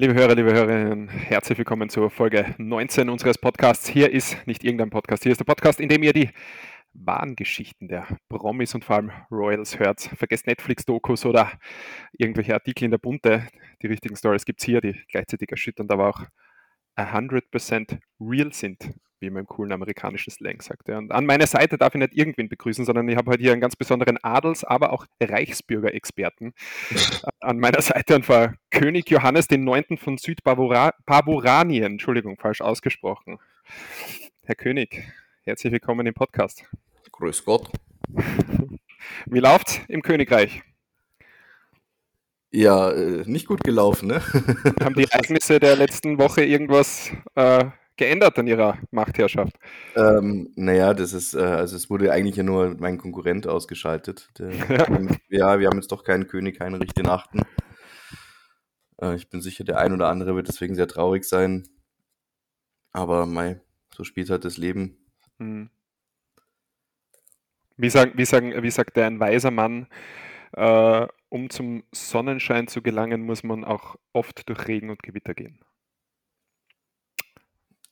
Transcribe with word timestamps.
Liebe 0.00 0.14
Hörer, 0.14 0.34
liebe 0.34 0.50
Hörerinnen, 0.54 1.10
herzlich 1.10 1.58
willkommen 1.58 1.90
zur 1.90 2.08
Folge 2.08 2.54
19 2.56 3.10
unseres 3.10 3.36
Podcasts. 3.36 3.86
Hier 3.86 4.10
ist 4.10 4.34
nicht 4.46 4.64
irgendein 4.64 4.88
Podcast, 4.88 5.24
hier 5.24 5.32
ist 5.32 5.42
der 5.42 5.44
Podcast, 5.44 5.78
in 5.78 5.90
dem 5.90 6.02
ihr 6.02 6.14
die 6.14 6.30
wahren 6.94 7.36
Geschichten 7.36 7.86
der 7.86 8.06
Promis 8.30 8.74
und 8.74 8.82
vor 8.82 8.96
allem 8.96 9.12
Royals 9.30 9.78
hört. 9.78 10.00
Vergesst 10.00 10.46
Netflix-Dokus 10.46 11.26
oder 11.26 11.52
irgendwelche 12.16 12.54
Artikel 12.54 12.84
in 12.86 12.92
der 12.92 12.96
Bunte. 12.96 13.46
Die 13.82 13.88
richtigen 13.88 14.16
Stories 14.16 14.46
gibt 14.46 14.60
es 14.60 14.64
hier, 14.64 14.80
die 14.80 14.98
gleichzeitig 15.12 15.50
erschütternd, 15.50 15.92
aber 15.92 16.08
auch 16.08 16.24
100% 16.96 17.98
real 18.20 18.54
sind 18.54 18.94
wie 19.20 19.30
man 19.30 19.40
im 19.40 19.46
coolen 19.46 19.72
amerikanischen 19.72 20.30
Slang 20.30 20.60
sagt. 20.62 20.88
Ja. 20.88 20.98
Und 20.98 21.12
an 21.12 21.26
meiner 21.26 21.46
Seite 21.46 21.76
darf 21.76 21.94
ich 21.94 22.00
nicht 22.00 22.16
irgendwen 22.16 22.48
begrüßen, 22.48 22.84
sondern 22.84 23.08
ich 23.08 23.16
habe 23.16 23.30
heute 23.30 23.42
hier 23.42 23.52
einen 23.52 23.60
ganz 23.60 23.76
besonderen 23.76 24.18
Adels-, 24.22 24.64
aber 24.64 24.92
auch 24.92 25.06
Reichsbürgerexperten 25.20 26.54
an 27.40 27.58
meiner 27.58 27.82
Seite. 27.82 28.16
Und 28.16 28.24
zwar 28.24 28.54
König 28.70 29.10
Johannes 29.10 29.46
IX. 29.50 30.00
von 30.02 30.16
Südbaburanien. 30.16 31.92
Entschuldigung, 31.92 32.36
falsch 32.36 32.62
ausgesprochen. 32.62 33.38
Herr 34.44 34.54
König, 34.54 35.02
herzlich 35.42 35.72
willkommen 35.72 36.06
im 36.06 36.14
Podcast. 36.14 36.64
Grüß 37.12 37.44
Gott. 37.44 37.70
Wie 39.26 39.38
läuft's 39.38 39.80
im 39.88 40.02
Königreich? 40.02 40.62
Ja, 42.52 42.90
äh, 42.90 43.22
nicht 43.26 43.46
gut 43.46 43.62
gelaufen, 43.62 44.08
ne? 44.08 44.20
Haben 44.82 44.94
die 44.94 45.04
Ereignisse 45.10 45.60
der 45.60 45.76
letzten 45.76 46.18
Woche 46.18 46.42
irgendwas 46.42 47.12
äh, 47.36 47.66
geändert 48.00 48.38
an 48.38 48.46
ihrer 48.46 48.78
Machtherrschaft? 48.90 49.56
Ähm, 49.94 50.52
naja, 50.56 50.94
das 50.94 51.12
ist, 51.12 51.34
äh, 51.34 51.40
also 51.40 51.76
es 51.76 51.90
wurde 51.90 52.10
eigentlich 52.10 52.36
ja 52.36 52.42
nur 52.42 52.74
mein 52.78 52.96
Konkurrent 52.96 53.46
ausgeschaltet. 53.46 54.30
Der, 54.38 54.50
ja. 55.28 55.60
wir 55.60 55.68
haben 55.68 55.76
jetzt 55.76 55.92
doch 55.92 56.02
keinen 56.02 56.26
König 56.26 56.58
Heinrich 56.60 56.94
den 56.94 57.08
Achten. 57.08 57.42
Äh, 59.02 59.16
ich 59.16 59.28
bin 59.28 59.42
sicher, 59.42 59.64
der 59.64 59.78
ein 59.78 59.92
oder 59.92 60.08
andere 60.08 60.34
wird 60.34 60.48
deswegen 60.48 60.74
sehr 60.74 60.88
traurig 60.88 61.24
sein. 61.24 61.68
Aber 62.92 63.26
mei, 63.26 63.60
so 63.94 64.02
spielt 64.02 64.30
halt 64.30 64.46
das 64.46 64.56
Leben. 64.56 64.96
Hm. 65.38 65.68
Wie, 67.76 67.90
sagen, 67.90 68.12
wie, 68.16 68.24
sagen, 68.24 68.62
wie 68.62 68.70
sagt 68.70 68.96
der 68.96 69.08
ein 69.08 69.20
weiser 69.20 69.50
Mann, 69.50 69.88
äh, 70.52 71.06
um 71.28 71.50
zum 71.50 71.84
Sonnenschein 71.92 72.66
zu 72.66 72.80
gelangen, 72.80 73.20
muss 73.20 73.42
man 73.42 73.62
auch 73.62 73.96
oft 74.14 74.48
durch 74.48 74.66
Regen 74.68 74.88
und 74.88 75.02
Gewitter 75.02 75.34
gehen 75.34 75.60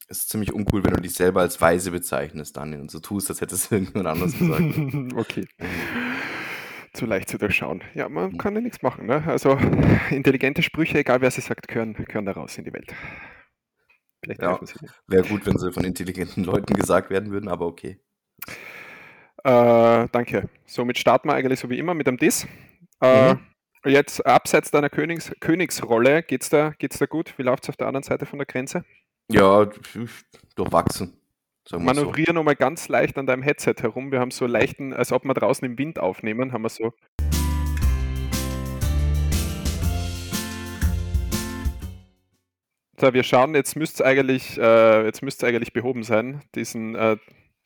es 0.09 0.21
ist 0.21 0.31
ziemlich 0.31 0.53
uncool, 0.53 0.85
wenn 0.85 0.95
du 0.95 1.03
dich 1.03 1.15
selber 1.15 1.43
als 1.43 1.61
weise 1.61 1.91
bezeichnest, 1.91 2.57
Daniel, 2.57 2.81
und 2.81 2.91
so 2.91 2.99
tust, 2.99 3.29
als 3.29 3.41
hättest 3.41 3.71
du 3.71 3.75
irgendjemand 3.77 4.09
anders 4.09 4.39
gesagt. 4.39 5.15
okay. 5.17 5.47
Zu 6.95 7.07
leicht 7.07 7.29
zu 7.29 7.39
durchschauen. 7.39 7.85
Ja, 7.95 8.09
man 8.09 8.39
kann 8.39 8.55
ja 8.55 8.61
nichts 8.61 8.83
machen. 8.83 9.07
Ne? 9.07 9.23
Also 9.27 9.59
intelligente 10.11 10.63
Sprüche, 10.63 10.99
egal 10.99 11.21
wer 11.21 11.31
sie 11.31 11.43
sagt, 11.43 11.69
gehören, 11.69 11.93
gehören 11.93 12.25
da 12.25 12.33
raus 12.33 12.57
in 12.57 12.65
die 12.65 12.73
Welt. 12.73 12.93
Vielleicht 14.25 14.43
ja, 14.43 14.59
Wäre 15.07 15.29
gut, 15.29 15.47
wenn 15.47 15.59
sie 15.59 15.71
von 15.71 15.85
intelligenten 15.85 16.43
Leuten 16.43 16.75
gesagt 16.75 17.11
werden 17.11 17.31
würden, 17.31 17.49
aber 17.49 17.67
okay. 17.67 18.01
Äh, 19.45 20.09
danke. 20.11 20.49
Somit 20.67 20.99
starten 20.99 21.29
wir 21.29 21.35
eigentlich 21.35 21.61
so 21.61 21.71
wie 21.71 21.79
immer 21.79 21.95
mit 21.95 22.09
einem 22.09 22.17
Diss. 22.17 22.49
Äh, 23.01 23.35
mhm. 23.35 23.41
Jetzt 23.85 24.27
abseits 24.27 24.73
deiner 24.73 24.91
Königs 24.91 25.33
Königsrolle, 25.39 26.25
geht's 26.25 26.51
da, 26.51 26.71
geht's 26.79 26.99
da 26.99 27.07
gut? 27.07 27.35
Wie 27.37 27.43
läuft 27.43 27.65
es 27.65 27.69
auf 27.69 27.77
der 27.77 27.87
anderen 27.87 28.03
Seite 28.03 28.27
von 28.27 28.39
der 28.39 28.47
Grenze? 28.47 28.85
Ja, 29.31 29.69
durchwachsen. 30.55 31.21
Manövrieren 31.71 32.29
so. 32.29 32.33
nochmal 32.33 32.57
ganz 32.57 32.89
leicht 32.89 33.19
an 33.19 33.27
deinem 33.27 33.43
Headset 33.43 33.75
herum. 33.81 34.11
Wir 34.11 34.21
haben 34.21 34.31
so 34.31 34.47
leichten, 34.47 34.95
als 34.95 35.13
ob 35.13 35.25
wir 35.25 35.35
draußen 35.35 35.67
im 35.67 35.77
Wind 35.77 35.99
aufnehmen, 35.99 36.55
haben 36.55 36.63
wir 36.63 36.71
so. 36.71 36.95
So, 42.99 43.13
wir 43.13 43.23
schauen, 43.23 43.55
jetzt 43.55 43.77
müsste 43.77 44.03
es 44.03 44.09
eigentlich, 44.09 44.57
äh, 44.57 45.13
eigentlich 45.43 45.75
behoben 45.75 46.05
sein. 46.05 46.41
Diesen, 46.55 46.95
äh, 46.95 47.19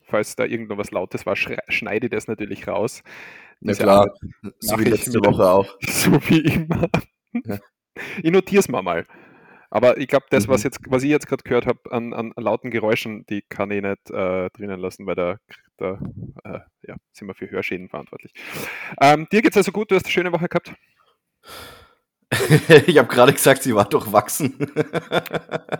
falls 0.02 0.34
da 0.34 0.44
irgendwo 0.44 0.78
was 0.78 0.90
Lautes 0.90 1.26
war, 1.26 1.36
schneide 1.36 2.10
das 2.10 2.26
natürlich 2.26 2.66
raus. 2.66 3.04
Na 3.60 3.72
klar, 3.74 4.12
so 4.58 4.80
wie 4.80 4.84
letzte 4.84 5.20
Woche 5.20 5.48
auch. 5.48 5.78
So 5.86 6.10
wie 6.28 6.40
immer. 6.40 6.88
Ja. 7.46 7.58
Ich 8.20 8.32
notiere 8.32 8.58
es 8.60 8.68
mal 8.68 8.82
mal. 8.82 9.06
Aber 9.72 9.96
ich 9.96 10.06
glaube, 10.06 10.26
das, 10.28 10.46
mhm. 10.46 10.52
was, 10.52 10.62
jetzt, 10.64 10.80
was 10.86 11.02
ich 11.02 11.08
jetzt 11.08 11.26
gerade 11.26 11.44
gehört 11.44 11.64
habe 11.66 11.80
an, 11.90 12.12
an, 12.12 12.34
lauten 12.36 12.70
Geräuschen, 12.70 13.24
die 13.30 13.40
kann 13.40 13.70
ich 13.70 13.80
nicht 13.80 14.10
äh, 14.10 14.50
drinnen 14.50 14.78
lassen, 14.78 15.06
weil 15.06 15.14
da, 15.14 15.38
da 15.78 15.98
äh, 16.44 16.60
ja, 16.86 16.96
sind 17.12 17.26
wir 17.26 17.34
für 17.34 17.50
Hörschäden 17.50 17.88
verantwortlich. 17.88 18.34
Ähm, 19.00 19.26
dir 19.32 19.40
geht 19.40 19.52
es 19.52 19.56
also 19.56 19.72
gut, 19.72 19.90
du 19.90 19.94
hast 19.94 20.04
eine 20.04 20.12
schöne 20.12 20.30
Woche 20.30 20.48
gehabt? 20.48 20.74
ich 22.86 22.98
habe 22.98 23.08
gerade 23.08 23.32
gesagt, 23.32 23.62
sie 23.62 23.74
war 23.74 23.86
durchwachsen. 23.86 24.58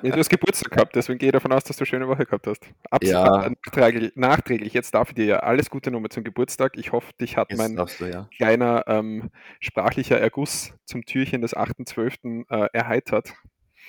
ja, 0.03 0.11
du 0.11 0.17
hast 0.17 0.31
Geburtstag 0.31 0.73
gehabt, 0.73 0.97
deswegen 0.97 1.19
gehe 1.19 1.29
ich 1.29 1.33
davon 1.35 1.53
aus, 1.53 1.65
dass 1.65 1.77
du 1.77 1.83
eine 1.83 1.87
schöne 1.87 2.09
Woche 2.09 2.25
gehabt 2.25 2.47
hast. 2.47 2.67
Absolut 2.91 3.27
ja. 3.27 3.51
nachträglich, 3.51 4.13
nachträglich. 4.15 4.73
Jetzt 4.73 4.95
darf 4.95 5.11
ich 5.11 5.17
dir 5.17 5.27
ja 5.27 5.37
alles 5.41 5.69
Gute 5.69 5.91
nochmal 5.91 6.11
zum 6.11 6.25
Geburtstag. 6.25 6.79
Ich 6.79 6.93
hoffe, 6.93 7.13
dich 7.21 7.37
hat 7.37 7.51
Jetzt 7.51 7.59
mein 7.59 7.77
du, 7.77 8.07
ja. 8.07 8.27
kleiner 8.35 8.85
ähm, 8.87 9.31
sprachlicher 9.61 10.19
Erguss 10.19 10.73
zum 10.87 11.05
Türchen 11.05 11.43
des 11.43 11.55
8.12. 11.55 12.45
Äh, 12.49 12.69
erheitert. 12.73 13.35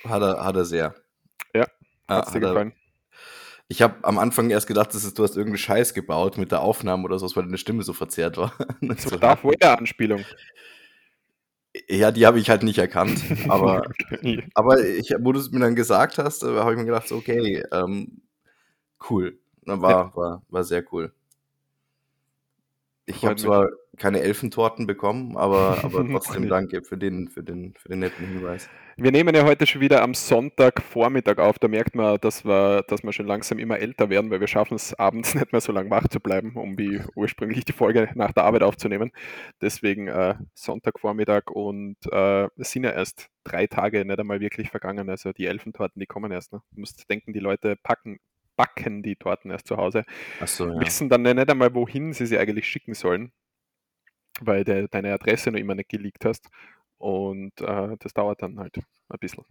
Hat 0.04 0.22
er, 0.22 0.44
hat 0.44 0.56
er 0.56 0.64
sehr. 0.64 0.94
Ja, 1.54 1.66
hat's 2.08 2.32
dir 2.32 2.40
gefallen? 2.40 2.72
Ich 3.68 3.80
habe 3.80 3.96
am 4.02 4.18
Anfang 4.18 4.50
erst 4.50 4.66
gedacht, 4.66 4.94
dass 4.94 5.14
du 5.14 5.22
hast 5.22 5.36
irgendeinen 5.36 5.58
Scheiß 5.58 5.94
gebaut 5.94 6.36
mit 6.36 6.52
der 6.52 6.60
Aufnahme 6.60 7.04
oder 7.04 7.18
so, 7.18 7.34
weil 7.34 7.44
deine 7.44 7.58
Stimme 7.58 7.82
so 7.82 7.92
verzerrt 7.92 8.36
war. 8.36 8.52
Das 8.82 9.10
war 9.10 9.18
Darth 9.18 9.44
Vader-Anspielung. 9.44 10.24
Ja, 11.88 12.12
die 12.12 12.26
habe 12.26 12.38
ich 12.38 12.50
halt 12.50 12.62
nicht 12.62 12.78
erkannt. 12.78 13.20
Aber, 13.48 13.82
aber 14.54 14.84
ich, 14.84 15.12
wo 15.18 15.32
du 15.32 15.40
es 15.40 15.50
mir 15.50 15.58
dann 15.58 15.74
gesagt 15.74 16.18
hast, 16.18 16.44
äh, 16.44 16.46
habe 16.46 16.72
ich 16.72 16.78
mir 16.78 16.84
gedacht, 16.84 17.10
okay, 17.10 17.64
ähm, 17.72 18.22
cool. 19.10 19.38
War, 19.62 20.14
war, 20.14 20.42
war 20.48 20.64
sehr 20.64 20.84
cool. 20.92 21.12
Ich 23.06 23.24
habe 23.24 23.36
zwar 23.36 23.68
keine 23.96 24.20
Elfentorten 24.20 24.86
bekommen, 24.86 25.36
aber, 25.36 25.78
aber 25.84 26.06
trotzdem 26.08 26.48
danke 26.48 26.82
für 26.82 26.96
den, 26.96 27.28
für, 27.28 27.42
den, 27.42 27.74
für 27.76 27.88
den 27.88 28.00
netten 28.00 28.26
Hinweis. 28.26 28.68
Wir 28.96 29.10
nehmen 29.10 29.34
ja 29.34 29.44
heute 29.44 29.66
schon 29.66 29.80
wieder 29.80 30.02
am 30.02 30.14
Sonntagvormittag 30.14 31.38
auf. 31.38 31.58
Da 31.58 31.66
merkt 31.66 31.96
man, 31.96 32.16
dass 32.20 32.44
wir, 32.44 32.84
dass 32.86 33.02
wir 33.02 33.12
schon 33.12 33.26
langsam 33.26 33.58
immer 33.58 33.78
älter 33.80 34.08
werden, 34.08 34.30
weil 34.30 34.38
wir 34.38 34.46
schaffen 34.46 34.76
es 34.76 34.94
abends 34.94 35.34
nicht 35.34 35.50
mehr 35.50 35.60
so 35.60 35.72
lange 35.72 35.90
wach 35.90 36.06
zu 36.06 36.20
bleiben, 36.20 36.54
um 36.56 36.78
wie 36.78 37.00
ursprünglich 37.16 37.64
die 37.64 37.72
Folge 37.72 38.08
nach 38.14 38.32
der 38.32 38.44
Arbeit 38.44 38.62
aufzunehmen. 38.62 39.10
Deswegen 39.60 40.06
äh, 40.06 40.36
Sonntagvormittag 40.54 41.50
und 41.50 41.96
äh, 42.12 42.48
es 42.56 42.70
sind 42.70 42.84
ja 42.84 42.90
erst 42.90 43.30
drei 43.42 43.66
Tage 43.66 44.04
nicht 44.04 44.18
einmal 44.20 44.40
wirklich 44.40 44.70
vergangen. 44.70 45.10
Also 45.10 45.32
die 45.32 45.46
Elfentorten, 45.46 45.98
die 45.98 46.06
kommen 46.06 46.30
erst. 46.30 46.52
Ne? 46.52 46.62
Du 46.70 46.80
musst 46.80 47.10
denken, 47.10 47.32
die 47.32 47.40
Leute 47.40 47.74
packen, 47.82 48.18
backen 48.56 49.02
die 49.02 49.16
Torten 49.16 49.50
erst 49.50 49.66
zu 49.66 49.76
Hause. 49.76 50.04
so, 50.46 50.68
ja. 50.68 50.80
Wissen 50.80 51.08
dann 51.08 51.22
nicht 51.22 51.50
einmal, 51.50 51.74
wohin 51.74 52.12
sie 52.12 52.26
sie 52.26 52.38
eigentlich 52.38 52.68
schicken 52.68 52.94
sollen, 52.94 53.32
weil 54.40 54.64
de, 54.64 54.88
deine 54.90 55.12
Adresse 55.12 55.50
noch 55.50 55.58
immer 55.58 55.74
nicht 55.74 55.88
geleakt 55.88 56.24
hast. 56.24 56.48
Und 56.98 57.60
äh, 57.60 57.96
das 57.98 58.14
dauert 58.14 58.42
dann 58.42 58.58
halt 58.58 58.76
ein 58.76 59.18
bisschen. 59.20 59.44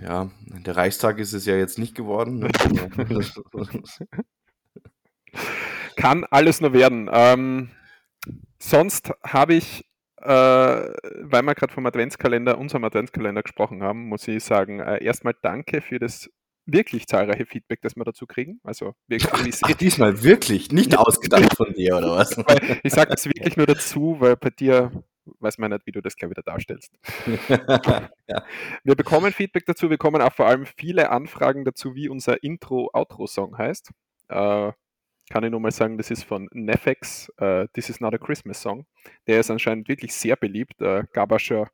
Ja, 0.00 0.30
der 0.44 0.76
Reichstag 0.76 1.18
ist 1.18 1.32
es 1.32 1.46
ja 1.46 1.56
jetzt 1.56 1.78
nicht 1.78 1.94
geworden. 1.94 2.38
Ne? 2.38 2.50
Kann 5.96 6.24
alles 6.30 6.60
nur 6.60 6.72
werden. 6.72 7.10
Ähm, 7.12 7.70
sonst 8.58 9.12
habe 9.24 9.54
ich, 9.54 9.84
äh, 10.18 10.24
weil 10.24 11.42
wir 11.42 11.54
gerade 11.54 11.72
vom 11.72 11.86
Adventskalender, 11.86 12.58
unserem 12.58 12.84
Adventskalender 12.84 13.42
gesprochen 13.42 13.82
haben, 13.82 14.08
muss 14.08 14.28
ich 14.28 14.44
sagen, 14.44 14.80
äh, 14.80 15.02
erstmal 15.02 15.34
danke 15.42 15.80
für 15.80 15.98
das 15.98 16.30
wirklich 16.72 17.06
zahlreiche 17.06 17.46
Feedback, 17.46 17.80
das 17.82 17.96
wir 17.96 18.04
dazu 18.04 18.26
kriegen. 18.26 18.60
Also 18.62 18.94
wirklich, 19.08 19.60
Ach, 19.62 19.72
diesmal 19.74 20.22
wirklich, 20.22 20.72
nicht 20.72 20.96
ausgedacht 20.96 21.56
von 21.56 21.72
dir 21.72 21.96
oder 21.96 22.12
was? 22.12 22.36
Ich 22.82 22.92
sage 22.92 23.10
das 23.10 23.24
wirklich 23.26 23.56
nur 23.56 23.66
dazu, 23.66 24.16
weil 24.18 24.36
bei 24.36 24.50
dir 24.50 24.90
weiß 25.38 25.58
man 25.58 25.70
nicht, 25.70 25.86
wie 25.86 25.92
du 25.92 26.00
das 26.00 26.16
gleich 26.16 26.30
wieder 26.30 26.42
darstellst. 26.42 26.92
ja. 27.48 28.44
Wir 28.84 28.94
bekommen 28.96 29.32
Feedback 29.32 29.66
dazu, 29.66 29.82
wir 29.82 29.90
bekommen 29.90 30.22
auch 30.22 30.32
vor 30.32 30.46
allem 30.46 30.66
viele 30.66 31.10
Anfragen 31.10 31.64
dazu, 31.64 31.94
wie 31.94 32.08
unser 32.08 32.42
Intro-Outro-Song 32.42 33.56
heißt. 33.56 33.90
Äh, 34.28 34.72
kann 35.30 35.44
ich 35.44 35.50
nur 35.50 35.60
mal 35.60 35.70
sagen, 35.70 35.96
das 35.96 36.10
ist 36.10 36.24
von 36.24 36.48
Nefex, 36.52 37.30
uh, 37.40 37.66
This 37.72 37.88
is 37.88 38.00
not 38.00 38.14
a 38.14 38.18
Christmas 38.18 38.60
Song. 38.60 38.86
Der 39.28 39.38
ist 39.38 39.50
anscheinend 39.50 39.88
wirklich 39.88 40.12
sehr 40.12 40.34
beliebt. 40.34 40.80
Äh, 40.80 41.04
gab 41.12 41.30
auch 41.30 41.38
schon 41.38 41.68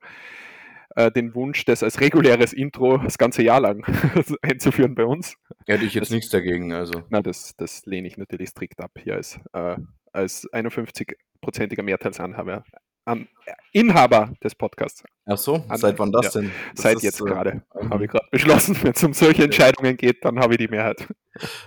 äh, 0.95 1.11
den 1.11 1.35
Wunsch, 1.35 1.65
das 1.65 1.83
als 1.83 1.99
reguläres 1.99 2.53
Intro 2.53 2.97
das 2.97 3.17
ganze 3.17 3.43
Jahr 3.43 3.59
lang 3.59 3.83
einzuführen 4.41 4.95
bei 4.95 5.05
uns. 5.05 5.35
Hätte 5.65 5.85
ich 5.85 5.93
jetzt 5.93 6.07
das, 6.07 6.11
nichts 6.11 6.29
dagegen. 6.29 6.73
Also. 6.73 7.03
Na, 7.09 7.21
das, 7.21 7.55
das 7.57 7.85
lehne 7.85 8.07
ich 8.07 8.17
natürlich 8.17 8.49
strikt 8.49 8.81
ab 8.81 8.91
hier 9.01 9.15
als, 9.15 9.39
äh, 9.53 9.77
als 10.11 10.51
51-prozentiger 10.51 11.83
Mehrteilsanhaber 11.83 12.63
am 13.07 13.27
Inhaber 13.71 14.33
des 14.43 14.53
Podcasts. 14.53 15.01
Ach 15.25 15.37
so, 15.37 15.63
an, 15.69 15.77
seit 15.77 15.97
wann 15.97 16.11
das 16.11 16.33
ja, 16.33 16.41
denn? 16.41 16.51
Das 16.75 16.83
seit 16.83 17.01
jetzt 17.01 17.21
äh, 17.21 17.23
gerade. 17.23 17.63
Uh 17.73 17.89
Habe 17.89 18.05
ich 18.05 18.11
gerade 18.11 18.27
beschlossen, 18.31 18.77
wenn 18.83 18.91
es 18.91 19.03
um 19.03 19.13
solche 19.13 19.45
Entscheidungen 19.45 19.95
geht, 19.95 20.25
dann 20.25 20.39
habe 20.39 20.53
ich 20.53 20.57
die 20.57 20.67
Mehrheit. 20.67 21.07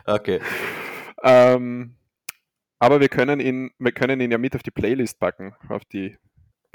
Okay. 0.05 0.41
ähm, 1.23 1.95
aber 2.79 3.01
wir 3.01 3.09
können, 3.09 3.41
ihn, 3.41 3.71
wir 3.79 3.93
können 3.93 4.21
ihn 4.21 4.31
ja 4.31 4.39
mit 4.39 4.55
auf 4.55 4.63
die 4.63 4.71
Playlist 4.71 5.19
packen, 5.19 5.55
auf 5.69 5.85
die 5.87 6.17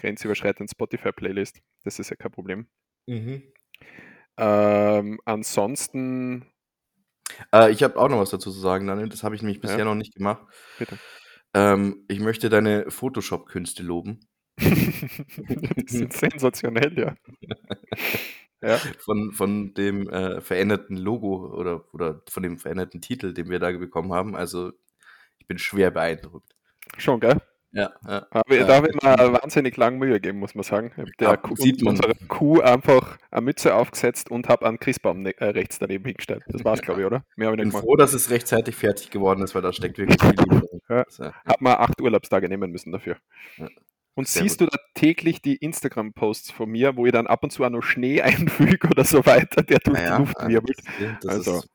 grenzüberschreitende 0.06 0.70
Spotify-Playlist. 0.72 1.62
Das 1.84 1.98
ist 2.00 2.10
ja 2.10 2.16
kein 2.16 2.32
Problem. 2.32 2.68
Mhm. 3.08 3.42
Ähm, 4.38 5.20
ansonsten. 5.26 6.46
Äh, 7.54 7.72
ich 7.72 7.82
habe 7.84 7.98
auch 7.98 8.10
noch 8.10 8.20
was 8.20 8.30
dazu 8.30 8.52
zu 8.52 8.60
sagen, 8.60 8.88
Daniel. 8.88 9.10
Das 9.10 9.24
habe 9.24 9.36
ich 9.36 9.42
nämlich 9.42 9.62
bisher 9.62 9.80
Ja. 9.80 9.86
noch 9.86 9.96
nicht 9.96 10.14
gemacht. 10.16 10.44
Bitte. 10.78 11.00
Ähm, 11.54 12.06
ich 12.08 12.20
möchte 12.20 12.50
deine 12.50 12.90
Photoshop-Künste 12.92 13.82
loben. 13.82 14.20
Die 14.58 15.86
sind 15.88 16.14
sensationell, 16.14 16.98
ja. 16.98 17.16
Ja. 18.62 18.78
Von, 19.00 19.32
von 19.32 19.74
dem 19.76 20.10
äh, 20.10 20.42
veränderten 20.42 20.96
Logo 20.98 21.54
oder, 21.54 21.94
oder 21.94 22.24
von 22.28 22.42
dem 22.42 22.58
veränderten 22.58 23.00
Titel, 23.00 23.32
den 23.34 23.50
wir 23.50 23.60
da 23.60 23.70
bekommen 23.72 24.12
haben. 24.12 24.36
Also, 24.36 24.72
ich 25.38 25.46
bin 25.46 25.60
schwer 25.60 25.92
beeindruckt. 25.92 26.56
Schon, 26.98 27.20
gell? 27.20 27.40
Ja, 27.76 27.92
ja. 28.08 28.26
Aber 28.30 28.56
Ja, 28.56 28.66
da 28.66 28.76
habe 28.78 28.88
ich 28.88 28.96
mir 28.96 29.34
wahnsinnig 29.34 29.76
lang 29.76 29.98
Mühe 29.98 30.14
gegeben, 30.14 30.40
muss 30.40 30.56
man 30.56 30.64
sagen. 30.64 30.92
Ich 30.94 30.98
habe 30.98 31.12
der 31.20 31.28
Ja, 31.30 31.38
Kuh, 31.38 31.56
sieht 31.58 31.82
man. 31.82 31.92
unserer 31.96 32.14
Kuh 32.30 32.62
einfach 32.62 33.18
eine 33.32 33.42
Mütze 33.42 33.76
aufgesetzt 33.76 34.32
und 34.32 34.48
habe 34.48 34.66
einen 34.66 34.80
Christbaum 34.80 35.22
ne 35.24 35.38
äh, 35.40 35.46
rechts 35.50 35.78
daneben 35.78 36.06
hingestellt. 36.06 36.44
Das 36.48 36.64
war's, 36.64 36.82
glaube 36.82 37.02
ich, 37.02 37.06
oder? 37.06 37.26
Mehr 37.36 37.50
Ich 37.52 37.58
bin 37.58 37.70
gemacht. 37.70 37.84
froh, 37.84 37.98
dass 37.98 38.14
es 38.14 38.30
rechtzeitig 38.30 38.76
fertig 38.78 39.10
geworden 39.10 39.42
ist, 39.44 39.54
weil 39.56 39.62
da 39.62 39.74
steckt 39.74 39.98
wirklich 39.98 40.22
viel 40.22 40.30
Liebe 40.32 40.68
drin. 40.68 40.82
Ja. 40.90 41.02
Äh, 41.02 41.32
Hat 41.46 41.62
man 41.62 41.74
acht 41.76 42.00
Urlaubstage 42.02 42.48
nehmen 42.48 42.72
müssen 42.72 42.92
dafür. 42.94 43.18
Ja. 43.58 43.68
Und 44.14 44.30
Sehr 44.30 44.44
siehst 44.44 44.62
du 44.62 44.68
da 44.68 44.78
täglich 44.94 45.42
die 45.42 45.58
Instagram-Posts 45.58 46.52
von 46.52 46.70
mir, 46.70 46.96
wo 46.96 47.06
ich 47.06 47.12
dann 47.12 47.28
ab 47.28 47.44
und 47.44 47.50
zu 47.52 47.66
auch 47.66 47.70
noch 47.70 47.82
Schnee 47.82 48.22
einfüge 48.80 48.88
oder 48.88 49.04
so 49.04 49.26
weiter, 49.26 49.64
der 49.64 49.80
durch 49.80 50.00
die 50.00 50.18
Luft 50.18 50.38
also 50.38 50.50
wirbelt? 50.50 50.78
Also, 51.28 51.58
ist, 51.58 51.70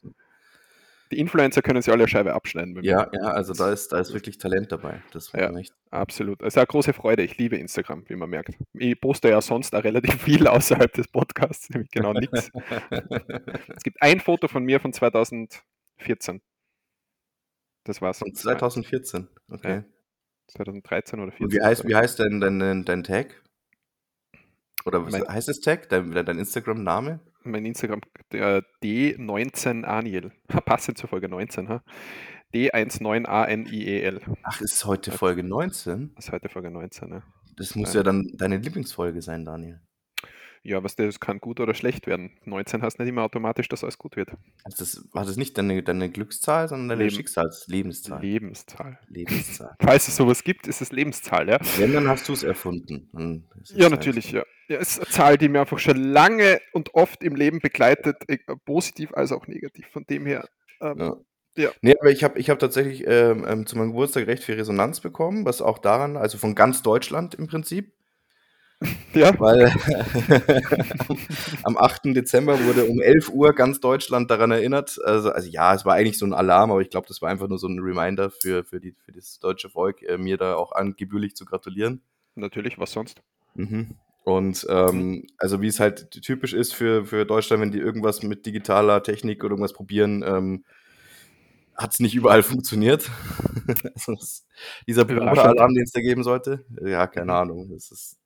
Die 1.13 1.19
Influencer 1.19 1.61
können 1.63 1.83
sich 1.83 1.93
alle 1.93 2.07
Scheibe 2.07 2.35
abschneiden. 2.35 2.81
ja, 2.85 3.09
ja, 3.13 3.21
also 3.31 3.53
da 3.53 3.73
ist, 3.73 3.89
da 3.93 3.99
ist 3.99 4.13
wirklich 4.15 4.39
Talent 4.39 4.71
dabei. 4.71 5.03
Das 5.13 5.33
war 5.35 5.41
Ja. 5.41 5.59
echt. 5.59 5.75
Absolut. 5.91 6.41
Es 6.43 6.49
ist 6.55 6.59
eine 6.59 6.67
große 6.67 6.93
Freude. 6.93 7.23
Ich 7.25 7.37
liebe 7.37 7.57
Instagram, 7.57 8.05
wie 8.09 8.15
man 8.15 8.31
merkt. 8.31 8.55
Ich 8.75 9.01
poste 9.01 9.29
ja 9.29 9.41
sonst 9.41 9.75
auch 9.75 9.83
relativ 9.83 10.23
viel 10.23 10.47
außerhalb 10.49 10.93
des 10.93 11.09
Podcasts, 11.09 11.69
nämlich 11.71 11.91
genau 11.91 12.13
nichts. 12.13 12.51
Es 13.77 13.83
gibt 13.83 14.01
ein 14.03 14.21
Foto 14.21 14.47
von 14.49 14.63
mir 14.65 14.79
von 14.79 14.93
2014. 14.93 16.41
Das 17.85 18.01
war's. 18.01 18.19
Von 18.19 18.35
2014, 18.35 19.29
okay. 19.51 19.83
2013 20.49 21.19
oder 21.21 21.33
14. 21.33 21.45
Und 21.47 21.53
wie 21.53 21.61
heißt, 21.63 21.89
wie 21.89 21.97
heißt 21.97 22.19
denn 22.19 22.41
dein, 22.41 22.59
dein, 22.61 22.85
dein 22.85 23.03
Tag? 23.05 23.43
Oder 24.85 25.05
was 25.05 25.13
Mein- 25.13 25.27
heißt 25.29 25.49
das 25.49 25.61
Tag? 25.61 25.89
Dein, 25.89 26.13
dein 26.13 26.39
Instagram-Name? 26.39 27.21
Mein 27.43 27.65
Instagram, 27.65 28.01
der 28.33 28.65
D19Aniel. 28.83 30.31
Ha, 30.53 30.61
Passend 30.61 30.99
zur 30.99 31.09
Folge 31.09 31.29
19, 31.29 31.69
ha? 31.69 31.83
D19ANIEL. 32.55 34.21
Ach, 34.43 34.61
ist 34.61 34.85
heute 34.85 35.11
Ja. 35.11 35.17
Folge 35.17 35.43
19? 35.43 36.13
Das 36.17 36.27
ist 36.27 36.33
heute 36.33 36.49
Folge 36.49 36.71
19, 36.71 37.09
ne? 37.09 37.23
Das 37.57 37.75
muss 37.75 37.93
Ja. 37.95 38.01
ja 38.01 38.05
dann 38.05 38.31
deine 38.35 38.57
Lieblingsfolge 38.59 39.23
sein, 39.23 39.45
Daniel. 39.45 39.81
Ja, 40.63 40.85
was 40.85 40.95
das 40.95 41.21
kann 41.21 41.39
gut 41.41 41.59
oder 41.59 41.73
schlecht 41.73 42.07
werden. 42.07 42.33
19 42.45 42.83
heißt 42.83 42.99
nicht 42.99 43.09
immer 43.09 43.23
automatisch, 43.23 43.69
dass 43.69 43.83
alles 43.83 43.97
gut 43.97 44.17
wird. 44.17 44.31
Also 44.63 44.79
das, 44.81 45.09
war 45.13 45.25
das 45.25 45.37
nicht 45.37 45.57
deine, 45.57 45.83
deine 45.83 46.11
Glückszahl, 46.11 46.69
sondern 46.69 46.91
deine 46.91 47.05
Leben. 47.05 47.17
Schicksals-, 47.17 47.67
Lebenszahl? 47.69 48.21
Lebenszahl. 48.21 48.99
Lebenszahl. 49.09 49.75
Falls 49.81 50.09
es 50.09 50.17
sowas 50.17 50.45
gibt, 50.45 50.67
ist 50.67 50.83
es 50.83 50.93
Lebenszahl, 50.93 51.49
ja? 51.49 51.59
Wenn, 51.79 51.95
dann 51.95 52.09
hast 52.09 52.29
du 52.29 52.35
es 52.35 52.43
erfunden. 52.43 53.49
Es 53.63 53.71
Ja, 53.71 53.85
halt- 53.85 53.93
natürlich, 53.93 54.33
ja. 54.33 54.45
ja. 54.69 54.77
Es 54.79 54.93
ist 54.93 54.99
eine 55.01 55.09
Zahl, 55.09 55.39
die 55.39 55.49
mir 55.49 55.61
einfach 55.61 55.79
schon 55.79 55.97
lange 55.97 56.61
und 56.75 56.95
oft 56.95 57.25
im 57.25 57.37
Leben 57.37 57.61
begleitet, 57.61 58.17
äh, 58.29 58.39
positiv 58.67 59.15
als 59.15 59.33
auch 59.33 59.47
negativ. 59.47 59.87
Von 59.89 60.05
dem 60.05 60.27
her, 60.27 60.47
ähm, 60.83 60.99
Ja. 60.99 61.17
Ja. 61.57 61.71
Nee, 61.83 61.97
aber 62.01 62.11
ich 62.11 62.23
habe 62.23 62.39
ich 62.39 62.49
hab 62.49 62.61
tatsächlich 62.61 63.05
ähm, 63.09 63.45
ähm, 63.47 63.67
zu 63.67 63.77
meinem 63.77 63.89
Geburtstag 63.89 64.27
recht 64.29 64.45
viel 64.45 64.55
Resonanz 64.55 65.01
bekommen, 65.01 65.45
was 65.45 65.61
auch 65.61 65.79
daran, 65.79 66.17
also 66.17 66.39
von 66.39 66.55
ganz 66.55 66.83
Deutschland 66.83 67.35
im 67.35 67.49
Prinzip, 67.49 67.93
ja, 69.15 69.39
weil 69.39 69.73
am 71.65 71.77
8. 71.77 72.15
Dezember 72.15 72.59
wurde 72.65 72.85
um 72.87 73.01
11 73.01 73.29
Uhr 73.31 73.53
ganz 73.55 73.81
Deutschland 73.81 74.31
daran 74.31 74.51
erinnert. 74.51 74.99
Also, 75.05 75.31
also 75.31 75.49
ja, 75.49 75.75
es 75.75 75.85
war 75.85 75.95
eigentlich 75.95 76.19
so 76.19 76.27
ein 76.27 76.33
Alarm, 76.33 76.71
aber 76.71 76.81
ich 76.81 76.91
glaube, 76.91 77.07
das 77.09 77.21
war 77.23 77.29
einfach 77.31 77.49
nur 77.49 77.59
so 77.59 77.69
ein 77.69 77.79
Reminder 77.81 78.31
für, 78.31 78.65
für, 78.65 78.81
die, 78.81 78.93
für 79.05 79.13
das 79.13 79.39
deutsche 79.39 79.69
Volk, 79.71 80.03
äh, 80.03 80.17
mir 80.19 80.37
da 80.39 80.55
auch 80.55 80.73
angebührlich 80.73 81.37
zu 81.37 81.45
gratulieren. 81.45 82.03
natürlich, 82.35 82.79
was 82.79 82.93
sonst? 82.93 83.23
Mhm. 83.55 83.97
Und 84.23 84.67
ähm, 84.71 85.27
also 85.39 85.61
wie 85.63 85.67
es 85.69 85.81
halt 85.81 86.11
typisch 86.11 86.53
ist 86.53 86.75
für, 86.75 87.05
für 87.07 87.25
Deutschland, 87.25 87.63
wenn 87.63 87.73
die 87.73 87.79
irgendwas 87.79 88.23
mit 88.23 88.47
digitaler 88.47 89.03
Technik 89.03 89.43
oder 89.45 89.53
irgendwas 89.53 89.73
probieren, 89.73 90.23
ähm, 90.27 90.65
hat 91.75 91.93
es 91.95 92.01
nicht 92.01 92.15
überall 92.15 92.43
funktioniert. 92.43 93.11
also 93.95 94.17
dieser 94.87 95.05
Überraschend. 95.09 95.59
Alarm, 95.59 95.75
den 95.75 95.85
es 95.85 95.93
da 95.93 96.01
geben 96.01 96.23
sollte, 96.23 96.65
ja, 96.85 97.07
keine 97.07 97.33
Mhm. 97.33 97.39
Ahnung. 97.39 97.71
Das 97.71 97.91
ist, 97.91 98.20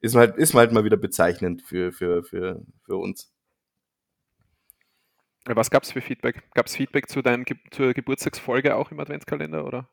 ist, 0.00 0.14
halt, 0.14 0.36
ist 0.36 0.54
halt 0.54 0.72
mal 0.72 0.84
wieder 0.84 0.96
bezeichnend 0.96 1.62
für, 1.62 1.92
für, 1.92 2.22
für, 2.24 2.64
für 2.84 2.96
uns. 2.96 3.32
Was 5.46 5.70
gab 5.70 5.82
es 5.82 5.92
für 5.92 6.00
Feedback? 6.00 6.42
Gab 6.54 6.66
es 6.66 6.76
Feedback 6.76 7.08
zu 7.08 7.20
deinem 7.20 7.44
zur 7.70 7.92
Geburtstagsfolge 7.92 8.76
auch 8.76 8.90
im 8.90 9.00
Adventskalender 9.00 9.66
oder, 9.66 9.90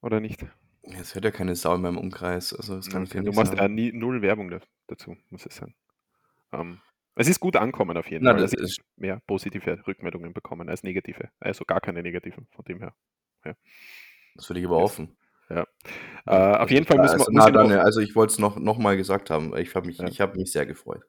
oder 0.00 0.20
nicht? 0.20 0.46
Es 0.82 1.14
hört 1.14 1.26
ja 1.26 1.30
keine 1.30 1.54
Sau 1.54 1.74
in 1.74 1.82
meinem 1.82 1.98
Umkreis. 1.98 2.54
Also 2.54 2.76
das 2.76 2.88
kann 2.88 3.02
ich 3.02 3.10
Okay, 3.10 3.18
ja 3.18 3.24
du 3.24 3.32
machst 3.32 3.52
ja 3.52 3.58
sagen. 3.58 3.74
nie, 3.74 3.92
null 3.92 4.22
Werbung 4.22 4.50
da- 4.50 4.60
dazu, 4.86 5.16
muss 5.28 5.44
es 5.44 5.56
sein. 5.56 5.74
Ähm, 6.52 6.80
es 7.14 7.28
ist 7.28 7.40
gut 7.40 7.56
ankommen 7.56 7.96
auf 7.98 8.10
jeden 8.10 8.24
Na, 8.24 8.30
Fall. 8.32 8.40
das 8.40 8.54
Also 8.54 8.64
ich 8.64 8.78
ist, 8.78 8.84
mehr 8.96 9.20
positive 9.26 9.86
Rückmeldungen 9.86 10.32
bekommen 10.32 10.70
als 10.70 10.82
negative. 10.82 11.30
Also 11.40 11.64
gar 11.66 11.80
keine 11.80 12.02
negativen 12.02 12.46
von 12.52 12.64
dem 12.64 12.78
her. 12.78 12.94
das 14.34 14.48
will 14.48 14.56
ich 14.56 14.64
aber 14.64 14.80
Yes. 14.80 15.02
Offen. 15.50 15.64
Äh, 16.26 16.30
auf 16.30 16.60
Also, 16.60 16.74
jeden 16.74 16.86
Fall 16.86 16.98
müssen 16.98 17.14
wir, 17.18 17.20
also, 17.20 17.32
na, 17.32 17.50
Daniel, 17.50 17.78
also 17.80 18.00
ich 18.00 18.14
wollte 18.14 18.32
es 18.32 18.38
noch, 18.38 18.58
noch 18.58 18.78
mal 18.78 18.96
gesagt 18.96 19.30
haben. 19.30 19.56
Ich 19.56 19.74
habe 19.74 19.86
mich, 19.86 19.98
Ja. 19.98 20.08
ich 20.08 20.20
hab 20.20 20.36
mich 20.36 20.52
sehr 20.52 20.66
gefreut. 20.66 21.02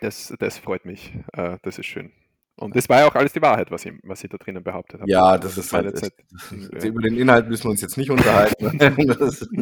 Das, 0.00 0.34
das 0.38 0.58
freut 0.58 0.84
mich. 0.84 1.14
Äh, 1.34 1.58
das 1.62 1.78
ist 1.78 1.86
schön. 1.86 2.12
Und 2.56 2.76
das 2.76 2.88
war 2.88 3.00
ja 3.00 3.06
auch 3.08 3.14
alles 3.14 3.32
die 3.32 3.42
Wahrheit, 3.42 3.70
was 3.70 3.84
ich, 3.84 3.92
was 4.04 4.22
ich 4.22 4.30
da 4.30 4.36
drinnen 4.38 4.62
behauptet 4.62 5.00
habe. 5.00 5.10
Ja, 5.10 5.24
Also 5.24 5.48
das 5.48 5.58
ist 5.58 5.72
halt. 5.72 5.92
das- 5.92 6.10
ja. 6.52 6.84
Über 6.88 7.02
den 7.02 7.16
Inhalt 7.16 7.48
müssen 7.48 7.64
wir 7.64 7.70
uns 7.70 7.80
jetzt 7.80 7.96
nicht 7.96 8.10
unterhalten. 8.10 8.78
das, 9.18 9.48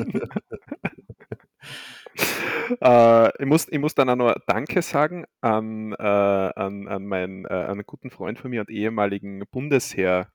äh, 2.81 3.43
ich, 3.43 3.47
muss, 3.47 3.67
ich 3.71 3.79
muss 3.79 3.95
dann 3.95 4.11
auch 4.11 4.17
noch 4.17 4.35
Danke 4.47 4.83
sagen 4.83 5.25
an, 5.41 5.93
äh, 5.93 5.97
an, 6.03 6.89
an 6.89 7.07
meinen 7.07 7.45
äh, 7.47 7.49
einen 7.49 7.85
guten 7.87 8.11
Freund 8.11 8.39
von 8.39 8.51
mir 8.51 8.61
und 8.61 8.71
ehemaligen 8.71 9.43
Bundesheer. 9.51 10.29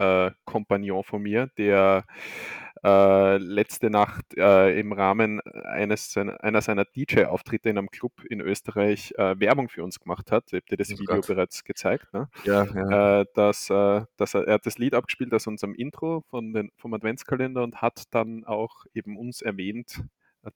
Äh, 0.00 0.30
Kompagnon 0.46 1.04
von 1.04 1.20
mir, 1.22 1.50
der 1.58 2.04
äh, 2.82 3.36
letzte 3.36 3.90
Nacht 3.90 4.24
äh, 4.34 4.80
im 4.80 4.92
Rahmen 4.92 5.40
eines 5.42 6.16
einer 6.16 6.62
seiner 6.62 6.86
DJ-Auftritte 6.86 7.68
in 7.68 7.76
einem 7.76 7.90
Club 7.90 8.12
in 8.24 8.40
Österreich 8.40 9.12
äh, 9.18 9.38
Werbung 9.38 9.68
für 9.68 9.84
uns 9.84 10.00
gemacht 10.00 10.32
hat. 10.32 10.44
Ich 10.48 10.54
habe 10.54 10.64
dir 10.70 10.76
das 10.78 10.90
Oh 10.92 10.98
Video 10.98 11.16
Gott. 11.16 11.26
bereits 11.26 11.64
gezeigt. 11.64 12.12
Ne? 12.14 12.30
ja, 12.44 12.64
ja. 12.64 13.20
äh, 13.20 13.26
dass, 13.34 13.68
äh, 13.68 14.02
dass 14.16 14.34
er, 14.34 14.46
er 14.46 14.54
hat 14.54 14.64
das 14.64 14.78
Lied 14.78 14.94
abgespielt 14.94 15.34
aus 15.34 15.46
unserem 15.46 15.74
Intro 15.74 16.24
von 16.30 16.54
den, 16.54 16.70
vom 16.76 16.94
Adventskalender 16.94 17.62
und 17.62 17.82
hat 17.82 18.04
dann 18.10 18.44
auch 18.44 18.86
eben 18.94 19.18
uns 19.18 19.42
erwähnt, 19.42 20.02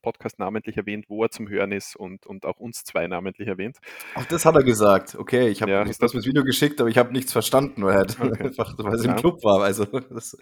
Podcast 0.02 0.38
namentlich 0.38 0.76
erwähnt, 0.76 1.06
wo 1.08 1.22
er 1.22 1.30
zum 1.30 1.48
Hören 1.48 1.72
ist 1.72 1.96
und, 1.96 2.26
und 2.26 2.46
auch 2.46 2.58
uns 2.58 2.84
zwei 2.84 3.06
namentlich 3.06 3.48
erwähnt. 3.48 3.78
Ach, 4.14 4.24
das 4.26 4.44
hat 4.44 4.54
er 4.54 4.62
gesagt. 4.62 5.14
Okay, 5.14 5.48
ich 5.48 5.62
habe 5.62 5.72
Ja, 5.72 5.84
hab 5.84 5.98
das 5.98 6.14
Video 6.14 6.42
geschickt, 6.44 6.80
aber 6.80 6.88
ich 6.90 6.98
habe 6.98 7.12
nichts 7.12 7.32
verstanden, 7.32 7.82
weil 7.84 7.92
er 7.94 7.98
halt 7.98 8.20
Okay. 8.20 8.44
einfach, 8.44 8.74
weil 8.78 8.94
es 8.94 9.04
im 9.04 9.10
Ja. 9.10 9.16
Club 9.16 9.42
war. 9.44 9.62
Also, 9.62 9.84
das, 9.84 10.36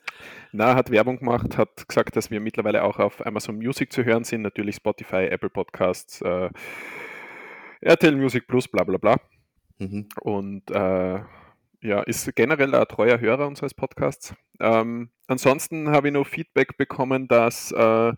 Na, 0.52 0.70
er 0.70 0.74
hat 0.76 0.90
Werbung 0.90 1.18
gemacht, 1.18 1.56
hat 1.58 1.88
gesagt, 1.88 2.16
dass 2.16 2.30
wir 2.30 2.40
mittlerweile 2.40 2.84
auch 2.84 2.98
auf 2.98 3.24
Amazon 3.26 3.56
Music 3.56 3.92
zu 3.92 4.04
hören 4.04 4.24
sind, 4.24 4.42
natürlich 4.42 4.76
Spotify, 4.76 5.26
Apple 5.26 5.50
Podcasts, 5.50 6.20
äh, 6.22 6.50
RTL 7.80 8.16
Music 8.16 8.46
Plus, 8.46 8.68
bla 8.68 8.84
bla 8.84 8.98
bla. 8.98 9.16
mhm. 9.78 10.08
Und 10.20 10.70
äh, 10.70 11.20
ja, 11.82 12.00
ist 12.02 12.34
generell 12.36 12.74
ein 12.74 12.86
treuer 12.86 13.18
Hörer 13.18 13.46
unseres 13.46 13.74
Podcasts. 13.74 14.34
Ähm, 14.60 15.10
ansonsten 15.26 15.90
habe 15.90 16.08
ich 16.08 16.14
noch 16.14 16.26
Feedback 16.26 16.76
bekommen, 16.76 17.26
dass 17.26 17.72
äh, 17.72 18.12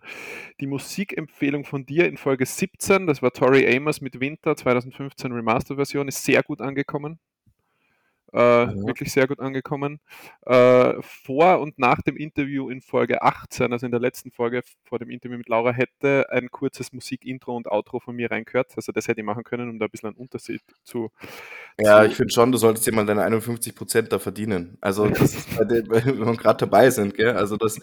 die 0.59 0.67
Musikempfehlung 0.67 1.65
von 1.65 1.85
dir 1.85 2.07
in 2.07 2.17
Folge 2.17 2.45
17, 2.45 3.07
das 3.07 3.23
war 3.23 3.31
Tori 3.31 3.67
Amos 3.75 4.01
mit 4.01 4.19
Winter 4.19 4.55
2015 4.55 5.31
Remaster-Version, 5.31 6.07
ist 6.07 6.23
sehr 6.23 6.43
gut 6.43 6.61
angekommen. 6.61 7.19
Äh, 8.35 8.67
Wirklich 8.85 9.13
sehr 9.13 9.27
gut 9.27 9.39
angekommen. 9.39 10.01
Äh, 10.45 10.95
vor 11.01 11.59
und 11.61 11.79
nach 11.79 12.01
dem 12.01 12.17
Interview 12.17 12.69
in 12.69 12.81
Folge 12.81 13.21
18, 13.23 13.71
also 13.71 13.85
in 13.85 13.91
der 13.93 14.01
letzten 14.01 14.31
Folge 14.31 14.61
vor 14.83 14.99
dem 14.99 15.09
Interview 15.09 15.37
mit 15.37 15.47
Laura, 15.49 15.71
hätte 15.71 16.27
ein 16.31 16.49
kurzes 16.51 16.91
Musik-Intro 16.93 17.55
und 17.55 17.67
Outro 17.71 17.99
von 18.01 18.15
mir 18.15 18.31
reingehört. 18.31 18.73
Also 18.75 18.91
das 18.91 19.07
hätte 19.07 19.21
ich 19.21 19.25
machen 19.25 19.45
können, 19.45 19.69
um 19.69 19.79
da 19.79 19.85
ein 19.85 19.91
bisschen 19.91 20.09
einen 20.09 20.17
Unterschied 20.17 20.61
zu. 20.83 21.11
Ja, 21.77 22.03
zu 22.03 22.05
ich 22.05 22.15
finde 22.15 22.33
schon, 22.33 22.51
du 22.51 22.57
solltest 22.57 22.87
dir 22.87 22.93
mal 22.93 23.05
deine 23.05 23.23
51% 23.23 24.09
da 24.09 24.19
verdienen. 24.19 24.77
Also, 24.81 25.09
das 25.09 25.33
ist 25.35 25.57
bei 25.57 25.65
den, 25.65 25.89
wenn 25.89 26.19
wir 26.25 26.37
gerade 26.37 26.57
dabei 26.65 26.89
sind, 26.89 27.15
gell? 27.15 27.31
Also, 27.35 27.57
dass, 27.57 27.79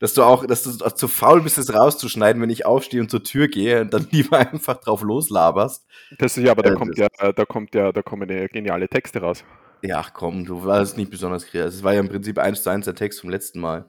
dass 0.00 0.14
du 0.14 0.22
auch, 0.24 0.46
dass 0.46 0.64
du 0.64 0.72
zu 0.90 1.08
faul 1.08 1.42
bist, 1.42 1.58
es 1.58 1.72
rauszuschneiden, 1.72 2.42
wenn 2.42 2.50
ich 2.50 2.66
aufstehe 2.66 3.00
und 3.00 3.10
zur 3.10 3.22
Tür 3.22 3.48
gehe 3.48 3.82
und 3.82 3.94
dann 3.94 4.08
lieber 4.10 4.38
einfach 4.38 4.78
drauf 4.78 5.02
loslaberst. 5.02 5.86
Das 6.18 6.36
ist 6.36 6.44
ja, 6.44 6.52
aber 6.52 6.62
da 6.62 6.70
Äh, 6.70 6.72
kommt 6.72 6.98
ja, 6.98 7.08
da 7.32 7.44
kommt 7.44 7.74
ja, 7.74 7.92
da 7.92 8.02
kommen 8.02 8.28
ja 8.30 8.46
geniale 8.48 8.88
Texte 8.88 9.20
raus. 9.20 9.44
Ja, 9.86 10.00
ach 10.00 10.12
komm, 10.12 10.44
du 10.44 10.64
warst 10.64 10.96
nicht 10.96 11.10
besonders 11.10 11.46
kreativ. 11.46 11.74
Es 11.74 11.82
war 11.82 11.92
ja 11.94 12.00
im 12.00 12.08
Prinzip 12.08 12.38
eins 12.38 12.62
zu 12.62 12.70
eins 12.70 12.84
der 12.86 12.94
Text 12.94 13.20
vom 13.20 13.30
letzten 13.30 13.60
Mal. 13.60 13.86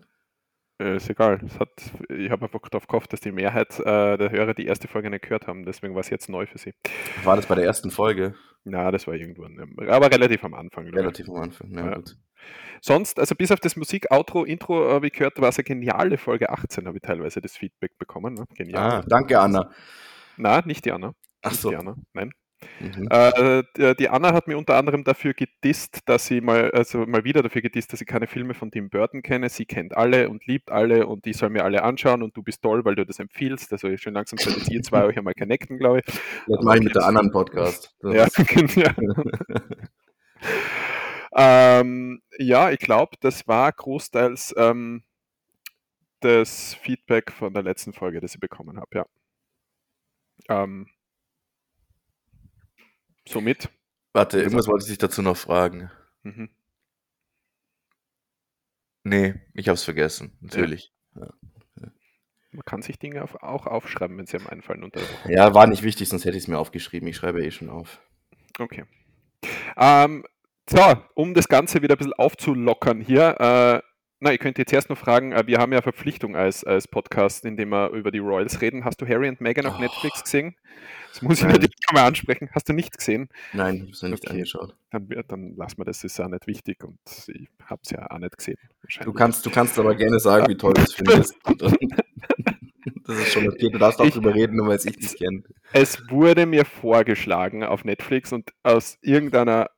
Äh, 0.79 0.97
ist 0.97 1.09
egal. 1.09 1.39
Hat, 1.59 1.69
ich 2.09 2.29
habe 2.29 2.45
einfach 2.45 2.59
darauf 2.69 2.87
gehofft, 2.87 3.11
dass 3.11 3.19
die 3.19 3.31
Mehrheit 3.31 3.79
äh, 3.79 4.17
der 4.17 4.29
Hörer 4.31 4.53
die 4.53 4.67
erste 4.67 4.87
Folge 4.87 5.09
nicht 5.09 5.23
gehört 5.23 5.47
haben. 5.47 5.65
Deswegen 5.65 5.95
war 5.95 6.01
es 6.01 6.09
jetzt 6.09 6.29
neu 6.29 6.45
für 6.45 6.59
sie. 6.59 6.73
War 7.23 7.35
das 7.35 7.47
bei 7.47 7.55
der 7.55 7.65
ersten 7.65 7.89
Folge? 7.89 8.35
Na, 8.63 8.91
das 8.91 9.07
war 9.07 9.15
irgendwann, 9.15 9.57
aber 9.87 10.11
relativ 10.11 10.43
am 10.43 10.53
Anfang. 10.53 10.87
Relativ 10.89 11.29
am 11.29 11.37
Anfang, 11.37 11.71
ja, 11.71 11.85
Ja. 11.85 11.95
gut. 11.95 12.17
Sonst, 12.81 13.17
also 13.19 13.33
bis 13.33 13.51
auf 13.51 13.59
das 13.59 13.75
Musik, 13.75 14.11
Outro, 14.11 14.43
Intro, 14.43 14.89
habe 14.91 15.07
ich 15.07 15.13
gehört, 15.13 15.39
war 15.41 15.49
es 15.49 15.57
eine 15.57 15.63
geniale 15.63 16.17
Folge 16.17 16.49
18, 16.49 16.85
habe 16.85 16.97
ich 16.97 17.01
teilweise 17.01 17.41
das 17.41 17.55
Feedback 17.57 17.97
bekommen. 17.97 18.35
Ne? 18.35 18.45
Genial. 18.55 18.91
Ah, 18.99 19.01
danke, 19.07 19.39
Anna. 19.39 19.71
Na, 20.37 20.61
nicht 20.65 20.85
die 20.85 20.91
Anna. 20.91 21.13
Ach 21.41 21.51
Nicht 21.51 21.61
so. 21.61 21.69
die 21.69 21.75
Anna, 21.77 21.95
nein. 22.13 22.31
Mhm. 22.79 23.07
Äh, 23.09 23.63
die, 23.77 23.95
die 23.95 24.09
Anna 24.09 24.33
hat 24.33 24.47
mir 24.47 24.57
unter 24.57 24.75
anderem 24.75 25.03
dafür 25.03 25.33
gedisst, 25.33 25.99
dass 26.05 26.25
sie 26.25 26.41
mal, 26.41 26.71
also 26.71 27.05
mal 27.05 27.23
wieder 27.23 27.43
dafür 27.43 27.61
gedisst, 27.61 27.93
dass 27.93 28.01
ich 28.01 28.07
keine 28.07 28.27
Filme 28.27 28.53
von 28.53 28.71
Tim 28.71 28.89
Burton 28.89 29.21
kenne. 29.21 29.49
Sie 29.49 29.65
kennt 29.65 29.95
alle 29.95 30.29
und 30.29 30.45
liebt 30.47 30.71
alle 30.71 31.07
und 31.07 31.25
die 31.25 31.33
soll 31.33 31.49
mir 31.49 31.63
alle 31.63 31.83
anschauen 31.83 32.23
und 32.23 32.35
du 32.35 32.41
bist 32.43 32.61
toll, 32.61 32.83
weil 32.85 32.95
du 32.95 33.05
das 33.05 33.19
empfiehlst. 33.19 33.71
Also 33.71 33.95
schön 33.97 34.13
langsam 34.13 34.37
solltet 34.37 34.69
ihr 34.69 34.81
zwei 34.81 35.03
euch 35.03 35.17
einmal 35.17 35.33
connecten, 35.35 35.77
glaube 35.77 35.99
ich. 35.99 36.05
Das 36.47 36.63
mache 36.63 36.77
ich 36.77 36.83
mit 36.83 36.95
der 36.95 37.05
anderen 37.05 37.31
Podcast. 37.31 37.95
Das 38.01 38.35
Ja, 38.75 38.85
ja. 41.35 41.79
ähm, 41.79 42.21
ja, 42.39 42.71
ich 42.71 42.79
glaube, 42.79 43.17
das 43.19 43.47
war 43.47 43.71
großteils 43.71 44.55
ähm, 44.57 45.03
das 46.21 46.73
Feedback 46.73 47.31
von 47.31 47.53
der 47.53 47.63
letzten 47.63 47.93
Folge, 47.93 48.19
das 48.19 48.33
ich 48.33 48.39
bekommen 48.39 48.77
habe, 48.79 48.89
ja. 48.93 49.05
Ähm, 50.49 50.87
somit. 53.27 53.69
Warte, 54.13 54.39
irgendwas 54.41 54.67
wollte 54.67 54.83
ich 54.83 54.89
dich 54.89 54.97
dazu 54.97 55.21
noch 55.21 55.37
fragen. 55.37 55.91
Mhm. 56.23 56.49
Nee, 59.03 59.35
ich 59.53 59.69
hab's 59.69 59.83
vergessen, 59.83 60.37
natürlich. 60.41 60.91
Man 62.51 62.63
kann 62.65 62.81
sich 62.81 62.97
Dinge 62.97 63.23
auch 63.23 63.67
aufschreiben, 63.67 64.17
wenn 64.17 64.25
sie 64.25 64.37
einem 64.37 64.47
einfallen 64.47 64.83
unter. 64.83 65.01
Ja, 65.29 65.53
war 65.53 65.67
nicht 65.67 65.83
wichtig, 65.83 66.09
sonst 66.09 66.25
hätte 66.25 66.37
ich 66.37 66.43
es 66.43 66.47
mir 66.47 66.57
aufgeschrieben. 66.57 67.07
Ich 67.07 67.17
schreibe 67.17 67.45
eh 67.45 67.51
schon 67.51 67.69
auf. 67.69 68.01
Okay. 68.57 68.85
Ähm, 69.77 70.25
so, 70.69 70.95
um 71.13 71.33
das 71.33 71.47
Ganze 71.47 71.81
wieder 71.81 71.95
ein 71.95 71.97
bisschen 71.99 72.13
aufzulockern 72.13 72.99
hier. 72.99 73.35
Äh, 73.39 73.86
na, 74.19 74.33
ich 74.33 74.39
könnte 74.39 74.61
jetzt 74.61 74.73
erst 74.73 74.89
noch 74.89 74.97
fragen, 74.97 75.31
äh, 75.31 75.45
wir 75.47 75.59
haben 75.59 75.71
ja 75.73 75.81
Verpflichtung 75.81 76.35
als, 76.35 76.63
als 76.63 76.87
Podcast, 76.87 77.45
in 77.45 77.55
dem 77.57 77.69
wir 77.69 77.91
über 77.91 78.11
die 78.11 78.19
Royals 78.19 78.61
reden. 78.61 78.83
Hast 78.85 78.99
du 79.01 79.07
Harry 79.07 79.29
und 79.29 79.41
Meghan 79.41 79.65
auf 79.65 79.75
Oh. 79.77 79.81
Netflix 79.81 80.23
gesehen? 80.23 80.55
Das 81.13 81.21
muss 81.21 81.37
ich 81.37 81.43
Nein. 81.43 81.53
natürlich 81.53 81.75
mal 81.93 82.05
ansprechen. 82.05 82.49
Hast 82.53 82.69
du 82.69 82.73
nicht 82.73 82.95
gesehen? 82.97 83.29
Nein, 83.53 83.75
ich 83.75 83.81
hab's 83.89 84.01
noch 84.03 84.09
nicht 84.09 84.23
Okay. 84.25 84.33
angeschaut. 84.33 84.75
Dann, 84.91 85.09
dann 85.27 85.55
lassen 85.55 85.77
wir 85.79 85.85
das, 85.85 86.03
ist 86.03 86.17
ja 86.17 86.27
nicht 86.29 86.45
wichtig 86.47 86.83
und 86.83 86.97
ich 87.27 87.47
habe 87.65 87.81
es 87.83 87.89
ja 87.91 88.09
auch 88.09 88.19
nicht 88.19 88.37
gesehen. 88.37 88.57
Du 89.03 89.13
kannst, 89.13 89.45
du 89.45 89.49
kannst 89.49 89.77
aber 89.79 89.95
gerne 89.95 90.19
sagen, 90.19 90.47
wie 90.47 90.57
toll 90.57 90.73
du 90.73 90.81
es 90.81 90.93
findest. 90.93 91.35
das 93.05 93.17
ist 93.19 93.31
schon 93.33 93.47
okay. 93.47 93.69
Du 93.69 93.77
darfst 93.77 93.99
auch 93.99 94.05
Ich- 94.05 94.13
drüber 94.13 94.33
reden, 94.33 94.57
nur 94.57 94.67
weil 94.67 94.75
es 94.77 94.85
ich 94.85 94.97
nicht 94.97 95.17
kenne. 95.17 95.43
Es 95.73 96.01
wurde 96.09 96.45
mir 96.45 96.65
vorgeschlagen 96.65 97.63
auf 97.63 97.83
Netflix 97.85 98.31
und 98.33 98.51
aus 98.63 98.97
irgendeiner, 99.01 99.69
ich 99.69 99.76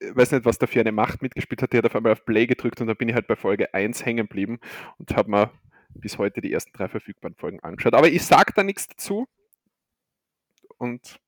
weiß 0.00 0.32
nicht, 0.32 0.44
was 0.44 0.58
da 0.58 0.66
für 0.66 0.80
eine 0.80 0.92
Macht 0.92 1.22
mitgespielt 1.22 1.62
hat, 1.62 1.72
die 1.72 1.78
hat 1.78 1.86
auf 1.86 1.94
einmal 1.96 2.12
auf 2.12 2.24
Play 2.24 2.46
gedrückt 2.46 2.80
und 2.80 2.86
dann 2.88 2.96
bin 2.96 3.08
ich 3.08 3.14
halt 3.14 3.26
bei 3.26 3.36
Folge 3.36 3.72
1 3.74 4.04
hängen 4.04 4.26
geblieben 4.26 4.58
und 4.98 5.14
habe 5.16 5.30
mir 5.30 5.50
bis 5.90 6.18
heute 6.18 6.40
die 6.40 6.52
ersten 6.52 6.72
drei 6.76 6.88
verfügbaren 6.88 7.36
Folgen 7.36 7.60
angeschaut. 7.60 7.94
Aber 7.94 8.08
ich 8.08 8.24
sage 8.24 8.52
da 8.54 8.62
nichts 8.64 8.88
dazu 8.88 9.26
und 10.78 11.20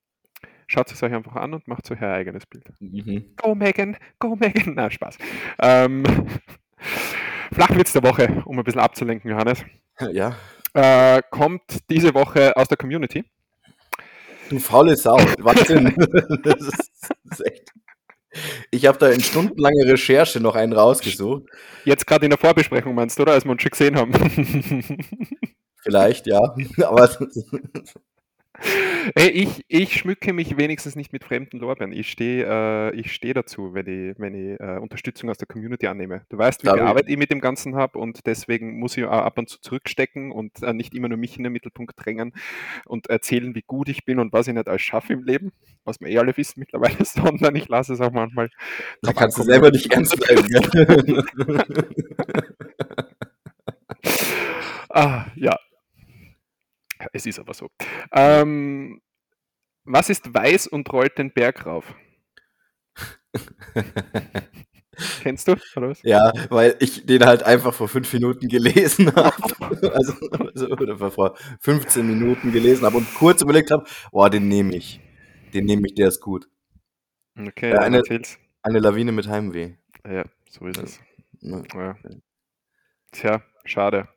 schaut 0.67 0.91
es 0.91 1.03
euch 1.03 1.13
einfach 1.13 1.37
an 1.37 1.55
und 1.55 1.69
macht 1.69 1.91
euch 1.91 2.03
euer 2.03 2.13
eigenes 2.13 2.47
Bild. 2.47 2.65
Mhm. 2.81 3.35
Go 3.37 3.55
Megan, 3.55 3.97
go 4.19 4.35
Megan. 4.37 4.75
Na, 4.75 4.91
Spaß. 4.91 5.19
Ähm, 5.61 6.03
Flachwitz 7.53 7.93
der 7.93 8.03
Woche, 8.03 8.43
um 8.45 8.59
ein 8.59 8.65
bisschen 8.65 8.81
abzulenken, 8.81 9.31
Johannes, 9.31 9.65
Ja. 10.13 10.37
äh, 10.75 11.23
kommt 11.31 11.89
diese 11.89 12.13
Woche 12.15 12.57
aus 12.57 12.67
der 12.69 12.77
Community. 12.77 13.25
Du 14.51 14.59
faule 14.59 14.97
Sau. 14.97 15.17
Wahnsinn. 15.39 15.95
das, 16.43 16.61
ist, 16.61 16.93
das 17.25 17.41
ist 17.41 17.47
echt. 17.47 17.66
Ich 18.71 18.87
habe 18.87 18.99
da 18.99 19.09
in 19.09 19.23
stundenlanger 19.23 19.87
Recherche 19.87 20.41
noch 20.41 20.55
einen 20.55 20.73
rausgesucht. 20.73 21.45
Jetzt 21.85 22.07
gerade 22.07 22.27
in 22.27 22.31
der 22.31 22.39
Vorbesprechung 22.39 22.95
meinst 22.95 23.19
du, 23.19 23.23
oder? 23.23 23.33
Als 23.33 23.45
wir 23.45 23.53
uns 23.53 23.63
schon 23.63 23.71
gesehen 23.71 23.97
haben. 23.97 24.13
Vielleicht, 25.83 26.27
ja. 26.27 26.41
Aber 26.85 27.09
ich, 29.15 29.65
ich 29.69 29.97
schmücke 29.97 30.33
mich 30.33 30.57
wenigstens 30.57 30.97
nicht 30.97 31.13
mit 31.13 31.25
fremden 31.25 31.59
Lorbeeren. 31.59 31.93
Ich 31.93 32.11
stehe 32.11 32.47
äh, 32.47 32.95
ich 32.95 33.13
steh 33.13 33.33
dazu, 33.33 33.75
wenn 33.75 33.87
ich, 33.87 34.19
wenn 34.19 34.35
ich 34.35 34.61
äh, 34.61 34.79
Unterstützung 34.79 35.31
aus 35.31 35.39
der 35.39 35.47
Community 35.47 35.87
annehme. 35.87 36.23
Du 36.29 36.39
weißt, 36.39 36.65
wie 36.65 36.69
viel 36.69 36.81
Arbeit 36.81 37.09
ich 37.09 37.17
mit 37.17 37.31
dem 37.31 37.41
Ganzen 37.41 37.77
habe 37.77 37.99
und 37.99 38.27
deswegen 38.27 38.79
muss 38.79 38.97
ich 38.97 39.05
auch 39.05 39.11
ab 39.11 39.39
und 39.39 39.49
zu 39.49 39.61
zurückstecken 39.61 40.33
und 40.33 40.63
äh, 40.63 40.73
nicht 40.73 40.95
immer 40.95 41.09
nur 41.09 41.19
mich 41.19 41.37
in 41.37 41.45
den 41.45 41.53
Mittelpunkt 41.53 41.95
drängen 41.97 42.33
und 42.85 43.09
erzählen, 43.09 43.55
wie 43.55 43.63
gut 43.63 43.89
ich 43.89 44.05
bin 44.05 44.19
und 44.19 44.33
was 44.33 44.49
ich 44.49 44.55
nicht 44.55 44.69
alles 44.69 44.83
schaffe 44.83 45.13
im 45.13 45.25
Leben, 45.25 45.53
was 45.85 46.01
wir 46.01 46.09
eh 46.09 46.19
alle 46.19 46.37
wissen 46.37 46.61
mittlerweile, 46.61 46.97
sondern 47.05 47.55
ich 47.57 47.69
lasse 47.69 47.93
es 47.93 48.01
auch 48.01 48.13
manchmal. 48.13 48.51
da 49.03 49.13
kannst 49.13 49.39
du 49.39 49.43
ankommen. 49.43 49.61
selber 49.61 49.71
nicht 49.71 49.93
ernst 49.93 50.17
bleiben. 50.19 50.47
Ah, 54.97 55.27
ja. 55.35 55.59
Es 57.13 57.27
ist 57.27 57.39
aber 57.39 57.55
so. 57.55 57.69
Ähm, 58.13 59.01
was 59.85 60.11
ist 60.11 60.35
weiß 60.35 60.67
und 60.67 60.93
rollt 60.93 61.19
den 61.19 61.33
Berg 61.33 61.67
rauf? 61.67 61.95
Kennst 65.23 65.47
du? 65.47 65.57
Ja, 66.05 66.33
weil 66.49 66.77
ich 66.81 67.05
den 67.05 67.27
halt 67.27 67.43
einfach 67.43 67.75
vor 67.75 67.89
fünf 67.89 68.11
Minuten 68.13 68.49
gelesen 68.49 69.15
habe. 69.17 69.37
Also, 69.93 70.15
also 70.31 71.11
vor 71.11 71.37
15 71.61 72.07
Minuten 72.07 72.51
gelesen 72.53 72.87
habe 72.87 72.97
und 72.97 73.15
kurz 73.15 73.43
überlegt 73.43 73.71
habe, 73.71 73.85
boah, 74.11 74.31
den 74.31 74.49
nehme 74.49 74.75
ich. 74.75 75.01
Den 75.53 75.67
nehme 75.67 75.87
ich, 75.87 75.95
der 75.95 76.09
ist 76.09 76.21
gut. 76.21 76.49
Okay, 77.39 77.73
Ja, 77.73 77.81
eine-. 77.81 78.03
Eine 78.63 78.79
Lawine 78.81 79.13
mit 79.13 79.29
Heimweh. 79.29 79.75
Ja, 80.05 80.25
so 80.51 80.67
ist 80.67 80.83
es. 80.83 81.01
Ja. 81.41 81.63
Tja, 83.13 83.43
schade. 83.65 84.09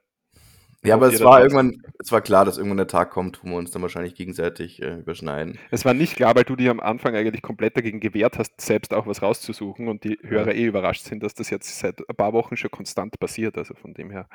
Ja, 0.84 0.96
aber 0.96 1.08
es 1.08 1.22
war 1.22 1.42
irgendwann, 1.42 1.82
es 2.00 2.12
war 2.12 2.22
klar, 2.22 2.46
dass 2.46 2.58
irgendwann 2.58 2.78
der 2.78 2.88
Tag 2.88 3.10
kommt, 3.12 3.44
wo 3.44 3.50
wir 3.50 3.58
uns 3.58 3.72
dann 3.72 3.82
wahrscheinlich 3.82 4.16
gegenseitig 4.16 4.82
äh, 4.82 5.00
überschneiden. 5.00 5.60
Es 5.72 5.84
war 5.84 5.94
nicht 5.94 6.16
klar, 6.16 6.36
weil 6.36 6.46
du 6.46 6.56
dich 6.56 6.70
am 6.70 6.80
Anfang 6.80 7.16
eigentlich 7.16 7.42
komplett 7.42 7.76
dagegen 7.76 8.00
gewehrt 8.00 8.38
hast, 8.38 8.62
selbst 8.62 8.94
auch 8.94 9.06
was 9.06 9.22
rauszusuchen 9.22 9.90
und 9.90 10.06
die 10.06 10.18
Hörer 10.24 10.54
eh 10.56 10.66
überrascht 10.66 11.04
sind, 11.04 11.22
dass 11.22 11.34
das 11.34 11.50
jetzt 11.50 11.80
seit 11.80 12.00
ein 12.08 12.16
paar 12.16 12.32
Wochen 12.32 12.56
schon 12.56 12.72
konstant 12.72 13.20
passiert. 13.20 13.58
Also 13.58 13.76
von 13.76 13.94
dem 13.94 14.10
her. 14.10 14.30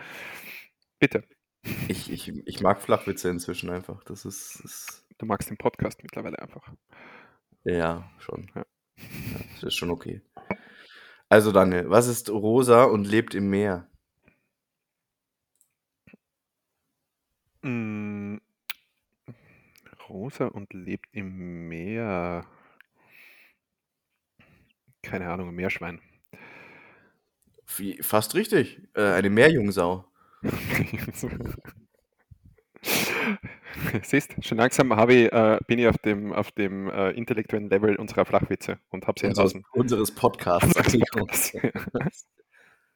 Bitte. 0.99 1.25
Ich, 1.89 2.13
ich, 2.13 2.31
ich 2.45 2.61
mag 2.61 2.83
Flachwitze 2.83 3.31
inzwischen 3.31 3.71
einfach. 3.71 4.05
Das 4.05 4.27
ist, 4.27 4.61
ist 4.63 5.05
Du 5.19 5.27
magst 5.27 5.49
den 5.49 5.57
Podcast 5.57 6.03
mittlerweile 6.03 6.39
einfach. 6.39 6.69
ja 7.65 8.11
schon. 8.19 8.51
Ja. 8.55 8.67
Ja, 8.97 9.41
das 9.55 9.63
ist 9.65 9.75
schon 9.75 9.91
okay. 9.91 10.23
Also 11.29 11.51
Daniel, 11.53 11.91
was 11.91 12.07
ist 12.07 12.31
rosa 12.31 12.85
und 12.85 13.07
lebt 13.07 13.35
im 13.35 13.49
Meer? 13.49 13.89
Mm, 17.65 18.37
Rosa 20.09 20.47
und 20.47 20.73
lebt 20.75 21.07
im 21.13 21.69
Meer. 21.69 22.45
Keine 25.03 25.31
Ahnung, 25.31 25.49
ein 25.49 25.55
Meerschwein. 25.55 26.01
Wie, 27.77 28.03
fast 28.03 28.35
richtig. 28.35 28.83
Äh, 28.95 29.03
eine 29.03 29.31
Meerjungsau. 29.31 30.05
Siehst, 34.03 34.35
schon 34.45 34.59
langsam 34.59 34.95
habe 34.95 35.15
ich, 35.15 35.33
äh, 35.33 35.59
bin 35.67 35.79
ich 35.79 35.89
auf 35.89 35.97
dem, 35.99 36.35
auf 36.35 36.53
dem 36.53 36.91
äh, 36.91 37.13
intellektuellen 37.13 37.71
Level 37.71 37.97
unserer 37.97 38.27
Flachwitze 38.27 38.79
und 38.91 39.07
habe 39.07 39.19
sie 39.19 39.27
Unseres, 39.27 39.55
entlassen. 39.55 39.81
unseres 39.81 40.15
Podcasts. 40.15 40.75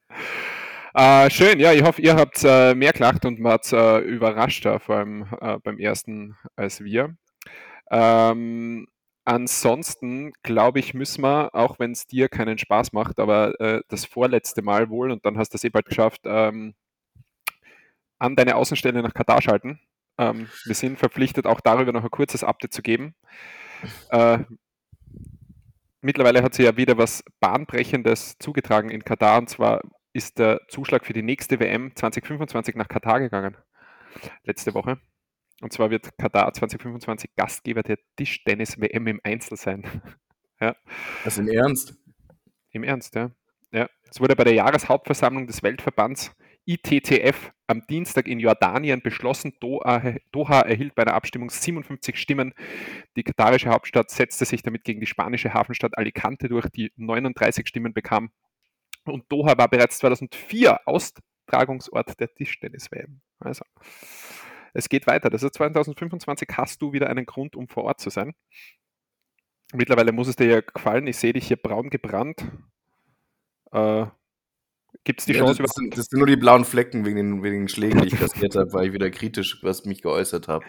äh, 0.93 1.29
schön, 1.29 1.59
ja, 1.59 1.73
ich 1.73 1.83
hoffe, 1.83 2.01
ihr 2.01 2.15
habt 2.15 2.43
äh, 2.43 2.73
mehr 2.75 2.93
gelacht 2.93 3.25
und 3.25 3.43
wart 3.43 3.71
äh, 3.73 3.99
überraschter, 3.99 4.79
vor 4.79 4.97
allem 4.97 5.27
äh, 5.41 5.57
beim 5.59 5.77
ersten 5.77 6.35
als 6.55 6.83
wir. 6.83 7.15
Ähm, 7.91 8.87
ansonsten 9.25 10.33
glaube 10.43 10.79
ich, 10.79 10.93
müssen 10.93 11.21
wir, 11.23 11.53
auch 11.53 11.79
wenn 11.79 11.91
es 11.91 12.07
dir 12.07 12.29
keinen 12.29 12.57
Spaß 12.57 12.93
macht, 12.93 13.19
aber 13.19 13.59
äh, 13.59 13.81
das 13.89 14.05
vorletzte 14.05 14.61
Mal 14.61 14.89
wohl, 14.89 15.11
und 15.11 15.25
dann 15.25 15.37
hast 15.37 15.53
du 15.53 15.57
es 15.57 15.63
eh 15.63 15.69
bald 15.69 15.85
geschafft, 15.85 16.21
ähm, 16.25 16.73
an 18.19 18.35
deine 18.35 18.55
Außenstelle 18.55 19.01
nach 19.01 19.13
Katar 19.13 19.41
schalten. 19.41 19.79
Ähm, 20.17 20.49
wir 20.65 20.75
sind 20.75 20.99
verpflichtet, 20.99 21.45
auch 21.45 21.61
darüber 21.61 21.93
noch 21.93 22.03
ein 22.03 22.11
kurzes 22.11 22.43
Update 22.43 22.73
zu 22.73 22.81
geben. 22.81 23.15
Äh, 24.09 24.39
mittlerweile 26.01 26.43
hat 26.43 26.53
sich 26.53 26.65
ja 26.65 26.75
wieder 26.75 26.97
was 26.97 27.23
Bahnbrechendes 27.39 28.37
zugetragen 28.39 28.89
in 28.89 29.03
Katar, 29.03 29.37
und 29.37 29.49
zwar 29.49 29.81
ist 30.19 30.37
der 30.37 30.59
Zuschlag 30.67 31.05
für 31.05 31.13
die 31.13 31.23
nächste 31.23 31.61
WM 31.61 31.95
2025 31.95 32.75
nach 32.75 32.89
Katar 32.89 33.21
gegangen. 33.21 33.55
Letzte 34.43 34.73
Woche. 34.73 34.99
Und 35.61 35.71
zwar 35.71 35.91
wird 35.91 36.17
Katar 36.17 36.51
2025 36.51 37.35
Gastgeber 37.37 37.83
der 37.83 37.99
Tischtennis-WM 38.17 39.07
im 39.07 39.21
Einzel 39.23 39.55
sein. 39.55 39.87
Was 41.23 41.37
im 41.37 41.47
Ernst? 41.47 41.95
Im 42.71 42.83
Ernst, 42.83 43.15
ja. 43.15 43.31
ja. 43.71 43.87
Es 44.11 44.19
wurde 44.19 44.35
bei 44.35 44.43
der 44.43 44.55
Jahreshauptversammlung 44.55 45.47
des 45.47 45.63
Weltverbands 45.63 46.35
ITTF 46.65 47.53
am 47.67 47.87
Dienstag 47.89 48.27
in 48.27 48.41
Jordanien 48.41 49.01
beschlossen. 49.01 49.53
Doha, 49.61 50.15
Doha, 50.33 50.59
erhielt 50.63 50.95
bei 50.95 51.05
der 51.05 51.13
Abstimmung 51.13 51.49
57 51.49 52.17
Stimmen. 52.17 52.53
Die 53.15 53.23
katarische 53.23 53.69
Hauptstadt 53.69 54.11
setzte 54.11 54.43
sich 54.43 54.63
damit 54.63 54.83
gegen 54.83 54.99
die 54.99 55.07
spanische 55.07 55.53
Hafenstadt 55.53 55.97
Alicante 55.97 56.49
durch, 56.49 56.67
die 56.71 56.91
39 56.97 57.65
Stimmen 57.69 57.93
bekam. 57.93 58.31
Und 59.09 59.31
Doha 59.31 59.57
war 59.57 59.67
bereits 59.67 59.99
2004 59.99 60.87
Austragungsort 60.87 62.19
der 62.19 62.33
Tischtennis-WM. 62.33 63.21
Also, 63.39 63.63
es 64.73 64.89
geht 64.89 65.07
weiter. 65.07 65.29
Das 65.29 65.43
ist 65.43 65.55
2025 65.55 66.49
hast 66.53 66.81
du 66.81 66.93
wieder 66.93 67.09
einen 67.09 67.25
Grund, 67.25 67.55
um 67.55 67.67
vor 67.67 67.85
Ort 67.85 67.99
zu 67.99 68.09
sein. 68.09 68.33
Mittlerweile 69.73 70.11
muss 70.11 70.27
es 70.27 70.35
dir 70.35 70.47
ja 70.47 70.61
gefallen. 70.61 71.07
Ich 71.07 71.17
sehe 71.17 71.33
dich 71.33 71.47
hier 71.47 71.57
braun 71.57 71.89
gebrannt. 71.89 72.43
Äh, 73.71 74.05
Gibt 75.03 75.19
es 75.19 75.25
die 75.27 75.33
ja, 75.33 75.39
Chance 75.39 75.61
das, 75.61 75.71
sind, 75.71 75.97
das 75.97 76.05
sind 76.05 76.17
nur 76.17 76.27
die 76.27 76.35
blauen 76.35 76.65
Flecken 76.65 77.05
wegen 77.05 77.17
den, 77.17 77.43
wegen 77.43 77.61
den 77.61 77.67
Schlägen, 77.67 78.01
die 78.01 78.07
ich 78.07 78.19
kassiert 78.19 78.55
habe, 78.55 78.73
weil 78.73 78.87
ich 78.87 78.93
wieder 78.93 79.09
kritisch 79.11 79.59
was 79.61 79.85
mich 79.85 80.01
geäußert 80.01 80.47
habe. 80.47 80.65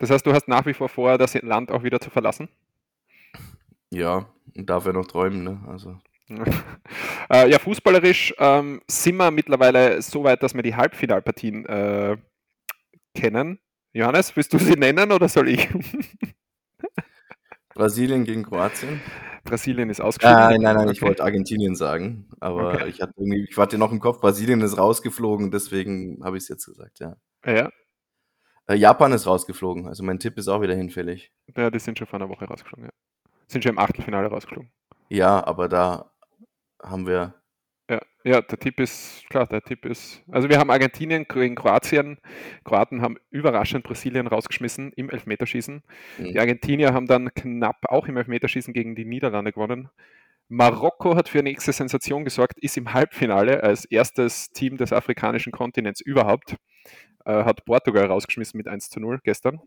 Das 0.00 0.10
heißt, 0.10 0.26
du 0.26 0.32
hast 0.32 0.48
nach 0.48 0.66
wie 0.66 0.74
vor 0.74 0.88
vor, 0.88 1.16
das 1.16 1.34
Land 1.42 1.70
auch 1.70 1.84
wieder 1.84 2.00
zu 2.00 2.10
verlassen? 2.10 2.48
Ja, 3.90 4.28
und 4.56 4.68
darf 4.68 4.86
ja 4.86 4.92
noch 4.92 5.06
träumen, 5.06 5.44
ne? 5.44 5.62
Also. 5.68 6.00
Äh, 7.30 7.50
ja, 7.50 7.58
fußballerisch 7.58 8.34
ähm, 8.38 8.80
sind 8.88 9.16
wir 9.16 9.30
mittlerweile 9.30 10.00
so 10.02 10.24
weit, 10.24 10.42
dass 10.42 10.54
wir 10.54 10.62
die 10.62 10.74
Halbfinalpartien 10.74 11.66
äh, 11.66 12.16
kennen. 13.14 13.58
Johannes, 13.92 14.34
willst 14.36 14.52
du 14.52 14.58
sie 14.58 14.74
nennen 14.74 15.12
oder 15.12 15.28
soll 15.28 15.48
ich? 15.48 15.68
Brasilien 17.74 18.24
gegen 18.24 18.42
Kroatien. 18.42 19.00
Brasilien 19.44 19.90
ist 19.90 20.00
ausgeschieden. 20.00 20.38
Nein, 20.38 20.60
nein, 20.60 20.76
nein, 20.76 20.84
okay. 20.84 20.92
ich 20.92 21.02
wollte 21.02 21.24
Argentinien 21.24 21.74
sagen, 21.74 22.28
aber 22.38 22.74
okay. 22.74 22.88
ich 22.88 23.00
hatte 23.00 23.14
irgendwie, 23.16 23.46
ich 23.50 23.56
hatte 23.56 23.76
noch 23.76 23.90
im 23.90 23.98
Kopf, 23.98 24.20
Brasilien 24.20 24.60
ist 24.60 24.78
rausgeflogen, 24.78 25.50
deswegen 25.50 26.24
habe 26.24 26.36
ich 26.36 26.44
es 26.44 26.48
jetzt 26.48 26.66
gesagt, 26.66 27.00
ja. 27.00 27.16
Ja. 27.44 27.70
Äh, 28.66 28.76
Japan 28.76 29.12
ist 29.12 29.26
rausgeflogen, 29.26 29.88
also 29.88 30.04
mein 30.04 30.20
Tipp 30.20 30.38
ist 30.38 30.48
auch 30.48 30.62
wieder 30.62 30.74
hinfällig. 30.74 31.32
Ja, 31.56 31.70
die 31.70 31.80
sind 31.80 31.98
schon 31.98 32.06
vor 32.06 32.20
einer 32.20 32.28
Woche 32.28 32.44
rausgeflogen, 32.44 32.84
ja. 32.84 32.90
Sind 33.48 33.64
schon 33.64 33.72
im 33.72 33.78
Achtelfinale 33.78 34.28
rausgeflogen. 34.28 34.70
Ja, 35.08 35.44
aber 35.44 35.68
da 35.68 36.11
haben 36.82 37.06
wir 37.06 37.42
ja, 37.90 38.00
ja, 38.24 38.40
der 38.40 38.58
Tipp 38.58 38.80
ist, 38.80 39.24
klar, 39.28 39.46
der 39.46 39.60
Tipp 39.60 39.84
ist, 39.84 40.22
also 40.30 40.48
wir 40.48 40.58
haben 40.58 40.70
Argentinien 40.70 41.26
gegen 41.28 41.56
Kroatien, 41.56 42.18
Kroaten 42.64 43.02
haben 43.02 43.18
überraschend 43.30 43.84
Brasilien 43.84 44.28
rausgeschmissen 44.28 44.92
im 44.92 45.10
Elfmeterschießen. 45.10 45.82
Mhm. 46.18 46.24
Die 46.24 46.38
Argentinier 46.38 46.94
haben 46.94 47.06
dann 47.06 47.34
knapp 47.34 47.84
auch 47.88 48.06
im 48.06 48.16
Elfmeterschießen 48.16 48.72
gegen 48.72 48.94
die 48.94 49.04
Niederlande 49.04 49.52
gewonnen. 49.52 49.90
Marokko 50.48 51.16
hat 51.16 51.28
für 51.28 51.42
nächste 51.42 51.72
Sensation 51.72 52.24
gesorgt, 52.24 52.58
ist 52.60 52.76
im 52.76 52.94
Halbfinale 52.94 53.62
als 53.62 53.84
erstes 53.84 54.50
Team 54.52 54.76
des 54.76 54.92
afrikanischen 54.92 55.52
Kontinents 55.52 56.00
überhaupt, 56.00 56.56
äh, 57.24 57.44
hat 57.44 57.64
Portugal 57.64 58.06
rausgeschmissen 58.06 58.58
mit 58.58 58.68
1 58.68 58.90
zu 58.90 59.00
0 59.00 59.20
gestern. 59.24 59.60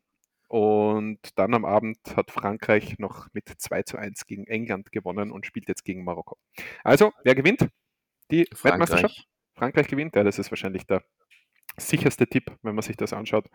Und 0.48 1.20
dann 1.36 1.54
am 1.54 1.66
Abend 1.66 1.98
hat 2.16 2.32
Frankreich 2.32 3.00
noch 3.00 3.28
mit 3.34 3.50
2 3.50 3.84
zu 3.84 3.98
1 3.98 4.26
gegen 4.26 4.46
England 4.48 4.92
gewonnen 4.92 5.32
und 5.32 5.46
spielt 5.46 5.68
jetzt 5.68 5.84
gegen 5.84 6.04
Marokko. 6.04 6.38
Also, 6.84 7.12
wer 7.24 7.36
gewinnt? 7.36 7.68
die 8.32 8.48
Frankreich. 8.54 8.64
Weltmeisterschaft. 8.64 9.28
Frankreich 9.54 9.88
gewinnt, 9.88 10.16
ja, 10.16 10.24
das 10.24 10.40
ist 10.40 10.52
wahrscheinlich 10.52 10.86
der 10.86 11.04
sicherste 11.78 12.28
Tipp, 12.28 12.52
wenn 12.62 12.76
man 12.76 12.82
sich 12.82 12.98
das 12.98 13.14
anschaut. 13.14 13.50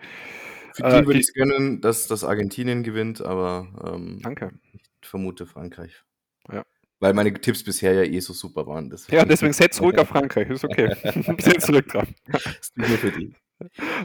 Für 0.74 0.82
die 0.82 0.88
äh, 0.88 1.06
würde 1.06 1.18
ich 1.18 1.26
es 1.26 1.34
gönnen, 1.34 1.80
dass 1.80 2.06
das 2.06 2.24
Argentinien 2.24 2.82
gewinnt, 2.82 3.20
aber 3.20 3.68
ähm, 3.92 4.20
Danke. 4.22 4.52
ich 4.72 4.82
vermute 5.02 5.46
Frankreich. 5.46 6.02
Ja. 6.50 6.64
Weil 7.00 7.14
meine 7.14 7.32
Tipps 7.32 7.64
bisher 7.64 7.94
ja 7.94 8.02
eh 8.02 8.20
so 8.20 8.32
super 8.32 8.66
waren. 8.66 8.90
Deswegen. 8.90 9.16
Ja, 9.16 9.24
deswegen 9.26 9.52
setz 9.52 9.80
ruhig 9.80 9.98
auf 9.98 10.08
Frankreich, 10.08 10.48
ist 10.50 10.64
okay. 10.64 10.94
setz 11.38 11.66
zurück 11.66 11.88
drauf. 11.88 12.08
Das 12.26 12.46
ist 12.46 12.76
nur 12.76 12.86
für 12.88 13.10
die. 13.10 13.34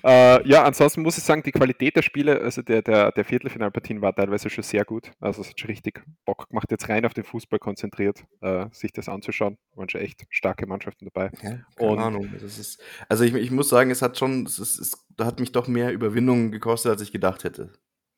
Äh, 0.04 0.48
ja, 0.48 0.64
ansonsten 0.64 1.02
muss 1.02 1.18
ich 1.18 1.24
sagen, 1.24 1.44
die 1.44 1.52
Qualität 1.52 1.96
der 1.96 2.02
Spiele, 2.02 2.42
also 2.42 2.62
der, 2.62 2.82
der, 2.82 3.12
der 3.12 3.26
Viertelfinalpartien 3.26 4.02
war 4.02 4.16
teilweise 4.16 4.50
schon 4.50 4.64
sehr 4.64 4.86
gut. 4.86 5.12
Also 5.20 5.42
es 5.42 5.50
hat 5.50 5.60
schon 5.60 5.70
richtig 5.70 6.04
Bock 6.26 6.50
gemacht, 6.50 6.70
jetzt 6.72 6.90
rein 6.90 7.06
auf 7.06 7.14
den 7.14 7.24
Fußball 7.24 7.60
konzentriert, 7.60 8.26
äh, 8.42 8.68
sich 8.72 8.92
das 8.92 9.10
anzuschauen. 9.10 9.58
Waren 9.76 9.90
schon 9.90 10.02
echt 10.02 10.26
starke 10.30 10.68
Mannschaften 10.68 11.06
dabei. 11.06 11.32
Ja, 11.42 11.60
keine 11.76 11.92
Und, 11.92 12.00
Ahnung. 12.00 12.30
Das 12.42 12.58
ist, 12.58 12.82
also 13.10 13.24
ich, 13.24 13.34
ich 13.34 13.52
muss 13.52 13.70
sagen, 13.70 13.92
es 13.92 14.02
hat 14.02 14.18
schon, 14.18 14.46
es, 14.46 14.60
ist, 14.60 14.80
es 14.80 15.06
hat 15.20 15.40
mich 15.40 15.52
doch 15.52 15.68
mehr 15.68 15.92
Überwindung 15.92 16.52
gekostet, 16.52 16.92
als 16.92 17.02
ich 17.02 17.12
gedacht 17.12 17.44
hätte. 17.44 17.72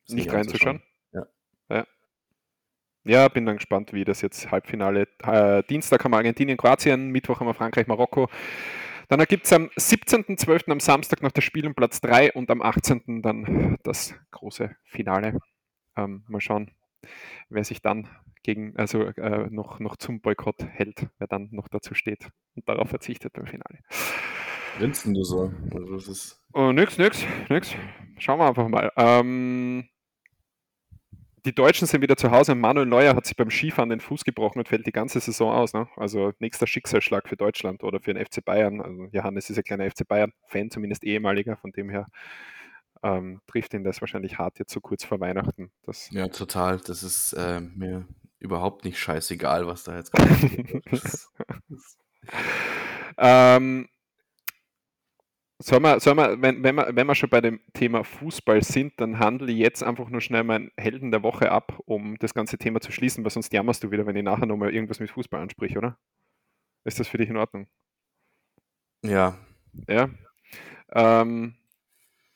Nicht 0.08 0.32
reinzuschauen? 0.32 0.82
Ja. 1.12 1.26
ja. 1.70 1.86
Ja, 3.04 3.28
bin 3.28 3.46
dann 3.46 3.56
gespannt, 3.56 3.92
wie 3.92 4.04
das 4.04 4.20
jetzt 4.20 4.50
Halbfinale. 4.50 5.08
Äh, 5.22 5.62
Dienstag 5.70 6.04
haben 6.04 6.12
wir 6.12 6.18
Argentinien, 6.18 6.58
Kroatien, 6.58 7.08
Mittwoch 7.10 7.40
haben 7.40 7.46
wir 7.46 7.54
Frankreich, 7.54 7.86
Marokko. 7.86 8.28
Dann 9.08 9.20
ergibt 9.20 9.46
es 9.46 9.52
am 9.52 9.70
17.12. 9.76 10.70
am 10.70 10.80
Samstag 10.80 11.22
noch 11.22 11.32
das 11.32 11.42
Spiel 11.42 11.66
um 11.66 11.74
Platz 11.74 12.00
3 12.02 12.32
und 12.32 12.50
am 12.50 12.60
18. 12.60 13.22
dann 13.22 13.78
das 13.82 14.14
große 14.30 14.76
Finale. 14.84 15.38
Ähm, 15.96 16.24
mal 16.28 16.42
schauen, 16.42 16.70
wer 17.48 17.64
sich 17.64 17.80
dann 17.80 18.08
gegen, 18.42 18.76
also 18.76 19.04
äh, 19.04 19.48
noch, 19.50 19.80
noch 19.80 19.96
zum 19.96 20.20
Boykott 20.20 20.62
hält, 20.62 21.08
wer 21.18 21.26
dann 21.26 21.48
noch 21.52 21.68
dazu 21.68 21.94
steht 21.94 22.28
und 22.54 22.68
darauf 22.68 22.90
verzichtet 22.90 23.32
beim 23.32 23.46
Finale. 23.46 23.78
Grinst 24.76 25.06
du 25.06 25.24
so? 25.24 25.52
Also 25.74 25.94
das 25.94 26.08
ist 26.08 26.44
oh, 26.52 26.70
nix, 26.72 26.98
nix, 26.98 27.24
nix. 27.48 27.74
Schauen 28.18 28.38
wir 28.38 28.46
einfach 28.46 28.68
mal. 28.68 28.92
Ähm, 28.96 29.88
die 31.44 31.54
Deutschen 31.54 31.86
sind 31.86 32.02
wieder 32.02 32.16
zu 32.16 32.30
Hause. 32.30 32.54
Manuel 32.54 32.86
Neuer 32.86 33.14
hat 33.14 33.26
sich 33.26 33.36
beim 33.36 33.50
Skifahren 33.50 33.90
den 33.90 34.00
Fuß 34.00 34.24
gebrochen 34.24 34.58
und 34.58 34.68
fällt 34.68 34.86
die 34.86 34.92
ganze 34.92 35.20
Saison 35.20 35.52
aus. 35.52 35.72
Ne? 35.72 35.88
Also 35.96 36.32
nächster 36.38 36.66
Schicksalsschlag 36.66 37.28
für 37.28 37.36
Deutschland 37.36 37.82
oder 37.82 38.00
für 38.00 38.14
den 38.14 38.24
FC 38.24 38.44
Bayern. 38.44 38.80
Also 38.80 39.08
Johannes 39.12 39.50
ist 39.50 39.56
ein 39.56 39.64
kleiner 39.64 39.90
FC 39.90 40.06
Bayern-Fan, 40.06 40.70
zumindest 40.70 41.04
ehemaliger. 41.04 41.56
Von 41.56 41.72
dem 41.72 41.90
her 41.90 42.06
ähm, 43.02 43.40
trifft 43.46 43.74
ihn 43.74 43.84
das 43.84 44.00
wahrscheinlich 44.00 44.38
hart 44.38 44.58
jetzt 44.58 44.72
so 44.72 44.80
kurz 44.80 45.04
vor 45.04 45.20
Weihnachten. 45.20 45.70
Das 45.84 46.10
ja, 46.10 46.28
total. 46.28 46.78
Das 46.78 47.02
ist 47.02 47.32
äh, 47.34 47.60
mir 47.60 48.06
überhaupt 48.38 48.84
nicht 48.84 48.98
scheißegal, 48.98 49.66
was 49.66 49.84
da 49.84 49.96
jetzt 49.96 50.12
gerade 50.12 50.34
passiert. 50.34 50.84
ähm, 53.18 53.88
Sollen 55.60 55.82
wir, 55.82 55.98
sollen 55.98 56.16
wir, 56.18 56.40
wenn, 56.40 56.62
wenn, 56.62 56.76
wir, 56.76 56.94
wenn 56.94 57.06
wir 57.06 57.14
schon 57.16 57.30
bei 57.30 57.40
dem 57.40 57.60
Thema 57.72 58.04
Fußball 58.04 58.62
sind, 58.62 58.92
dann 59.00 59.18
handle 59.18 59.50
ich 59.50 59.58
jetzt 59.58 59.82
einfach 59.82 60.08
nur 60.08 60.20
schnell 60.20 60.44
meinen 60.44 60.70
Helden 60.76 61.10
der 61.10 61.24
Woche 61.24 61.50
ab, 61.50 61.80
um 61.84 62.16
das 62.18 62.32
ganze 62.32 62.58
Thema 62.58 62.80
zu 62.80 62.92
schließen, 62.92 63.24
weil 63.24 63.32
sonst 63.32 63.52
jammerst 63.52 63.82
du 63.82 63.90
wieder, 63.90 64.06
wenn 64.06 64.14
ich 64.14 64.22
nachher 64.22 64.46
nochmal 64.46 64.72
irgendwas 64.72 65.00
mit 65.00 65.10
Fußball 65.10 65.40
ansprich, 65.40 65.76
oder? 65.76 65.98
Ist 66.84 67.00
das 67.00 67.08
für 67.08 67.18
dich 67.18 67.28
in 67.28 67.36
Ordnung? 67.36 67.66
Ja. 69.02 69.36
Ja. 69.88 70.08
Ähm, 70.92 71.54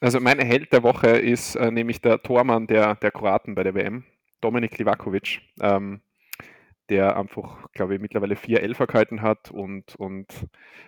also 0.00 0.18
mein 0.18 0.40
Held 0.40 0.72
der 0.72 0.82
Woche 0.82 1.10
ist 1.10 1.54
äh, 1.54 1.70
nämlich 1.70 2.00
der 2.00 2.22
Tormann 2.22 2.66
der, 2.66 2.96
der 2.96 3.12
Kroaten 3.12 3.54
bei 3.54 3.62
der 3.62 3.74
WM, 3.74 4.04
Dominik 4.40 4.76
Livakovic. 4.78 5.40
Ähm, 5.60 6.00
der 6.92 7.16
einfach, 7.16 7.72
glaube 7.72 7.94
ich, 7.94 8.00
mittlerweile 8.02 8.36
vier 8.36 8.62
Elfer 8.62 8.86
gehalten 8.86 9.22
hat 9.22 9.50
und, 9.50 9.96
und 9.96 10.26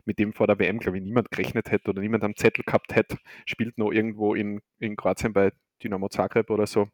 mit 0.05 0.19
dem 0.19 0.35
vor 0.35 0.47
der 0.47 0.59
WM, 0.59 0.79
glaube 0.79 0.99
ich, 0.99 1.03
niemand 1.03 1.31
gerechnet 1.31 1.71
hätte 1.71 1.89
oder 1.89 2.03
niemand 2.03 2.25
am 2.25 2.37
Zettel 2.37 2.63
gehabt 2.63 2.95
hätte, 2.95 3.17
spielt 3.47 3.79
noch 3.79 3.91
irgendwo 3.91 4.35
in, 4.35 4.61
in 4.79 4.97
Kroatien 4.97 5.33
bei 5.33 5.51
Dynamo 5.83 6.11
Zagreb 6.11 6.51
oder 6.51 6.67
so, 6.67 6.89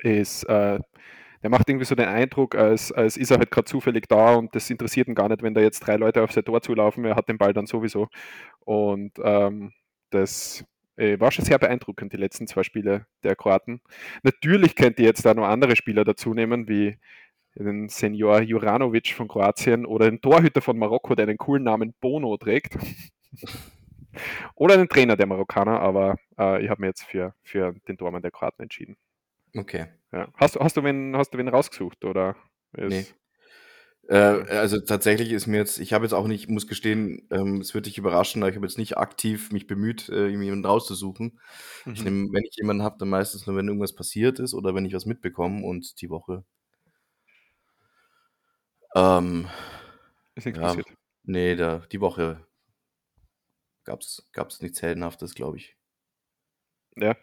ist, 0.00 0.42
äh, 0.48 0.80
der 1.44 1.50
macht 1.50 1.68
irgendwie 1.68 1.84
so 1.84 1.94
den 1.94 2.08
Eindruck, 2.08 2.56
als, 2.56 2.90
als 2.90 3.16
ist 3.16 3.30
er 3.30 3.38
halt 3.38 3.52
gerade 3.52 3.66
zufällig 3.66 4.08
da 4.08 4.34
und 4.34 4.56
das 4.56 4.70
interessiert 4.70 5.06
ihn 5.06 5.14
gar 5.14 5.28
nicht, 5.28 5.44
wenn 5.44 5.54
da 5.54 5.60
jetzt 5.60 5.78
drei 5.80 5.94
Leute 5.94 6.24
auf 6.24 6.32
sein 6.32 6.44
Tor 6.44 6.62
zulaufen, 6.62 7.04
er 7.04 7.14
hat 7.14 7.28
den 7.28 7.38
Ball 7.38 7.52
dann 7.52 7.66
sowieso. 7.66 8.08
Und 8.64 9.12
ähm, 9.22 9.72
das 10.10 10.64
äh, 10.96 11.20
war 11.20 11.30
schon 11.30 11.44
sehr 11.44 11.60
beeindruckend, 11.60 12.12
die 12.12 12.16
letzten 12.16 12.48
zwei 12.48 12.64
Spiele 12.64 13.06
der 13.22 13.36
Kroaten. 13.36 13.80
Natürlich 14.24 14.74
könnt 14.74 14.98
ihr 14.98 15.06
jetzt 15.06 15.24
da 15.24 15.32
noch 15.32 15.46
andere 15.46 15.76
Spieler 15.76 16.02
dazu 16.04 16.34
nehmen, 16.34 16.66
wie 16.68 16.98
den 17.64 17.88
Senior 17.88 18.40
Juranovic 18.40 19.14
von 19.14 19.28
Kroatien 19.28 19.86
oder 19.86 20.10
den 20.10 20.20
Torhüter 20.20 20.60
von 20.60 20.78
Marokko, 20.78 21.14
der 21.14 21.26
den 21.26 21.38
coolen 21.38 21.64
Namen 21.64 21.94
Bono 22.00 22.36
trägt. 22.36 22.76
oder 24.54 24.76
den 24.76 24.88
Trainer 24.88 25.16
der 25.16 25.26
Marokkaner, 25.26 25.80
aber 25.80 26.16
äh, 26.38 26.62
ich 26.62 26.70
habe 26.70 26.80
mir 26.80 26.88
jetzt 26.88 27.04
für, 27.04 27.34
für 27.42 27.74
den 27.88 27.96
Tormann 27.96 28.22
der 28.22 28.30
Kroaten 28.30 28.62
entschieden. 28.62 28.96
Okay. 29.54 29.86
Ja. 30.12 30.28
Hast, 30.34 30.56
hast, 30.56 30.76
du 30.76 30.84
wen, 30.84 31.16
hast 31.16 31.32
du 31.32 31.38
wen 31.38 31.48
rausgesucht? 31.48 32.04
Oder 32.04 32.36
nee. 32.76 33.06
Äh, 34.08 34.14
also 34.14 34.78
tatsächlich 34.80 35.32
ist 35.32 35.46
mir 35.46 35.56
jetzt, 35.56 35.78
ich 35.78 35.92
habe 35.92 36.04
jetzt 36.04 36.12
auch 36.12 36.28
nicht, 36.28 36.48
muss 36.48 36.68
gestehen, 36.68 37.26
ähm, 37.30 37.60
es 37.60 37.74
wird 37.74 37.86
dich 37.86 37.98
überraschen, 37.98 38.42
aber 38.42 38.50
ich 38.50 38.56
habe 38.56 38.66
jetzt 38.66 38.78
nicht 38.78 38.96
aktiv 38.96 39.50
mich 39.50 39.66
bemüht, 39.66 40.08
äh, 40.08 40.28
jemanden 40.28 40.64
rauszusuchen. 40.64 41.40
Mhm. 41.84 41.92
Ich 41.92 42.04
nehm, 42.04 42.28
wenn 42.32 42.44
ich 42.44 42.56
jemanden 42.56 42.82
habe, 42.82 42.96
dann 42.98 43.08
meistens 43.08 43.46
nur, 43.46 43.56
wenn 43.56 43.66
irgendwas 43.66 43.94
passiert 43.94 44.38
ist 44.38 44.54
oder 44.54 44.74
wenn 44.74 44.84
ich 44.84 44.94
was 44.94 45.06
mitbekomme 45.06 45.64
und 45.64 46.00
die 46.00 46.10
Woche 46.10 46.44
ähm, 48.96 49.48
Ist 50.34 50.46
nichts 50.46 50.58
ja, 50.60 50.66
passiert. 50.68 50.86
nee, 51.24 51.54
da, 51.56 51.78
die 51.92 52.00
Woche 52.00 52.46
gab 53.84 54.00
es 54.00 54.60
nichts 54.62 54.82
Heldenhaftes, 54.82 55.34
glaube 55.34 55.58
ich. 55.58 55.76
Ja. 56.96 57.14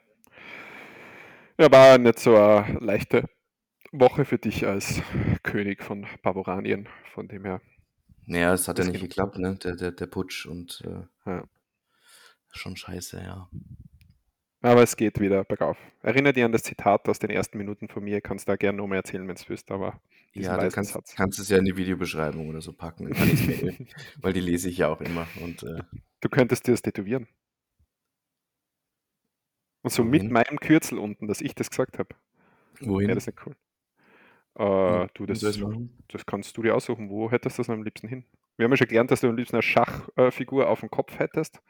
Ja, 1.59 1.71
war 1.71 1.97
nicht 1.97 2.19
so 2.19 2.35
eine 2.37 2.79
leichte 2.79 3.29
Woche 3.91 4.25
für 4.25 4.37
dich 4.37 4.65
als 4.65 5.01
König 5.43 5.83
von 5.83 6.07
Bavoranien. 6.21 6.87
Von 7.13 7.27
dem 7.27 7.45
her 7.45 7.61
Naja, 8.25 8.53
es 8.53 8.67
hat 8.67 8.79
ja 8.79 8.85
nicht 8.85 9.01
geklappt, 9.01 9.37
ne? 9.37 9.55
Der, 9.63 9.75
der, 9.75 9.91
der 9.91 10.07
Putsch 10.07 10.45
und 10.45 10.81
äh, 10.85 11.29
Ja. 11.29 11.43
schon 12.51 12.75
scheiße, 12.75 13.21
ja. 13.21 13.49
Aber 14.61 14.81
es 14.81 14.95
geht 14.95 15.19
wieder 15.19 15.43
bergauf. 15.43 15.77
Erinnere 16.01 16.33
dich 16.33 16.43
an 16.43 16.53
das 16.53 16.63
Zitat 16.63 17.09
aus 17.09 17.19
den 17.19 17.29
ersten 17.29 17.57
Minuten 17.57 17.89
von 17.89 18.03
mir. 18.03 18.21
Kannst 18.21 18.47
da 18.47 18.55
gerne 18.55 18.77
nochmal 18.77 18.99
erzählen, 18.99 19.27
wenn 19.27 19.35
du 19.35 19.43
willst, 19.47 19.69
aber 19.71 19.99
diesen 20.35 20.55
Ja, 20.55 20.57
du 20.57 20.67
weisen 20.67 20.69
kannst, 20.69 20.93
Satz. 20.93 21.15
kannst 21.15 21.39
es 21.39 21.49
ja 21.49 21.57
in 21.57 21.65
die 21.65 21.75
Videobeschreibung 21.77 22.49
oder 22.49 22.61
so 22.61 22.73
packen. 22.73 23.03
Dann 23.05 23.13
kann 23.13 23.29
ich 23.29 23.43
mir 23.43 23.55
eben, 23.61 23.87
weil 24.21 24.33
die 24.33 24.39
lese 24.41 24.69
ich 24.69 24.77
ja 24.77 24.87
auch 24.89 25.01
immer. 25.01 25.27
Und 25.35 25.63
äh, 25.63 25.83
Du 26.21 26.29
könntest 26.29 26.65
dir 26.65 26.71
das 26.71 26.81
tätowieren. 26.81 27.27
Und 29.81 29.91
so 29.91 30.03
mit 30.03 30.23
Wohin? 30.23 30.31
meinem 30.31 30.59
Kürzel 30.59 30.97
unten, 30.97 31.27
dass 31.27 31.39
ich 31.41 31.55
das 31.55 31.69
gesagt 31.69 31.97
habe. 31.99 32.15
wohin? 32.81 33.07
Wäre 33.07 33.15
das 33.15 33.27
nicht 33.27 33.39
cool? 33.45 33.55
Äh, 34.55 35.07
Hm, 35.07 35.09
du, 35.13 35.25
wie 35.27 35.39
das, 35.39 35.57
machen? 35.57 36.03
das 36.09 36.25
kannst 36.25 36.57
du 36.57 36.63
dir 36.63 36.75
aussuchen. 36.75 37.09
Wo 37.09 37.31
hättest 37.31 37.57
du 37.57 37.61
das 37.63 37.69
am 37.69 37.83
liebsten 37.83 38.07
hin? 38.07 38.25
Wir 38.57 38.65
haben 38.65 38.71
ja 38.71 38.77
schon 38.77 38.87
gelernt, 38.87 39.11
dass 39.11 39.21
du 39.21 39.27
am 39.29 39.35
liebsten 39.35 39.55
eine 39.57 39.63
Schachfigur 39.63 40.69
auf 40.69 40.81
dem 40.81 40.89
Kopf 40.91 41.17
hättest. 41.19 41.61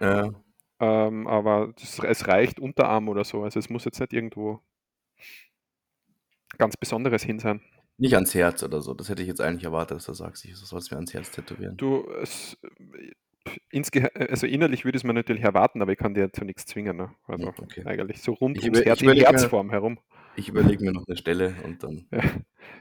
Ja, 0.00 0.32
Ähm, 0.80 1.26
aber 1.28 1.72
das, 1.80 1.98
es 2.00 2.28
reicht 2.28 2.60
Unterarm 2.60 3.08
oder 3.08 3.24
so. 3.24 3.42
Also 3.44 3.58
es 3.58 3.70
muss 3.70 3.84
jetzt 3.86 4.00
nicht 4.00 4.12
irgendwo 4.12 4.60
ganz 6.58 6.76
Besonderes 6.76 7.22
hin 7.22 7.38
sein. 7.38 7.60
Nicht 8.02 8.14
ans 8.14 8.34
Herz 8.34 8.62
oder 8.62 8.80
so. 8.82 8.92
Das 8.94 9.08
hätte 9.08 9.22
ich 9.22 9.28
jetzt 9.28 9.40
eigentlich 9.40 9.64
erwartet, 9.64 9.96
dass 9.96 10.06
du 10.06 10.12
sagst, 10.12 10.44
ich 10.44 10.54
soll 10.56 10.78
es 10.80 10.90
mir 10.90 10.96
ans 10.98 11.14
Herz 11.14 11.30
tätowieren. 11.30 11.76
Du, 11.76 12.04
es, 12.20 12.58
insge 13.70 14.10
also 14.14 14.46
innerlich 14.46 14.84
würde 14.84 14.96
ich 14.96 15.02
es 15.02 15.06
mir 15.06 15.14
natürlich 15.14 15.42
erwarten, 15.44 15.80
aber 15.82 15.92
ich 15.92 15.98
kann 15.98 16.14
dir 16.14 16.32
zu 16.32 16.44
nichts 16.44 16.66
zwingen. 16.66 16.96
Ne? 16.96 17.14
Also 17.26 17.48
okay. 17.48 17.84
eigentlich 17.86 18.20
so 18.20 18.32
rund 18.32 18.58
Ich 18.58 18.64
ums 18.64 18.80
Herz, 18.84 19.00
in 19.00 19.06
überleg 19.06 19.22
mir- 19.22 19.28
Herzform 19.30 19.70
herum. 19.70 19.98
Ich 20.34 20.48
überlege 20.48 20.82
mir 20.84 20.92
noch 20.92 21.06
eine 21.06 21.16
Stelle 21.16 21.54
und 21.64 21.82
dann. 21.82 22.06
Ja. 22.12 22.22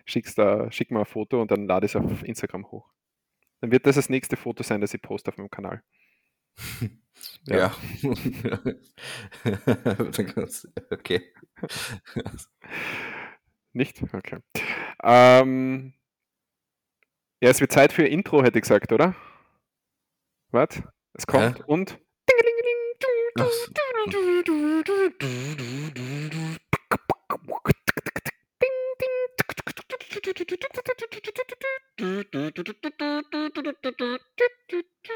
Schickst 0.05 0.37
da, 0.37 0.71
schick 0.71 0.89
mal 0.91 1.01
ein 1.01 1.05
Foto 1.05 1.41
und 1.41 1.51
dann 1.51 1.67
lade 1.67 1.85
ich 1.85 1.93
es 1.93 2.01
auf 2.01 2.23
Instagram 2.23 2.71
hoch. 2.71 2.89
Dann 3.59 3.71
wird 3.71 3.85
das 3.85 3.95
das 3.95 4.09
nächste 4.09 4.37
Foto 4.37 4.63
sein, 4.63 4.81
das 4.81 4.93
ich 4.93 5.01
poste 5.01 5.29
auf 5.29 5.37
meinem 5.37 5.51
Kanal. 5.51 5.83
Ja. 7.45 7.71
Kannst- 10.33 10.67
okay. 10.89 11.21
Nicht? 13.73 14.03
Okay. 14.03 14.39
Ähm, 15.03 15.93
ja, 17.41 17.49
es 17.49 17.61
wird 17.61 17.71
Zeit 17.71 17.93
für 17.93 18.05
Intro, 18.05 18.43
hätte 18.43 18.59
ich 18.59 18.63
gesagt, 18.63 18.91
oder? 18.91 19.15
Was? 20.51 20.81
Es 21.13 21.25
kommt 21.25 21.59
Hä? 21.59 21.63
und. 21.65 21.99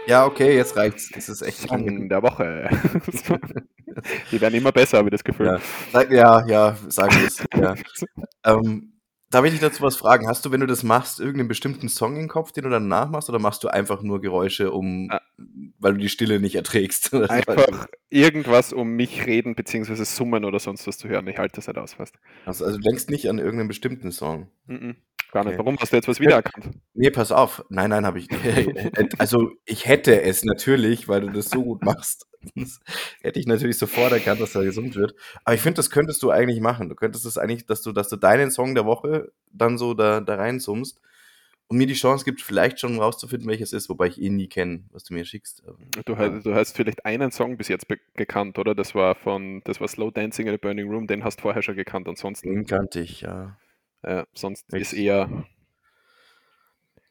Ja, 0.08 0.26
okay, 0.26 0.56
jetzt 0.56 0.78
reicht's. 0.78 1.10
Das 1.10 1.30
ist 1.30 1.42
echt 1.42 1.70
lang 1.70 1.86
genug. 1.86 2.10
der 2.10 2.24
Woche. 2.24 2.70
Die 4.32 4.42
werden 4.42 4.56
immer 4.56 4.72
besser, 4.72 4.98
habe 4.98 5.10
ich 5.10 5.12
das 5.14 5.24
Gefühl. 5.24 5.60
Ja, 5.94 6.04
ja, 6.12 6.48
ja, 6.48 6.78
sagen 6.88 7.16
wir 7.18 7.28
es. 7.28 7.44
Ja. 7.56 7.76
Ähm, 8.48 8.94
darf 9.32 9.44
ich 9.44 9.52
dich 9.52 9.60
dazu 9.60 9.82
was 9.82 9.96
fragen? 9.96 10.28
Hast 10.28 10.46
du, 10.46 10.52
wenn 10.52 10.60
du 10.60 10.68
das 10.68 10.84
machst, 10.84 11.20
irgendeinen 11.20 11.48
bestimmten 11.48 11.90
Song 11.90 12.16
im 12.16 12.28
Kopf, 12.28 12.52
den 12.52 12.64
du 12.64 12.70
dann 12.70 12.88
nachmachst, 12.88 13.28
oder 13.28 13.40
machst 13.40 13.64
du 13.64 13.70
einfach 13.70 14.04
nur 14.04 14.22
Geräusche, 14.22 14.72
um, 14.72 15.10
Ah. 15.12 15.20
weil 15.80 15.94
du 15.94 16.00
die 16.00 16.10
Stille 16.10 16.40
nicht 16.40 16.56
erträgst? 16.56 17.12
Einfach 17.30 17.88
irgendwas 18.12 18.72
um 18.72 18.90
mich 18.90 19.26
reden, 19.26 19.56
beziehungsweise 19.56 20.06
summen 20.06 20.46
oder 20.46 20.60
sonst 20.60 20.86
was 20.88 21.00
zu 21.00 21.08
hören. 21.10 21.28
Ich 21.28 21.40
halte 21.40 21.56
das 21.56 21.68
nicht 21.68 21.78
aus, 21.78 21.96
fast. 21.96 22.16
Also, 22.46 22.66
also 22.66 22.78
du 22.78 22.84
denkst 22.84 23.08
nicht 23.08 23.28
an 23.28 23.40
irgendeinen 23.40 23.68
bestimmten 23.68 24.12
Song. 24.12 24.52
Mhm. 24.68 24.96
Gar 25.32 25.44
nicht. 25.44 25.54
Okay. 25.56 25.58
Warum 25.58 25.78
hast 25.80 25.92
du 25.92 25.96
jetzt 25.98 26.08
was 26.08 26.20
wiedererkannt? 26.20 26.70
Nee, 26.94 27.10
pass 27.10 27.32
auf. 27.32 27.66
Nein, 27.70 27.90
nein, 27.90 28.06
habe 28.06 28.20
ich 28.20 28.30
nicht. 28.30 29.20
Also 29.20 29.50
ich 29.66 29.86
hätte 29.88 30.22
es 30.22 30.46
natürlich, 30.46 31.08
weil 31.10 31.22
du 31.22 31.30
das 31.32 31.50
so 31.50 31.64
gut 31.64 31.84
machst. 31.84 32.28
Das 32.56 32.80
hätte 33.22 33.40
ich 33.40 33.48
natürlich 33.48 33.78
sofort 33.78 34.12
erkannt, 34.12 34.42
dass 34.42 34.56
er 34.56 34.64
gesund 34.64 34.96
wird. 34.96 35.16
Aber 35.44 35.56
ich 35.56 35.62
finde, 35.62 35.78
das 35.78 35.90
könntest 35.90 36.22
du 36.24 36.32
eigentlich 36.32 36.60
machen. 36.62 36.90
Du 36.90 36.96
könntest 36.96 37.26
es 37.26 37.38
eigentlich, 37.38 37.66
dass 37.66 37.82
du, 37.82 37.92
dass 37.92 38.10
du 38.10 38.16
deinen 38.16 38.52
Song 38.52 38.76
der 38.76 38.86
Woche 38.86 39.32
dann 39.52 39.78
so 39.78 39.94
da, 39.94 40.20
da 40.22 40.36
reinsummst 40.36 41.00
und 41.68 41.78
mir 41.78 41.88
die 41.88 41.94
Chance 41.96 42.24
gibt, 42.26 42.42
vielleicht 42.42 42.80
schon 42.80 43.00
rauszufinden, 43.00 43.50
welches 43.50 43.74
ist, 43.74 43.90
wobei 43.90 44.08
ich 44.08 44.20
ihn 44.20 44.36
nie 44.36 44.48
kenne, 44.48 44.84
was 44.92 45.04
du 45.04 45.14
mir 45.16 45.26
schickst. 45.26 45.64
Du, 46.06 46.14
Ja. 46.14 46.20
hast- 46.20 46.46
du 46.46 46.54
hast 46.54 46.76
vielleicht 46.76 47.06
einen 47.06 47.32
Song 47.32 47.58
bis 47.58 47.68
jetzt 47.70 47.88
be 47.88 47.98
gekannt, 48.16 48.60
oder? 48.60 48.76
Das 48.76 48.94
war 48.94 49.16
von, 49.16 49.62
das 49.66 49.82
war 49.82 49.88
Slow 49.88 50.12
Dancing 50.12 50.46
in 50.48 50.54
a 50.54 50.58
Burning 50.58 50.88
Room, 50.88 51.08
den 51.08 51.24
hast 51.24 51.38
du 51.38 51.42
vorher 51.44 51.64
schon 51.64 51.76
gekannt. 51.76 52.08
Ansonsten, 52.08 52.54
Den 52.54 52.66
kannte 52.68 53.00
ich, 53.00 53.22
ja. 53.22 53.58
äh, 54.04 54.26
sonst 54.36 54.72
Nix. 54.72 54.94
ist 54.94 55.00
eher. 55.00 55.28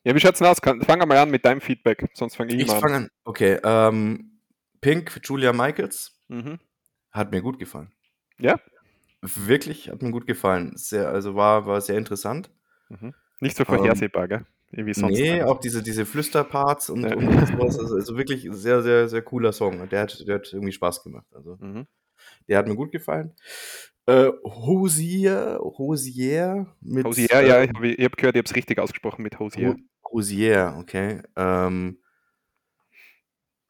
Ja, 0.04 0.14
wie 0.14 0.20
schaut's 0.20 0.38
denn 0.38 0.48
aus? 0.48 0.58
Fang 0.60 0.98
mal 1.08 1.16
an 1.16 1.30
mit 1.30 1.44
deinem 1.44 1.60
Feedback, 1.62 2.08
sonst 2.12 2.36
fange 2.36 2.54
ich, 2.54 2.60
Ich 2.60 2.66
mal 2.66 2.74
an. 2.74 2.80
fange 2.80 2.94
an. 2.96 3.08
Okay, 3.24 3.58
ähm, 3.64 4.33
Pink, 4.84 5.20
Julia 5.24 5.52
Michaels, 5.52 6.20
Mhm. 6.28 6.58
hat 7.10 7.30
mir 7.30 7.40
gut 7.42 7.58
gefallen. 7.58 7.90
Ja? 8.38 8.58
Wirklich, 9.22 9.88
hat 9.90 10.02
mir 10.02 10.10
gut 10.10 10.26
gefallen. 10.26 10.76
Sehr, 10.76 11.08
also 11.08 11.34
war, 11.34 11.66
war 11.66 11.80
sehr 11.80 11.96
interessant. 11.96 12.50
Mhm. 12.90 13.14
Nicht 13.40 13.56
so 13.56 13.62
Ähm, 13.62 13.66
vorhersehbar, 13.66 14.28
gell? 14.28 14.46
Wie 14.72 14.92
sonst. 14.92 15.16
Nee, 15.18 15.30
eigentlich. 15.30 15.44
auch 15.44 15.60
diese, 15.60 15.82
diese 15.82 16.04
Flüsterparts 16.04 16.90
und, 16.90 17.04
Ja. 17.04 17.14
und 17.16 17.46
sowas. 17.46 17.78
Also, 17.78 17.94
also 17.94 18.16
wirklich 18.18 18.46
sehr, 18.50 18.82
sehr, 18.82 19.08
sehr 19.08 19.22
cooler 19.22 19.52
Song. 19.52 19.88
Der 19.88 20.02
hat, 20.02 20.22
der 20.26 20.34
hat 20.34 20.52
irgendwie 20.52 20.72
Spaß 20.72 21.02
gemacht. 21.02 21.26
Also, 21.34 21.56
Mhm. 21.60 21.86
der 22.48 22.58
hat 22.58 22.66
mir 22.66 22.74
gut 22.76 22.92
gefallen. 22.92 23.34
Äh, 24.06 24.30
Hosier, 24.44 25.58
Hosier 25.62 26.66
mit. 26.82 27.06
Hosier, 27.06 27.28
ja, 27.30 27.60
äh, 27.60 27.64
ich 27.64 27.70
habe 27.74 27.88
hab 28.04 28.16
gehört, 28.18 28.34
ich 28.36 28.40
habe 28.40 28.48
es 28.48 28.54
richtig 28.56 28.78
ausgesprochen 28.78 29.22
mit 29.22 29.38
Hosier. 29.38 29.70
Ho- 29.70 29.76
Hosier, 30.12 30.76
okay. 30.78 31.22
Ähm, 31.36 31.98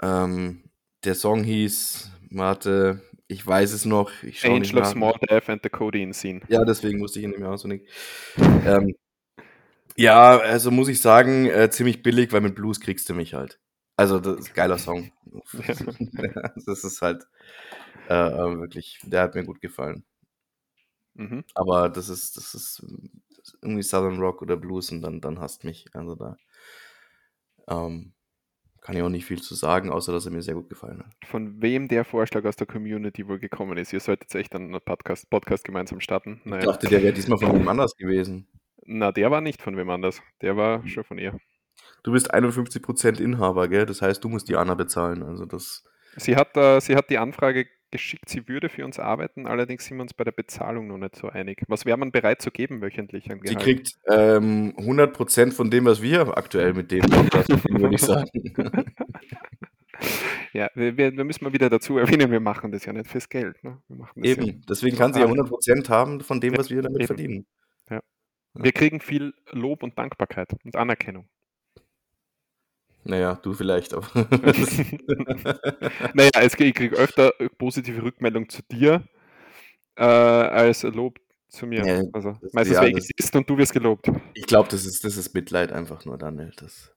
ähm, 0.02 0.64
der 1.04 1.14
Song 1.14 1.44
hieß, 1.44 2.10
warte, 2.30 3.00
ich 3.28 3.46
weiß 3.46 3.72
es 3.72 3.84
noch. 3.84 4.10
Ich 4.22 4.40
schaue 4.40 4.56
Angel 4.56 4.78
of. 4.78 4.86
Small 4.86 5.14
Death 5.28 5.48
and 5.48 5.62
the 5.62 5.68
Codeine 5.68 6.12
Scene. 6.12 6.40
Ja, 6.48 6.64
deswegen 6.64 6.98
musste 6.98 7.18
ich 7.18 7.24
ihn 7.24 7.30
mehr 7.38 7.50
auswendig. 7.50 7.88
Ähm, 8.36 8.94
ja, 9.96 10.38
also 10.38 10.70
muss 10.70 10.88
ich 10.88 11.00
sagen, 11.00 11.46
äh, 11.46 11.70
ziemlich 11.70 12.02
billig, 12.02 12.32
weil 12.32 12.40
mit 12.40 12.54
Blues 12.54 12.80
kriegst 12.80 13.08
du 13.08 13.14
mich 13.14 13.34
halt. 13.34 13.60
Also, 13.96 14.18
das 14.18 14.40
ist 14.40 14.48
ein 14.48 14.54
geiler 14.54 14.78
Song. 14.78 15.12
das 16.66 16.84
ist 16.84 17.00
halt 17.00 17.26
äh, 18.08 18.14
wirklich, 18.14 19.00
der 19.04 19.22
hat 19.22 19.34
mir 19.34 19.44
gut 19.44 19.60
gefallen. 19.60 20.04
Mhm. 21.14 21.44
Aber 21.54 21.88
das 21.88 22.08
ist, 22.08 22.36
das 22.36 22.54
ist 22.54 22.84
irgendwie 23.62 23.82
Southern 23.82 24.18
Rock 24.18 24.42
oder 24.42 24.56
Blues 24.56 24.90
und 24.90 25.02
dann, 25.02 25.20
dann 25.20 25.38
hasst 25.38 25.62
mich. 25.62 25.86
Also 25.92 26.16
da 26.16 26.36
ähm, 27.68 28.13
kann 28.84 28.94
ich 28.94 29.02
auch 29.02 29.08
nicht 29.08 29.24
viel 29.24 29.40
zu 29.40 29.54
sagen, 29.54 29.90
außer 29.90 30.12
dass 30.12 30.26
er 30.26 30.32
mir 30.32 30.42
sehr 30.42 30.54
gut 30.54 30.68
gefallen 30.68 30.98
hat. 31.00 31.06
Von 31.26 31.60
wem 31.62 31.88
der 31.88 32.04
Vorschlag 32.04 32.44
aus 32.44 32.54
der 32.56 32.66
Community 32.66 33.26
wohl 33.26 33.38
gekommen 33.38 33.78
ist. 33.78 33.92
Ihr 33.94 34.00
solltet 34.00 34.32
echt 34.34 34.54
einen 34.54 34.78
Podcast, 34.84 35.28
Podcast 35.30 35.64
gemeinsam 35.64 36.00
starten. 36.00 36.42
Ich 36.44 36.50
Naja. 36.50 36.66
dachte, 36.66 36.86
der 36.88 37.02
wäre 37.02 37.14
diesmal 37.14 37.38
von 37.38 37.48
jemand 37.50 37.68
anders 37.70 37.96
gewesen. 37.96 38.46
Na, 38.84 39.10
der 39.10 39.30
war 39.30 39.40
nicht 39.40 39.62
von 39.62 39.76
wem 39.78 39.88
anders. 39.88 40.20
Der 40.42 40.56
war 40.58 40.86
schon 40.86 41.02
von 41.02 41.16
ihr. 41.18 41.36
Du 42.02 42.12
bist 42.12 42.32
51% 42.34 43.20
Inhaber, 43.20 43.68
gell? 43.68 43.86
Das 43.86 44.02
heißt, 44.02 44.22
du 44.22 44.28
musst 44.28 44.48
die 44.50 44.56
Anna 44.56 44.74
bezahlen. 44.74 45.22
Also 45.22 45.46
das. 45.46 45.82
Sie 46.16 46.36
hat, 46.36 46.54
äh, 46.56 46.78
sie 46.80 46.94
hat 46.94 47.08
die 47.08 47.16
Anfrage 47.18 47.66
geschickt, 47.94 48.28
sie 48.28 48.48
würde 48.48 48.68
für 48.68 48.84
uns 48.84 48.98
arbeiten, 48.98 49.46
allerdings 49.46 49.84
sind 49.84 49.98
wir 49.98 50.02
uns 50.02 50.12
bei 50.14 50.24
der 50.24 50.32
Bezahlung 50.32 50.88
noch 50.88 50.98
nicht 50.98 51.14
so 51.14 51.28
einig. 51.28 51.62
Was 51.68 51.86
wäre 51.86 51.96
man 51.96 52.10
bereit 52.10 52.42
zu 52.42 52.50
geben 52.50 52.82
wöchentlich 52.82 53.30
an 53.30 53.38
Sie 53.44 53.54
kriegt 53.54 53.92
ähm, 54.08 54.74
100% 54.76 55.52
von 55.52 55.70
dem, 55.70 55.84
was 55.84 56.02
wir 56.02 56.36
aktuell 56.36 56.74
mit 56.74 56.90
dem 56.90 57.02
Podcast 57.02 57.50
würde 57.70 57.94
ich 57.94 58.00
sagen. 58.00 58.28
Ja, 60.52 60.68
wir, 60.74 60.96
wir, 60.96 61.24
müssen 61.24 61.44
mal 61.44 61.52
wieder 61.52 61.70
dazu 61.70 61.98
erwähnen, 61.98 62.30
wir 62.30 62.40
machen 62.40 62.70
das 62.70 62.84
ja 62.84 62.92
nicht 62.92 63.08
fürs 63.08 63.28
Geld. 63.28 63.62
Ne? 63.64 63.80
Das 63.88 64.08
ja. 64.16 64.24
Eben. 64.24 64.62
Deswegen 64.68 64.96
kann 64.96 65.12
sie 65.12 65.20
ja 65.20 65.26
Ah. 65.26 65.30
100% 65.30 65.88
haben 65.88 66.20
von 66.20 66.40
dem, 66.40 66.56
was 66.56 66.70
wir 66.70 66.82
damit 66.82 66.98
Eben. 67.00 67.06
verdienen. 67.06 67.46
wir 68.54 68.72
kriegen 68.72 69.00
viel 69.00 69.34
Lob 69.50 69.82
und 69.82 69.98
Dankbarkeit 69.98 70.52
und 70.64 70.76
Anerkennung. 70.76 71.28
Naja, 73.04 73.38
du 73.42 73.52
vielleicht, 73.52 73.92
aber. 73.94 74.06
naja, 76.14 76.30
es, 76.40 76.58
ich 76.58 76.74
kriege 76.74 76.96
öfter 76.96 77.32
positive 77.58 78.02
Rückmeldung 78.02 78.48
zu 78.48 78.62
dir 78.62 79.02
äh, 79.96 80.02
als 80.04 80.82
Lob 80.84 81.18
zu 81.48 81.66
mir. 81.66 81.84
Ja, 81.86 82.02
also 82.12 82.36
das- 82.40 82.52
meistens 82.52 82.76
ja, 82.76 82.82
wer 82.82 82.90
das- 82.92 83.10
ist 83.16 83.36
und 83.36 83.48
du 83.48 83.56
wirst 83.58 83.72
gelobt. 83.72 84.10
ich 84.34 84.46
glaube, 84.46 84.68
das 84.70 84.84
ist, 84.86 85.04
das 85.04 85.16
ist 85.16 85.34
Mitleid 85.34 85.72
einfach 85.72 86.04
nur 86.04 86.18
dann. 86.18 86.52
Das, 86.56 86.92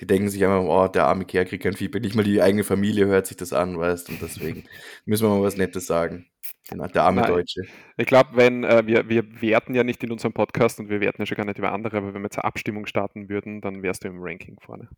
die 0.00 0.06
denken 0.06 0.28
sich 0.28 0.44
einfach, 0.44 0.62
oh, 0.62 0.88
der 0.88 1.06
arme 1.06 1.24
Kerl 1.24 1.44
kriegt 1.44 1.62
kein 1.64 1.74
Feedback. 1.74 2.02
Nicht 2.02 2.14
mal 2.14 2.24
die 2.24 2.40
eigene 2.40 2.64
Familie 2.64 3.06
hört 3.06 3.26
sich 3.26 3.36
das 3.36 3.52
an, 3.52 3.78
weißt 3.78 4.08
du, 4.08 4.12
und 4.12 4.22
deswegen 4.22 4.64
müssen 5.04 5.24
wir 5.26 5.30
mal 5.30 5.42
was 5.42 5.56
Nettes 5.56 5.86
sagen. 5.86 6.26
Den- 6.70 6.78
Der 6.78 7.02
arme 7.04 7.22
Nein. 7.22 7.30
Deutsche. 7.32 7.62
Ich 7.96 8.06
glaube, 8.06 8.30
wenn 8.34 8.62
äh, 8.64 8.86
wir, 8.86 9.08
wir 9.08 9.40
werten 9.42 9.74
ja 9.74 9.84
nicht 9.84 10.02
in 10.04 10.12
unserem 10.12 10.32
Podcast 10.32 10.78
und 10.80 10.88
wir 10.88 11.00
werten 11.00 11.22
ja 11.22 11.26
schon 11.26 11.36
gar 11.36 11.44
nicht 11.46 11.58
über 11.58 11.72
andere, 11.72 11.96
aber 11.98 12.08
wenn 12.14 12.20
wir 12.22 12.26
jetzt 12.26 12.36
eine 12.36 12.44
Abstimmung 12.44 12.86
starten 12.86 13.28
würden, 13.28 13.60
dann 13.60 13.82
wärst 13.82 14.04
du 14.04 14.08
im 14.08 14.18
Ranking 14.20 14.56
vorne. 14.60 14.88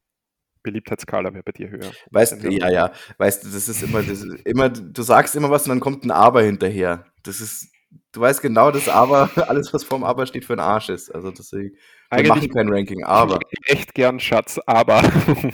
Beliebtheitsskala 0.62 1.32
wäre 1.32 1.42
bei 1.42 1.52
dir 1.52 1.70
höher. 1.70 1.90
Weißt 2.10 2.42
du, 2.42 2.48
Ja. 2.50 2.68
ja, 2.70 2.92
weißt 3.18 3.44
du, 3.44 3.48
das 3.50 3.68
ist 3.68 3.82
immer, 3.82 4.02
das 4.02 4.22
ist 4.22 4.46
immer, 4.46 4.68
du 4.68 5.02
sagst 5.02 5.34
immer 5.36 5.50
was 5.50 5.64
und 5.64 5.70
dann 5.70 5.80
kommt 5.80 6.04
ein 6.04 6.10
Aber 6.10 6.42
hinterher. 6.42 7.04
Das 7.22 7.40
ist, 7.40 7.68
du 8.12 8.20
weißt 8.20 8.42
genau, 8.42 8.70
dass 8.70 8.88
aber 8.88 9.30
alles, 9.48 9.72
was 9.72 9.84
vorm 9.84 10.04
Aber 10.04 10.26
steht, 10.26 10.44
für 10.44 10.52
ein 10.54 10.60
Arsch 10.60 10.88
ist. 10.90 11.10
Also 11.14 11.30
deswegen, 11.30 11.70
wir 11.72 11.78
Eigentlich- 12.10 12.28
machen 12.28 12.48
kein 12.50 12.68
Ranking, 12.72 13.04
aber. 13.04 13.38
Ich 13.50 13.70
echt 13.72 13.94
gern 13.94 14.20
Schatz, 14.20 14.58
aber 14.66 15.02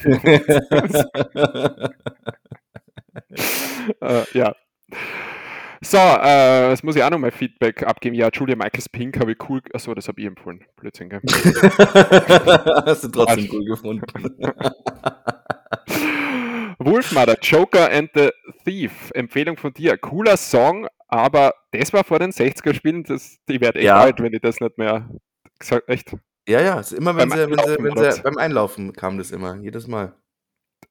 äh, 4.01 4.25
ja. 4.33 4.55
So, 5.83 5.99
äh, 5.99 6.71
jetzt 6.71 6.85
muss 6.85 6.97
ich 6.97 7.03
auch 7.03 7.11
noch 7.11 7.19
mal 7.19 7.31
Feedback 7.31 7.83
abgeben. 7.83 8.15
Ja, 8.15 8.29
Julia 8.33 8.57
Michaels 8.57 8.89
Pink 8.89 9.19
habe 9.21 9.33
ich 9.33 9.39
cool. 9.49 9.61
Achso, 9.75 9.95
das 9.95 10.09
habe 10.09 10.21
ich 10.21 10.27
empfohlen. 10.27 10.65
Blödsinn, 10.77 11.11
gell? 11.11 11.21
Hast 12.87 13.05
du 13.05 13.09
trotzdem 13.09 13.49
cool 13.53 13.65
gefunden. 13.65 14.07
Wolfmother, 16.79 17.37
Joker 17.41 17.91
and 17.91 18.11
the 18.15 18.31
Thief. 18.65 19.11
Empfehlung 19.15 19.57
von 19.57 19.73
dir. 19.73 19.97
Cooler 19.99 20.37
Song, 20.37 20.87
aber 21.09 21.55
das 21.73 21.93
war 21.93 22.05
vor 22.05 22.19
den 22.19 22.33
60er-Spielen. 22.33 23.05
Das, 23.05 23.39
ich 23.49 23.61
werde 23.61 23.79
echt 23.79 23.87
Ja. 23.87 24.01
alt, 24.01 24.21
wenn 24.21 24.33
ich 24.33 24.41
das 24.41 24.61
nicht 24.61 24.79
mehr 24.79 25.09
gesagt 25.59 25.89
Echt? 25.89 26.15
Ja, 26.49 26.61
ja, 26.61 26.81
immer, 26.97 27.17
wenn 27.17 27.29
Beim 27.29 27.39
sie, 27.39 27.51
wenn 27.51 27.59
sie, 27.59 27.77
wenn 27.83 28.13
sie, 28.13 28.23
beim 28.23 28.39
Einlaufen 28.39 28.93
kam 28.93 29.19
das 29.19 29.33
immer, 29.33 29.57
jedes 29.57 29.89
Mal. 29.89 30.15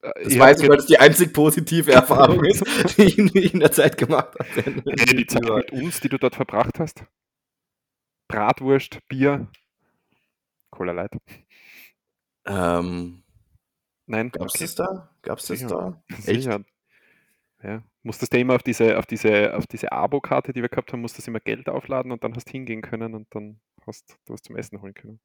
Äh, 0.02 0.12
Das 0.24 0.34
ich 0.34 0.40
weiß 0.40 0.62
ich, 0.62 0.70
weil 0.70 0.78
das 0.78 0.86
die 0.86 1.00
einzig 1.00 1.34
positive 1.34 1.92
Erfahrung 1.92 2.44
ist, 2.46 2.64
die 2.98 3.04
ich, 3.04 3.54
in 3.54 3.60
der 3.60 3.72
Zeit 3.72 3.98
gemacht 3.98 4.36
habe. 4.40 4.84
Hey, 4.98 5.16
die 5.16 5.28
Zeit 5.28 5.44
mit 5.44 5.72
uns, 5.72 6.00
die 6.00 6.10
du 6.10 6.18
dort 6.18 6.36
verbracht 6.36 6.80
hast. 6.80 7.04
Bratwurst, 8.28 9.00
Bier, 9.08 9.48
Cola 10.72 10.92
Light. 10.92 11.14
Ähm, 12.46 13.24
Nein, 14.08 14.30
gab's 14.32 14.56
okay. 14.56 14.64
das 14.66 14.76
da? 14.76 15.10
Gab's 15.22 15.48
das 15.48 15.60
Sicher. 15.60 15.70
da? 15.70 16.04
Echt? 16.26 16.48
Ja. 17.64 17.84
Musstest 18.04 18.34
du 18.34 18.38
immer 18.40 18.56
auf 18.56 18.62
diese, 18.64 19.00
auf 19.00 19.08
diese, 19.08 19.56
auf 19.56 19.66
diese 19.66 19.92
Abo-Karte, 19.92 20.54
die 20.54 20.62
wir 20.62 20.70
gehabt 20.70 20.94
haben, 20.94 21.02
musstest 21.02 21.26
du 21.28 21.32
immer 21.32 21.40
Geld 21.40 21.68
aufladen 21.70 22.12
und 22.12 22.24
dann 22.24 22.36
hast 22.36 22.50
hingehen 22.50 22.84
können 22.84 23.16
und 23.16 23.28
dann 23.32 23.60
hast 23.88 24.18
du 24.26 24.34
was 24.34 24.44
zum 24.44 24.56
Essen 24.56 24.82
holen 24.82 24.94
können. 24.94 25.20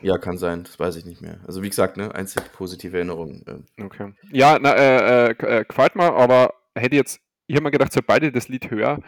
Ja, 0.00 0.18
kann 0.18 0.38
sein, 0.38 0.64
das 0.64 0.78
weiß 0.78 0.96
ich 0.96 1.04
nicht 1.04 1.20
mehr. 1.20 1.40
Also 1.46 1.62
wie 1.62 1.68
gesagt, 1.68 1.96
ne, 1.96 2.14
einzig 2.14 2.52
positive 2.52 2.96
Erinnerung. 2.96 3.42
ähm. 3.46 3.64
Okay. 3.84 4.12
Ja, 4.30 4.58
na, 4.60 4.74
äh, 4.74 5.30
äh, 5.30 5.58
äh, 5.60 5.64
gefällt 5.64 5.96
mir, 5.96 6.12
aber 6.12 6.54
hätte 6.74 6.96
jetzt, 6.96 7.20
ich 7.46 7.56
habe 7.56 7.64
mir 7.64 7.70
gedacht, 7.70 7.92
sobald 7.92 8.22
ich 8.22 8.32
das 8.32 8.48
Lied 8.48 8.70
höre, 8.70 9.00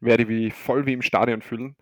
werde 0.00 0.22
ich 0.22 0.28
wie 0.28 0.50
voll 0.50 0.86
wie 0.86 0.94
im 0.94 1.02
Stadion 1.02 1.42
fühlen. 1.42 1.76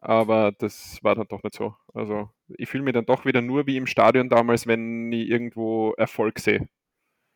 Aber 0.00 0.52
das 0.52 0.98
war 1.02 1.14
dann 1.14 1.26
doch 1.28 1.42
nicht 1.42 1.56
so. 1.56 1.74
Also 1.92 2.30
ich 2.56 2.68
fühle 2.68 2.84
mich 2.84 2.94
dann 2.94 3.06
doch 3.06 3.24
wieder 3.24 3.42
nur 3.42 3.66
wie 3.66 3.76
im 3.76 3.86
Stadion 3.86 4.28
damals, 4.28 4.66
wenn 4.66 5.10
ich 5.12 5.28
irgendwo 5.28 5.92
Erfolg 5.94 6.38
sehe. 6.38 6.68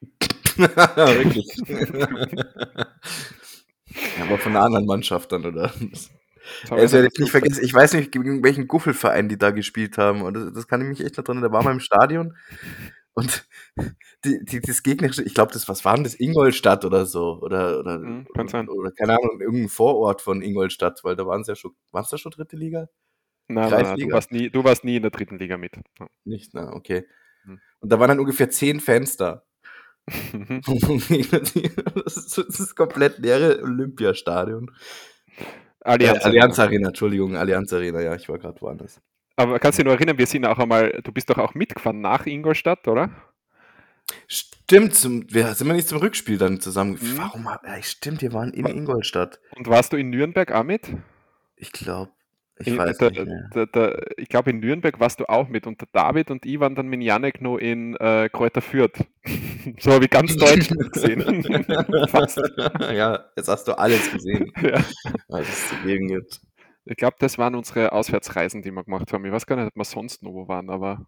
Wirklich. 0.56 1.46
ja, 4.16 4.24
aber 4.24 4.38
von 4.38 4.52
einer 4.52 4.64
anderen 4.64 4.86
Mannschaft 4.86 5.32
dann, 5.32 5.44
oder? 5.44 5.72
Das 6.68 6.92
ich 6.92 7.04
ich 7.04 7.18
nicht 7.18 7.30
vergessen, 7.30 7.64
ich 7.64 7.74
weiß 7.74 7.94
nicht, 7.94 8.12
gegen 8.12 8.42
welchen 8.44 8.68
Guffelverein 8.68 9.28
die 9.28 9.38
da 9.38 9.50
gespielt 9.50 9.98
haben. 9.98 10.22
Und 10.22 10.34
das, 10.34 10.52
das 10.52 10.68
kann 10.68 10.80
ich 10.82 10.88
mich 10.88 11.04
echt 11.04 11.16
noch 11.16 11.24
dran. 11.24 11.42
Da 11.42 11.52
war 11.52 11.62
mal 11.62 11.72
im 11.72 11.80
Stadion 11.80 12.36
und 13.14 13.46
die, 14.24 14.44
die, 14.44 14.60
das 14.60 14.82
gegnerische, 14.82 15.22
ich 15.22 15.34
glaube, 15.34 15.52
das, 15.52 15.68
was 15.68 15.84
war 15.84 15.94
denn 15.94 16.04
das? 16.04 16.18
Ingolstadt 16.18 16.84
oder 16.84 17.06
so? 17.06 17.40
Oder, 17.40 17.80
oder, 17.80 17.98
Mhm, 17.98 18.26
sein. 18.48 18.68
oder 18.68 18.92
keine 18.92 19.12
Ahnung, 19.14 19.40
irgendein 19.40 19.68
Vorort 19.68 20.20
von 20.22 20.42
Ingolstadt, 20.42 21.02
weil 21.04 21.16
da 21.16 21.26
waren 21.26 21.42
es 21.42 21.48
ja 21.48 21.54
schon, 21.54 21.72
waren 21.92 22.04
es 22.04 22.10
da 22.10 22.18
schon 22.18 22.32
dritte 22.32 22.56
Liga? 22.56 22.88
Nein, 23.48 23.70
nein, 23.70 23.96
du 23.98 24.12
warst, 24.12 24.30
nie, 24.30 24.48
du 24.48 24.62
warst 24.62 24.84
nie 24.84 24.96
in 24.96 25.02
der 25.02 25.10
dritten 25.10 25.38
Liga 25.38 25.56
mit. 25.56 25.72
Nicht, 26.24 26.54
na, 26.54 26.72
okay. 26.72 27.06
Hm. 27.44 27.60
Und 27.80 27.92
da 27.92 27.98
waren 27.98 28.08
dann 28.08 28.20
ungefähr 28.20 28.48
zehn 28.50 28.80
Fans 28.80 29.16
da. 29.16 29.42
Mhm. 30.32 30.60
das, 32.04 32.16
ist, 32.16 32.38
das 32.38 32.60
ist 32.60 32.74
komplett 32.76 33.18
leere 33.18 33.62
Olympiastadion. 33.62 34.70
Allianz. 35.80 36.20
äh, 36.24 36.28
Allianz 36.28 36.58
Arena, 36.58 36.88
Entschuldigung, 36.88 37.36
Allianz 37.36 37.72
Arena, 37.72 38.00
ja, 38.00 38.14
ich 38.14 38.28
war 38.28 38.38
gerade 38.38 38.60
woanders. 38.60 39.00
Aber 39.36 39.58
kannst 39.58 39.78
du 39.78 39.82
dich 39.82 39.90
noch 39.90 39.96
erinnern, 39.96 40.18
wir 40.18 40.26
sind 40.26 40.44
auch 40.44 40.58
einmal, 40.58 41.00
du 41.02 41.12
bist 41.12 41.30
doch 41.30 41.38
auch 41.38 41.54
mitgefahren 41.54 42.00
nach 42.00 42.26
Ingolstadt, 42.26 42.86
oder? 42.88 43.10
Stimmt, 44.26 44.94
zum, 44.94 45.32
wir 45.32 45.54
sind 45.54 45.66
wir 45.66 45.74
nicht 45.74 45.88
zum 45.88 45.98
Rückspiel 45.98 46.36
dann 46.36 46.60
zusammen. 46.60 46.98
Mhm. 47.00 47.18
Warum? 47.18 47.48
stimmt, 47.82 48.22
wir 48.22 48.32
waren 48.32 48.52
in 48.52 48.66
Ingolstadt. 48.66 49.40
Und 49.56 49.68
warst 49.68 49.92
du 49.92 49.96
in 49.96 50.10
Nürnberg 50.10 50.52
auch 50.52 50.64
mit? 50.64 50.88
Ich 51.56 51.72
glaube, 51.72 52.12
ich 52.60 52.76
der, 53.72 54.18
ich 54.18 54.28
glaube, 54.28 54.50
in 54.50 54.60
Nürnberg 54.60 54.98
warst 55.00 55.20
du 55.20 55.28
auch 55.28 55.48
mit 55.48 55.66
und 55.66 55.80
der 55.80 55.88
David 55.92 56.30
und 56.30 56.44
ich 56.46 56.60
waren 56.60 56.74
dann 56.74 56.88
mit 56.88 57.02
Janek 57.02 57.40
noch 57.40 57.56
in 57.58 57.96
äh, 57.96 58.28
Kräuter 58.32 58.60
Fürth. 58.60 59.04
so 59.78 59.92
habe 59.92 60.04
ich 60.04 60.10
ganz 60.10 60.36
Deutschland 60.36 60.92
gesehen. 60.92 61.20
Ja, 62.94 63.24
jetzt 63.36 63.48
hast 63.48 63.64
du 63.68 63.78
alles 63.78 64.10
gesehen, 64.12 64.52
Ja. 64.62 64.82
was 65.28 65.48
es 65.48 65.68
zu 65.70 65.76
geben 65.84 66.08
gibt. 66.08 66.40
Ich 66.84 66.96
glaube, 66.96 67.16
das 67.18 67.38
waren 67.38 67.54
unsere 67.54 67.92
Auswärtsreisen, 67.92 68.62
die 68.62 68.70
wir 68.70 68.84
gemacht 68.84 69.12
haben. 69.12 69.24
Ich 69.24 69.32
weiß 69.32 69.46
gar 69.46 69.56
nicht, 69.56 69.66
ob 69.66 69.76
wir 69.76 69.84
sonst 69.84 70.22
noch 70.22 70.32
wo 70.32 70.48
waren, 70.48 70.70
aber 70.70 71.06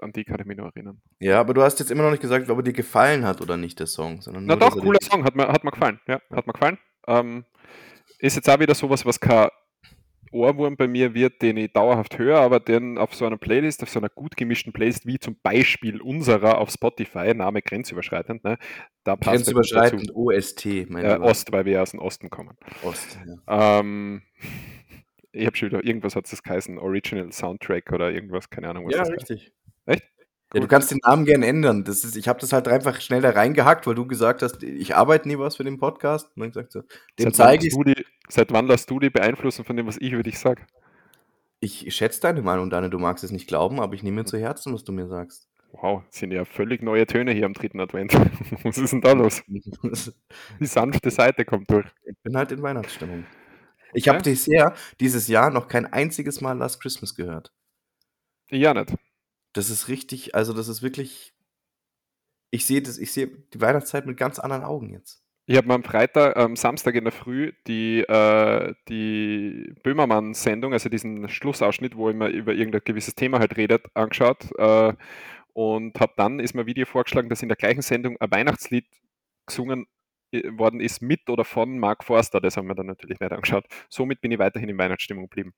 an 0.00 0.12
die 0.12 0.24
kann 0.24 0.38
ich 0.40 0.46
mich 0.46 0.56
noch 0.58 0.66
erinnern. 0.66 1.00
Ja, 1.20 1.40
aber 1.40 1.54
du 1.54 1.62
hast 1.62 1.78
jetzt 1.80 1.90
immer 1.90 2.02
noch 2.02 2.10
nicht 2.10 2.20
gesagt, 2.20 2.48
ob 2.50 2.58
er 2.58 2.62
dir 2.62 2.72
gefallen 2.72 3.24
hat 3.24 3.40
oder 3.40 3.56
nicht, 3.56 3.80
der 3.80 3.86
Song. 3.86 4.20
Sondern 4.20 4.44
Na 4.46 4.54
nur, 4.56 4.60
doch, 4.68 4.76
er 4.76 4.82
cooler 4.82 4.98
Song, 5.02 5.24
hat 5.24 5.34
mir, 5.34 5.48
hat 5.48 5.64
mir 5.64 5.70
gefallen. 5.70 6.00
Ja, 6.06 6.20
hat 6.30 6.46
mir 6.46 6.52
gefallen. 6.52 6.78
Ähm, 7.06 7.44
ist 8.18 8.36
jetzt 8.36 8.48
auch 8.48 8.58
wieder 8.60 8.74
sowas, 8.74 9.04
was 9.06 9.20
kein 9.20 9.48
Ohrwurm 10.32 10.76
bei 10.76 10.88
mir 10.88 11.14
wird, 11.14 11.42
den 11.42 11.56
ich 11.56 11.72
dauerhaft 11.72 12.18
höre, 12.18 12.38
aber 12.40 12.60
den 12.60 12.98
auf 12.98 13.14
so 13.14 13.26
einer 13.26 13.36
Playlist, 13.36 13.82
auf 13.82 13.90
so 13.90 13.98
einer 14.00 14.08
gut 14.08 14.36
gemischten 14.36 14.72
Playlist, 14.72 15.06
wie 15.06 15.18
zum 15.18 15.36
Beispiel 15.42 16.00
unserer 16.00 16.58
auf 16.58 16.70
Spotify, 16.70 17.32
Name 17.34 17.62
grenzüberschreitend, 17.62 18.44
ne, 18.44 18.58
da 19.04 19.16
passt 19.16 19.26
er 19.48 19.54
Grenzüberschreitend 19.54 20.14
OST, 20.14 20.86
mein 20.88 21.04
Äh, 21.04 21.18
Ost, 21.20 21.52
weil 21.52 21.64
wir 21.64 21.72
ja 21.74 21.82
aus 21.82 21.92
dem 21.92 22.00
Osten 22.00 22.30
kommen. 22.30 22.56
Ost. 22.82 23.18
Ja. 23.48 23.80
Ähm, 23.80 24.22
ich 25.32 25.46
habe 25.46 25.56
schon 25.56 25.68
wieder, 25.68 25.84
irgendwas 25.84 26.16
hat 26.16 26.30
es 26.32 26.42
geheißen, 26.42 26.78
Original 26.78 27.30
Soundtrack 27.32 27.92
oder 27.92 28.10
irgendwas, 28.10 28.50
keine 28.50 28.68
Ahnung, 28.68 28.86
was 28.86 28.94
Ja, 28.94 29.00
das 29.00 29.10
heißt. 29.10 29.30
richtig. 29.30 29.52
Echt? 29.86 30.02
Ja, 30.54 30.60
du 30.60 30.68
kannst 30.68 30.90
den 30.90 30.98
Namen 31.04 31.24
gerne 31.24 31.46
ändern. 31.46 31.84
Das 31.84 32.04
ist, 32.04 32.16
ich 32.16 32.28
habe 32.28 32.40
das 32.40 32.52
halt 32.52 32.68
einfach 32.68 33.00
schnell 33.00 33.20
da 33.20 33.30
reingehackt, 33.30 33.86
weil 33.86 33.94
du 33.96 34.06
gesagt 34.06 34.42
hast, 34.42 34.62
ich 34.62 34.94
arbeite 34.94 35.26
nie 35.28 35.38
was 35.38 35.56
für 35.56 35.64
den 35.64 35.76
Podcast. 35.78 36.28
Und 36.36 36.40
dann 36.42 36.50
gesagt 36.50 36.72
so, 36.72 36.80
dem 36.80 36.86
Seit 37.18 37.24
wann, 37.26 37.32
zeige 37.34 37.66
ich 37.66 37.74
du 37.74 37.82
die, 37.82 38.06
seit 38.28 38.52
wann 38.52 38.66
lässt 38.66 38.88
du 38.90 39.00
die 39.00 39.10
beeinflussen 39.10 39.64
von 39.64 39.76
dem, 39.76 39.86
was 39.86 39.96
ich 39.98 40.12
über 40.12 40.22
dich 40.22 40.38
sage? 40.38 40.62
Ich 41.58 41.92
schätze 41.94 42.20
deine 42.20 42.42
Meinung, 42.42 42.70
Daniel. 42.70 42.90
Du 42.90 42.98
magst 42.98 43.24
es 43.24 43.32
nicht 43.32 43.48
glauben, 43.48 43.80
aber 43.80 43.94
ich 43.94 44.02
nehme 44.02 44.20
mir 44.20 44.24
zu 44.24 44.38
Herzen, 44.38 44.72
was 44.72 44.84
du 44.84 44.92
mir 44.92 45.08
sagst. 45.08 45.48
Wow, 45.72 46.04
sind 46.10 46.30
ja 46.30 46.44
völlig 46.44 46.80
neue 46.82 47.06
Töne 47.06 47.32
hier 47.32 47.44
am 47.44 47.52
dritten 47.52 47.80
Advent. 47.80 48.14
Was 48.64 48.78
ist 48.78 48.92
denn 48.92 49.00
da 49.02 49.12
los? 49.12 49.42
Die 50.60 50.66
sanfte 50.66 51.10
Seite 51.10 51.44
kommt 51.44 51.70
durch. 51.70 51.86
ich 52.06 52.16
bin 52.22 52.36
halt 52.36 52.52
in 52.52 52.62
Weihnachtsstimmung. 52.62 53.26
Ich 53.92 54.08
habe 54.08 54.18
Ja? 54.18 54.22
bisher 54.22 54.74
dieses 55.00 55.28
Jahr 55.28 55.50
noch 55.50 55.68
kein 55.68 55.84
einziges 55.86 56.40
Mal 56.40 56.56
Last 56.56 56.80
Christmas 56.80 57.14
gehört. 57.14 57.52
Ja, 58.50 58.72
nicht. 58.72 58.94
Das 59.56 59.70
ist 59.70 59.88
richtig, 59.88 60.34
also 60.34 60.52
das 60.52 60.68
ist 60.68 60.82
wirklich. 60.82 61.32
Ich 62.50 62.66
sehe 62.66 62.82
das, 62.82 62.98
ich 62.98 63.10
sehe 63.10 63.26
die 63.26 63.60
Weihnachtszeit 63.60 64.06
mit 64.06 64.18
ganz 64.18 64.38
anderen 64.38 64.64
Augen 64.64 64.92
jetzt. 64.92 65.22
Ich 65.46 65.56
habe 65.56 65.66
mir 65.66 65.74
am 65.74 65.82
Freitag, 65.82 66.36
am 66.36 66.56
Samstag 66.56 66.94
in 66.94 67.04
der 67.04 67.12
Früh 67.12 67.52
die, 67.66 68.00
äh, 68.00 68.74
die 68.88 69.72
Böhmermann-Sendung, 69.82 70.72
also 70.72 70.88
diesen 70.88 71.28
Schlussausschnitt, 71.28 71.96
wo 71.96 72.10
immer 72.10 72.28
über 72.28 72.52
irgendein 72.52 72.82
gewisses 72.84 73.14
Thema 73.14 73.38
halt 73.38 73.56
redet, 73.56 73.86
angeschaut. 73.94 74.50
Äh, 74.58 74.92
und 75.54 75.98
habe 76.00 76.12
dann 76.16 76.38
ist 76.38 76.54
mir 76.54 76.62
ein 76.62 76.66
Video 76.66 76.84
vorgeschlagen, 76.84 77.30
dass 77.30 77.42
in 77.42 77.48
der 77.48 77.56
gleichen 77.56 77.82
Sendung 77.82 78.16
ein 78.20 78.30
Weihnachtslied 78.30 78.86
gesungen 79.46 79.86
äh, 80.32 80.42
worden 80.58 80.80
ist 80.80 81.00
mit 81.00 81.30
oder 81.30 81.44
von 81.44 81.78
Mark 81.78 82.04
Forster. 82.04 82.40
Das 82.40 82.58
haben 82.58 82.68
wir 82.68 82.74
dann 82.74 82.86
natürlich 82.86 83.20
nicht 83.20 83.32
angeschaut. 83.32 83.64
Somit 83.88 84.20
bin 84.20 84.32
ich 84.32 84.38
weiterhin 84.38 84.68
in 84.68 84.78
Weihnachtsstimmung 84.78 85.24
geblieben. 85.24 85.54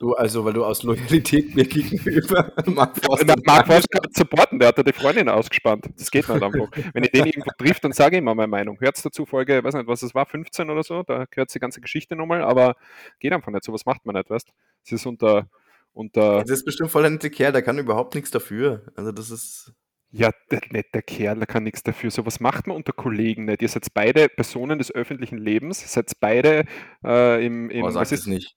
Du, 0.00 0.14
also, 0.14 0.46
weil 0.46 0.54
du 0.54 0.64
aus 0.64 0.82
Loyalität 0.82 1.54
mir 1.54 1.66
gegenüber 1.66 2.50
Mark 2.64 2.96
Forster. 3.04 3.34
Mark 3.44 3.66
Forster 3.66 4.00
supporten, 4.10 4.58
der 4.58 4.68
hat 4.68 4.78
ja 4.78 4.82
die 4.82 4.94
Freundin 4.94 5.28
ausgespannt. 5.28 5.90
Das 5.98 6.10
geht 6.10 6.26
nicht 6.26 6.42
einfach. 6.42 6.70
Wenn 6.94 7.04
ich 7.04 7.10
den 7.10 7.26
irgendwo 7.26 7.50
trifft, 7.58 7.84
dann 7.84 7.92
sage 7.92 8.16
ich 8.16 8.22
immer 8.22 8.34
meine 8.34 8.48
Meinung. 8.48 8.80
Hört 8.80 8.96
es 8.96 9.02
dazu, 9.02 9.26
Folge, 9.26 9.58
ich 9.58 9.62
weiß 9.62 9.74
nicht, 9.74 9.86
was 9.86 10.02
es 10.02 10.14
war, 10.14 10.24
15 10.24 10.70
oder 10.70 10.82
so, 10.82 11.02
da 11.02 11.26
gehört 11.30 11.54
die 11.54 11.58
ganze 11.58 11.82
Geschichte 11.82 12.16
nochmal, 12.16 12.42
aber 12.42 12.76
geht 13.18 13.34
einfach 13.34 13.52
nicht, 13.52 13.62
sowas 13.62 13.84
macht 13.84 14.06
man 14.06 14.14
nicht, 14.14 14.30
weißt 14.30 14.48
Es 14.86 14.92
ist 14.92 15.04
unter, 15.04 15.50
unter 15.92 16.38
Das 16.38 16.50
ist 16.50 16.64
bestimmt 16.64 16.90
voll 16.90 17.08
nette 17.10 17.28
Kerl, 17.28 17.52
der 17.52 17.60
kann 17.60 17.76
überhaupt 17.76 18.14
nichts 18.14 18.30
dafür. 18.30 18.86
Also, 18.96 19.12
das 19.12 19.30
ist. 19.30 19.74
Ja, 20.12 20.30
der 20.50 20.60
nette 20.70 21.02
Kerl, 21.02 21.36
der 21.38 21.46
kann 21.46 21.62
nichts 21.62 21.82
dafür. 21.84 22.10
Sowas 22.10 22.40
macht 22.40 22.66
man 22.66 22.76
unter 22.76 22.92
Kollegen 22.92 23.44
nicht. 23.44 23.62
Ihr 23.62 23.68
seid 23.68 23.86
beide 23.94 24.28
Personen 24.28 24.78
des 24.78 24.92
öffentlichen 24.92 25.38
Lebens, 25.38 25.92
seid 25.92 26.10
beide 26.20 26.64
äh, 27.04 27.44
im, 27.46 27.70
im 27.70 27.84
sag 27.90 28.00
was 28.00 28.12
ist, 28.12 28.26
nicht. 28.26 28.56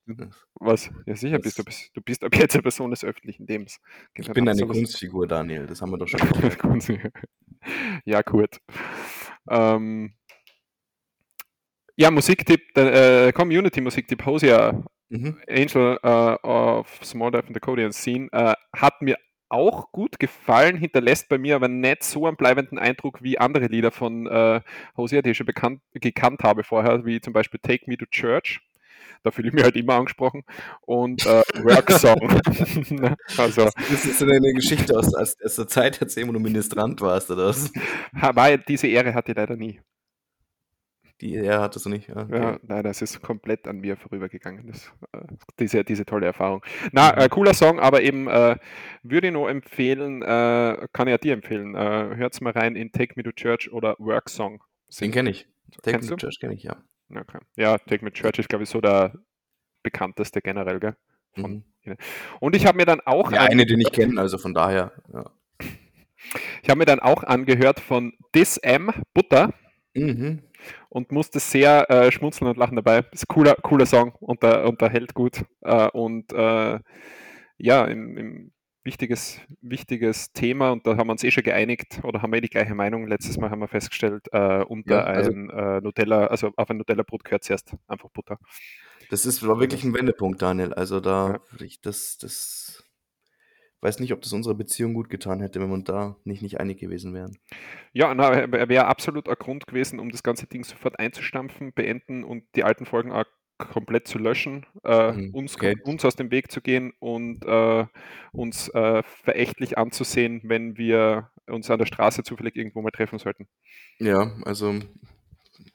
was? 0.56 0.90
Ja, 1.06 1.16
sicher 1.16 1.38
Das- 1.38 1.44
bist 1.44 1.60
du, 1.60 1.64
bist- 1.64 1.92
du 1.96 2.02
bist 2.02 2.24
ab 2.24 2.36
jetzt 2.36 2.56
eine 2.56 2.64
Person 2.64 2.90
des 2.92 3.04
öffentlichen 3.04 3.46
Lebens. 3.46 3.80
Ich 4.16 4.26
Genau, 4.26 4.34
bin 4.34 4.50
eine 4.50 4.58
sowas- 4.58 4.78
Kunstfigur, 4.78 5.28
Daniel. 5.28 5.68
Das 5.68 5.82
haben 5.82 5.92
wir 5.92 5.98
doch 5.98 6.08
schon. 6.08 6.20
Kunstfigur. 6.60 7.12
ja, 8.06 8.22
gut. 8.24 8.58
Ähm, 9.50 10.14
ja, 11.96 12.10
Musiktipp, 12.10 12.74
der, 12.76 13.28
äh, 13.28 13.32
Community-Musiktipp, 13.32 14.26
Hosea 14.26 14.84
Mhm. 15.10 15.40
Angel 15.48 16.00
äh, 16.02 16.08
of 16.48 16.88
Small 17.04 17.30
Dive 17.30 17.44
and 17.46 17.54
the 17.56 17.60
Codian 17.60 17.92
Scene, 17.92 18.30
äh, 18.32 18.54
hat 18.76 19.00
mir 19.04 19.16
auch 19.54 19.92
gut 19.92 20.20
gefallen, 20.20 20.76
hinterlässt 20.76 21.30
bei 21.30 21.38
mir 21.38 21.56
aber 21.56 21.68
nicht 21.68 22.04
so 22.04 22.26
einen 22.26 22.36
bleibenden 22.36 22.80
Eindruck 22.80 23.22
wie 23.22 23.38
andere 23.38 23.68
Lieder 23.68 23.92
von 23.92 24.26
äh, 24.28 24.62
Hosea, 24.98 25.22
die 25.22 25.30
ich 25.30 25.38
schon 25.38 25.46
bekannt, 25.46 25.82
gekannt 25.94 26.42
habe 26.44 26.64
vorher, 26.64 27.06
wie 27.06 27.22
zum 27.22 27.34
Beispiel 27.34 27.60
Take 27.62 27.84
Me 27.88 27.96
to 27.96 28.06
Church. 28.08 28.62
Da 29.22 29.32
fühle 29.32 29.50
ich 29.50 29.54
mich 29.54 29.64
halt 29.64 29.76
immer 29.76 29.94
angesprochen. 29.94 30.44
Und 30.82 31.26
äh, 31.26 31.44
Work 31.64 31.92
Song. 31.92 32.20
also, 33.38 33.70
das 33.90 34.06
ist 34.06 34.20
so 34.20 34.26
eine 34.26 34.54
Geschichte 34.54 34.98
aus, 34.98 35.14
aus, 35.14 35.38
aus 35.42 35.56
der 35.56 35.68
Zeit 35.68 36.02
wo 36.02 36.32
du 36.32 36.40
Ministrant 36.40 37.00
warst, 37.00 37.32
oder 37.32 37.48
was? 37.48 37.72
War, 38.12 38.58
diese 38.58 38.88
Ehre 38.88 39.14
hatte 39.14 39.32
ich 39.32 39.38
leider 39.38 39.56
nie. 39.56 39.80
Die 41.22 41.36
er 41.36 41.62
hattest 41.62 41.86
du 41.86 41.90
nicht. 41.90 42.10
Ja, 42.10 42.24
okay. 42.24 42.38
ja 42.38 42.60
nein, 42.64 42.84
das 42.84 43.02
ist 43.02 43.22
komplett 43.22 43.68
an 43.68 43.80
mir 43.80 43.98
vorübergegangen, 43.98 44.68
das, 44.68 44.92
äh, 45.14 45.20
diese, 45.60 45.84
diese 45.84 46.06
tolle 46.06 46.26
Erfahrung. 46.26 46.64
Na, 46.92 47.14
mhm. 47.14 47.22
äh, 47.22 47.30
cooler 47.30 47.54
Song, 47.54 47.80
aber 47.80 48.02
eben 48.02 48.28
äh, 48.28 48.58
würde 49.04 49.28
ich 49.28 49.34
nur 49.34 49.50
empfehlen, 49.50 50.22
äh, 50.22 50.88
kann 50.92 51.08
ich 51.08 51.12
ja 51.12 51.18
dir 51.18 51.34
empfehlen, 51.34 51.76
äh, 51.76 52.16
hört's 52.16 52.42
mal 52.42 52.52
rein 52.52 52.76
in 52.76 52.92
Take 52.92 53.14
Me 53.16 53.24
to 53.24 53.32
Church 53.32 53.72
oder 53.72 53.96
Work 54.00 54.30
Song. 54.30 54.64
Den 55.00 55.12
kenne 55.12 55.30
ich. 55.30 55.48
Take 55.82 55.92
Kennst 55.92 56.10
Me 56.10 56.18
to 56.18 56.26
Church 56.26 56.40
kenne 56.40 56.56
ich, 56.56 56.64
ja. 56.64 56.78
Okay. 57.10 57.40
Ja, 57.56 57.78
Take 57.78 58.04
Me 58.04 58.12
to 58.12 58.22
Church 58.22 58.40
ist, 58.40 58.50
glaube 58.50 58.64
ich, 58.64 58.70
so 58.70 58.82
der 58.82 59.14
bekannteste 59.84 60.42
generell, 60.42 60.80
gell? 60.80 60.96
Von, 61.36 61.64
mhm. 61.86 61.98
Und 62.40 62.56
ich 62.56 62.66
habe 62.66 62.78
mir 62.78 62.86
dann 62.86 63.02
auch. 63.02 63.32
Ja, 63.32 63.42
eine, 63.42 63.66
den 63.66 63.82
ich 63.82 63.92
kenne, 63.92 64.20
also 64.20 64.38
von 64.38 64.54
daher, 64.54 64.92
ja. 65.14 65.32
Ich 66.64 66.70
habe 66.70 66.80
mir 66.80 66.86
dann 66.86 67.00
auch 67.00 67.24
angehört 67.24 67.80
von 67.80 68.14
This 68.32 68.58
M 68.58 68.92
Butter. 69.14 69.54
Mhm 69.94 70.42
und 70.90 71.12
musste 71.12 71.40
sehr 71.40 71.90
äh, 71.90 72.12
schmunzeln 72.12 72.50
und 72.50 72.58
lachen 72.58 72.76
dabei. 72.76 73.06
Ist 73.12 73.24
ein 73.24 73.34
cooler, 73.34 73.56
cooler 73.56 73.86
Song 73.86 74.14
und 74.20 74.44
der, 74.44 74.68
und 74.68 74.82
der 74.82 74.90
hält 74.90 75.14
gut. 75.14 75.44
Äh, 75.62 75.90
und 75.90 76.32
äh, 76.34 76.80
ja, 77.58 77.86
im, 77.86 78.18
im 78.18 78.52
wichtiges, 78.84 79.40
wichtiges 79.62 80.34
Thema 80.34 80.72
und 80.72 80.86
da 80.86 80.98
haben 80.98 81.08
wir 81.08 81.12
uns 81.12 81.24
eh 81.24 81.32
schon 81.32 81.44
geeinigt 81.44 82.02
oder 82.04 82.22
haben 82.22 82.32
wir 82.32 82.38
eh 82.38 82.42
die 82.42 82.50
gleiche 82.50 82.76
Meinung. 82.76 83.08
Letztes 83.08 83.38
Mal 83.38 83.50
haben 83.50 83.60
wir 83.60 83.68
festgestellt, 83.68 84.28
äh, 84.32 84.64
unter 84.64 84.96
ja, 84.96 85.04
also, 85.04 85.32
ein 85.32 85.50
äh, 85.50 85.82
Nutella, 85.82 86.28
also 86.28 86.52
auf 86.56 86.70
ein 86.70 86.78
Nutella-Brot 86.78 87.24
gehört 87.24 87.44
zuerst 87.44 87.74
einfach 87.88 88.10
Butter. 88.10 88.38
Das 89.10 89.26
ist 89.26 89.46
war 89.46 89.60
wirklich 89.60 89.84
ein 89.84 89.94
Wendepunkt, 89.94 90.42
Daniel. 90.42 90.74
Also 90.74 91.00
da, 91.00 91.40
ja. 91.60 91.68
das, 91.82 92.18
das 92.18 92.83
weiß 93.84 94.00
nicht, 94.00 94.14
ob 94.14 94.22
das 94.22 94.32
unserer 94.32 94.56
Beziehung 94.56 94.94
gut 94.94 95.10
getan 95.10 95.42
hätte, 95.42 95.60
wenn 95.60 95.68
wir 95.68 95.74
uns 95.74 95.84
da 95.84 96.16
nicht, 96.24 96.42
nicht 96.42 96.60
einig 96.60 96.80
gewesen 96.80 97.14
wären. 97.14 97.38
Ja, 97.92 98.14
na, 98.14 98.32
er 98.32 98.70
wäre 98.70 98.88
absolut 98.88 99.28
ein 99.28 99.36
Grund 99.38 99.68
gewesen, 99.68 100.00
um 100.00 100.10
das 100.10 100.24
ganze 100.24 100.48
Ding 100.48 100.64
sofort 100.64 101.00
einzustampfen, 101.00 101.74
beenden 101.74 102.24
und 102.24 102.44
die 102.56 102.64
alten 102.64 102.86
Folgen 102.86 103.12
auch 103.12 103.26
komplett 103.58 104.08
zu 104.08 104.18
löschen, 104.18 104.66
äh, 104.84 105.12
mhm, 105.12 105.34
uns, 105.34 105.56
okay. 105.56 105.76
uns 105.84 106.04
aus 106.06 106.16
dem 106.16 106.32
Weg 106.32 106.52
zu 106.52 106.62
gehen 106.62 106.94
und 107.00 107.46
äh, 107.46 107.86
uns 108.32 108.70
äh, 108.70 109.04
verächtlich 109.04 109.78
anzusehen, 109.78 110.42
wenn 110.44 110.78
wir 110.78 111.30
uns 111.48 111.70
an 111.70 111.80
der 111.80 111.86
Straße 111.86 112.24
zufällig 112.24 112.56
irgendwo 112.56 112.82
mal 112.82 112.92
treffen 112.92 113.20
sollten. 113.20 113.48
Ja, 114.00 114.32
also 114.44 114.80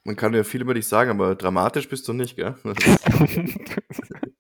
man 0.05 0.16
kann 0.16 0.35
ja 0.35 0.44
viel 0.44 0.62
über 0.62 0.75
dich 0.75 0.87
sagen, 0.87 1.11
aber 1.11 1.35
dramatisch 1.35 1.88
bist 1.88 2.09
du 2.09 2.12
nicht, 2.14 2.37
gell? 2.37 2.57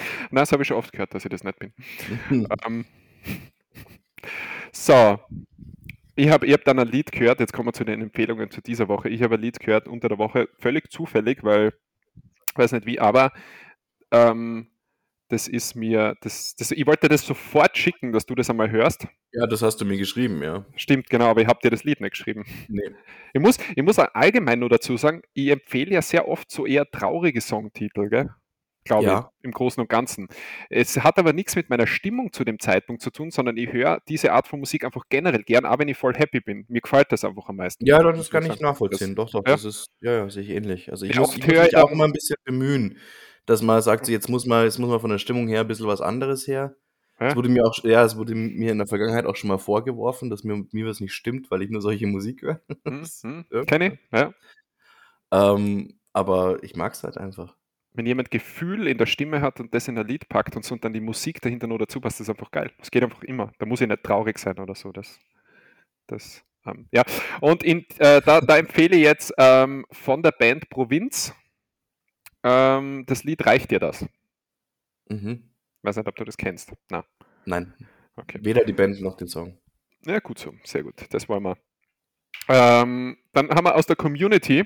Nein, 0.30 0.42
das 0.42 0.52
habe 0.52 0.62
ich 0.62 0.68
schon 0.68 0.76
oft 0.76 0.92
gehört, 0.92 1.14
dass 1.14 1.24
ich 1.24 1.30
das 1.30 1.44
nicht 1.44 1.58
bin. 1.58 1.72
ähm, 2.66 2.84
so, 4.72 5.18
ich 6.16 6.28
habe 6.30 6.46
ich 6.46 6.52
hab 6.52 6.64
dann 6.64 6.78
ein 6.78 6.88
Lied 6.88 7.12
gehört, 7.12 7.40
jetzt 7.40 7.52
kommen 7.52 7.68
wir 7.68 7.72
zu 7.72 7.84
den 7.84 8.02
Empfehlungen 8.02 8.50
zu 8.50 8.60
dieser 8.60 8.88
Woche. 8.88 9.08
Ich 9.08 9.22
habe 9.22 9.36
ein 9.36 9.40
Lied 9.40 9.58
gehört 9.60 9.88
unter 9.88 10.08
der 10.08 10.18
Woche, 10.18 10.48
völlig 10.58 10.90
zufällig, 10.90 11.42
weil, 11.42 11.72
ich 12.52 12.58
weiß 12.58 12.72
nicht 12.72 12.86
wie, 12.86 13.00
aber 13.00 13.32
ähm, 14.10 14.68
das 15.28 15.46
ist 15.46 15.76
mir, 15.76 16.16
das, 16.22 16.56
das, 16.56 16.72
ich 16.72 16.86
wollte 16.86 17.08
das 17.08 17.24
sofort 17.24 17.78
schicken, 17.78 18.12
dass 18.12 18.26
du 18.26 18.34
das 18.34 18.50
einmal 18.50 18.70
hörst. 18.70 19.06
Ja, 19.32 19.46
das 19.46 19.62
hast 19.62 19.80
du 19.80 19.84
mir 19.84 19.96
geschrieben, 19.96 20.42
ja. 20.42 20.66
Stimmt, 20.74 21.08
genau, 21.08 21.26
aber 21.26 21.40
ich 21.40 21.46
habe 21.46 21.60
dir 21.62 21.70
das 21.70 21.84
Lied 21.84 22.00
nicht 22.00 22.12
geschrieben. 22.12 22.44
Nee. 22.68 22.90
Ich 23.32 23.40
muss, 23.40 23.58
ich 23.76 23.82
muss 23.82 23.98
allgemein 23.98 24.58
nur 24.58 24.68
dazu 24.68 24.96
sagen, 24.96 25.22
ich 25.32 25.50
empfehle 25.50 25.92
ja 25.92 26.02
sehr 26.02 26.26
oft 26.26 26.50
so 26.50 26.66
eher 26.66 26.90
traurige 26.90 27.40
Songtitel, 27.40 28.08
gell? 28.08 28.30
Glaube 28.84 29.04
ja. 29.04 29.30
ich, 29.38 29.44
im 29.44 29.52
Großen 29.52 29.80
und 29.80 29.88
Ganzen. 29.88 30.28
Es 30.68 30.96
hat 30.98 31.18
aber 31.18 31.32
nichts 31.32 31.56
mit 31.56 31.70
meiner 31.70 31.86
Stimmung 31.86 32.32
zu 32.32 32.44
dem 32.44 32.58
Zeitpunkt 32.58 33.02
zu 33.02 33.10
tun, 33.10 33.30
sondern 33.30 33.56
ich 33.56 33.72
höre 33.72 34.00
diese 34.08 34.32
Art 34.32 34.48
von 34.48 34.60
Musik 34.60 34.84
einfach 34.84 35.04
generell 35.08 35.42
gern, 35.42 35.66
auch 35.66 35.78
wenn 35.78 35.88
ich 35.88 35.96
voll 35.96 36.14
happy 36.14 36.40
bin. 36.40 36.64
Mir 36.68 36.80
gefällt 36.80 37.12
das 37.12 37.24
einfach 37.24 37.48
am 37.48 37.56
meisten. 37.56 37.84
Ja, 37.86 38.02
das 38.02 38.30
kann 38.30 38.46
ich 38.46 38.60
nachvollziehen. 38.60 39.14
Das, 39.14 39.30
doch, 39.30 39.40
doch, 39.40 39.46
ja? 39.46 39.54
das 39.54 39.64
ist, 39.64 39.90
ja, 40.00 40.12
ja, 40.12 40.30
sehe 40.30 40.42
ich 40.42 40.50
ähnlich. 40.50 40.90
Also 40.90 41.06
ich, 41.06 41.18
muss, 41.18 41.36
ich 41.36 41.46
muss 41.46 41.56
mich 41.56 41.76
auch 41.76 41.90
immer 41.90 42.04
ein 42.04 42.12
bisschen 42.12 42.36
bemühen, 42.44 42.98
dass 43.46 43.62
man 43.62 43.82
sagt, 43.82 44.08
jetzt 44.08 44.28
muss 44.28 44.46
man, 44.46 44.64
jetzt 44.64 44.78
muss 44.78 44.90
man 44.90 45.00
von 45.00 45.10
der 45.10 45.18
Stimmung 45.18 45.48
her 45.48 45.60
ein 45.60 45.68
bisschen 45.68 45.86
was 45.86 46.00
anderes 46.00 46.46
her. 46.46 46.76
Es 47.22 47.36
wurde 47.36 47.50
mir 47.50 47.66
auch, 47.66 47.76
ja, 47.84 48.02
es 48.02 48.16
wurde 48.16 48.34
mir 48.34 48.72
in 48.72 48.78
der 48.78 48.86
Vergangenheit 48.86 49.26
auch 49.26 49.36
schon 49.36 49.48
mal 49.48 49.58
vorgeworfen, 49.58 50.30
dass 50.30 50.42
mir, 50.42 50.64
mir 50.72 50.86
was 50.86 51.00
nicht 51.00 51.12
stimmt, 51.12 51.50
weil 51.50 51.60
ich 51.60 51.68
nur 51.68 51.82
solche 51.82 52.06
Musik 52.06 52.42
höre. 52.42 52.60
Mhm, 52.84 53.06
mhm. 53.22 53.44
ja. 53.52 53.64
Kenn 53.64 53.82
ich, 53.82 53.98
ja. 54.10 54.32
Ähm, 55.30 55.98
aber 56.14 56.62
ich 56.64 56.76
mag 56.76 56.94
es 56.94 57.04
halt 57.04 57.18
einfach 57.18 57.56
wenn 57.92 58.06
jemand 58.06 58.30
Gefühl 58.30 58.86
in 58.86 58.98
der 58.98 59.06
Stimme 59.06 59.40
hat 59.40 59.60
und 59.60 59.74
das 59.74 59.88
in 59.88 59.98
ein 59.98 60.06
Lied 60.06 60.28
packt 60.28 60.56
und 60.56 60.64
so 60.64 60.74
und 60.74 60.84
dann 60.84 60.92
die 60.92 61.00
Musik 61.00 61.40
dahinter 61.40 61.66
nur 61.66 61.78
dazu 61.78 62.00
passt, 62.00 62.20
das 62.20 62.28
ist 62.28 62.30
einfach 62.30 62.50
geil. 62.50 62.70
Das 62.78 62.90
geht 62.90 63.02
einfach 63.02 63.22
immer. 63.24 63.52
Da 63.58 63.66
muss 63.66 63.80
ich 63.80 63.88
nicht 63.88 64.02
traurig 64.02 64.38
sein 64.38 64.58
oder 64.58 64.74
so. 64.74 64.92
Das, 64.92 65.18
das, 66.06 66.44
ähm, 66.66 66.88
ja. 66.92 67.02
Und 67.40 67.62
in, 67.62 67.84
äh, 67.98 68.20
da, 68.22 68.40
da, 68.40 68.58
empfehle 68.58 68.96
ich 68.96 69.02
jetzt 69.02 69.32
ähm, 69.38 69.86
von 69.90 70.22
der 70.22 70.32
Band 70.32 70.68
Provinz 70.70 71.34
ähm, 72.42 73.04
das 73.06 73.24
Lied 73.24 73.44
Reicht 73.44 73.70
dir 73.70 73.80
das? 73.80 74.06
Mhm. 75.08 75.50
Weiß 75.82 75.96
nicht, 75.96 76.06
ob 76.06 76.14
du 76.16 76.24
das 76.24 76.36
kennst. 76.36 76.72
Na. 76.90 77.04
Nein. 77.44 77.74
Okay. 78.16 78.38
Weder 78.42 78.64
die 78.64 78.72
Band 78.72 79.00
noch 79.00 79.16
den 79.16 79.28
Song. 79.28 79.58
Ja, 80.04 80.18
gut 80.20 80.38
so. 80.38 80.54
Sehr 80.64 80.82
gut. 80.82 80.94
Das 81.10 81.28
wollen 81.28 81.42
wir. 81.42 81.56
Ähm, 82.48 83.16
dann 83.32 83.48
haben 83.50 83.64
wir 83.64 83.74
aus 83.74 83.86
der 83.86 83.96
Community 83.96 84.64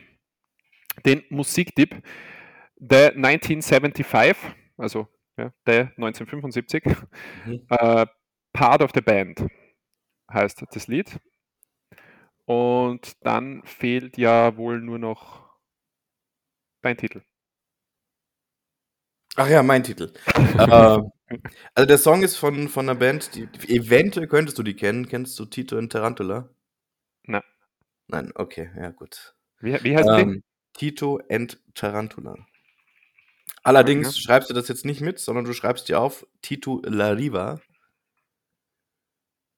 den 1.04 1.22
Musiktipp. 1.30 2.02
The 2.76 3.12
1975, 3.14 4.37
also 4.76 5.08
ja, 5.37 5.52
The 5.66 5.88
1975, 5.96 6.84
mhm. 7.46 7.66
äh, 7.68 8.06
Part 8.52 8.82
of 8.82 8.92
the 8.94 9.00
Band 9.00 9.46
heißt 10.32 10.64
das 10.70 10.87
Lied. 10.87 11.18
Und 12.46 13.16
dann 13.24 13.62
fehlt 13.64 14.18
ja 14.18 14.56
wohl 14.56 14.80
nur 14.80 14.98
noch 14.98 15.48
dein 16.82 16.96
Titel. 16.96 17.22
Ach 19.37 19.48
ja, 19.48 19.62
mein 19.62 19.82
Titel. 19.82 20.12
äh, 20.26 21.00
also 21.74 21.87
der 21.87 21.98
Song 21.98 22.22
ist 22.22 22.37
von, 22.37 22.68
von 22.68 22.88
einer 22.88 22.98
Band, 22.98 23.34
die 23.34 23.48
eventuell 23.68 24.28
könntest 24.28 24.58
du 24.58 24.62
die 24.62 24.76
kennen. 24.76 25.08
Kennst 25.08 25.38
du 25.38 25.46
Tito 25.46 25.76
und 25.76 25.90
Tarantula? 25.90 26.50
Nein. 27.24 27.42
Nein, 28.06 28.32
okay, 28.34 28.70
ja 28.76 28.90
gut. 28.90 29.34
Wie, 29.60 29.82
wie 29.82 29.96
heißt 29.96 30.08
ähm, 30.08 30.32
die? 30.32 30.42
Tito 30.74 31.20
and 31.28 31.58
Tarantula. 31.74 32.37
Allerdings 33.62 34.09
okay. 34.09 34.18
schreibst 34.20 34.50
du 34.50 34.54
das 34.54 34.68
jetzt 34.68 34.85
nicht 34.85 35.00
mit, 35.00 35.18
sondern 35.18 35.44
du 35.44 35.52
schreibst 35.52 35.88
dir 35.88 36.00
auf 36.00 36.26
Tito 36.42 36.83
La 36.85 37.11
Riva. 37.11 37.61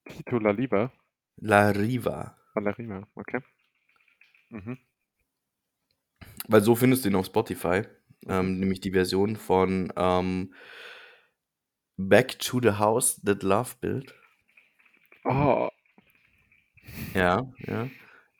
Tito 0.08 0.38
La 0.38 0.50
Riva? 0.50 0.92
La 1.36 1.70
Riva. 1.70 2.36
Ah, 2.54 2.60
La 2.60 2.70
Riva, 2.70 3.06
okay. 3.14 3.40
Mhm. 4.50 4.78
Weil 6.48 6.62
so 6.62 6.76
findest 6.76 7.04
du 7.04 7.08
ihn 7.08 7.16
auf 7.16 7.26
Spotify. 7.26 7.82
Ähm, 8.28 8.58
nämlich 8.58 8.80
die 8.80 8.92
Version 8.92 9.36
von 9.36 9.92
ähm, 9.96 10.54
Back 11.96 12.38
to 12.38 12.60
the 12.60 12.72
House 12.72 13.20
That 13.24 13.42
Love 13.42 13.74
Built. 13.80 14.14
Oh. 15.24 15.68
Ja, 17.14 17.50
ja. 17.58 17.88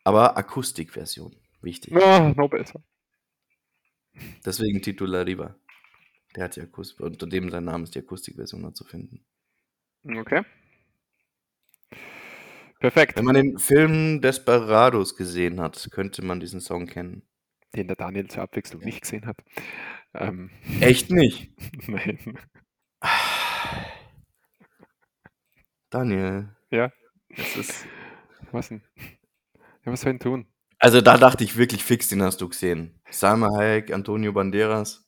Aber 0.03 0.37
Akustikversion. 0.37 1.35
Wichtig. 1.61 1.95
Ah, 1.95 2.33
noch 2.35 2.49
besser. 2.49 2.81
Deswegen 4.45 4.81
Titular 4.81 5.25
Riva. 5.25 5.55
Der 6.35 6.45
hat 6.45 6.55
die 6.55 6.61
Akustik, 6.61 6.99
unter 6.99 7.27
dem 7.27 7.49
sein 7.49 7.65
Name 7.65 7.83
ist 7.83 7.95
die 7.95 7.99
Akustikversion 7.99 8.61
noch 8.61 8.73
zu 8.73 8.83
finden. 8.83 9.25
Okay. 10.05 10.43
Perfekt. 12.79 13.17
Wenn 13.17 13.25
man 13.25 13.35
den 13.35 13.57
Film 13.57 14.21
Desperados 14.21 15.15
gesehen 15.15 15.59
hat, 15.59 15.89
könnte 15.91 16.23
man 16.23 16.39
diesen 16.39 16.61
Song 16.61 16.85
kennen. 16.85 17.23
Den 17.75 17.87
der 17.87 17.95
Daniel 17.95 18.27
zur 18.27 18.43
Abwechslung 18.43 18.83
nicht 18.83 19.01
gesehen 19.01 19.25
hat. 19.25 19.43
Ähm. 20.13 20.51
Echt 20.79 21.11
nicht? 21.11 21.51
Nein. 21.87 22.39
Daniel. 25.89 26.55
Ja. 26.69 26.91
Das 27.35 27.55
ist. 27.57 27.85
Was 28.51 28.69
denn? 28.69 28.81
Ja, 29.85 29.91
was 29.91 30.01
soll 30.01 30.13
ich 30.13 30.19
denn 30.19 30.31
tun? 30.31 30.47
Also 30.79 31.01
da 31.01 31.17
dachte 31.17 31.43
ich 31.43 31.57
wirklich 31.57 31.83
fix, 31.83 32.09
den 32.09 32.21
hast 32.21 32.39
du 32.41 32.49
gesehen. 32.49 32.99
Salma 33.09 33.49
Hayek, 33.57 33.91
Antonio 33.91 34.31
Banderas. 34.31 35.03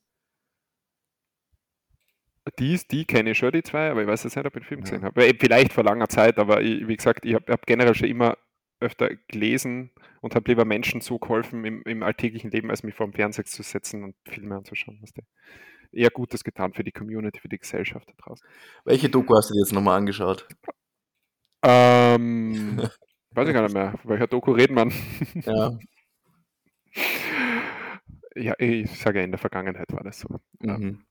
Die, 2.58 2.80
die 2.90 3.06
kenne 3.06 3.32
ich 3.32 3.38
schon, 3.38 3.52
die 3.52 3.62
zwei, 3.62 3.92
aber 3.92 4.02
ich 4.02 4.08
weiß 4.08 4.24
jetzt 4.24 4.36
nicht, 4.36 4.46
ob 4.46 4.56
ich 4.56 4.64
den 4.64 4.68
Film 4.68 4.80
ja. 4.80 4.84
gesehen 4.84 5.04
habe. 5.04 5.34
Vielleicht 5.40 5.74
vor 5.74 5.84
langer 5.84 6.10
Zeit, 6.10 6.40
aber 6.40 6.62
ich, 6.62 6.88
wie 6.88 6.98
gesagt, 6.98 7.26
ich 7.26 7.36
habe 7.36 7.52
hab 7.52 7.66
generell 7.68 7.94
schon 7.94 8.08
immer 8.08 8.38
öfter 8.80 9.10
gelesen 9.28 9.92
und 10.22 10.36
habe 10.36 10.50
lieber 10.50 10.66
Menschen 10.66 11.02
so 11.02 11.20
geholfen 11.20 11.66
im, 11.66 11.84
im, 11.84 12.02
alltäglichen 12.02 12.50
Leben, 12.50 12.70
als 12.70 12.82
mich 12.82 12.96
vor 12.96 13.06
dem 13.06 13.14
Fernseher 13.14 13.46
zu 13.46 13.62
setzen 13.62 14.04
und 14.04 14.16
Filme 14.26 14.56
anzuschauen. 14.56 15.00
Was 15.02 15.12
eher 15.92 16.10
Gutes 16.10 16.44
getan 16.44 16.74
für 16.74 16.84
die 16.84 16.92
Community, 16.92 17.40
für 17.40 17.50
die 17.50 17.60
Gesellschaft 17.60 18.10
da 18.10 18.14
draußen. 18.24 18.48
Welche 18.86 19.10
Doku 19.10 19.36
hast 19.36 19.50
du 19.50 19.54
dir 19.56 19.62
jetzt 19.62 19.74
nochmal 19.74 19.98
angeschaut? 19.98 20.48
Ähm, 21.64 22.82
weiß 23.32 23.48
ich 23.48 23.54
gar 23.54 23.64
nicht 23.64 23.74
mehr. 23.74 23.94
Welcher 24.04 24.28
Doku 24.28 24.52
reden 24.52 24.74
man? 24.76 24.94
Ja. 25.46 25.78
ja, 28.36 28.54
ich 28.58 29.00
sage 29.00 29.20
ja, 29.20 29.26
in 29.26 29.32
der 29.32 29.40
Vergangenheit 29.40 29.92
war 29.92 30.04
das 30.04 30.20
so. 30.20 30.40
Mhm. 30.60 31.04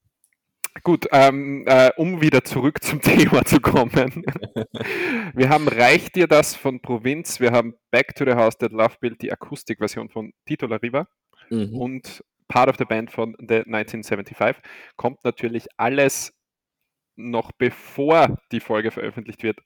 Gut, 0.83 1.07
ähm, 1.13 1.65
äh, 1.67 1.91
um 1.97 2.21
wieder 2.21 2.45
zurück 2.45 2.83
zum 2.83 3.01
Thema 3.03 3.45
zu 3.45 3.61
kommen. 3.61 3.93
wir 5.35 5.49
haben 5.49 5.67
Reich 5.69 6.13
dir 6.13 6.27
das 6.29 6.55
von 6.55 6.81
Provinz, 6.81 7.41
wir 7.41 7.51
haben 7.53 7.75
Back 7.91 8.15
to 8.15 8.25
the 8.25 8.35
House 8.35 8.57
That 8.59 8.73
Love 8.73 8.97
Built, 9.01 9.21
die 9.23 9.33
Akustikversion 9.33 10.09
von 10.09 10.33
Tito 10.47 10.67
La 10.67 10.77
Riva 10.77 11.07
Mhm. 11.51 11.75
und 11.79 12.25
Part 12.49 12.69
of 12.69 12.77
the 12.77 12.85
Band 12.85 13.11
von 13.11 13.35
The 13.39 13.65
1975. 13.67 14.63
Kommt 14.97 15.25
natürlich 15.25 15.67
alles 15.77 16.35
noch 17.17 17.53
bevor 17.53 18.39
die 18.53 18.61
Folge 18.61 18.91
veröffentlicht 18.91 19.43
wird 19.43 19.59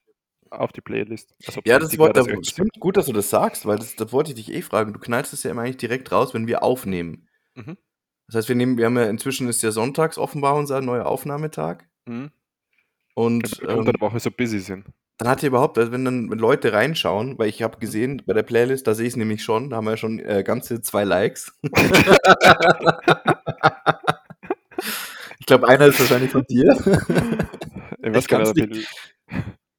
auf 0.52 0.72
die 0.72 0.80
Playlist. 0.80 1.34
Also 1.46 1.60
Ja, 1.64 1.78
das 1.78 1.90
das 1.90 2.12
da, 2.12 2.24
stimmt 2.42 2.78
gut, 2.80 2.96
dass 2.96 3.06
du 3.06 3.12
das 3.12 3.30
sagst, 3.30 3.66
weil 3.66 3.78
das, 3.78 3.96
das 3.96 4.12
wollte 4.12 4.30
ich 4.30 4.36
dich 4.36 4.52
eh 4.54 4.62
fragen. 4.62 4.92
Du 4.92 5.00
knallst 5.00 5.32
es 5.32 5.42
ja 5.42 5.50
immer 5.50 5.62
eigentlich 5.62 5.78
direkt 5.78 6.12
raus, 6.12 6.34
wenn 6.34 6.46
wir 6.46 6.62
aufnehmen. 6.62 7.28
Mhm. 7.54 7.76
Das 8.26 8.36
heißt, 8.36 8.48
wir 8.48 8.56
nehmen, 8.56 8.78
wir 8.78 8.86
haben 8.86 8.96
ja 8.96 9.04
inzwischen 9.04 9.48
ist 9.48 9.62
ja 9.62 9.72
sonntags 9.72 10.18
offenbar 10.18 10.54
unser 10.54 10.80
neuer 10.80 11.06
Aufnahmetag. 11.06 11.84
Mhm. 12.06 12.30
Und 13.14 13.60
wir 13.60 13.76
unter 13.76 13.92
der 13.92 14.00
Woche 14.00 14.20
so 14.20 14.30
busy 14.30 14.58
sind. 14.60 14.86
dann 15.18 15.28
hat 15.28 15.42
ihr 15.42 15.48
überhaupt, 15.48 15.76
also 15.78 15.92
wenn 15.92 16.04
dann 16.04 16.28
Leute 16.28 16.72
reinschauen, 16.72 17.38
weil 17.38 17.48
ich 17.48 17.62
habe 17.62 17.78
gesehen 17.78 18.22
bei 18.26 18.32
der 18.32 18.42
Playlist, 18.42 18.86
da 18.86 18.94
sehe 18.94 19.06
ich 19.06 19.12
es 19.12 19.16
nämlich 19.16 19.44
schon, 19.44 19.68
da 19.70 19.76
haben 19.76 19.84
wir 19.84 19.90
ja 19.92 19.96
schon 19.98 20.18
äh, 20.20 20.42
ganze 20.42 20.80
zwei 20.80 21.04
Likes. 21.04 21.52
ich 25.38 25.46
glaube, 25.46 25.68
einer 25.68 25.86
ist 25.86 26.00
wahrscheinlich 26.00 26.30
von 26.30 26.44
dir. 26.44 26.76
Ich 28.04 28.12
weiß 28.12 28.26
gar 28.26 28.40
kann's 28.40 28.54
nicht, 28.54 28.88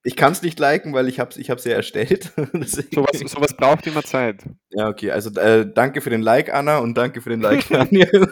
Ich 0.06 0.18
kann 0.18 0.34
es 0.34 0.42
nicht 0.42 0.60
liken, 0.60 0.94
weil 0.94 1.08
ich 1.08 1.22
habe 1.22 1.32
es 1.32 1.38
ich 1.38 1.50
hab's 1.50 1.64
ja 1.64 1.74
erstellt. 1.74 2.34
Sowas, 2.36 3.18
sowas 3.26 3.56
braucht 3.56 3.88
immer 3.88 4.04
Zeit. 4.04 4.44
Ja, 4.72 4.90
okay. 4.90 5.12
Also 5.12 5.30
äh, 5.40 5.66
danke 5.72 6.02
für 6.02 6.10
den 6.10 6.22
Like, 6.22 6.54
Anna, 6.54 6.80
und 6.80 6.98
danke 6.98 7.22
für 7.22 7.30
den 7.30 7.40
Like, 7.40 7.68
Daniel. 7.70 8.28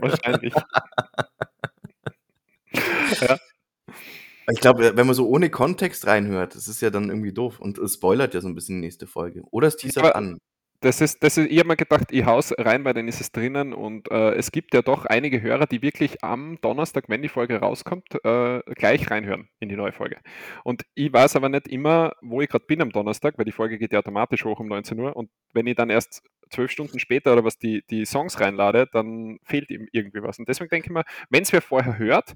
Wahrscheinlich. 0.00 0.54
ich 4.52 4.60
glaube, 4.60 4.96
wenn 4.96 5.06
man 5.06 5.14
so 5.14 5.28
ohne 5.28 5.50
Kontext 5.50 6.06
reinhört, 6.06 6.54
das 6.54 6.66
ist 6.66 6.80
ja 6.80 6.88
dann 6.88 7.10
irgendwie 7.10 7.32
doof. 7.32 7.60
Und 7.60 7.76
es 7.76 7.94
spoilert 7.94 8.32
ja 8.32 8.40
so 8.40 8.48
ein 8.48 8.54
bisschen 8.54 8.76
die 8.76 8.86
nächste 8.86 9.06
Folge. 9.06 9.42
Oder 9.50 9.68
es 9.68 9.76
teasert 9.76 10.14
an. 10.14 10.38
Das 10.86 11.00
ist, 11.00 11.20
das 11.24 11.36
ist, 11.36 11.50
ich 11.50 11.58
habe 11.58 11.66
mir 11.66 11.76
gedacht, 11.76 12.12
ich 12.12 12.24
haus 12.26 12.54
rein, 12.56 12.84
weil 12.84 12.94
dann 12.94 13.08
ist 13.08 13.20
es 13.20 13.32
drinnen 13.32 13.72
und 13.72 14.08
äh, 14.08 14.34
es 14.34 14.52
gibt 14.52 14.72
ja 14.72 14.82
doch 14.82 15.04
einige 15.04 15.42
Hörer, 15.42 15.66
die 15.66 15.82
wirklich 15.82 16.22
am 16.22 16.60
Donnerstag, 16.60 17.08
wenn 17.08 17.22
die 17.22 17.28
Folge 17.28 17.58
rauskommt, 17.58 18.06
äh, 18.22 18.60
gleich 18.76 19.10
reinhören 19.10 19.48
in 19.58 19.68
die 19.68 19.74
neue 19.74 19.90
Folge. 19.90 20.18
Und 20.62 20.84
ich 20.94 21.12
weiß 21.12 21.34
aber 21.34 21.48
nicht 21.48 21.66
immer, 21.66 22.12
wo 22.22 22.40
ich 22.40 22.48
gerade 22.48 22.66
bin 22.66 22.80
am 22.80 22.90
Donnerstag, 22.90 23.36
weil 23.36 23.44
die 23.44 23.50
Folge 23.50 23.78
geht 23.78 23.92
ja 23.92 23.98
automatisch 23.98 24.44
hoch 24.44 24.60
um 24.60 24.68
19 24.68 24.96
Uhr 25.00 25.16
und 25.16 25.28
wenn 25.52 25.66
ich 25.66 25.74
dann 25.74 25.90
erst 25.90 26.22
zwölf 26.50 26.70
Stunden 26.70 27.00
später 27.00 27.32
oder 27.32 27.42
was 27.42 27.58
die, 27.58 27.82
die 27.90 28.04
Songs 28.06 28.38
reinlade, 28.38 28.86
dann 28.92 29.40
fehlt 29.42 29.70
ihm 29.70 29.88
irgendwie 29.90 30.22
was. 30.22 30.38
Und 30.38 30.48
deswegen 30.48 30.70
denke 30.70 30.86
ich 30.86 30.92
mir, 30.92 31.02
wenn 31.30 31.42
es 31.42 31.52
wer 31.52 31.62
vorher 31.62 31.98
hört, 31.98 32.34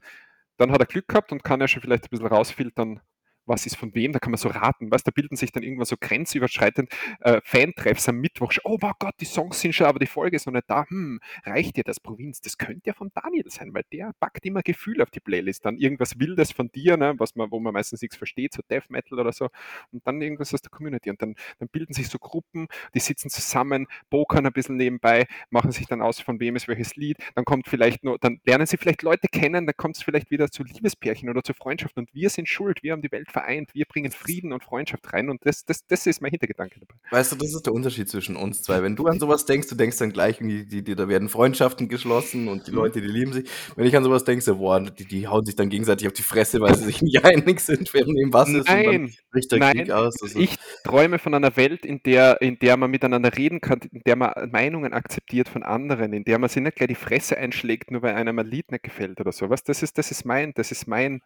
dann 0.57 0.72
hat 0.72 0.80
er 0.80 0.86
Glück 0.86 1.07
gehabt 1.07 1.30
und 1.30 1.44
kann 1.44 1.61
ja 1.61 1.68
schon 1.68 1.82
vielleicht 1.82 2.07
ein 2.07 2.11
bisschen 2.11 2.26
rausfiltern, 2.26 3.01
was 3.47 3.66
ist 3.66 3.76
von 3.76 3.95
wem, 3.95 4.12
da 4.12 4.18
kann 4.18 4.30
man 4.30 4.38
so 4.38 4.49
raten, 4.49 4.91
weißt 4.91 5.07
da 5.07 5.11
bilden 5.11 5.36
sich 5.36 5.53
dann 5.53 5.62
irgendwann 5.62 5.86
so 5.86 5.97
grenzüberschreitend 5.99 6.91
äh, 7.20 7.41
Fantreffs 7.45 8.09
am 8.09 8.16
Mittwoch. 8.16 8.53
Oh 8.64 8.78
mein 8.80 8.93
Gott, 8.99 9.14
die 9.20 9.24
Songs 9.24 9.61
sind 9.61 9.74
schon, 9.74 9.86
aber 9.86 9.99
die 9.99 10.07
Folge 10.07 10.36
ist 10.36 10.47
noch 10.47 10.53
nicht 10.53 10.68
da. 10.68 10.86
Hm, 10.88 11.20
reicht 11.45 11.76
dir 11.76 11.84
das 11.84 12.01
Provinz? 12.01 12.41
Das 12.41 12.59
könnte 12.59 12.82
ja 12.84 12.95
von 12.95 13.11
Daniel 13.14 13.51
sein, 13.51 13.74
weil 13.74 13.84
der 13.93 14.12
packt 14.20 14.45
immer 14.47 14.62
Gefühl 14.62 15.03
auf 15.03 15.11
die 15.11 15.20
Playlist. 15.20 15.64
Dann 15.64 15.76
irgendwas 15.76 16.18
Wildes 16.18 16.53
von 16.53 16.70
dir, 16.70 16.97
ne, 16.97 17.14
was 17.18 17.34
man, 17.34 17.51
wo 17.51 17.61
man 17.61 17.72
meistens 17.72 18.03
nichts 18.03 18.16
versteht, 18.16 18.53
so 18.53 18.62
Death 18.70 18.91
Metal 18.91 19.18
oder 19.18 19.32
so, 19.32 19.49
und 19.93 20.07
dann 20.07 20.20
irgendwas 20.20 20.55
aus 20.55 20.62
der 20.62 20.70
Community. 20.70 21.11
Und 21.11 21.20
dann, 21.22 21.34
dann 21.59 21.68
bilden 21.68 21.93
sich 21.93 22.09
so 22.09 22.18
Gruppen, 22.18 22.68
die 22.95 23.01
sitzen 23.01 23.30
zusammen, 23.30 23.86
pokern 24.11 24.47
ein 24.47 24.53
bisschen 24.53 24.76
nebenbei, 24.76 25.26
machen 25.51 25.72
sich 25.72 25.86
dann 25.86 26.03
aus, 26.03 26.20
von 26.20 26.41
wem 26.41 26.57
ist 26.57 26.68
welches 26.68 26.97
Lied. 26.97 27.18
Dann 27.34 27.45
kommt 27.45 27.68
vielleicht 27.68 28.05
nur, 28.05 28.18
dann 28.18 28.41
lernen 28.45 28.66
sie 28.66 28.76
vielleicht 28.76 29.03
Leute 29.03 29.28
kennen, 29.28 29.66
dann 29.66 29.76
kommt 29.76 29.97
es 29.97 30.03
vielleicht 30.03 30.30
wieder 30.30 30.51
zu 30.51 30.62
Liebespärchen 30.62 31.28
oder 31.28 31.43
zu 31.43 31.55
Freundschaften. 31.55 32.05
Und 32.05 32.14
wir 32.14 32.30
sind 32.30 32.49
schuld, 32.49 32.82
wir 32.82 32.93
haben 32.93 33.03
die 33.03 33.12
Welt 33.12 33.30
vereint, 33.41 33.74
wir 33.74 33.84
bringen 33.84 34.11
Frieden 34.11 34.53
und 34.53 34.62
Freundschaft 34.62 35.12
rein. 35.12 35.28
Und 35.30 35.45
das, 35.45 35.64
das, 35.64 35.86
das 35.86 36.07
ist 36.07 36.20
mein 36.20 36.30
Hintergedanke 36.30 36.80
dabei. 36.80 36.95
Weißt 37.11 37.32
du, 37.32 37.36
das 37.36 37.55
ist 37.55 37.66
der 37.66 37.72
Unterschied 37.72 38.09
zwischen 38.09 38.36
uns 38.36 38.62
zwei. 38.62 38.82
Wenn 38.82 38.97
du 38.97 39.07
an 39.07 39.18
sowas 39.18 39.47
denkst, 39.47 39.68
du 39.68 39.74
denkst 39.74 39.99
dann 39.99 40.12
gleich, 40.12 40.38
die, 40.38 40.66
die, 40.66 40.95
da 40.95 41.09
werden 41.09 41.28
Freundschaften 41.28 41.88
geschlossen 41.88 42.49
und 42.49 42.66
die 42.66 42.70
Mhm. 42.70 42.76
Leute, 42.76 43.01
die 43.01 43.09
lieben 43.09 43.32
sich. 43.32 43.49
Wenn 43.76 43.86
ich 43.86 43.97
an 43.97 44.05
sowas 44.05 44.24
denke, 44.24 44.43
so, 44.43 44.57
boah, 44.57 44.80
die, 44.80 45.05
die 45.05 45.28
hauen 45.28 45.45
sich 45.45 45.57
dann 45.57 45.68
gegenseitig 45.68 46.07
auf 46.07 46.12
die 46.12 46.22
Fresse, 46.22 46.61
weil 46.61 46.76
sie 46.76 46.84
sich 46.84 47.03
nicht 47.03 47.24
einig 47.24 47.61
sind, 47.61 47.93
wer 47.95 48.05
neben 48.07 48.32
was 48.32 48.49
ist. 48.49 48.59
Und 48.61 48.68
dann 48.68 48.84
Nein, 48.84 49.14
bricht 49.30 49.53
der 49.53 49.59
nein, 49.59 49.76
Krieg 49.76 49.91
aus. 49.91 50.22
Also, 50.22 50.38
ich 50.38 50.57
träume 50.84 51.18
von 51.18 51.34
einer 51.34 51.57
Welt, 51.57 51.84
in 51.84 52.03
der, 52.03 52.41
in 52.41 52.59
der 52.59 52.76
man 52.76 52.91
miteinander 52.91 53.36
reden 53.36 53.61
kann, 53.61 53.80
in 53.93 54.03
der 54.05 54.16
man 54.16 54.51
Meinungen 54.51 54.93
akzeptiert 54.93 55.49
von 55.49 55.62
anderen, 55.62 56.12
in 56.12 56.24
der 56.24 56.38
man 56.38 56.49
sich 56.49 56.62
nicht 56.62 56.76
gleich 56.76 56.88
die 56.88 56.95
Fresse 56.95 57.36
einschlägt, 57.36 57.91
nur 57.91 58.03
weil 58.03 58.14
einem 58.14 58.38
ein 58.38 58.47
Lied 58.47 58.70
nicht 58.72 58.84
gefällt 58.84 59.20
oder 59.20 59.32
sowas. 59.32 59.64
Das 59.64 59.82
ist, 59.82 59.99
das 59.99 60.11
ist 60.11 60.24
mein, 60.24 60.53
das 60.55 60.72
ist 60.72 60.86
mein, 60.86 61.22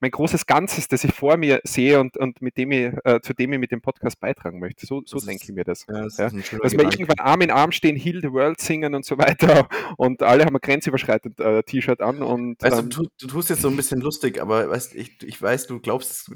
mein 0.00 0.10
großes 0.10 0.46
Ganzes, 0.46 0.88
das 0.88 1.04
ich 1.04 1.12
vor 1.12 1.31
mir 1.36 1.60
sehe 1.64 1.98
und, 2.00 2.16
und 2.16 2.40
mit 2.42 2.56
dem 2.56 2.70
ich, 2.72 2.92
äh, 3.04 3.20
zu 3.22 3.34
dem 3.34 3.52
ich 3.52 3.58
mit 3.58 3.70
dem 3.72 3.80
Podcast 3.80 4.18
beitragen 4.20 4.58
möchte. 4.60 4.86
So, 4.86 5.02
so 5.04 5.16
Das 5.16 5.26
denke 5.26 5.42
ist- 5.42 5.48
ich 5.50 5.54
mir 5.54 5.64
das. 5.64 5.86
ja, 5.88 6.02
das 6.02 6.16
Ja, 6.18 6.30
Dass 6.30 6.72
wir 6.72 6.80
irgendwann 6.84 7.18
Arm 7.18 7.40
in 7.40 7.50
Arm 7.50 7.72
stehen, 7.72 7.96
Heal 7.96 8.20
the 8.22 8.32
World 8.32 8.60
singen 8.60 8.94
und 8.94 9.04
so 9.04 9.18
weiter 9.18 9.68
und 9.96 10.22
alle 10.22 10.44
haben 10.44 10.54
ein 10.56 10.60
grenzüberschreitend 10.60 11.40
äh, 11.40 11.62
T-Shirt 11.62 12.00
an 12.00 12.22
und 12.22 12.62
Weißt 12.62 12.76
du, 12.76 12.80
ähm, 12.82 12.90
du, 12.90 13.06
du 13.20 13.26
tust 13.26 13.50
jetzt 13.50 13.62
so 13.62 13.68
ein 13.68 13.76
bisschen 13.76 14.00
lustig, 14.00 14.40
aber 14.40 14.68
weißt, 14.70 14.94
ich, 14.94 15.22
ich 15.22 15.40
weiß, 15.40 15.66
du 15.66 15.80
glaubst, 15.80 16.30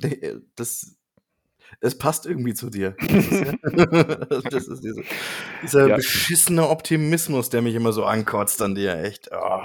das, 0.56 0.96
es 1.80 1.98
passt 1.98 2.26
irgendwie 2.26 2.54
zu 2.54 2.70
dir. 2.70 2.94
Das 3.00 3.10
ist, 3.26 3.30
ja, 3.44 3.52
das 4.50 4.68
ist 4.68 4.82
diese, 4.84 5.02
dieser 5.62 5.88
Ja. 5.88 5.96
beschissene 5.96 6.68
Optimismus, 6.68 7.50
der 7.50 7.62
mich 7.62 7.74
immer 7.74 7.92
so 7.92 8.04
ankotzt 8.04 8.62
an 8.62 8.74
dir. 8.74 8.96
Echt. 9.02 9.30
Oh. 9.32 9.62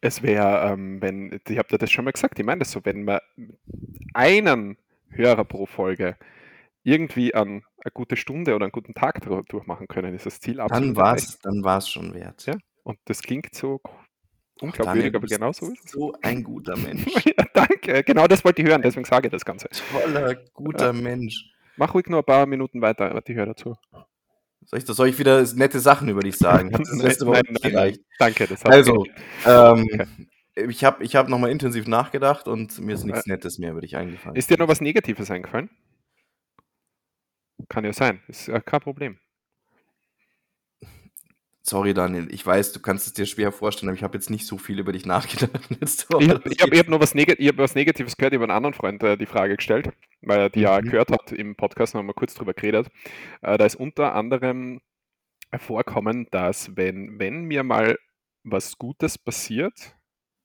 Es 0.00 0.22
wäre, 0.22 0.72
ähm, 0.72 1.02
wenn, 1.02 1.40
ich 1.48 1.58
habe 1.58 1.68
dir 1.68 1.78
das 1.78 1.90
schon 1.90 2.04
mal 2.04 2.12
gesagt, 2.12 2.38
ich 2.38 2.44
meine 2.44 2.60
das 2.60 2.70
so, 2.70 2.84
wenn 2.84 3.04
man 3.04 3.20
einen 4.14 4.76
Hörer 5.10 5.44
pro 5.44 5.66
Folge 5.66 6.16
irgendwie 6.82 7.34
an 7.34 7.62
eine 7.82 7.92
gute 7.92 8.16
Stunde 8.16 8.54
oder 8.54 8.64
einen 8.64 8.72
guten 8.72 8.94
Tag 8.94 9.20
durchmachen 9.48 9.88
können, 9.88 10.14
ist 10.14 10.26
das 10.26 10.40
Ziel 10.40 10.56
Dann 10.56 10.66
absolut 10.66 10.96
war 10.96 11.06
erreicht. 11.08 11.28
es 11.28 11.38
dann 11.40 11.64
war's 11.64 11.88
schon 11.88 12.14
wert. 12.14 12.46
Ja. 12.46 12.54
Und 12.82 12.98
das 13.04 13.22
klingt 13.22 13.54
so 13.54 13.80
unglaubwürdig, 14.60 15.14
aber 15.14 15.26
genau 15.26 15.52
so 15.52 15.66
ist 15.66 15.84
es. 15.84 15.90
so 15.92 16.14
ein 16.22 16.42
guter 16.42 16.76
Mensch. 16.76 17.06
ja, 17.26 17.44
danke, 17.52 18.02
genau 18.04 18.26
das 18.26 18.44
wollte 18.44 18.62
ich 18.62 18.68
hören, 18.68 18.82
deswegen 18.82 19.04
sage 19.04 19.28
ich 19.28 19.32
das 19.32 19.44
Ganze. 19.44 19.68
Toller, 19.68 20.34
guter 20.54 20.92
Mensch. 20.92 21.52
Mach 21.76 21.94
ruhig 21.94 22.08
nur 22.08 22.20
ein 22.20 22.24
paar 22.24 22.46
Minuten 22.46 22.80
weiter, 22.80 23.12
warte, 23.14 23.32
ich 23.32 23.38
höre 23.38 23.46
dazu. 23.46 23.76
Soll 24.70 24.80
ich, 24.80 24.86
soll 24.86 25.08
ich 25.08 25.18
wieder 25.18 25.42
nette 25.54 25.80
Sachen 25.80 26.08
über 26.10 26.20
dich 26.20 26.36
sagen? 26.36 26.74
Hat 26.74 26.80
das 26.82 26.88
Nein, 26.92 27.06
letzte 27.06 27.26
Woche 27.26 27.40
nein, 27.44 27.56
nein, 27.62 27.72
gereicht? 27.72 28.00
Danke, 28.18 28.46
das 28.46 28.64
hat 28.64 28.72
Also, 28.72 29.06
ähm, 29.46 30.06
ich 30.54 30.84
habe 30.84 31.02
ich 31.02 31.16
hab 31.16 31.28
nochmal 31.30 31.50
intensiv 31.50 31.86
nachgedacht 31.86 32.48
und 32.48 32.78
mir 32.78 32.94
ist 32.94 33.04
nichts 33.04 33.26
Nettes 33.26 33.58
mehr 33.58 33.70
über 33.70 33.80
dich 33.80 33.96
eingefallen. 33.96 34.36
Ist 34.36 34.50
dir 34.50 34.58
noch 34.58 34.68
was 34.68 34.82
Negatives 34.82 35.30
eingefallen? 35.30 35.70
Kann 37.70 37.84
ja 37.84 37.94
sein, 37.94 38.20
ist 38.28 38.48
äh, 38.48 38.60
kein 38.60 38.80
Problem. 38.80 39.18
Sorry, 41.68 41.92
Daniel, 41.92 42.32
ich 42.32 42.46
weiß, 42.46 42.72
du 42.72 42.80
kannst 42.80 43.06
es 43.06 43.12
dir 43.12 43.26
schwer 43.26 43.52
vorstellen, 43.52 43.90
aber 43.90 43.96
ich 43.96 44.02
habe 44.02 44.16
jetzt 44.16 44.30
nicht 44.30 44.46
so 44.46 44.56
viel 44.56 44.78
über 44.78 44.92
dich 44.92 45.04
nachgedacht. 45.04 45.68
Ich 45.80 46.06
habe 46.10 46.40
ich 46.50 46.60
hab, 46.62 46.74
hab 46.74 46.88
noch 46.88 47.00
was, 47.00 47.14
Neg 47.14 47.28
hab 47.28 47.58
was 47.58 47.74
Negatives 47.74 48.16
gehört, 48.16 48.32
ich 48.32 48.38
habe 48.38 48.44
einen 48.44 48.56
anderen 48.56 48.72
Freund 48.72 49.02
äh, 49.02 49.18
die 49.18 49.26
Frage 49.26 49.56
gestellt, 49.56 49.90
weil 50.22 50.38
er 50.38 50.48
die 50.50 50.60
ja 50.60 50.80
Mhm. 50.80 50.86
gehört 50.86 51.10
hat 51.10 51.30
im 51.32 51.56
Podcast, 51.56 51.94
haben 51.94 52.06
wir 52.06 52.14
kurz 52.14 52.34
drüber 52.34 52.54
geredet. 52.54 52.88
Äh, 53.42 53.58
da 53.58 53.66
ist 53.66 53.74
unter 53.76 54.14
anderem 54.14 54.80
vorkommen, 55.58 56.26
dass 56.30 56.74
wenn, 56.76 57.18
wenn 57.18 57.44
mir 57.44 57.62
mal 57.64 57.98
was 58.44 58.78
Gutes 58.78 59.18
passiert, 59.18 59.94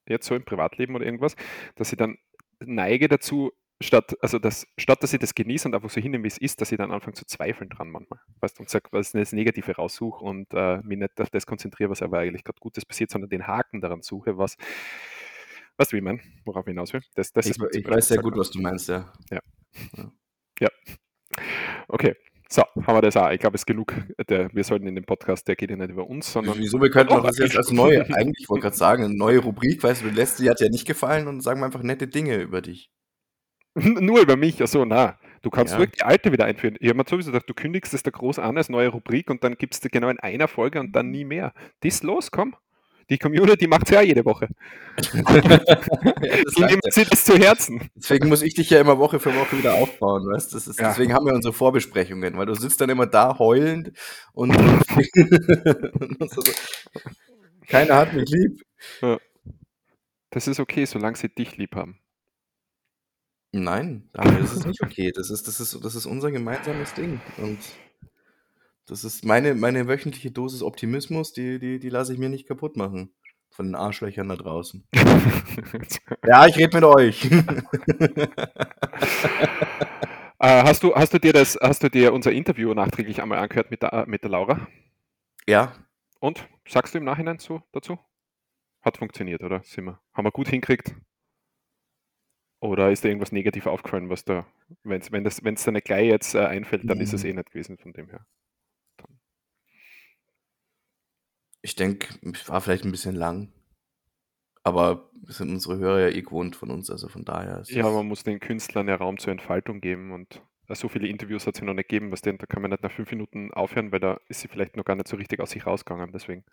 jetzt 0.08 0.28
so 0.28 0.36
im 0.36 0.44
Privatleben 0.44 0.94
oder 0.96 1.06
irgendwas, 1.06 1.38
dass 1.76 1.94
ich 1.94 1.98
dann 1.98 2.18
neige 2.60 3.08
dazu, 3.08 3.54
statt, 3.84 4.16
also 4.22 4.40
das, 4.40 4.68
statt 4.78 5.04
dass 5.04 5.14
ich 5.14 5.20
das 5.20 5.36
genieße 5.36 5.68
und 5.68 5.76
einfach 5.76 5.90
so 5.90 6.02
hinnehme, 6.02 6.24
wie 6.24 6.28
es 6.28 6.38
ist, 6.38 6.62
dass 6.62 6.72
ich 6.72 6.78
dann 6.78 6.92
anfange 6.92 7.16
zu 7.16 7.26
zweifeln 7.26 7.70
dran 7.70 7.90
manchmal. 7.90 8.20
Weißt 8.40 8.58
du, 8.58 8.64
und 8.64 8.70
sage, 8.70 8.90
was 8.92 9.08
ist 9.08 9.16
das 9.16 9.34
Negative 9.34 9.76
raussuche 9.76 10.24
und 10.24 10.48
äh, 10.54 10.78
mich 10.84 10.98
nicht 10.98 11.20
auf 11.20 11.30
das 11.30 11.46
konzentriere, 11.46 11.90
was 11.90 12.02
aber 12.02 12.20
eigentlich 12.20 12.44
gerade 12.44 12.60
Gutes 12.60 12.86
passiert, 12.86 13.12
sondern 13.12 13.30
den 13.30 13.48
Haken 13.48 13.82
daran 13.82 14.02
suche, 14.02 14.38
was, 14.38 14.58
du, 14.58 15.92
wie 15.92 15.98
ich 15.98 16.04
meine, 16.04 16.20
worauf 16.46 16.66
ich 16.66 16.72
hinaus 16.72 16.94
will? 16.94 17.02
Das, 17.16 17.32
das 17.32 17.46
Ich, 17.46 17.58
ist 17.58 17.76
ich 17.76 17.88
weiß 17.88 18.08
sehr 18.08 18.22
gut, 18.22 18.38
was 18.38 18.52
du 18.52 18.62
meinst, 18.62 18.90
ja. 18.90 19.12
Okay, 21.88 22.16
so, 22.50 22.62
haben 22.62 22.96
wir 22.96 23.02
das 23.02 23.18
auch. 23.18 23.32
Ich 23.32 23.40
glaube, 23.40 23.56
es 23.56 23.62
ist 23.62 23.66
genug. 23.66 23.94
Der, 24.30 24.54
wir 24.54 24.64
sollten 24.64 24.88
in 24.88 24.96
dem 24.96 25.06
Podcast, 25.06 25.48
der 25.48 25.56
geht 25.56 25.70
ja 25.70 25.76
nicht 25.76 25.90
über 25.90 26.08
uns, 26.08 26.32
sondern 26.32 26.58
Wieso, 26.58 26.82
wir 26.82 26.90
könnten 26.90 27.14
auch 27.14 27.24
das 27.24 27.38
jetzt 27.38 27.58
als 27.58 27.72
neue, 27.72 28.02
eigentlich, 28.16 28.44
ich 28.44 28.50
wollte 28.50 28.64
gerade 28.64 28.76
sagen, 28.76 29.04
eine 29.04 29.16
neue 29.16 29.40
Rubrik, 29.40 29.82
weißt 29.82 30.04
du, 30.04 30.10
die 30.10 30.16
letzte, 30.16 30.44
die 30.44 30.50
hat 30.50 30.60
ja 30.60 30.70
nicht 30.70 30.86
gefallen 30.86 31.28
und 31.28 31.42
sagen 31.42 31.60
wir 31.62 31.66
einfach 31.66 31.84
nette 31.84 32.08
Dinge 32.08 32.38
über 32.38 32.62
dich. 32.62 32.92
nur 34.02 34.22
über 34.22 34.36
mich. 34.38 34.62
Achso, 34.62 34.86
na, 34.86 35.18
du 35.42 35.50
kannst 35.50 35.74
Ja. 35.74 35.80
ruhig 35.80 35.92
die 35.92 36.04
alte 36.04 36.32
wieder 36.32 36.46
einführen. 36.46 36.76
Ich 36.80 36.90
habe 36.90 36.98
mir 36.98 37.06
sowieso 37.08 37.32
gedacht, 37.32 37.50
du 37.50 37.54
kündigst 37.54 37.94
es 37.94 38.04
da 38.04 38.12
groß 38.12 38.40
an 38.40 38.58
als 38.58 38.70
neue 38.70 38.90
Rubrik 38.90 39.30
und 39.30 39.44
dann 39.44 39.56
gibst 39.56 39.84
du 39.84 39.90
genau 39.90 40.10
in 40.10 40.20
einer 40.20 40.48
Folge 40.48 40.80
und 40.80 40.96
dann 40.96 41.10
nie 41.12 41.26
mehr. 41.26 41.54
Das 41.82 41.96
ist 41.96 42.04
los, 42.04 42.32
komm. 42.32 42.56
Die 43.10 43.18
Community 43.18 43.68
macht 43.68 43.84
es 43.88 43.90
ja 43.92 44.02
jede 44.02 44.24
Woche. 44.24 44.48
ja, 44.98 45.60
die 46.58 46.64
nehmen 46.64 46.80
sie 46.90 47.04
das 47.04 47.26
zu 47.26 47.38
Herzen. 47.38 47.90
Deswegen 47.96 48.30
muss 48.30 48.42
ich 48.42 48.54
dich 48.54 48.70
ja 48.70 48.80
immer 48.80 48.98
Woche 48.98 49.20
für 49.20 49.36
Woche 49.36 49.58
wieder 49.58 49.74
aufbauen, 49.74 50.24
weißt 50.26 50.54
das 50.54 50.68
ist, 50.68 50.80
ja. 50.80 50.88
Deswegen 50.88 51.14
haben 51.14 51.26
wir 51.26 51.34
unsere 51.34 51.54
Vorbesprechungen, 51.54 52.38
weil 52.38 52.46
du 52.46 52.54
sitzt 52.56 52.80
dann 52.80 52.90
immer 52.90 53.06
da 53.06 53.38
heulend 53.40 53.92
und, 54.32 54.56
keiner 57.68 57.96
hat 57.98 58.14
mich 58.14 58.30
lieb. 58.30 58.62
Ja. 59.02 59.18
Das 60.30 60.48
ist 60.48 60.62
okay, 60.62 60.86
solange 60.86 61.18
sie 61.18 61.28
dich 61.30 61.58
lieb 61.58 61.76
haben. 61.76 62.00
Nein, 63.56 64.10
das 64.14 64.52
ist 64.54 64.66
nicht 64.66 64.82
okay. 64.82 65.12
Das 65.14 65.30
ist, 65.30 65.48
das 65.48 65.60
ist, 65.60 65.86
das 65.86 65.94
ist 65.94 66.08
unser 66.08 66.32
gemeinsames 66.32 66.96
Ding. 66.96 67.22
Und 67.38 67.60
das 68.88 69.04
ist 69.04 69.24
meine, 69.24 69.54
meine 69.54 69.88
wöchentliche 69.88 70.32
Dosis 70.32 70.64
Optimismus, 70.64 71.34
die, 71.34 71.60
die, 71.60 71.78
die 71.80 71.90
lasse 71.90 72.14
ich 72.14 72.20
mir 72.20 72.30
nicht 72.30 72.48
kaputt 72.48 72.76
machen. 72.78 73.14
Von 73.52 73.68
den 73.68 73.76
Arschlöchern 73.76 74.30
da 74.30 74.36
draußen. 74.36 74.88
ja, 76.28 76.48
ich 76.48 76.58
rede 76.58 76.76
mit 76.76 76.84
euch. 76.84 77.26
äh, 77.32 77.44
hast, 80.40 80.82
du, 80.82 80.96
hast, 80.96 81.14
du 81.14 81.20
dir 81.20 81.34
das, 81.34 81.56
hast 81.62 81.84
du 81.84 81.90
dir 81.90 82.12
unser 82.12 82.32
Interview 82.32 82.74
nachträglich 82.74 83.22
einmal 83.22 83.38
angehört 83.38 83.70
mit 83.70 83.84
der, 83.84 84.06
mit 84.08 84.24
der 84.24 84.32
Laura? 84.32 84.68
Ja. 85.48 85.74
Und? 86.20 86.50
Sagst 86.68 86.96
du 86.96 86.98
im 86.98 87.04
Nachhinein 87.04 87.38
so 87.38 87.62
dazu? 87.72 88.00
Hat 88.82 88.98
funktioniert, 88.98 89.44
oder? 89.44 89.62
Sind 89.62 89.86
wir, 89.86 90.00
haben 90.16 90.26
wir 90.26 90.32
gut 90.32 90.48
hingekriegt? 90.48 90.96
Oder 92.64 92.92
ist 92.92 93.04
da 93.04 93.10
irgendwas 93.10 93.34
negativ 93.34 93.68
aufgefallen, 93.68 94.10
was 94.10 94.24
da, 94.24 94.46
wenn's, 94.84 95.12
wenn 95.12 95.26
es 95.26 95.44
wenn 95.44 95.56
da 95.56 95.72
nicht 95.72 95.84
gleich 95.84 96.08
jetzt 96.08 96.34
äh, 96.34 96.46
einfällt, 96.46 96.90
dann 96.90 96.98
mhm. 96.98 97.04
ist 97.04 97.12
es 97.12 97.26
eh 97.26 97.34
nicht 97.34 97.50
gewesen 97.50 97.78
von 97.78 97.92
dem 97.92 98.10
her. 98.10 98.26
Dann. 98.96 99.20
Ich 101.62 101.76
denke, 101.76 102.08
es 102.32 102.48
war 102.48 102.62
vielleicht 102.62 102.86
ein 102.86 102.92
bisschen 102.92 103.16
lang. 103.16 103.52
Aber 104.64 105.12
sind 105.28 105.50
unsere 105.50 105.78
Hörer 105.78 106.00
ja 106.08 106.16
eh 106.16 106.22
gewohnt 106.22 106.56
von 106.56 106.72
uns, 106.72 106.90
also 106.90 107.10
von 107.10 107.26
daher. 107.26 107.64
Ja, 107.66 107.90
man 107.90 108.08
muss 108.08 108.24
den 108.24 108.40
Künstlern 108.40 108.88
ja 108.88 108.96
Raum 108.96 109.18
zur 109.18 109.34
Entfaltung 109.34 109.82
geben 109.82 110.14
und 110.14 110.42
äh, 110.70 110.76
so 110.76 110.88
viele 110.88 111.10
Interviews 111.10 111.46
hat 111.46 111.58
sie 111.58 111.66
noch 111.66 111.74
nicht 111.74 111.90
gegeben, 111.90 112.14
was 112.14 112.22
denn, 112.22 112.38
da 112.38 112.46
kann 112.46 112.62
man 112.62 112.72
nicht 112.72 112.82
nach 112.82 112.94
fünf 112.94 113.12
Minuten 113.12 113.52
aufhören, 113.52 113.92
weil 113.92 114.00
da 114.00 114.22
ist 114.30 114.40
sie 114.40 114.48
vielleicht 114.48 114.78
noch 114.78 114.86
gar 114.86 114.96
nicht 114.96 115.10
so 115.10 115.18
richtig 115.18 115.42
aus 115.42 115.52
sich 115.52 115.66
rausgegangen. 115.66 116.14
Deswegen 116.14 116.46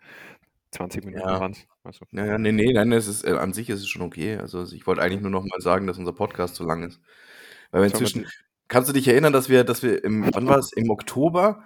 20 0.72 1.04
Minuten 1.04 1.26
ja. 1.26 1.40
waren 1.40 1.52
es. 1.52 1.66
Also. 1.82 2.04
Ja, 2.12 2.38
nee, 2.38 2.52
nee, 2.52 2.72
nein, 2.72 2.92
es 2.92 3.06
ist, 3.06 3.24
äh, 3.24 3.32
an 3.32 3.52
sich 3.52 3.68
ist 3.70 3.80
es 3.80 3.88
schon 3.88 4.02
okay. 4.02 4.36
Also 4.36 4.64
ich 4.72 4.86
wollte 4.86 5.02
eigentlich 5.02 5.20
nur 5.20 5.30
noch 5.30 5.44
mal 5.44 5.60
sagen, 5.60 5.86
dass 5.86 5.98
unser 5.98 6.12
Podcast 6.12 6.54
zu 6.54 6.64
lang 6.64 6.82
ist. 6.84 7.00
Weil 7.70 7.82
wir 7.82 7.88
inzwischen, 7.88 8.26
kannst 8.68 8.88
du 8.88 8.92
dich 8.92 9.08
erinnern, 9.08 9.32
dass 9.32 9.48
wir, 9.48 9.64
dass 9.64 9.82
wir 9.82 10.02
im, 10.04 10.32
wann 10.32 10.46
war 10.46 10.58
es, 10.58 10.72
im 10.72 10.90
Oktober, 10.90 11.64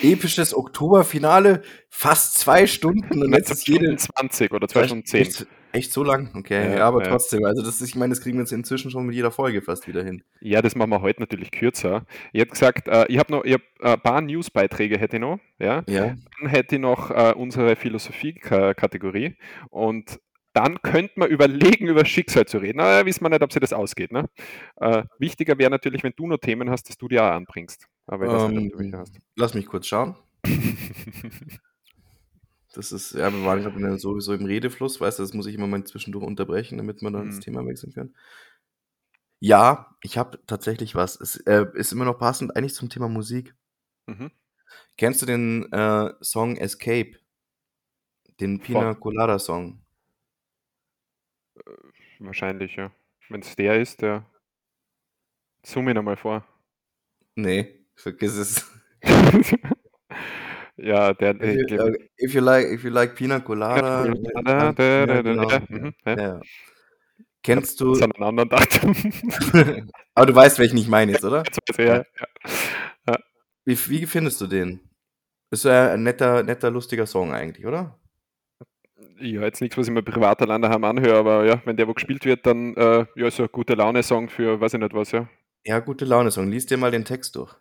episches 0.00 0.54
Oktoberfinale, 0.54 1.62
fast 1.88 2.38
zwei 2.38 2.66
Stunden 2.66 3.22
und 3.22 3.32
jetzt 3.32 3.50
ist 3.50 3.66
jede 3.68 3.94
20 3.96 4.52
oder 4.52 4.68
zwei 4.68 4.84
Stunden 4.84 5.06
10. 5.06 5.46
Echt 5.76 5.92
so 5.92 6.02
lang? 6.02 6.30
Okay, 6.34 6.70
ja, 6.70 6.76
ja 6.78 6.88
aber 6.88 7.02
ja. 7.02 7.10
trotzdem, 7.10 7.44
also 7.44 7.62
das 7.62 7.80
ist, 7.80 7.88
ich 7.88 7.96
meine, 7.96 8.10
das 8.10 8.22
kriegen 8.22 8.38
wir 8.38 8.42
jetzt 8.42 8.52
inzwischen 8.52 8.90
schon 8.90 9.04
mit 9.04 9.14
jeder 9.14 9.30
Folge 9.30 9.60
fast 9.60 9.86
wieder 9.86 10.02
hin. 10.02 10.22
Ja, 10.40 10.62
das 10.62 10.74
machen 10.74 10.90
wir 10.90 11.02
heute 11.02 11.20
natürlich 11.20 11.50
kürzer. 11.50 12.06
Ich 12.32 12.40
hätte 12.40 12.52
gesagt, 12.52 12.88
äh, 12.88 13.04
ich 13.08 13.18
habe 13.18 13.30
noch 13.32 13.44
ich 13.44 13.52
hab, 13.52 13.60
äh, 13.80 13.92
ein 13.92 14.00
paar 14.00 14.20
Newsbeiträge 14.22 14.98
hätte 14.98 15.16
ich 15.16 15.20
noch, 15.20 15.38
ja. 15.58 15.82
ja. 15.86 16.16
Dann 16.40 16.48
hätte 16.48 16.76
ich 16.76 16.80
noch 16.80 17.10
äh, 17.10 17.34
unsere 17.36 17.76
Philosophie-Kategorie 17.76 19.36
und 19.68 20.18
dann 20.54 20.80
könnte 20.80 21.12
man 21.16 21.28
überlegen, 21.28 21.86
über 21.88 22.06
Schicksal 22.06 22.46
zu 22.46 22.56
reden. 22.56 22.80
Aber 22.80 23.04
wissen 23.04 23.22
wir 23.22 23.28
nicht, 23.28 23.42
ob 23.42 23.52
sich 23.52 23.60
das 23.60 23.74
ausgeht. 23.74 24.10
Ne? 24.10 24.30
Äh, 24.76 25.02
wichtiger 25.18 25.58
wäre 25.58 25.70
natürlich, 25.70 26.02
wenn 26.02 26.14
du 26.16 26.26
noch 26.26 26.38
Themen 26.38 26.70
hast, 26.70 26.88
dass 26.88 26.96
du 26.96 27.08
die 27.08 27.20
auch 27.20 27.30
anbringst. 27.30 27.86
Aber 28.06 28.46
ähm, 28.46 28.72
nicht, 28.72 29.20
lass 29.34 29.52
mich 29.52 29.66
kurz 29.66 29.86
schauen. 29.86 30.16
Das 32.76 32.92
ist, 32.92 33.14
ja, 33.14 33.32
wir 33.32 33.42
waren 33.46 33.62
gerade 33.62 33.98
sowieso 33.98 34.34
im 34.34 34.44
Redefluss, 34.44 35.00
weißt 35.00 35.18
du, 35.18 35.22
das 35.22 35.32
muss 35.32 35.46
ich 35.46 35.54
immer 35.54 35.66
mal 35.66 35.82
zwischendurch 35.84 36.26
unterbrechen, 36.26 36.76
damit 36.76 37.00
wir 37.00 37.10
dann 37.10 37.24
mhm. 37.24 37.30
das 37.30 37.40
Thema 37.40 37.64
wechseln 37.64 37.94
können. 37.94 38.14
Ja, 39.40 39.96
ich 40.02 40.18
habe 40.18 40.38
tatsächlich 40.46 40.94
was. 40.94 41.18
Es 41.18 41.36
äh, 41.46 41.64
ist 41.72 41.92
immer 41.92 42.04
noch 42.04 42.18
passend 42.18 42.54
eigentlich 42.54 42.74
zum 42.74 42.90
Thema 42.90 43.08
Musik. 43.08 43.54
Mhm. 44.04 44.30
Kennst 44.98 45.22
du 45.22 45.26
den 45.26 45.72
äh, 45.72 46.12
Song 46.20 46.56
Escape? 46.58 47.18
Den 48.40 48.60
Pina 48.60 48.92
Colada 48.94 49.38
Song? 49.38 49.82
Äh, 51.54 51.70
wahrscheinlich, 52.18 52.76
ja. 52.76 52.92
Wenn 53.30 53.40
es 53.40 53.56
der 53.56 53.80
ist, 53.80 54.02
der. 54.02 54.26
Zoom 55.64 55.88
ihn 55.88 55.96
einmal 55.96 56.18
vor. 56.18 56.46
Nee, 57.36 57.86
vergiss 57.94 58.36
es. 58.36 58.70
Ja, 60.76 61.14
der. 61.14 61.34
If 61.42 61.70
you, 61.70 61.78
uh, 61.78 61.92
if 62.18 62.34
you 62.34 62.40
like, 62.40 62.66
if 62.66 62.84
you 62.84 62.90
like 62.90 63.14
Pina 63.14 63.40
Colada. 63.40 64.04
Colada 64.04 64.42
da, 64.42 64.72
da, 64.72 65.06
da, 65.06 65.14
ja, 65.14 65.22
genau. 65.22 65.48
mhm, 65.68 65.94
ja. 66.06 66.40
Kennst 67.42 67.80
du. 67.80 67.92
Das 67.92 68.02
an 68.02 68.12
einem 68.12 68.22
anderen 68.24 68.48
Datum. 68.48 68.94
Aber 70.14 70.26
du 70.26 70.34
weißt, 70.34 70.58
welchen 70.58 70.76
ich 70.76 70.88
meine 70.88 71.12
jetzt, 71.12 71.24
oder? 71.24 71.44
Ja, 71.78 72.04
ja. 72.04 73.16
Wie, 73.64 73.78
wie 73.88 74.06
findest 74.06 74.40
du 74.40 74.46
den? 74.46 74.80
Ist 75.50 75.64
ja 75.64 75.92
ein 75.92 76.02
netter, 76.02 76.42
netter, 76.42 76.70
lustiger 76.70 77.06
Song 77.06 77.32
eigentlich, 77.32 77.66
oder? 77.66 77.98
Ja, 79.18 79.42
jetzt 79.42 79.60
nichts, 79.60 79.78
was 79.78 79.86
ich 79.86 79.92
mir 79.92 80.02
privat 80.02 80.42
alleine 80.42 80.68
daheim 80.68 80.84
anhöre, 80.84 81.18
aber 81.18 81.46
ja, 81.46 81.62
wenn 81.64 81.76
der 81.76 81.88
wo 81.88 81.94
gespielt 81.94 82.24
wird, 82.24 82.44
dann 82.44 82.74
äh, 82.76 83.06
ja, 83.14 83.26
ist 83.28 83.40
ein 83.40 83.48
gute 83.50 83.74
Laune-Song 83.74 84.28
für 84.28 84.60
weiß 84.60 84.74
ich 84.74 84.80
nicht 84.80 84.92
was, 84.92 85.12
ja. 85.12 85.28
Ja, 85.64 85.78
gute 85.78 86.04
Laune-Song. 86.04 86.50
Lies 86.50 86.66
dir 86.66 86.76
mal 86.76 86.90
den 86.90 87.04
Text 87.04 87.34
durch. 87.36 87.54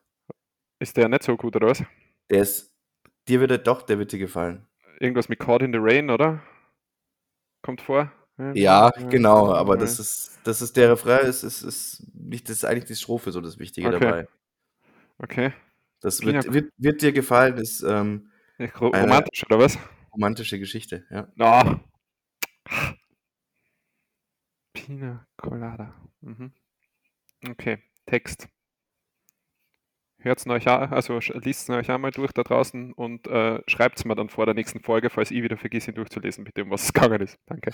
Ist 0.80 0.98
der 0.98 1.08
nicht 1.08 1.24
so 1.24 1.38
gut, 1.38 1.56
oder 1.56 1.68
was? 1.68 1.84
Der 2.30 2.42
ist 2.42 2.75
Dir 3.28 3.40
würde 3.40 3.60
doch, 3.60 3.82
der 3.82 3.98
wird 3.98 4.12
dir 4.12 4.20
gefallen. 4.20 4.68
Irgendwas 5.00 5.30
mit 5.30 5.40
Caught 5.40 5.64
in 5.64 5.74
the 5.74 5.80
Rain, 5.82 6.10
oder? 6.10 6.42
Kommt 7.62 7.82
vor? 7.82 8.12
Ja, 8.54 8.90
genau, 9.10 9.54
aber 9.54 9.78
das 9.78 9.98
ist, 9.98 10.40
das 10.44 10.62
ist 10.62 10.76
der 10.76 10.92
Refrain, 10.92 11.26
ist, 11.26 11.44
ist, 11.44 11.62
ist 11.62 12.06
nicht, 12.14 12.50
das 12.50 12.58
ist 12.58 12.66
eigentlich 12.66 12.86
die 12.86 12.96
Strophe 12.96 13.32
so 13.32 13.40
das 13.40 13.60
Wichtige 13.60 13.88
okay. 13.88 14.00
dabei. 14.00 14.28
Okay. 15.20 15.54
Das 16.02 16.22
wird, 16.22 16.52
wird, 16.54 16.74
wird 16.78 17.02
dir 17.02 17.14
gefallen, 17.14 17.58
ist 17.58 17.82
ähm, 17.82 18.30
romantisch, 18.80 19.46
oder 19.46 19.60
was? 19.60 19.80
Romantische 20.14 20.60
Geschichte, 20.60 21.06
ja. 21.10 21.32
Oh. 21.40 21.80
Pina 24.74 25.26
Colada. 25.38 25.96
Mhm. 26.20 26.52
Okay, 27.50 27.82
Text 28.06 28.50
hört 30.26 30.40
es 30.40 30.48
euch 30.48 30.68
an, 30.68 30.92
also 30.92 31.20
liest 31.36 31.70
es 31.70 31.76
euch 31.76 31.90
einmal 31.90 32.12
durch 32.12 32.32
da 32.34 32.44
draußen 32.44 32.94
und 32.94 33.28
äh, 33.28 33.62
schreibt 33.68 34.00
es 34.00 34.06
mir 34.06 34.16
dann 34.16 34.30
vor 34.30 34.46
der 34.46 34.56
nächsten 34.56 34.82
Folge, 34.82 35.10
falls 35.10 35.32
ich 35.32 35.42
wieder 35.42 35.58
vergesse, 35.58 35.92
ihn 35.92 35.96
durchzulesen, 35.96 36.44
mit 36.44 36.58
dem, 36.58 36.70
was 36.70 36.84
es 36.84 36.94
gegangen 36.94 37.22
ist. 37.22 37.38
Danke. 37.46 37.72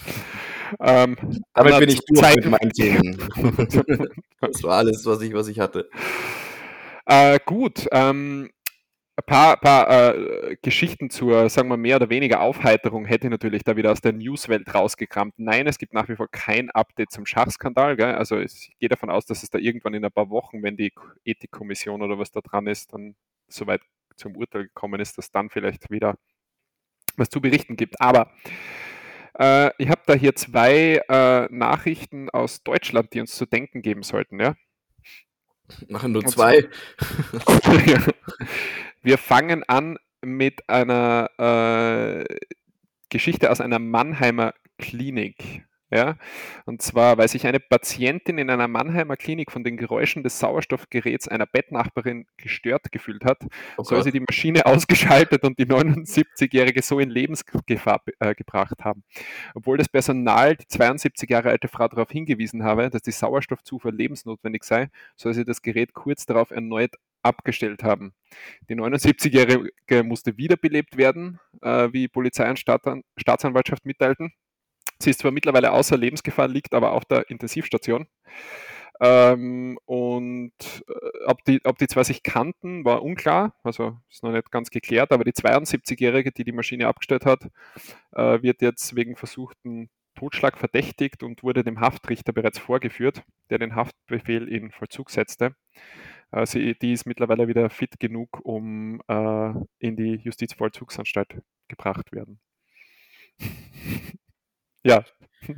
Ähm, 0.79 1.17
Damit 1.53 1.79
bin 1.79 1.89
ich 1.89 2.01
durch 2.05 2.35
mit 2.35 2.49
meinen 2.49 2.71
Themen. 2.71 3.17
das 4.41 4.63
war 4.63 4.77
alles, 4.77 5.05
was 5.05 5.21
ich, 5.21 5.33
was 5.33 5.47
ich 5.47 5.59
hatte. 5.59 5.89
Äh, 7.05 7.39
gut, 7.45 7.87
ähm, 7.91 8.49
ein 9.17 9.25
paar, 9.25 9.57
paar 9.57 10.15
äh, 10.15 10.57
Geschichten 10.61 11.09
zur, 11.09 11.49
sagen 11.49 11.67
wir, 11.69 11.77
mehr 11.77 11.97
oder 11.97 12.09
weniger 12.09 12.41
Aufheiterung 12.41 13.05
hätte 13.05 13.27
ich 13.27 13.31
natürlich 13.31 13.63
da 13.63 13.75
wieder 13.75 13.91
aus 13.91 14.01
der 14.01 14.13
Newswelt 14.13 14.73
rausgekramt. 14.73 15.33
Nein, 15.37 15.67
es 15.67 15.77
gibt 15.77 15.93
nach 15.93 16.07
wie 16.07 16.15
vor 16.15 16.29
kein 16.29 16.71
Update 16.71 17.11
zum 17.11 17.25
Schachskandal. 17.25 17.97
Gell? 17.97 18.15
Also 18.15 18.39
ich 18.39 18.73
gehe 18.79 18.89
davon 18.89 19.09
aus, 19.09 19.25
dass 19.25 19.43
es 19.43 19.49
da 19.49 19.59
irgendwann 19.59 19.93
in 19.93 20.05
ein 20.05 20.11
paar 20.11 20.29
Wochen, 20.29 20.63
wenn 20.63 20.77
die 20.77 20.93
Ethikkommission 21.25 22.01
oder 22.01 22.17
was 22.17 22.31
da 22.31 22.41
dran 22.41 22.67
ist, 22.67 22.93
dann 22.93 23.15
soweit 23.47 23.81
zum 24.15 24.35
Urteil 24.35 24.63
gekommen 24.63 25.01
ist, 25.01 25.17
dass 25.17 25.31
dann 25.31 25.49
vielleicht 25.49 25.91
wieder 25.91 26.15
was 27.17 27.29
zu 27.29 27.41
berichten 27.41 27.75
gibt. 27.75 27.99
Aber 27.99 28.31
äh, 29.37 29.71
ich 29.77 29.89
habe 29.89 30.01
da 30.05 30.13
hier 30.13 30.35
zwei 30.35 31.01
äh, 31.09 31.47
Nachrichten 31.51 32.29
aus 32.29 32.63
Deutschland, 32.63 33.13
die 33.13 33.19
uns 33.19 33.35
zu 33.35 33.45
denken 33.45 33.81
geben 33.81 34.03
sollten. 34.03 34.39
Ja? 34.39 34.55
Machen 35.89 36.13
nur 36.13 36.25
zwei. 36.25 36.69
Wir 39.01 39.17
fangen 39.17 39.63
an 39.63 39.97
mit 40.21 40.69
einer 40.69 41.29
äh, 41.39 42.35
Geschichte 43.09 43.49
aus 43.49 43.61
einer 43.61 43.79
Mannheimer 43.79 44.53
Klinik. 44.77 45.65
Ja, 45.93 46.15
und 46.65 46.81
zwar, 46.81 47.17
weil 47.17 47.27
sich 47.27 47.45
eine 47.45 47.59
Patientin 47.59 48.37
in 48.37 48.49
einer 48.49 48.69
Mannheimer 48.69 49.17
Klinik 49.17 49.51
von 49.51 49.65
den 49.65 49.75
Geräuschen 49.75 50.23
des 50.23 50.39
Sauerstoffgeräts 50.39 51.27
einer 51.27 51.45
Bettnachbarin 51.45 52.27
gestört 52.37 52.93
gefühlt 52.93 53.25
hat, 53.25 53.45
oh 53.75 53.83
soll 53.83 54.01
sie 54.01 54.13
die 54.13 54.21
Maschine 54.21 54.65
ausgeschaltet 54.65 55.43
und 55.43 55.59
die 55.59 55.65
79-Jährige 55.65 56.81
so 56.81 56.99
in 56.99 57.09
Lebensgefahr 57.09 58.01
äh, 58.19 58.33
gebracht 58.35 58.85
haben. 58.85 59.03
Obwohl 59.53 59.77
das 59.77 59.89
Personal 59.89 60.55
die 60.55 60.67
72 60.67 61.29
Jahre 61.29 61.49
alte 61.49 61.67
Frau 61.67 61.89
darauf 61.89 62.09
hingewiesen 62.09 62.63
habe, 62.63 62.89
dass 62.89 63.01
die 63.01 63.11
Sauerstoffzufuhr 63.11 63.91
lebensnotwendig 63.91 64.63
sei, 64.63 64.87
soll 65.17 65.33
sie 65.33 65.43
das 65.43 65.61
Gerät 65.61 65.93
kurz 65.93 66.25
darauf 66.25 66.51
erneut 66.51 66.95
abgestellt 67.23 67.83
haben. 67.83 68.13
Die 68.69 68.75
79-Jährige 68.75 70.03
musste 70.03 70.37
wiederbelebt 70.37 70.97
werden, 70.97 71.39
äh, 71.61 71.89
wie 71.91 72.07
Polizei 72.07 72.49
und 72.49 72.59
Staatsanwaltschaft 72.59 73.85
mitteilten. 73.85 74.31
Sie 74.99 75.09
ist 75.09 75.19
zwar 75.19 75.31
mittlerweile 75.31 75.71
außer 75.71 75.97
Lebensgefahr, 75.97 76.47
liegt 76.47 76.73
aber 76.73 76.91
auf 76.91 77.05
der 77.05 77.29
Intensivstation. 77.29 78.07
Ähm, 78.99 79.79
und 79.85 80.53
äh, 80.87 81.25
ob, 81.25 81.43
die, 81.45 81.59
ob 81.65 81.79
die 81.79 81.87
zwei 81.87 82.03
sich 82.03 82.21
kannten, 82.21 82.85
war 82.85 83.01
unklar. 83.01 83.55
Also 83.63 83.97
ist 84.11 84.21
noch 84.21 84.31
nicht 84.31 84.51
ganz 84.51 84.69
geklärt. 84.69 85.11
Aber 85.11 85.23
die 85.23 85.33
72-Jährige, 85.33 86.31
die 86.31 86.43
die 86.43 86.51
Maschine 86.51 86.87
abgestellt 86.87 87.25
hat, 87.25 87.47
äh, 88.11 88.43
wird 88.43 88.61
jetzt 88.61 88.95
wegen 88.95 89.15
versuchten 89.15 89.89
Totschlag 90.15 90.57
verdächtigt 90.57 91.23
und 91.23 91.41
wurde 91.41 91.63
dem 91.63 91.79
Haftrichter 91.79 92.31
bereits 92.31 92.59
vorgeführt, 92.59 93.23
der 93.49 93.57
den 93.57 93.75
Haftbefehl 93.75 94.47
in 94.47 94.71
Vollzug 94.71 95.09
setzte. 95.09 95.55
Äh, 96.31 96.45
sie, 96.45 96.75
die 96.75 96.93
ist 96.93 97.05
mittlerweile 97.05 97.47
wieder 97.47 97.69
fit 97.69 97.99
genug, 97.99 98.39
um 98.43 99.01
äh, 99.07 99.53
in 99.79 99.95
die 99.95 100.19
Justizvollzugsanstalt 100.23 101.41
gebracht 101.67 102.11
werden. 102.11 102.39
ja. 104.83 105.03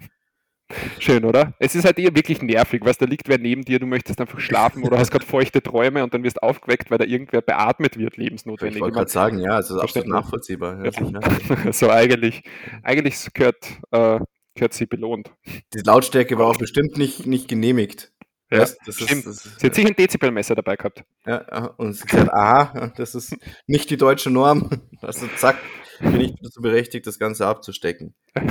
Schön, 0.99 1.25
oder? 1.25 1.53
Es 1.59 1.75
ist 1.75 1.85
halt 1.85 1.99
eher 1.99 2.15
wirklich 2.15 2.41
nervig, 2.41 2.83
weil 2.83 2.93
da 2.93 3.05
liegt 3.05 3.27
wer 3.27 3.37
neben 3.37 3.63
dir, 3.63 3.79
du 3.79 3.85
möchtest 3.85 4.19
einfach 4.19 4.39
schlafen 4.39 4.83
oder 4.83 4.97
hast 4.97 5.11
gerade 5.11 5.25
feuchte 5.25 5.61
Träume 5.61 6.03
und 6.03 6.13
dann 6.13 6.23
wirst 6.23 6.41
aufgeweckt, 6.41 6.89
weil 6.89 6.97
da 6.97 7.05
irgendwer 7.05 7.41
beatmet 7.41 7.97
wird, 7.97 8.17
lebensnotwendig. 8.17 8.77
Ich 8.77 8.81
wollte 8.81 8.95
gerade 8.95 9.11
sagen, 9.11 9.39
ja, 9.39 9.59
es 9.59 9.69
ist 9.69 9.77
absolut 9.77 10.07
nachvollziehbar. 10.07 10.83
Ja. 10.83 11.71
so 11.71 11.89
eigentlich, 11.89 12.43
eigentlich 12.81 13.31
gehört, 13.33 13.63
äh, 13.91 14.19
gehört 14.55 14.73
sie 14.73 14.85
belohnt. 14.85 15.31
Die 15.73 15.81
Lautstärke 15.85 16.37
war 16.37 16.47
auch 16.47 16.57
bestimmt 16.57 16.97
nicht, 16.97 17.27
nicht 17.27 17.47
genehmigt. 17.47 18.12
Ja, 18.53 18.59
das, 18.59 18.77
das 18.85 18.95
stimmt. 18.95 19.25
Ist, 19.25 19.45
das, 19.45 19.59
sie 19.59 19.67
hat 19.67 19.75
sicher 19.75 19.87
ein 19.87 19.95
Dezibelmesser 19.95 20.53
dabei 20.53 20.75
gehabt. 20.75 21.03
Ja, 21.25 21.73
und 21.77 21.93
sie 21.93 22.05
gesagt, 22.05 22.31
aha, 22.31 22.93
das 22.95 23.15
ist 23.15 23.35
nicht 23.65 23.89
die 23.89 23.97
deutsche 23.97 24.29
Norm. 24.29 24.69
Also 25.01 25.27
zack, 25.35 25.57
bin 25.99 26.21
ich 26.21 26.35
dazu 26.41 26.61
berechtigt, 26.61 27.05
das 27.05 27.19
Ganze 27.19 27.45
abzustecken. 27.45 28.15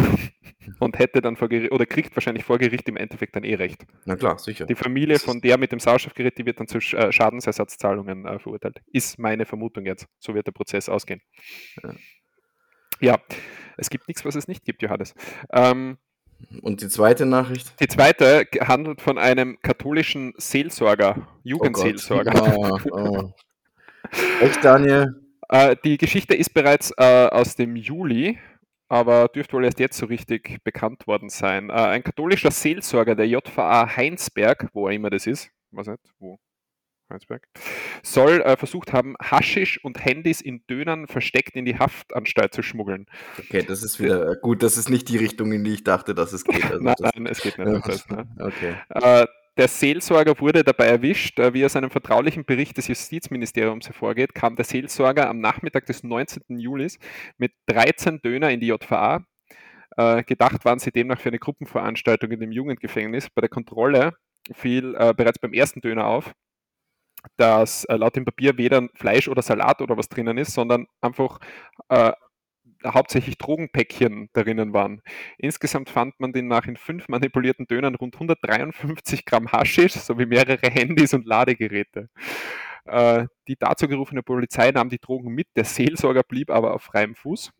Und 0.80 0.98
hätte 0.98 1.22
dann 1.22 1.36
vor 1.36 1.48
Gericht, 1.48 1.72
oder 1.72 1.86
kriegt 1.86 2.14
wahrscheinlich 2.14 2.44
vor 2.44 2.58
Gericht 2.58 2.88
im 2.90 2.98
Endeffekt 2.98 3.34
dann 3.34 3.42
eh 3.42 3.54
recht. 3.54 3.86
Na 4.04 4.16
klar, 4.16 4.38
sicher. 4.38 4.66
Die 4.66 4.74
Familie 4.74 5.18
von 5.18 5.40
der 5.40 5.56
mit 5.56 5.72
dem 5.72 5.78
Sauerstoffgerät, 5.78 6.36
die 6.36 6.44
wird 6.44 6.60
dann 6.60 6.68
zu 6.68 6.76
äh, 6.78 7.10
Schadensersatzzahlungen 7.10 8.26
äh, 8.26 8.38
verurteilt. 8.38 8.82
Ist 8.92 9.18
meine 9.18 9.46
Vermutung 9.46 9.86
jetzt. 9.86 10.06
So 10.18 10.34
wird 10.34 10.46
der 10.46 10.52
Prozess 10.52 10.90
ausgehen. 10.90 11.22
Ja, 11.82 11.94
ja. 13.00 13.18
es 13.78 13.88
gibt 13.88 14.08
nichts, 14.08 14.26
was 14.26 14.34
es 14.34 14.46
nicht 14.46 14.64
gibt, 14.64 14.82
Johannes. 14.82 15.14
Ähm, 15.52 15.96
und 16.62 16.80
die 16.80 16.88
zweite 16.88 17.26
Nachricht? 17.26 17.74
Die 17.80 17.88
zweite 17.88 18.46
handelt 18.60 19.00
von 19.00 19.18
einem 19.18 19.58
katholischen 19.62 20.34
Seelsorger, 20.36 21.26
Jugendseelsorger. 21.42 22.56
Oh, 22.56 22.78
oh, 22.90 22.90
oh. 22.92 23.32
Echt, 24.40 24.64
Daniel? 24.64 25.20
Äh, 25.48 25.76
die 25.84 25.98
Geschichte 25.98 26.34
ist 26.34 26.54
bereits 26.54 26.92
äh, 26.96 27.28
aus 27.30 27.56
dem 27.56 27.76
Juli, 27.76 28.38
aber 28.88 29.28
dürfte 29.28 29.54
wohl 29.54 29.64
erst 29.64 29.80
jetzt 29.80 29.98
so 29.98 30.06
richtig 30.06 30.62
bekannt 30.64 31.06
worden 31.06 31.28
sein. 31.28 31.70
Äh, 31.70 31.74
ein 31.74 32.02
katholischer 32.02 32.50
Seelsorger 32.50 33.14
der 33.14 33.28
JVA 33.28 33.96
Heinsberg, 33.96 34.68
wo 34.72 34.88
er 34.88 34.94
immer 34.94 35.10
das 35.10 35.26
ist, 35.26 35.50
weiß 35.70 35.88
nicht, 35.88 36.00
wo 36.18 36.38
Heinsberg, 37.12 37.48
soll 38.02 38.40
äh, 38.42 38.56
versucht 38.56 38.92
haben, 38.92 39.14
Haschisch 39.22 39.82
und 39.84 40.04
Handys 40.04 40.40
in 40.40 40.64
Dönern 40.68 41.06
versteckt 41.06 41.56
in 41.56 41.64
die 41.64 41.78
Haftanstalt 41.78 42.54
zu 42.54 42.62
schmuggeln. 42.62 43.06
Okay, 43.38 43.64
das 43.66 43.82
ist 43.82 44.00
wieder 44.00 44.32
äh, 44.32 44.36
gut. 44.40 44.62
Das 44.62 44.76
ist 44.76 44.90
nicht 44.90 45.08
die 45.08 45.16
Richtung, 45.16 45.52
in 45.52 45.64
die 45.64 45.74
ich 45.74 45.84
dachte, 45.84 46.14
dass 46.14 46.32
es 46.32 46.44
geht. 46.44 46.64
Also 46.64 46.78
nein, 46.80 46.94
nein, 47.00 47.26
es 47.26 47.40
geht 47.40 47.58
nicht. 47.58 47.86
Das, 47.86 48.08
ne? 48.08 48.26
okay. 48.38 48.74
Äh, 48.90 49.26
der 49.58 49.68
Seelsorger 49.68 50.40
wurde 50.40 50.64
dabei 50.64 50.86
erwischt. 50.86 51.38
Äh, 51.38 51.52
wie 51.52 51.64
aus 51.64 51.76
einem 51.76 51.90
vertraulichen 51.90 52.44
Bericht 52.44 52.78
des 52.78 52.88
Justizministeriums 52.88 53.86
hervorgeht, 53.86 54.34
kam 54.34 54.56
der 54.56 54.64
Seelsorger 54.64 55.28
am 55.28 55.40
Nachmittag 55.40 55.86
des 55.86 56.02
19. 56.02 56.58
Julis 56.58 56.98
mit 57.36 57.52
13 57.66 58.20
Döner 58.22 58.50
in 58.50 58.60
die 58.60 58.68
JVA. 58.68 59.24
Äh, 59.96 60.22
gedacht 60.24 60.64
waren 60.64 60.78
sie 60.78 60.90
demnach 60.90 61.20
für 61.20 61.28
eine 61.28 61.38
Gruppenveranstaltung 61.38 62.30
in 62.30 62.40
dem 62.40 62.52
Jugendgefängnis. 62.52 63.28
Bei 63.28 63.40
der 63.40 63.50
Kontrolle 63.50 64.12
fiel 64.54 64.94
äh, 64.98 65.12
bereits 65.14 65.38
beim 65.38 65.52
ersten 65.52 65.80
Döner 65.82 66.06
auf, 66.06 66.32
dass 67.36 67.84
äh, 67.84 67.96
laut 67.96 68.16
dem 68.16 68.24
Papier 68.24 68.58
weder 68.58 68.88
Fleisch 68.94 69.28
oder 69.28 69.42
Salat 69.42 69.80
oder 69.80 69.96
was 69.96 70.08
drinnen 70.08 70.38
ist, 70.38 70.54
sondern 70.54 70.86
einfach 71.00 71.38
äh, 71.88 72.12
hauptsächlich 72.84 73.38
Drogenpäckchen 73.38 74.28
darinnen 74.32 74.72
waren. 74.72 75.02
Insgesamt 75.38 75.90
fand 75.90 76.18
man 76.18 76.32
demnach 76.32 76.66
in 76.66 76.76
fünf 76.76 77.08
manipulierten 77.08 77.66
Dönern 77.66 77.94
rund 77.94 78.14
153 78.14 79.24
Gramm 79.24 79.50
Haschisch 79.52 79.94
sowie 79.94 80.26
mehrere 80.26 80.68
Handys 80.68 81.14
und 81.14 81.26
Ladegeräte. 81.26 82.08
Äh, 82.84 83.26
die 83.48 83.56
dazu 83.56 83.88
gerufene 83.88 84.22
Polizei 84.22 84.70
nahm 84.70 84.88
die 84.88 84.98
Drogen 84.98 85.32
mit, 85.32 85.48
der 85.56 85.64
Seelsorger 85.64 86.22
blieb 86.24 86.50
aber 86.50 86.74
auf 86.74 86.82
freiem 86.82 87.14
Fuß. 87.14 87.52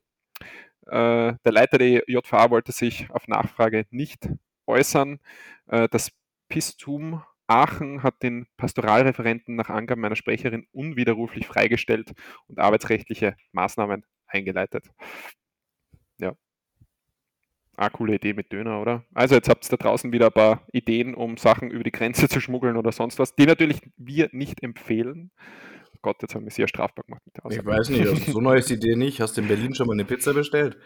Äh, 0.86 1.34
der 1.44 1.52
Leiter 1.52 1.78
der 1.78 2.02
JVA 2.06 2.50
wollte 2.50 2.72
sich 2.72 3.08
auf 3.10 3.28
Nachfrage 3.28 3.86
nicht 3.90 4.28
äußern. 4.66 5.20
Äh, 5.68 5.88
das 5.88 6.10
Pistum 6.48 7.22
Aachen 7.46 8.02
hat 8.02 8.22
den 8.22 8.46
Pastoralreferenten 8.56 9.56
nach 9.56 9.68
Angaben 9.68 10.00
meiner 10.00 10.16
Sprecherin 10.16 10.66
unwiderruflich 10.72 11.46
freigestellt 11.46 12.12
und 12.46 12.58
arbeitsrechtliche 12.58 13.36
Maßnahmen 13.52 14.04
eingeleitet. 14.26 14.90
Ja. 16.18 16.34
Ah, 17.76 17.90
coole 17.90 18.14
Idee 18.14 18.34
mit 18.34 18.52
Döner, 18.52 18.80
oder? 18.80 19.04
Also 19.14 19.34
jetzt 19.34 19.48
habt 19.48 19.64
ihr 19.64 19.76
da 19.76 19.76
draußen 19.76 20.12
wieder 20.12 20.26
ein 20.26 20.32
paar 20.32 20.66
Ideen, 20.72 21.14
um 21.14 21.36
Sachen 21.36 21.70
über 21.70 21.84
die 21.84 21.92
Grenze 21.92 22.28
zu 22.28 22.40
schmuggeln 22.40 22.76
oder 22.76 22.92
sonst 22.92 23.18
was, 23.18 23.34
die 23.34 23.46
natürlich 23.46 23.80
wir 23.96 24.28
nicht 24.32 24.62
empfehlen. 24.62 25.30
Oh 25.94 25.98
Gott, 26.02 26.22
jetzt 26.22 26.34
haben 26.34 26.44
wir 26.44 26.50
sehr 26.50 26.68
strafbar 26.68 27.04
gemacht 27.04 27.22
mit 27.24 27.36
der 27.36 27.46
Aussage. 27.46 27.62
Ich 27.62 27.66
weiß 27.66 27.88
nicht, 27.90 28.08
also 28.08 28.32
so 28.32 28.40
neues 28.40 28.70
Idee 28.70 28.96
nicht. 28.96 29.20
Hast 29.20 29.36
du 29.36 29.40
in 29.40 29.48
Berlin 29.48 29.74
schon 29.74 29.86
mal 29.86 29.94
eine 29.94 30.04
Pizza 30.04 30.34
bestellt? 30.34 30.76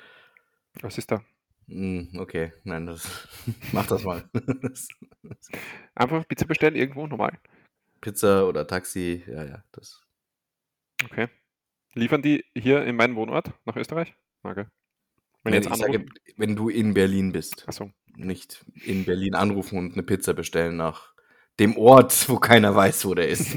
Was 0.81 0.99
ist 0.99 1.11
da? 1.11 1.23
Hm, 1.69 2.11
okay, 2.19 2.53
nein, 2.65 2.87
das 2.87 3.29
mach 3.73 3.87
das 3.87 4.05
mal. 4.05 4.29
Einfach 5.95 6.27
Pizza 6.29 6.47
bestellen 6.47 6.77
irgendwo 6.77 7.07
normal. 7.07 7.39
Pizza 8.01 8.47
oder 8.47 8.67
Taxi, 8.67 9.25
ja, 9.27 9.45
ja, 9.45 9.65
das. 9.73 10.03
Okay. 11.05 11.29
Liefern 11.95 12.23
die 12.23 12.45
hier 12.55 12.85
in 12.85 12.97
meinen 12.97 13.17
Wohnort 13.17 13.53
nach 13.65 13.77
Österreich? 13.77 14.15
Okay. 14.43 14.67
Wenn, 15.43 15.53
nee, 15.53 15.59
ich 15.61 15.75
sage, 15.75 16.07
wenn 16.37 16.57
du 16.57 16.69
in 16.69 16.95
Berlin 16.95 17.33
bist. 17.33 17.69
Achso. 17.69 17.91
Nicht 18.17 18.65
in 18.85 19.05
Berlin 19.05 19.35
anrufen 19.35 19.79
und 19.79 19.93
eine 19.93 20.03
Pizza 20.03 20.35
bestellen 20.35 20.77
nach 20.77 21.15
dem 21.59 21.77
Ort, 21.77 22.29
wo 22.29 22.37
keiner 22.37 22.75
weiß, 22.75 23.07
wo 23.07 23.15
der 23.15 23.29
ist. 23.29 23.57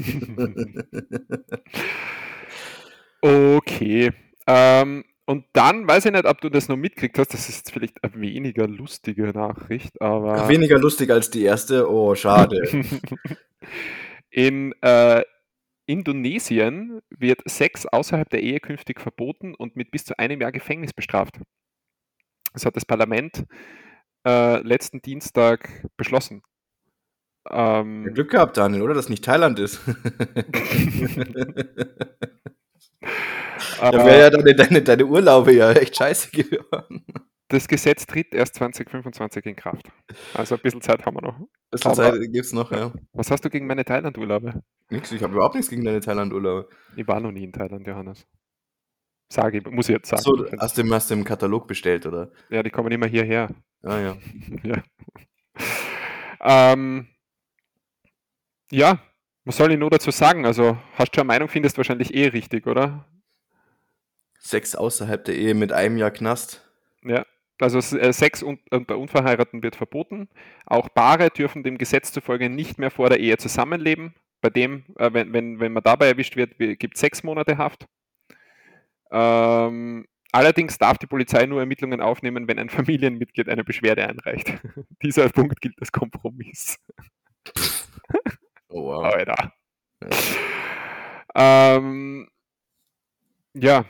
okay. 3.20 4.12
Ähm, 4.46 5.04
und 5.30 5.44
dann 5.52 5.86
weiß 5.86 6.06
ich 6.06 6.12
nicht, 6.12 6.24
ob 6.24 6.40
du 6.40 6.48
das 6.48 6.66
noch 6.66 6.76
mitkriegt 6.76 7.16
hast. 7.16 7.32
Das 7.32 7.48
ist 7.48 7.70
vielleicht 7.70 8.02
eine 8.02 8.20
weniger 8.20 8.66
lustige 8.66 9.28
Nachricht, 9.28 10.02
aber. 10.02 10.48
Weniger 10.48 10.76
lustig 10.76 11.08
als 11.08 11.30
die 11.30 11.44
erste? 11.44 11.88
Oh, 11.88 12.16
schade. 12.16 12.60
In 14.30 14.74
äh, 14.82 15.22
Indonesien 15.86 17.00
wird 17.10 17.42
Sex 17.48 17.86
außerhalb 17.86 18.28
der 18.28 18.42
Ehe 18.42 18.58
künftig 18.58 19.00
verboten 19.00 19.54
und 19.54 19.76
mit 19.76 19.92
bis 19.92 20.04
zu 20.04 20.18
einem 20.18 20.40
Jahr 20.40 20.50
Gefängnis 20.50 20.92
bestraft. 20.92 21.38
Das 22.52 22.66
hat 22.66 22.74
das 22.74 22.84
Parlament 22.84 23.46
äh, 24.26 24.60
letzten 24.62 25.00
Dienstag 25.00 25.86
beschlossen. 25.96 26.42
Ähm, 27.48 28.12
Glück 28.14 28.32
gehabt, 28.32 28.56
Daniel, 28.56 28.82
oder? 28.82 28.94
Dass 28.94 29.08
nicht 29.08 29.24
Thailand 29.24 29.60
ist. 29.60 29.80
Da 33.80 33.92
wäre 33.92 34.20
ja 34.20 34.30
deine, 34.30 34.54
deine, 34.54 34.82
deine 34.82 35.06
Urlaube 35.06 35.52
ja 35.52 35.72
echt 35.72 35.96
scheiße 35.96 36.30
geworden. 36.30 37.04
Das 37.48 37.66
Gesetz 37.66 38.06
tritt 38.06 38.32
erst 38.32 38.54
2025 38.54 39.44
in 39.44 39.56
Kraft. 39.56 39.90
Also 40.34 40.54
ein 40.54 40.60
bisschen 40.60 40.80
Zeit 40.82 41.04
haben 41.04 41.16
wir 41.16 41.22
noch. 41.22 41.36
Ein 41.36 41.48
bisschen 41.70 41.94
Zeit 41.94 42.20
gibt 42.20 42.46
es 42.46 42.52
noch, 42.52 42.70
ja. 42.70 42.92
Was 43.12 43.30
hast 43.30 43.44
du 43.44 43.50
gegen 43.50 43.66
meine 43.66 43.84
Thailand-Urlaube? 43.84 44.62
Nix, 44.88 45.10
ich 45.10 45.20
habe 45.22 45.32
überhaupt 45.32 45.56
nichts 45.56 45.68
gegen 45.68 45.84
deine 45.84 45.98
Thailand-Urlaube. 45.98 46.68
Ich 46.94 47.08
war 47.08 47.18
noch 47.18 47.32
nie 47.32 47.42
in 47.42 47.52
Thailand, 47.52 47.84
Johannes. 47.86 48.24
Sage 49.32 49.58
ich, 49.58 49.66
muss 49.66 49.88
ich 49.88 49.94
jetzt 49.94 50.08
sagen. 50.08 50.22
So, 50.22 50.46
hast 50.58 50.78
du, 50.78 50.94
hast 50.94 51.10
du 51.10 51.14
im 51.14 51.24
Katalog 51.24 51.66
bestellt, 51.66 52.06
oder? 52.06 52.30
Ja, 52.50 52.62
die 52.62 52.70
kommen 52.70 52.92
immer 52.92 53.06
hierher. 53.06 53.48
Ah, 53.82 53.98
ja. 53.98 54.16
ja. 54.62 54.82
Ähm, 56.40 57.08
ja, 58.70 59.00
was 59.44 59.56
soll 59.56 59.72
ich 59.72 59.78
nur 59.78 59.90
dazu 59.90 60.12
sagen? 60.12 60.46
Also, 60.46 60.78
hast 60.94 61.16
du 61.16 61.20
eine 61.20 61.26
Meinung, 61.26 61.48
findest 61.48 61.76
wahrscheinlich 61.76 62.14
eh 62.14 62.28
richtig, 62.28 62.66
oder? 62.66 63.06
Sex 64.40 64.74
außerhalb 64.74 65.24
der 65.24 65.36
Ehe 65.36 65.54
mit 65.54 65.72
einem 65.72 65.98
Jahr 65.98 66.10
Knast. 66.10 66.66
Ja, 67.04 67.24
also 67.60 67.78
äh, 67.96 68.12
Sex 68.12 68.42
unter 68.42 68.98
Unverheirateten 68.98 69.62
wird 69.62 69.76
verboten. 69.76 70.28
Auch 70.66 70.92
Paare 70.92 71.30
dürfen 71.30 71.62
dem 71.62 71.78
Gesetz 71.78 72.10
zufolge 72.10 72.48
nicht 72.48 72.78
mehr 72.78 72.90
vor 72.90 73.10
der 73.10 73.20
Ehe 73.20 73.36
zusammenleben. 73.36 74.14
Bei 74.40 74.48
dem, 74.48 74.84
äh, 74.98 75.12
wenn, 75.12 75.32
wenn, 75.32 75.60
wenn 75.60 75.72
man 75.72 75.82
dabei 75.82 76.08
erwischt 76.08 76.36
wird, 76.36 76.58
gibt 76.58 76.94
es 76.94 77.00
sechs 77.00 77.22
Monate 77.22 77.58
Haft. 77.58 77.86
Ähm, 79.12 80.06
allerdings 80.32 80.78
darf 80.78 80.96
die 80.96 81.06
Polizei 81.06 81.44
nur 81.44 81.60
Ermittlungen 81.60 82.00
aufnehmen, 82.00 82.48
wenn 82.48 82.58
ein 82.58 82.70
Familienmitglied 82.70 83.48
eine 83.48 83.64
Beschwerde 83.64 84.08
einreicht. 84.08 84.54
Dieser 85.02 85.28
Punkt 85.28 85.60
gilt 85.60 85.78
als 85.78 85.92
Kompromiss. 85.92 86.78
Oh 88.68 88.84
wow. 88.84 89.04
Alter. 89.04 89.52
Ja. 91.34 91.76
Ähm, 91.76 92.28
ja, 93.52 93.84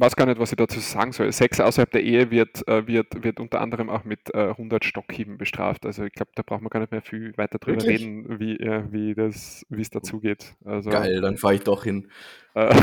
weiß 0.00 0.16
gar 0.16 0.26
nicht, 0.26 0.38
was 0.38 0.52
ich 0.52 0.56
dazu 0.56 0.80
sagen 0.80 1.12
soll. 1.12 1.30
Sex 1.32 1.60
außerhalb 1.60 1.90
der 1.90 2.02
Ehe 2.02 2.30
wird, 2.30 2.66
äh, 2.68 2.86
wird, 2.86 3.22
wird 3.22 3.40
unter 3.40 3.60
anderem 3.60 3.90
auch 3.90 4.04
mit 4.04 4.32
äh, 4.34 4.48
100 4.50 4.84
Stockhieben 4.84 5.38
bestraft. 5.38 5.86
Also 5.86 6.04
ich 6.04 6.12
glaube, 6.12 6.30
da 6.34 6.42
braucht 6.42 6.62
man 6.62 6.70
gar 6.70 6.80
nicht 6.80 6.92
mehr 6.92 7.02
viel 7.02 7.36
weiter 7.36 7.58
drüber 7.58 7.82
Wirklich? 7.82 8.00
reden, 8.00 8.38
wie, 8.38 8.56
äh, 8.56 8.84
wie 8.90 9.14
das, 9.14 9.66
wie 9.68 9.82
es 9.82 9.90
dazu 9.90 10.20
geht. 10.20 10.54
Also, 10.64 10.90
Geil, 10.90 11.20
dann 11.20 11.36
fahre 11.36 11.54
ich 11.54 11.62
doch 11.62 11.84
hin. 11.84 12.10
Äh, 12.54 12.74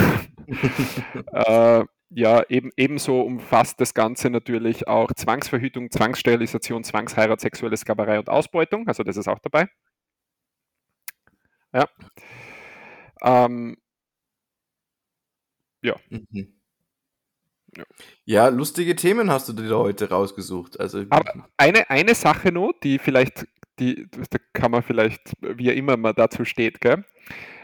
äh, 1.31 1.85
ja, 2.09 2.43
eben, 2.49 2.71
ebenso 2.77 3.21
umfasst 3.21 3.81
das 3.81 3.93
Ganze 3.93 4.29
natürlich 4.29 4.87
auch 4.87 5.11
Zwangsverhütung, 5.13 5.91
Zwangssterilisation, 5.91 6.83
Zwangsheirat, 6.83 7.41
sexuelle 7.41 7.77
Sklaverei 7.77 8.19
und 8.19 8.29
Ausbeutung. 8.29 8.87
Also 8.87 9.03
das 9.03 9.17
ist 9.17 9.27
auch 9.27 9.39
dabei. 9.39 9.67
Ja. 11.73 11.87
Ähm, 13.21 13.77
ja. 15.81 15.95
Mhm. 16.09 16.54
Ja. 18.25 18.47
Lustige 18.49 18.95
Themen 18.95 19.29
hast 19.31 19.49
du 19.49 19.53
dir 19.53 19.69
da 19.69 19.75
heute 19.77 20.09
rausgesucht. 20.09 20.79
Also, 20.79 21.03
Aber 21.09 21.47
eine, 21.57 21.89
eine 21.89 22.15
Sache 22.15 22.51
noch, 22.51 22.73
die 22.83 22.99
vielleicht, 22.99 23.47
die, 23.79 24.07
da 24.11 24.37
kann 24.53 24.71
man 24.71 24.83
vielleicht, 24.83 25.33
wie 25.41 25.69
immer 25.69 25.97
man 25.97 26.15
dazu 26.15 26.45
steht, 26.45 26.81
gell? 26.81 27.03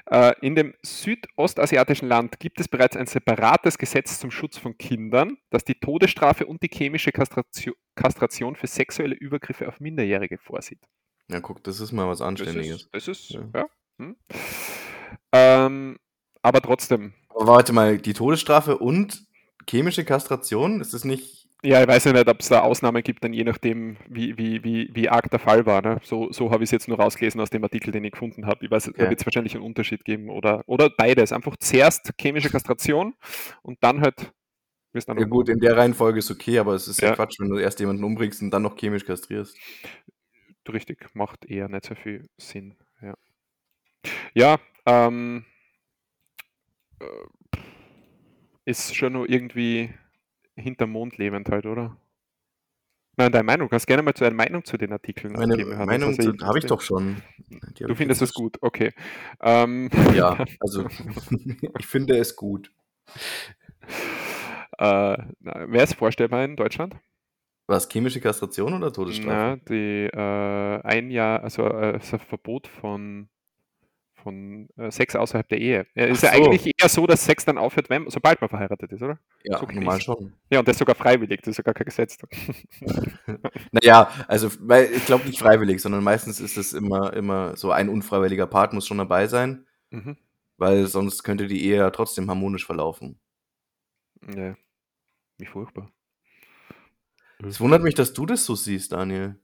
Äh, 0.08 0.34
In 0.42 0.56
dem 0.56 0.74
südostasiatischen 0.84 2.08
Land 2.10 2.40
gibt 2.40 2.60
es 2.60 2.68
bereits 2.68 2.98
ein 2.98 3.06
separates 3.08 3.78
Gesetz 3.78 4.20
zum 4.20 4.32
Schutz 4.32 4.58
von 4.58 4.78
Kindern, 4.78 5.38
das 5.52 5.64
die 5.64 5.76
Todesstrafe 5.80 6.46
und 6.48 6.62
die 6.64 6.70
chemische 6.74 7.12
Kastration, 7.12 7.76
Kastration 7.96 8.56
für 8.56 8.68
sexuelle 8.68 9.16
Übergriffe 9.16 9.68
auf 9.68 9.80
Minderjährige 9.80 10.38
vorsieht. 10.38 10.80
ja, 11.30 11.40
guck, 11.40 11.64
das 11.64 11.80
ist 11.80 11.92
mal 11.94 12.08
was 12.08 12.18
Das 12.20 12.28
Anständiges. 12.28 12.82
ist, 12.84 12.90
das 12.94 13.08
ist, 13.08 13.30
Ja. 13.30 13.42
ja. 13.56 13.66
Hm. 14.00 14.16
Ähm, 15.34 15.98
aber 16.42 16.62
trotzdem, 16.62 17.14
Aber 17.30 17.48
warte 17.48 17.72
mal, 17.74 17.98
die 17.98 18.14
Todesstrafe 18.14 18.78
und 18.78 19.24
chemische 19.70 20.06
Kastration, 20.06 20.82
ist 20.82 20.94
das 20.94 21.04
nicht. 21.06 21.48
ja, 21.64 21.82
ich 21.82 21.88
weiß 21.88 22.06
ja 22.06 22.14
nicht, 22.14 22.28
ob 22.28 22.40
es 22.40 22.50
da 22.50 22.62
Ausnahmen 22.62 23.04
gibt, 23.04 23.24
dann 23.24 23.34
je 23.34 23.44
nachdem, 23.44 23.98
wie, 24.08 24.36
wie, 24.38 24.64
wie, 24.64 24.90
wie 24.94 25.10
arg 25.10 25.30
der 25.30 25.40
Fall 25.40 25.66
war. 25.68 25.82
Ne? 25.84 26.00
So, 26.04 26.32
so 26.32 26.50
habe 26.52 26.64
ich 26.64 26.68
es 26.68 26.72
jetzt 26.72 26.88
nur 26.88 27.00
rausgelesen 27.00 27.40
aus 27.40 27.52
dem 27.52 27.64
Artikel, 27.64 27.92
den 27.92 28.04
ich 28.04 28.12
gefunden 28.14 28.48
habe. 28.48 28.66
Ich 28.66 28.72
weiß, 28.72 28.92
da 28.98 29.08
Okay. 29.08 29.10
wird 29.10 29.20
es 29.20 29.26
wahrscheinlich 29.28 29.54
einen 29.56 29.64
Unterschied 29.64 30.04
geben 30.04 30.30
oder, 30.30 30.64
oder 30.68 30.90
beides. 30.90 31.32
Einfach 31.32 31.56
zuerst 31.58 32.12
chemische 32.20 32.50
Kastration 32.50 33.14
und 33.62 33.78
dann 33.84 34.02
halt, 34.02 34.34
Ja, 35.16 35.26
gut, 35.26 35.48
in 35.50 35.60
der 35.60 35.78
Reihenfolge 35.78 36.20
ist 36.20 36.32
okay, 36.32 36.60
aber 36.60 36.74
es 36.74 36.88
ist 36.88 37.02
ja, 37.02 37.10
Ja. 37.10 37.16
Quatsch, 37.16 37.40
wenn 37.40 37.50
du 37.50 37.58
erst 37.58 37.80
jemanden 37.80 38.04
umbringst 38.04 38.42
und 38.42 38.52
dann 38.52 38.64
noch 38.64 38.76
chemisch 38.78 39.06
kastrierst. 39.06 39.56
richtig, 40.70 41.14
macht 41.14 41.46
eher 41.46 41.70
nicht 41.70 41.86
so 41.86 41.96
viel 41.96 42.28
Sinn. 42.38 42.76
Ja, 43.02 43.14
ja 44.34 44.58
ähm, 44.86 45.46
äh, 47.00 47.06
ist 48.72 48.96
schon 48.96 49.14
nur 49.14 49.30
irgendwie 49.30 49.94
hinterm 50.56 50.92
Mond 50.92 51.18
lebend 51.18 51.50
halt, 51.50 51.66
oder? 51.66 51.98
Nein, 53.18 53.32
deine 53.32 53.44
Meinung. 53.44 53.70
Kannst 53.70 53.88
gerne 53.88 54.04
mal 54.04 54.14
zu 54.14 54.24
deiner 54.24 54.36
Meinung 54.36 54.64
zu 54.64 54.78
den 54.78 54.94
Artikeln 54.94 55.34
Meine. 55.34 55.56
Hannes. 55.56 55.86
Meinung 55.86 56.10
Also 56.18 56.34
habe 56.46 56.60
ich 56.60 56.66
doch 56.66 56.82
schon. 56.82 57.22
Die 57.78 57.84
Du 57.84 57.94
findest 57.94 58.22
es 58.22 58.34
gut, 58.34 58.58
okay. 58.62 58.94
Ähm, 59.42 59.90
Ja, 60.16 60.44
also 60.60 60.88
ich 61.80 61.86
finde 61.86 62.18
es 62.18 62.36
gut. 62.36 62.72
äh, 64.78 65.18
Wäre 65.40 65.84
es 65.84 65.94
vorstellbar 65.94 66.46
in 66.46 66.56
Deutschland? 66.56 66.96
Was, 67.68 67.88
chemische 67.90 68.20
Kastration 68.20 68.74
oder 68.74 68.92
Todesstrafe? 68.92 69.30
Na, 69.30 69.56
die 69.58 70.06
äh, 70.08 70.82
ein 70.84 71.12
Jahr, 71.12 71.44
also 71.44 71.68
äh, 71.68 71.94
das 71.94 72.10
Verbot 72.28 72.68
von, 72.68 73.30
von 74.22 74.70
äh, 74.78 74.92
Sex 74.92 75.16
außerhalb 75.16 75.48
der 75.50 75.60
Ehe. 75.60 75.88
Ja, 75.96 76.06
ist 76.06 76.24
ja 76.24 76.34
so. 76.34 76.38
eigentlich 76.38 76.66
eher 76.66 76.90
so, 76.90 77.08
dass 77.08 77.26
Sex 77.26 77.46
dann 77.46 77.58
aufhört, 77.58 77.90
wenn, 77.90 78.10
sobald 78.10 78.40
man 78.42 78.50
verheiratet 78.50 78.92
ist, 78.92 79.02
oder? 79.02 79.20
Ja, 79.44 79.60
so 79.60 79.66
normal 79.66 79.98
ist- 79.98 80.04
schon. 80.04 80.34
Ja, 80.50 80.60
und 80.60 80.68
das 80.68 80.78
sogar 80.78 80.96
freiwillig, 80.96 81.42
das 81.42 81.50
ist 81.50 81.58
sogar 81.58 81.74
kein 81.74 81.86
Gesetz. 81.86 82.18
Naja, 83.72 84.12
also 84.28 84.50
weil 84.60 84.92
ich 84.92 85.06
glaube 85.06 85.26
nicht 85.26 85.40
freiwillig, 85.40 85.82
sondern 85.82 86.04
meistens 86.04 86.40
ist 86.40 86.58
es 86.58 86.74
immer, 86.74 87.14
immer 87.14 87.56
so 87.56 87.72
ein 87.72 87.88
unfreiwilliger 87.88 88.48
Part 88.48 88.74
muss 88.74 88.86
schon 88.86 88.98
dabei 88.98 89.28
sein, 89.28 89.66
mhm. 89.92 90.18
weil 90.58 90.88
sonst 90.88 91.24
könnte 91.24 91.48
die 91.48 91.64
Ehe 91.64 91.78
ja 91.78 91.90
trotzdem 91.90 92.30
harmonisch 92.30 92.66
verlaufen. 92.66 93.20
Ja, 94.36 94.56
wie 95.38 95.46
furchtbar. 95.46 95.92
Es 97.44 97.60
wundert 97.60 97.82
mich, 97.82 97.96
dass 97.96 98.14
du 98.14 98.26
das 98.26 98.46
so 98.46 98.56
siehst, 98.56 98.92
Daniel. 98.92 99.40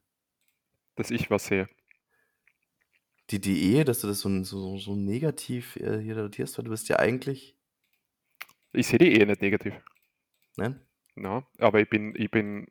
Dass 0.96 1.10
ich 1.12 1.30
was 1.32 1.46
sehe. 1.46 1.68
Die, 3.32 3.74
Ehe, 3.74 3.84
dass 3.84 4.02
du 4.02 4.08
das 4.08 4.22
so, 4.22 4.44
so, 4.44 4.78
so 4.78 4.96
negativ 4.96 5.76
äh, 5.78 6.00
hier 6.00 6.16
notierst, 6.16 6.58
weil 6.58 6.66
du 6.66 6.72
bist 6.72 6.88
ja 6.88 6.98
eigentlich. 6.98 7.56
Ich 8.72 8.88
sehe 8.88 9.00
die 9.00 9.12
Ehe 9.14 9.26
nicht 9.26 9.42
negativ. 9.42 9.74
Ne? 10.56 10.80
Ja, 11.16 11.46
aber 11.60 11.82
ich 11.82 11.90
bin, 11.90 12.14
ich 12.16 12.32
bin, 12.32 12.68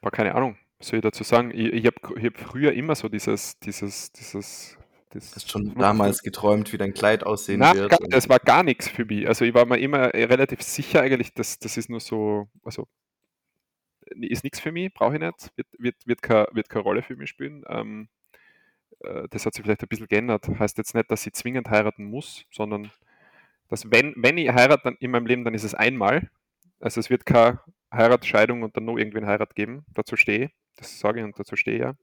boah, 0.00 0.10
keine 0.10 0.34
Ahnung, 0.34 0.56
was 0.78 0.88
soll 0.88 0.98
ich 0.98 1.02
dazu 1.02 1.24
sagen? 1.24 1.50
Ich, 1.52 1.72
ich 1.72 1.86
habe 1.86 1.96
ich 2.18 2.26
hab 2.26 2.38
früher 2.38 2.72
immer 2.72 2.94
so 2.94 3.08
dieses, 3.08 3.58
dieses, 3.60 4.12
dieses, 4.12 4.78
das, 5.10 5.34
Hast 5.34 5.50
schon 5.50 5.74
damals 5.74 6.22
geträumt, 6.22 6.72
wie 6.72 6.78
dein 6.78 6.92
Kleid 6.92 7.24
aussehen 7.24 7.60
Nein, 7.60 7.76
wird. 7.76 7.90
gar, 7.90 7.98
das 8.08 8.28
war 8.28 8.38
gar 8.38 8.62
nichts 8.62 8.88
für 8.88 9.06
mich. 9.06 9.26
Also 9.26 9.44
ich 9.44 9.54
war 9.54 9.64
mir 9.64 9.78
immer 9.78 10.14
äh, 10.14 10.24
relativ 10.24 10.60
sicher 10.62 11.00
eigentlich, 11.00 11.32
dass 11.32 11.58
das 11.58 11.78
ist 11.78 11.88
nur 11.88 12.00
so, 12.00 12.48
also 12.62 12.86
ist 14.16 14.44
nichts 14.44 14.60
für 14.60 14.70
mich, 14.70 14.92
brauche 14.92 15.14
ich 15.14 15.20
nicht, 15.20 15.50
wird, 15.56 15.66
wird, 15.78 16.06
wird, 16.06 16.22
keine, 16.22 16.46
wird 16.52 16.68
keine 16.68 16.82
Rolle 16.82 17.02
für 17.02 17.16
mich 17.16 17.30
spielen. 17.30 17.64
Ähm, 17.68 18.08
äh, 18.10 18.17
das 19.00 19.46
hat 19.46 19.54
sich 19.54 19.62
vielleicht 19.62 19.82
ein 19.82 19.88
bisschen 19.88 20.08
geändert. 20.08 20.48
Heißt 20.58 20.78
jetzt 20.78 20.94
nicht, 20.94 21.10
dass 21.10 21.26
ich 21.26 21.32
zwingend 21.32 21.70
heiraten 21.70 22.04
muss, 22.04 22.44
sondern 22.50 22.90
dass 23.68 23.90
wenn, 23.90 24.14
wenn 24.16 24.38
ich 24.38 24.48
heirate 24.48 24.82
dann 24.84 24.96
in 24.98 25.10
meinem 25.10 25.26
Leben, 25.26 25.44
dann 25.44 25.54
ist 25.54 25.64
es 25.64 25.74
einmal. 25.74 26.30
Also 26.80 27.00
es 27.00 27.10
wird 27.10 27.26
keine 27.26 27.60
Heirat, 27.92 28.26
Scheidung 28.26 28.62
und 28.62 28.76
dann 28.76 28.84
noch 28.84 28.96
irgendwen 28.96 29.26
Heirat 29.26 29.54
geben. 29.54 29.84
Dazu 29.94 30.16
stehe 30.16 30.46
ich. 30.46 30.50
Das 30.76 30.98
sage 30.98 31.20
ich 31.20 31.24
und 31.24 31.38
dazu 31.38 31.56
stehe 31.56 31.76
ich 31.76 31.82
ja. 31.82 31.94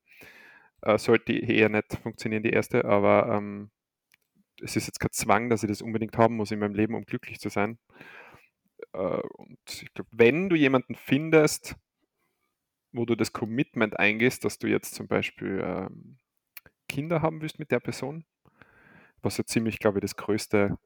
Äh, 0.82 0.98
sollte 0.98 1.34
eher 1.34 1.70
nicht 1.70 1.98
funktionieren, 2.04 2.44
die 2.44 2.52
erste, 2.52 2.86
aber 2.86 3.36
ähm, 3.36 3.72
es 4.62 4.76
ist 4.76 4.88
jetzt 4.88 5.00
kein 5.00 5.12
Zwang, 5.12 5.50
dass 5.50 5.64
ich 5.64 5.70
das 5.70 5.82
unbedingt 5.82 6.18
haben 6.18 6.36
muss 6.36 6.52
in 6.52 6.60
meinem 6.60 6.76
Leben, 6.76 6.96
um 6.96 7.06
glücklich 7.06 7.40
zu 7.40 7.50
sein. 7.50 7.80
Äh, 8.94 8.98
und 8.98 9.60
ich 9.68 9.94
glaube, 9.94 10.10
wenn 10.12 10.50
du 10.50 10.56
jemanden 10.56 10.96
findest, 10.96 11.76
wo 12.92 13.06
du 13.06 13.16
das 13.16 13.34
Commitment 13.34 14.00
eingehst, 14.00 14.46
dass 14.46 14.58
du 14.58 14.68
jetzt 14.68 14.96
zum 14.96 15.08
Beispiel 15.08 15.62
ähm, 15.64 16.18
Kinder 16.88 17.22
haben 17.22 17.42
willst 17.42 17.60
mit 17.60 17.72
der 17.72 17.80
Person, 17.80 18.26
was 19.22 19.38
ja 19.38 19.46
ziemlich, 19.46 19.80
glaube 19.80 20.00
ich, 20.00 20.02
das 20.02 20.16
größte 20.16 20.78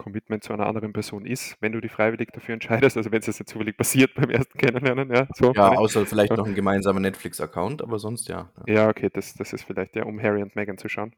Commitment 0.00 0.42
zu 0.42 0.54
einer 0.54 0.66
anderen 0.66 0.94
Person 0.94 1.26
ist, 1.26 1.56
wenn 1.60 1.72
du 1.72 1.80
dich 1.80 1.92
freiwillig 1.92 2.30
dafür 2.32 2.54
entscheidest, 2.54 2.96
also 2.96 3.12
wenn 3.12 3.20
es 3.20 3.26
jetzt 3.26 3.50
zufällig 3.50 3.76
passiert 3.76 4.14
beim 4.16 4.30
ersten 4.30 4.56
Kennenlernen, 4.58 5.12
ja, 5.14 5.28
so. 5.34 5.52
ja, 5.52 5.68
außer 5.68 6.06
vielleicht 6.06 6.34
noch 6.36 6.46
ein 6.46 6.54
gemeinsamer 6.54 7.00
Netflix-Account, 7.00 7.82
aber 7.82 7.98
sonst 7.98 8.28
ja. 8.28 8.50
Ja, 8.66 8.88
okay, 8.88 9.10
das, 9.12 9.34
das 9.34 9.52
ist 9.52 9.64
vielleicht 9.64 9.96
ja, 9.96 10.04
um 10.04 10.20
Harry 10.20 10.42
und 10.42 10.56
Meghan 10.56 10.78
zu 10.78 10.88
schauen. 10.88 11.12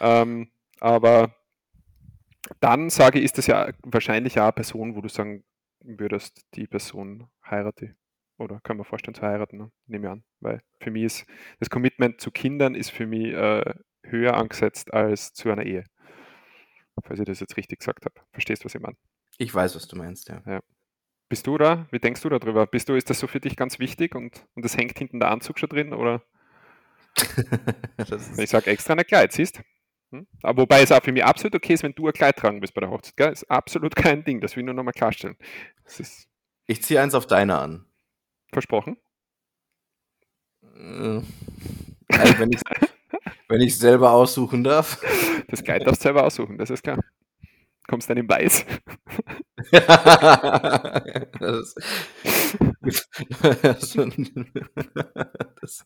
Ähm, 0.00 0.48
aber 0.80 1.36
dann 2.60 2.90
sage 2.90 3.20
ich, 3.20 3.24
ist 3.24 3.38
das 3.38 3.46
ja 3.46 3.70
wahrscheinlich 3.84 4.38
auch 4.40 4.44
eine 4.44 4.52
Person, 4.52 4.96
wo 4.96 5.00
du 5.00 5.08
sagen 5.08 5.44
würdest, 5.80 6.44
die 6.54 6.66
Person 6.66 7.28
heirate. 7.48 7.94
Oder 8.38 8.60
kann 8.62 8.76
man 8.76 8.84
vorstellen 8.84 9.14
zu 9.14 9.22
heiraten, 9.22 9.58
ne? 9.58 9.70
nehme 9.86 10.06
ich 10.06 10.12
an. 10.12 10.24
Weil 10.40 10.60
für 10.80 10.90
mich 10.90 11.04
ist 11.04 11.26
das 11.60 11.70
Commitment 11.70 12.20
zu 12.20 12.30
Kindern 12.30 12.74
ist 12.74 12.90
für 12.90 13.06
mich 13.06 13.32
äh, 13.32 13.74
höher 14.02 14.36
angesetzt 14.36 14.92
als 14.92 15.32
zu 15.32 15.50
einer 15.50 15.64
Ehe. 15.64 15.84
Falls 17.02 17.20
ich 17.20 17.26
das 17.26 17.40
jetzt 17.40 17.56
richtig 17.56 17.80
gesagt 17.80 18.04
habe. 18.04 18.14
Verstehst 18.32 18.62
du, 18.62 18.66
was 18.66 18.74
ich 18.74 18.80
meine? 18.80 18.96
Ich 19.38 19.54
weiß, 19.54 19.74
was 19.74 19.88
du 19.88 19.96
meinst, 19.96 20.28
ja. 20.28 20.60
Bist 21.28 21.46
du 21.46 21.58
da? 21.58 21.86
Wie 21.90 21.98
denkst 21.98 22.22
du 22.22 22.28
darüber? 22.28 22.66
Bist 22.66 22.88
du, 22.88 22.94
ist 22.94 23.10
das 23.10 23.18
so 23.18 23.26
für 23.26 23.40
dich 23.40 23.56
ganz 23.56 23.78
wichtig 23.78 24.14
und, 24.14 24.46
und 24.54 24.64
das 24.64 24.76
hängt 24.76 24.98
hinten 24.98 25.20
der 25.20 25.30
Anzug 25.30 25.58
schon 25.58 25.68
drin? 25.68 25.92
Oder 25.92 26.22
Ich 28.38 28.50
sage 28.50 28.70
extra 28.70 28.94
ein 28.94 29.04
Kleid, 29.04 29.32
siehst 29.32 29.60
hm? 30.10 30.26
Aber 30.42 30.62
wobei 30.62 30.82
es 30.82 30.92
auch 30.92 31.02
für 31.02 31.12
mich 31.12 31.24
absolut 31.24 31.56
okay 31.56 31.74
ist, 31.74 31.82
wenn 31.82 31.94
du 31.94 32.06
ein 32.06 32.12
Kleid 32.12 32.36
tragen 32.36 32.60
willst 32.60 32.74
bei 32.74 32.80
der 32.80 32.90
Hochzeit. 32.90 33.16
Gell? 33.16 33.32
Ist 33.32 33.50
absolut 33.50 33.96
kein 33.96 34.24
Ding, 34.24 34.40
das 34.40 34.54
will 34.54 34.62
ich 34.62 34.66
nur 34.66 34.74
nochmal 34.74 34.92
klarstellen. 34.92 35.36
Ist 35.84 36.28
ich 36.66 36.82
ziehe 36.82 37.00
eins 37.00 37.14
auf 37.14 37.26
deine 37.26 37.58
an. 37.58 37.86
Versprochen. 38.54 38.98
Äh, 40.62 41.20
Also 42.08 42.38
wenn 42.38 42.52
ich 42.52 42.60
wenn 43.48 43.60
ich 43.60 43.76
selber 43.78 44.12
aussuchen 44.12 44.64
darf. 44.64 45.00
Das 45.48 45.62
Kleid 45.64 45.86
darfst 45.86 46.00
du 46.02 46.04
selber 46.04 46.24
aussuchen, 46.24 46.58
das 46.58 46.70
ist 46.70 46.82
klar. 46.82 46.98
Kommst 47.88 48.10
dann 48.10 48.18
in 48.18 48.28
Weiß. 48.28 48.64
das 49.72 51.74
ist, 51.76 51.78
das, 55.60 55.84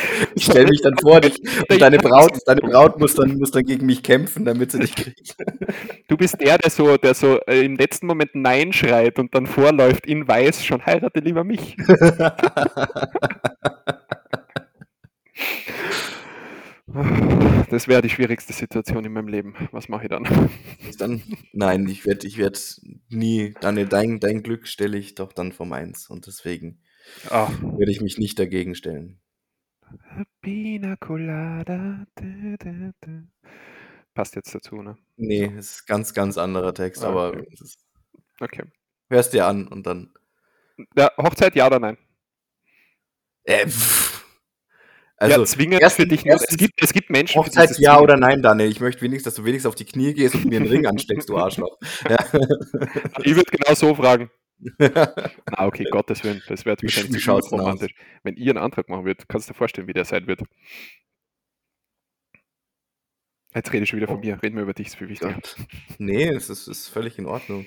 ich 0.34 0.44
stelle 0.44 0.68
mich 0.68 0.82
dann 0.82 0.96
vor, 0.98 1.20
dich, 1.20 1.40
und 1.70 1.80
deine 1.80 1.98
Braut, 1.98 2.38
deine 2.46 2.60
Braut 2.60 2.98
muss 2.98 3.14
dann, 3.14 3.38
muss 3.38 3.50
dann 3.50 3.64
gegen 3.64 3.86
mich 3.86 4.02
kämpfen, 4.02 4.44
damit 4.44 4.72
sie 4.72 4.80
dich 4.80 4.94
kriegt. 4.94 5.36
Du 6.08 6.16
bist 6.18 6.40
der, 6.40 6.58
der 6.58 6.70
so, 6.70 6.98
der 6.98 7.14
so 7.14 7.38
äh, 7.46 7.64
im 7.64 7.76
letzten 7.76 8.06
Moment 8.06 8.34
Nein 8.34 8.72
schreit 8.74 9.18
und 9.18 9.34
dann 9.34 9.46
vorläuft 9.46 10.06
in 10.06 10.28
Weiß, 10.28 10.62
schon 10.62 10.84
heirate 10.84 11.20
lieber 11.20 11.42
mich. 11.42 11.74
Das 17.70 17.88
wäre 17.88 18.02
die 18.02 18.10
schwierigste 18.10 18.52
Situation 18.52 19.04
in 19.06 19.12
meinem 19.12 19.28
Leben. 19.28 19.54
Was 19.70 19.88
mache 19.88 20.02
ich 20.02 20.10
dann? 20.10 20.50
Dann, 20.98 21.22
nein, 21.52 21.88
ich 21.88 22.04
werde 22.04 22.26
ich 22.26 22.36
werd 22.36 22.78
nie, 23.08 23.54
Daniel, 23.60 23.86
dein, 23.86 24.20
dein 24.20 24.42
Glück 24.42 24.68
stelle 24.68 24.98
ich 24.98 25.14
doch 25.14 25.32
dann 25.32 25.52
vor 25.52 25.64
meins. 25.64 26.10
Und 26.10 26.26
deswegen 26.26 26.82
Ah, 27.30 27.50
werde 27.76 27.90
ich 27.90 28.00
mich 28.00 28.18
nicht 28.18 28.38
dagegen 28.38 28.74
stellen. 28.74 29.18
Pina 30.40 30.96
Colada. 30.96 32.06
dä, 32.20 32.56
dä, 32.62 32.92
dä. 33.06 33.22
Passt 34.14 34.36
jetzt 34.36 34.54
dazu, 34.54 34.82
ne? 34.82 34.96
Nee, 35.16 35.46
So. 35.48 35.58
es 35.58 35.70
ist 35.72 35.86
ganz, 35.86 36.12
ganz 36.14 36.36
anderer 36.38 36.74
Text, 36.74 37.02
aber 37.04 37.28
okay. 37.30 37.46
es 37.52 37.60
ist, 37.60 37.78
Okay. 38.40 38.64
hörst 39.08 39.32
dir 39.32 39.46
an 39.46 39.68
und 39.68 39.86
dann. 39.86 40.12
Ja, 40.96 41.10
Hochzeit, 41.16 41.54
ja 41.54 41.66
oder 41.66 41.78
nein? 41.78 41.96
Äh, 43.44 43.66
pff. 43.68 44.24
ja, 45.20 45.26
Also, 45.28 45.44
zwingend 45.44 45.76
für 45.76 45.82
erstens, 45.82 46.08
dich. 46.08 46.24
Nur, 46.24 46.34
es, 46.36 46.40
erstens 46.42 46.58
gibt, 46.58 46.82
es 46.82 46.92
gibt 46.92 47.10
Menschen, 47.10 47.34
für 47.34 47.38
Hochzeit 47.40 47.70
es 47.70 47.78
ja 47.78 47.92
zwingend. 47.94 48.02
oder 48.02 48.16
nein, 48.16 48.42
Daniel. 48.42 48.68
Ich 48.70 48.80
möchte 48.80 49.02
wenigstens, 49.02 49.34
dass 49.34 49.42
du 49.42 49.44
wenigstens 49.44 49.68
auf 49.68 49.74
die 49.76 49.84
Knie 49.84 50.12
gehst 50.14 50.34
und 50.34 50.44
mir 50.46 50.56
einen 50.60 50.68
Ring 50.68 50.86
ansteckst, 50.86 51.28
du 51.28 51.36
Arschloch. 51.38 51.78
Ja. 52.08 52.18
Ich 53.22 53.34
würde 53.36 53.50
genau 53.50 53.74
so 53.74 53.94
fragen. 53.94 54.30
Na, 54.78 55.66
okay, 55.66 55.84
Gottes 55.90 56.22
Willen, 56.24 56.42
das 56.48 56.64
wäre 56.64 56.76
wahrscheinlich 56.80 57.22
zu 57.22 57.30
romantisch. 57.32 57.94
Wenn 58.22 58.36
ihr 58.36 58.50
einen 58.50 58.58
Antrag 58.58 58.88
machen 58.88 59.04
würdet, 59.04 59.28
kannst 59.28 59.48
du 59.48 59.52
dir 59.52 59.58
vorstellen, 59.58 59.88
wie 59.88 59.92
der 59.92 60.04
sein 60.04 60.26
wird. 60.26 60.42
Jetzt 63.54 63.72
rede 63.72 63.82
ich 63.82 63.90
schon 63.90 63.98
wieder 63.98 64.06
von 64.06 64.16
Oh 64.16 64.20
mir, 64.20 64.42
reden 64.42 64.56
wir 64.56 64.62
über 64.62 64.72
dich, 64.72 64.86
ist 64.86 64.96
viel 64.96 65.08
wichtiger. 65.08 65.38
Nee, 65.98 66.28
es 66.28 66.48
ist, 66.48 66.68
ist 66.68 66.88
völlig 66.88 67.18
in 67.18 67.26
Ordnung. 67.26 67.66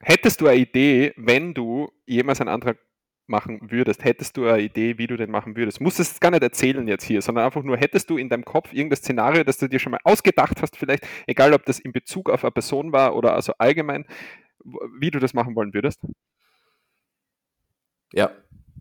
Hättest 0.00 0.40
du 0.40 0.48
eine 0.48 0.58
Idee, 0.58 1.12
wenn 1.16 1.54
du 1.54 1.92
jemals 2.06 2.40
einen 2.40 2.50
Antrag 2.50 2.78
machen 3.26 3.70
würdest, 3.70 4.04
hättest 4.04 4.36
du 4.36 4.46
eine 4.46 4.62
Idee, 4.62 4.98
wie 4.98 5.06
du 5.06 5.16
den 5.16 5.30
machen 5.30 5.56
würdest? 5.56 5.80
Musst 5.80 6.00
es 6.00 6.20
gar 6.20 6.30
nicht 6.30 6.42
erzählen 6.42 6.86
jetzt 6.86 7.04
hier, 7.04 7.22
sondern 7.22 7.44
einfach 7.44 7.62
nur, 7.62 7.76
hättest 7.76 8.10
du 8.10 8.18
in 8.18 8.28
deinem 8.28 8.44
Kopf 8.44 8.72
irgendein 8.72 8.98
Szenario, 8.98 9.44
das 9.44 9.58
du 9.58 9.68
dir 9.68 9.78
schon 9.78 9.92
mal 9.92 10.00
ausgedacht 10.04 10.60
hast, 10.60 10.76
vielleicht, 10.76 11.06
egal 11.26 11.54
ob 11.54 11.64
das 11.64 11.78
in 11.78 11.92
Bezug 11.92 12.28
auf 12.28 12.44
eine 12.44 12.50
Person 12.50 12.92
war 12.92 13.16
oder 13.16 13.34
also 13.34 13.54
allgemein, 13.58 14.04
wie 14.64 15.10
du 15.10 15.18
das 15.18 15.34
machen 15.34 15.54
wollen 15.54 15.74
würdest? 15.74 16.00
Ja. 18.12 18.30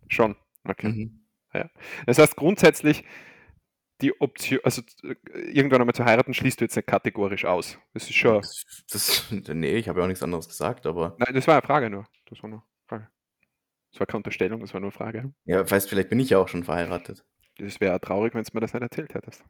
Schon. 0.09 0.35
Okay. 0.63 0.89
Mhm. 0.89 1.25
Ja. 1.53 1.69
Das 2.05 2.17
heißt 2.17 2.35
grundsätzlich, 2.35 3.03
die 4.01 4.19
Option, 4.19 4.59
also 4.63 4.81
äh, 5.03 5.15
irgendwann 5.51 5.81
einmal 5.81 5.95
zu 5.95 6.05
heiraten, 6.05 6.33
schließt 6.33 6.59
du 6.59 6.65
jetzt 6.65 6.75
nicht 6.75 6.87
kategorisch 6.87 7.45
aus. 7.45 7.77
Das 7.93 8.03
ist 8.03 8.15
schon. 8.15 8.41
Das, 8.41 8.65
das, 8.91 9.31
nee, 9.49 9.75
ich 9.75 9.87
habe 9.87 9.99
ja 9.99 10.05
auch 10.05 10.07
nichts 10.07 10.23
anderes 10.23 10.47
gesagt, 10.47 10.85
aber 10.85 11.15
Nein, 11.19 11.33
das 11.33 11.47
war 11.47 11.55
eine 11.55 11.61
Frage 11.65 11.89
nur. 11.89 12.05
Das 12.25 12.41
war 12.43 12.49
nur 12.49 12.59
eine 12.59 12.87
Frage. 12.87 13.09
Das 13.91 13.99
war 13.99 14.07
keine 14.07 14.17
Unterstellung, 14.17 14.61
das 14.61 14.73
war 14.73 14.81
nur 14.81 14.89
eine 14.89 14.97
Frage. 14.97 15.33
ja, 15.45 15.69
weißt, 15.69 15.89
vielleicht 15.89 16.09
bin 16.09 16.19
ich 16.19 16.31
ja 16.31 16.39
auch 16.39 16.47
schon 16.47 16.63
verheiratet. 16.63 17.23
Das 17.57 17.79
wäre 17.79 17.99
traurig, 18.01 18.33
wenn 18.33 18.43
du 18.43 18.49
mir 18.53 18.61
das 18.61 18.73
nicht 18.73 18.81
erzählt 18.81 19.13
hättest. 19.13 19.43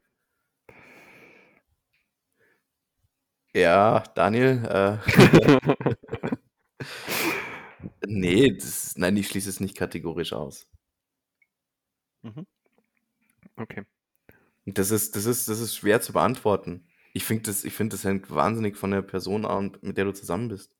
Ja, 3.54 4.02
Daniel, 4.14 4.64
äh, 4.66 4.98
nee, 8.06 8.52
das, 8.52 8.96
nein, 8.96 9.16
ich 9.16 9.28
schließe 9.28 9.48
es 9.48 9.60
nicht 9.60 9.76
kategorisch 9.76 10.32
aus. 10.32 10.66
Mhm. 12.22 12.46
Okay. 13.56 13.84
Das 14.66 14.90
ist, 14.90 15.16
das 15.16 15.26
ist, 15.26 15.48
das 15.48 15.60
ist 15.60 15.76
schwer 15.76 16.00
zu 16.00 16.12
beantworten. 16.12 16.86
Ich 17.14 17.24
finde, 17.24 17.44
das, 17.44 17.64
ich 17.64 17.72
finde, 17.74 17.96
das 17.96 18.04
hängt 18.04 18.30
wahnsinnig 18.30 18.76
von 18.76 18.90
der 18.90 19.02
Person 19.02 19.44
an, 19.46 19.76
mit 19.82 19.96
der 19.96 20.04
du 20.06 20.12
zusammen 20.12 20.48
bist. 20.48 20.74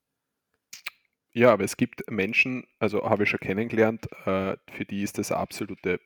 Ja, 1.32 1.52
aber 1.52 1.64
es 1.64 1.76
gibt 1.76 2.08
Menschen, 2.10 2.64
also 2.78 3.02
habe 3.10 3.24
ich 3.24 3.28
schon 3.30 3.40
kennengelernt, 3.40 4.06
äh, 4.24 4.56
für 4.70 4.84
die 4.84 5.02
ist 5.02 5.18
das 5.18 5.32
absolute 5.32 6.00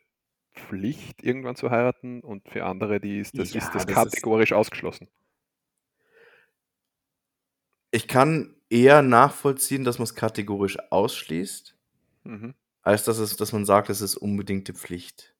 Pflicht, 0.55 1.23
irgendwann 1.23 1.57
zu 1.57 1.71
heiraten 1.71 2.23
und 2.23 2.49
für 2.49 2.65
andere, 2.65 3.01
die 3.01 3.19
ist 3.21 3.39
das, 3.39 3.53
Ja, 3.53 3.59
ist 3.59 3.75
das 3.75 3.87
das 3.87 3.87
ist, 3.87 3.95
kategorisch 3.95 4.53
ausgeschlossen. 4.53 5.09
Ich 7.91 8.09
kann 8.09 8.55
eher 8.71 9.03
nachvollziehen, 9.03 9.85
dass 9.85 9.99
man 9.99 10.05
es 10.05 10.15
kategorisch 10.15 10.79
ausschließt, 10.91 11.75
Mhm. 12.25 12.55
als 12.83 13.05
dass 13.05 13.19
es, 13.19 13.37
dass 13.37 13.53
man 13.53 13.65
sagt, 13.65 13.91
es 13.91 14.01
ist 14.01 14.17
unbedingte 14.17 14.75
Pflicht. 14.75 15.35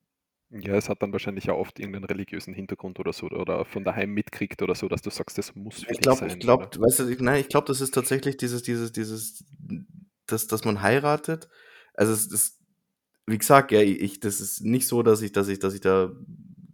Ja, 0.51 0.73
es 0.73 0.89
hat 0.89 1.03
dann 1.03 1.11
wahrscheinlich 1.13 1.45
ja 1.45 1.53
oft 1.53 1.77
irgendeinen 1.77 2.05
religiösen 2.05 2.55
Hintergrund 2.55 2.99
oder 2.99 3.13
so 3.13 3.27
oder 3.27 3.65
von 3.65 3.83
daheim 3.83 4.11
mitkriegt 4.11 4.63
oder 4.63 4.73
so, 4.73 4.87
dass 4.87 5.03
du 5.03 5.11
sagst, 5.11 5.37
das 5.37 5.53
muss 5.55 5.83
für 5.83 5.91
Ich 5.91 5.97
dich 5.97 5.99
glaube, 5.99 6.25
ich 6.25 6.31
sein, 6.31 6.39
glaube, 6.39 6.69
weißt 6.79 6.99
du, 6.99 7.23
nein, 7.23 7.41
ich 7.41 7.49
glaube, 7.49 7.67
das 7.67 7.81
ist 7.81 7.93
tatsächlich 7.93 8.37
dieses, 8.37 8.63
dieses, 8.63 8.91
dieses, 8.91 9.45
dass, 10.25 10.47
dass 10.47 10.65
man 10.65 10.81
heiratet. 10.81 11.49
Also 11.93 12.13
es 12.13 12.25
ist, 12.31 12.59
wie 13.27 13.37
gesagt, 13.37 13.71
ja, 13.71 13.81
ich, 13.81 14.19
das 14.19 14.41
ist 14.41 14.61
nicht 14.61 14.87
so, 14.87 15.03
dass 15.03 15.21
ich, 15.21 15.31
dass 15.31 15.47
ich, 15.49 15.59
dass 15.59 15.75
ich 15.75 15.81
da 15.81 16.11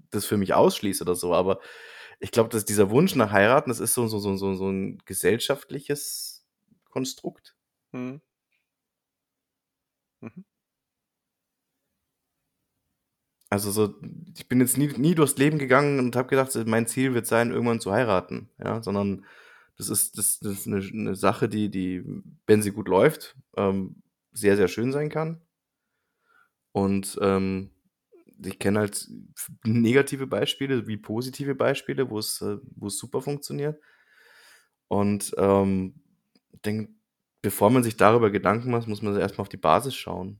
das 0.09 0.26
für 0.26 0.38
mich 0.38 0.53
ausschließe 0.53 1.03
oder 1.03 1.15
so, 1.15 1.34
aber 1.34 1.59
ich 2.20 2.32
glaube, 2.32 2.49
dass 2.49 2.66
dieser 2.66 2.89
Wunsch 2.89 3.16
nach 3.16 3.32
heiraten, 3.32 3.70
das 3.70 3.80
ist 3.80 3.93
so, 3.93 4.07
so, 4.07 4.20
so, 4.20 4.36
so, 4.38 4.53
so 4.53 4.70
ein 4.70 4.99
gesellschaftliches 5.05 6.45
Konstrukt. 6.89 7.55
Mhm. 7.91 8.22
Mhm. 10.22 10.45
Also 13.49 13.72
so, 13.72 13.95
ich 14.36 14.47
bin 14.47 14.59
jetzt 14.59 14.78
nie, 14.78 14.88
nie 14.97 15.16
durchs 15.16 15.38
Leben 15.38 15.59
gegangen 15.59 15.99
und 15.99 16.16
habe 16.16 16.28
gedacht, 16.28 16.53
mein 16.66 16.88
Ziel 16.88 17.13
wird 17.13 17.28
sein, 17.28 17.51
irgendwann 17.51 17.80
zu 17.80 17.91
heiraten, 17.91 18.49
ja, 18.57 18.82
sondern 18.82 19.26
das 19.78 19.89
ist, 19.89 20.18
das, 20.18 20.39
das 20.39 20.53
ist 20.53 20.68
eine, 20.68 20.78
eine 20.78 21.16
Sache, 21.16 21.47
die, 21.47 21.70
die, 21.70 22.03
wenn 22.47 22.61
sie 22.61 22.72
gut 22.72 22.88
läuft, 22.88 23.36
ähm, 23.55 24.01
sehr, 24.32 24.55
sehr 24.57 24.68
schön 24.68 24.91
sein 24.91 25.09
kann. 25.09 25.41
Und 26.72 27.18
ähm, 27.22 27.72
ich 28.43 28.59
kenne 28.59 28.79
halt 28.79 29.07
negative 29.65 30.27
Beispiele 30.27 30.88
wie 30.88 30.97
positive 30.97 31.55
Beispiele, 31.55 32.09
wo 32.09 32.19
es, 32.19 32.41
äh, 32.41 32.57
wo 32.75 32.88
es 32.88 32.97
super 32.97 33.21
funktioniert. 33.21 33.79
Und 34.88 35.33
ähm, 35.38 35.95
ich 36.53 36.61
denke, 36.61 36.93
bevor 37.41 37.69
man 37.69 37.83
sich 37.83 37.97
darüber 37.97 38.31
Gedanken 38.31 38.71
macht, 38.71 38.88
muss 38.88 39.01
man 39.01 39.17
erstmal 39.17 39.43
auf 39.43 39.49
die 39.49 39.57
Basis 39.57 39.95
schauen. 39.95 40.39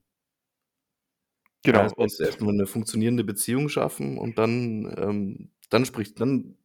Ja, 1.64 1.72
Genau, 1.72 1.82
heißt, 1.82 1.96
und 1.96 2.12
erstmal 2.20 2.54
eine 2.54 2.66
funktionierende 2.66 3.24
Beziehung 3.24 3.68
schaffen 3.68 4.18
und 4.18 4.38
dann, 4.38 4.94
ähm, 4.96 5.50
dann 5.70 5.84
spricht, 5.84 6.20
dann 6.20 6.56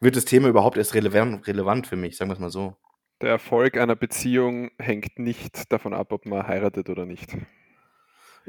wird 0.00 0.16
das 0.16 0.24
Thema 0.24 0.48
überhaupt 0.48 0.76
erst 0.76 0.94
relevant, 0.94 1.46
relevant 1.46 1.86
für 1.86 1.96
mich, 1.96 2.16
sagen 2.16 2.30
wir 2.30 2.34
es 2.34 2.40
mal 2.40 2.50
so. 2.50 2.76
der 3.20 3.30
Erfolg 3.30 3.76
einer 3.76 3.94
Beziehung 3.94 4.70
hängt 4.78 5.18
nicht 5.20 5.70
davon 5.72 5.94
ab, 5.94 6.12
ob 6.12 6.26
man 6.26 6.46
heiratet 6.48 6.88
oder 6.90 7.06
nicht. 7.06 7.36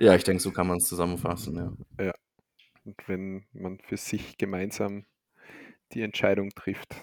Ja, 0.01 0.15
ich 0.15 0.23
denke, 0.23 0.41
so 0.41 0.51
kann 0.51 0.67
man 0.67 0.77
es 0.77 0.85
zusammenfassen, 0.87 1.55
ja. 1.57 2.05
Ja. 2.05 2.13
Und 2.85 2.95
wenn 3.07 3.45
man 3.51 3.79
für 3.79 3.97
sich 3.97 4.37
gemeinsam 4.37 5.05
die 5.91 6.01
Entscheidung 6.01 6.51
trifft, 6.51 6.95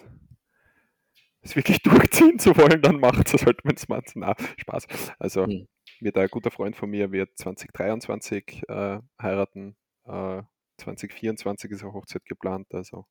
es 1.43 1.57
wirklich 1.57 1.83
durchziehen 1.83 2.39
zu 2.39 2.57
wollen, 2.57 2.81
dann 2.81 2.99
macht 2.99 3.35
es 3.35 3.45
halt, 3.45 3.61
wenn 3.65 3.77
es 3.77 3.89
macht. 3.89 4.13
Na, 4.15 4.35
Spaß. 4.57 4.87
Also, 5.19 5.45
Hm. 5.47 5.69
wird 6.01 6.17
ein 6.17 6.29
guter 6.29 6.51
Freund 6.51 6.75
von 6.75 6.89
mir 6.89 7.13
wird 7.13 7.37
2023 7.37 8.63
äh, 8.69 9.01
heiraten. 9.21 9.77
Äh, 10.07 10.43
2024 10.79 11.71
ist 11.73 11.83
eine 11.83 11.93
Hochzeit 11.93 12.25
geplant, 12.25 12.73
also. 12.73 13.07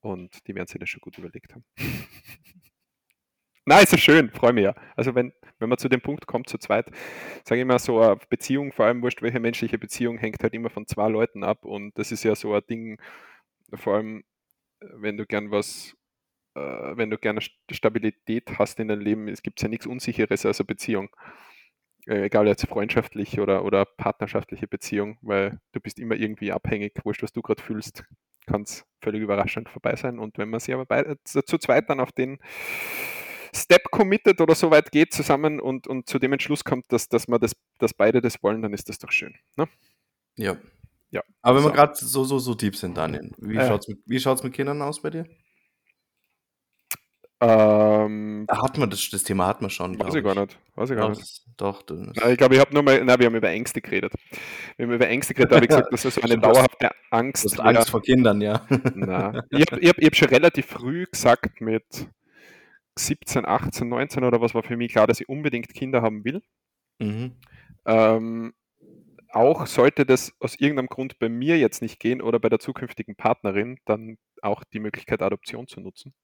Und 0.00 0.46
die 0.46 0.54
werden 0.54 0.66
sich 0.66 0.78
das 0.78 0.90
schon 0.90 1.00
gut 1.00 1.16
überlegt 1.16 1.54
haben. 1.54 1.64
Nein, 3.66 3.82
ist 3.84 3.92
ja 3.92 3.98
schön, 3.98 4.30
freue 4.30 4.52
mich 4.52 4.64
ja. 4.64 4.74
Also 4.94 5.14
wenn, 5.14 5.32
wenn 5.58 5.70
man 5.70 5.78
zu 5.78 5.88
dem 5.88 6.02
Punkt 6.02 6.26
kommt, 6.26 6.48
zu 6.50 6.58
zweit, 6.58 6.90
sage 7.44 7.60
ich 7.60 7.62
immer, 7.62 7.78
so 7.78 8.00
eine 8.00 8.18
Beziehung, 8.28 8.72
vor 8.72 8.86
allem 8.86 9.02
wurscht, 9.02 9.22
welche 9.22 9.40
menschliche 9.40 9.78
Beziehung, 9.78 10.18
hängt 10.18 10.42
halt 10.42 10.52
immer 10.54 10.68
von 10.68 10.86
zwei 10.86 11.08
Leuten 11.08 11.44
ab. 11.44 11.64
Und 11.64 11.98
das 11.98 12.12
ist 12.12 12.24
ja 12.24 12.34
so 12.34 12.54
ein 12.54 12.62
Ding, 12.68 13.00
vor 13.72 13.94
allem, 13.96 14.24
äh, 14.80 14.86
wenn 14.96 15.16
du 15.16 15.26
gern 15.26 15.50
was, 15.50 15.96
äh, 16.56 16.60
wenn 16.60 17.10
du 17.10 17.18
gerne 17.18 17.40
Stabilität 17.70 18.58
hast 18.58 18.80
in 18.80 18.88
deinem 18.88 19.00
Leben, 19.00 19.28
es 19.28 19.42
gibt 19.42 19.62
ja 19.62 19.68
nichts 19.68 19.86
Unsicheres 19.86 20.44
als 20.44 20.60
eine 20.60 20.66
Beziehung. 20.66 21.08
Äh, 22.06 22.24
egal 22.26 22.46
jetzt 22.46 22.66
freundschaftlich 22.66 23.40
oder, 23.40 23.64
oder 23.64 23.86
partnerschaftliche 23.86 24.68
Beziehung, 24.68 25.18
weil 25.22 25.58
du 25.72 25.80
bist 25.80 25.98
immer 25.98 26.16
irgendwie 26.16 26.52
abhängig, 26.52 26.92
wurscht, 27.04 27.22
was 27.22 27.32
du 27.32 27.40
gerade 27.40 27.62
fühlst, 27.62 28.04
kann 28.46 28.62
es 28.62 28.84
völlig 29.00 29.22
überraschend 29.22 29.70
vorbei 29.70 29.96
sein. 29.96 30.18
Und 30.18 30.36
wenn 30.36 30.50
man 30.50 30.60
sich 30.60 30.74
aber 30.74 31.16
zu, 31.24 31.42
zu 31.42 31.56
zweit 31.58 31.88
dann 31.88 32.00
auf 32.00 32.12
den 32.12 32.38
Step 33.54 33.84
committed 33.90 34.40
oder 34.40 34.54
so 34.54 34.70
weit 34.70 34.90
geht 34.90 35.12
zusammen 35.12 35.60
und, 35.60 35.86
und 35.86 36.08
zu 36.08 36.18
dem 36.18 36.32
Entschluss 36.32 36.64
kommt, 36.64 36.90
dass, 36.92 37.08
dass, 37.08 37.28
man 37.28 37.40
das, 37.40 37.54
dass 37.78 37.94
beide 37.94 38.20
das 38.20 38.42
wollen, 38.42 38.62
dann 38.62 38.72
ist 38.72 38.88
das 38.88 38.98
doch 38.98 39.12
schön. 39.12 39.34
Ne? 39.56 39.68
Ja. 40.36 40.56
Ja. 41.10 41.22
Aber 41.42 41.56
wenn 41.58 41.62
So. 41.64 41.68
wir 41.70 41.74
gerade 41.74 41.94
so, 41.94 42.24
so, 42.24 42.38
so 42.40 42.54
deep 42.54 42.74
sind, 42.74 42.96
Daniel, 42.96 43.30
wie 43.38 43.54
Ja. 43.54 43.68
schaut's 43.68 43.86
mit, 43.86 43.98
wie 44.06 44.18
schaut's 44.18 44.42
mit 44.42 44.52
Kindern 44.52 44.82
aus 44.82 45.00
bei 45.00 45.10
dir? 45.10 45.26
Ähm, 47.40 48.44
Da 48.48 48.62
hat 48.62 48.78
man 48.78 48.88
das, 48.90 49.08
das 49.10 49.22
Thema 49.24 49.46
hat 49.46 49.60
man 49.60 49.70
schon, 49.70 49.98
weiß 49.98 50.14
ich 50.14 50.24
gar 50.24 50.34
nicht. 50.34 50.58
Weiß 50.76 50.90
ich 50.90 50.96
gar 50.96 51.08
Doch, 51.08 51.16
nicht. 51.16 51.22
das- 51.22 51.44
doch, 51.56 51.82
das, 51.82 51.98
Na, 52.16 52.30
ich 52.30 52.38
glaube, 52.38 52.54
ich 52.54 52.60
habe 52.60 52.72
nur 52.72 52.82
mal, 52.82 53.04
na, 53.04 53.18
wir 53.18 53.26
haben 53.26 53.34
über 53.36 53.50
Ängste 53.50 53.80
geredet. 53.80 54.12
Wir 54.76 54.86
haben 54.86 54.94
über 54.94 55.06
Ängste 55.08 55.34
geredet, 55.34 55.52
da 55.52 55.56
habe 55.56 55.64
ich 55.66 55.68
gesagt, 55.68 55.88
dass 55.92 56.04
es 56.04 56.14
so 56.14 56.20
eine 56.22 56.38
dauerhafte 56.38 56.90
Angst. 57.10 57.60
Angst 57.60 57.90
vor 57.90 58.02
Kindern, 58.02 58.40
ja. 58.40 58.66
Na, 58.94 59.44
ich 59.50 59.66
habe 59.70 59.80
ich 59.80 59.88
hab, 59.88 59.96
hab 60.02 60.16
schon 60.16 60.28
relativ 60.28 60.66
früh 60.66 61.04
gesagt, 61.06 61.60
mit 61.60 61.84
17, 62.96 63.44
18, 63.44 63.88
19 63.88 64.24
oder 64.24 64.40
was 64.40 64.54
war 64.54 64.62
für 64.62 64.76
mich 64.76 64.92
klar, 64.92 65.06
dass 65.06 65.20
ich 65.20 65.28
unbedingt 65.28 65.72
Kinder 65.74 66.02
haben 66.02 66.24
will. 66.24 66.42
Mhm. 66.98 67.36
Ähm, 67.86 68.54
auch 69.30 69.66
sollte 69.66 70.06
das 70.06 70.32
aus 70.38 70.54
irgendeinem 70.60 70.86
Grund 70.86 71.18
bei 71.18 71.28
mir 71.28 71.58
jetzt 71.58 71.82
nicht 71.82 71.98
gehen 71.98 72.22
oder 72.22 72.38
bei 72.38 72.48
der 72.48 72.60
zukünftigen 72.60 73.16
Partnerin, 73.16 73.78
dann 73.84 74.16
auch 74.42 74.62
die 74.64 74.78
Möglichkeit, 74.78 75.22
Adoption 75.22 75.66
zu 75.66 75.80
nutzen. 75.80 76.14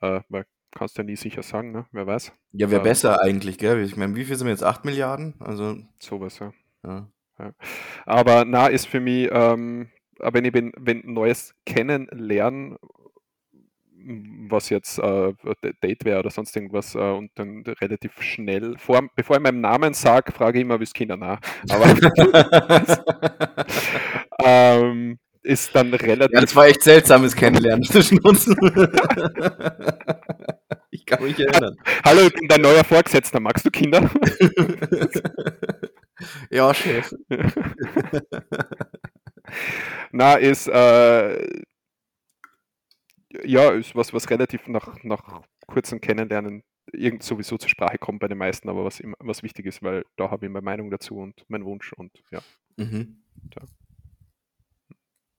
Äh, 0.00 0.20
weil 0.28 0.44
kannst 0.72 0.98
du 0.98 1.02
ja 1.02 1.06
nie 1.06 1.16
sicher 1.16 1.42
sagen, 1.42 1.72
ne? 1.72 1.86
wer 1.92 2.06
weiß. 2.06 2.32
Ja, 2.52 2.70
wäre 2.70 2.80
Ähm, 2.80 2.84
besser 2.84 3.22
eigentlich, 3.22 3.58
gell? 3.58 3.82
Ich 3.82 3.96
meine, 3.96 4.14
wie 4.14 4.24
viel 4.24 4.36
sind 4.36 4.46
wir 4.46 4.52
jetzt? 4.52 4.62
8 4.62 4.84
Milliarden? 4.84 5.34
Also, 5.40 5.78
sowas, 5.98 6.38
ja. 6.38 6.52
ja. 6.84 7.08
Aber 8.04 8.44
na, 8.44 8.66
ist 8.66 8.86
für 8.86 9.00
mich, 9.00 9.28
ähm, 9.32 9.88
wenn 10.18 10.44
ich 10.44 10.52
bin, 10.52 10.72
wenn 10.76 11.02
Neues 11.04 11.54
kennenlernen, 11.64 12.76
was 14.48 14.70
jetzt 14.70 14.98
äh, 14.98 15.32
Date 15.82 16.04
wäre 16.04 16.20
oder 16.20 16.30
sonst 16.30 16.54
irgendwas 16.54 16.94
äh, 16.94 16.98
und 16.98 17.30
dann 17.34 17.64
relativ 17.80 18.22
schnell, 18.22 18.76
vor, 18.78 19.02
bevor 19.14 19.36
ich 19.36 19.42
meinen 19.42 19.60
Namen 19.60 19.94
sage, 19.94 20.32
frage 20.32 20.58
ich 20.58 20.62
immer, 20.62 20.78
willst 20.78 20.94
Kinder 20.94 21.16
nach. 21.16 21.40
Aber 21.68 21.86
ähm, 24.44 25.18
ist 25.42 25.74
dann 25.74 25.92
relativ. 25.94 26.34
ja, 26.34 26.40
das 26.40 26.56
war 26.56 26.66
echt 26.66 26.82
seltsames 26.82 27.34
Kennenlernen 27.34 27.84
zwischen 27.84 28.20
uns. 28.20 28.46
ich 30.90 31.06
kann 31.06 31.22
mich 31.22 31.38
erinnern. 31.38 31.76
Hallo, 32.04 32.22
ich 32.22 32.34
bin 32.34 32.48
dein 32.48 32.60
neuer 32.60 32.84
Vorgesetzter. 32.84 33.40
Magst 33.40 33.64
du 33.64 33.70
Kinder? 33.70 34.00
ja, 36.50 36.74
Chef. 36.74 37.14
Na, 40.10 40.34
ist 40.34 40.68
äh, 40.68 41.62
ja, 43.44 43.70
ist 43.70 43.94
was, 43.94 44.12
was 44.12 44.30
relativ 44.30 44.66
nach, 44.68 45.02
nach 45.02 45.42
kurzem 45.66 46.00
Kennenlernen 46.00 46.62
irgend 46.92 47.22
sowieso 47.22 47.58
zur 47.58 47.68
Sprache 47.68 47.98
kommt 47.98 48.20
bei 48.20 48.28
den 48.28 48.38
meisten, 48.38 48.68
aber 48.68 48.84
was, 48.84 49.00
immer, 49.00 49.16
was 49.18 49.42
wichtig 49.42 49.66
ist, 49.66 49.82
weil 49.82 50.04
da 50.16 50.30
habe 50.30 50.46
ich 50.46 50.52
meine 50.52 50.64
Meinung 50.64 50.90
dazu 50.90 51.16
und 51.18 51.44
meinen 51.48 51.64
Wunsch 51.64 51.92
und 51.92 52.12
ja, 52.30 52.40
Mhm. 52.76 53.22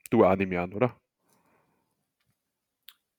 du 0.10 0.26
auch 0.26 0.30
an, 0.30 0.74
oder? 0.74 1.00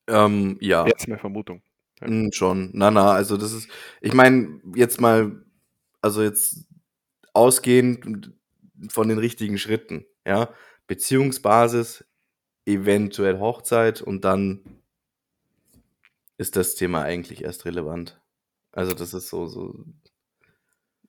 Ähm, 0.08 0.56
ja. 0.60 0.86
Jetzt 0.86 1.06
meine 1.06 1.20
Vermutung. 1.20 1.62
Ja. 2.00 2.08
Mm, 2.08 2.32
schon. 2.32 2.70
Na, 2.72 2.90
na, 2.90 3.12
also 3.12 3.36
das 3.36 3.52
ist, 3.52 3.70
ich 4.00 4.14
meine, 4.14 4.60
jetzt 4.74 5.00
mal, 5.00 5.44
also 6.00 6.22
jetzt 6.22 6.66
ausgehend 7.34 8.32
von 8.88 9.08
den 9.08 9.18
richtigen 9.18 9.58
Schritten, 9.58 10.06
ja. 10.26 10.52
Beziehungsbasis, 10.86 12.04
eventuell 12.68 13.40
Hochzeit 13.40 14.02
und 14.02 14.24
dann 14.24 14.62
ist 16.36 16.54
das 16.56 16.74
Thema 16.74 17.02
eigentlich 17.02 17.42
erst 17.42 17.64
relevant. 17.64 18.20
Also 18.72 18.94
das 18.94 19.14
ist 19.14 19.28
so, 19.28 19.46
so. 19.46 19.84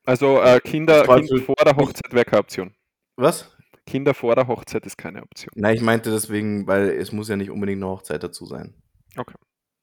Also 0.06 0.42
äh, 0.42 0.60
Kinder, 0.62 1.04
Teufel- 1.04 1.28
Kind 1.28 1.44
vor 1.44 1.56
der 1.64 1.76
Hochzeit 1.76 2.12
wäre 2.14 2.26
keine 2.26 2.40
Option. 2.40 2.76
Was? 3.16 3.56
Kinder 3.86 4.14
vor 4.14 4.36
der 4.36 4.48
Hochzeit 4.48 4.86
ist 4.86 4.98
keine 4.98 5.22
Option. 5.22 5.52
Nein, 5.56 5.76
ich 5.76 5.82
meinte 5.82 6.10
deswegen, 6.10 6.66
weil 6.68 6.90
es 6.90 7.12
muss 7.12 7.28
ja 7.28 7.36
nicht 7.36 7.52
unbedingt 7.52 7.84
eine 7.84 7.92
Hochzeit 7.92 8.24
dazu 8.24 8.46
sein. 8.46 8.74
Okay. 9.18 9.36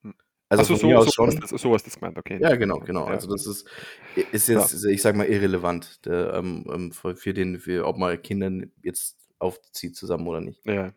Hm. 0.03 0.15
Also 0.49 0.63
Achso, 0.63 0.77
von 0.77 0.91
so, 0.91 1.03
so, 1.03 1.11
schon. 1.11 1.27
hast 1.27 1.43
das, 1.43 1.51
so 1.51 1.75
hast 1.75 1.85
du 1.85 1.91
das 1.91 1.99
gemeint, 1.99 2.19
okay. 2.19 2.39
Ja, 2.41 2.57
genau, 2.57 2.79
genau. 2.81 3.07
Ja. 3.07 3.13
Also 3.13 3.29
das 3.29 3.47
ist, 3.47 3.69
ist 4.33 4.49
jetzt, 4.49 4.85
ich 4.85 5.03
sag 5.03 5.17
mal, 5.17 5.27
irrelevant, 5.27 6.05
der, 6.07 6.35
ähm, 6.35 6.65
ähm, 6.73 6.93
für, 6.93 7.35
den, 7.35 7.59
für, 7.59 7.87
ob 7.87 7.99
man 7.99 8.21
Kinder 8.23 8.67
jetzt 8.83 9.17
aufzieht 9.39 9.97
zusammen 9.97 10.27
oder 10.27 10.41
nicht. 10.41 10.65
Ja. 10.65 10.93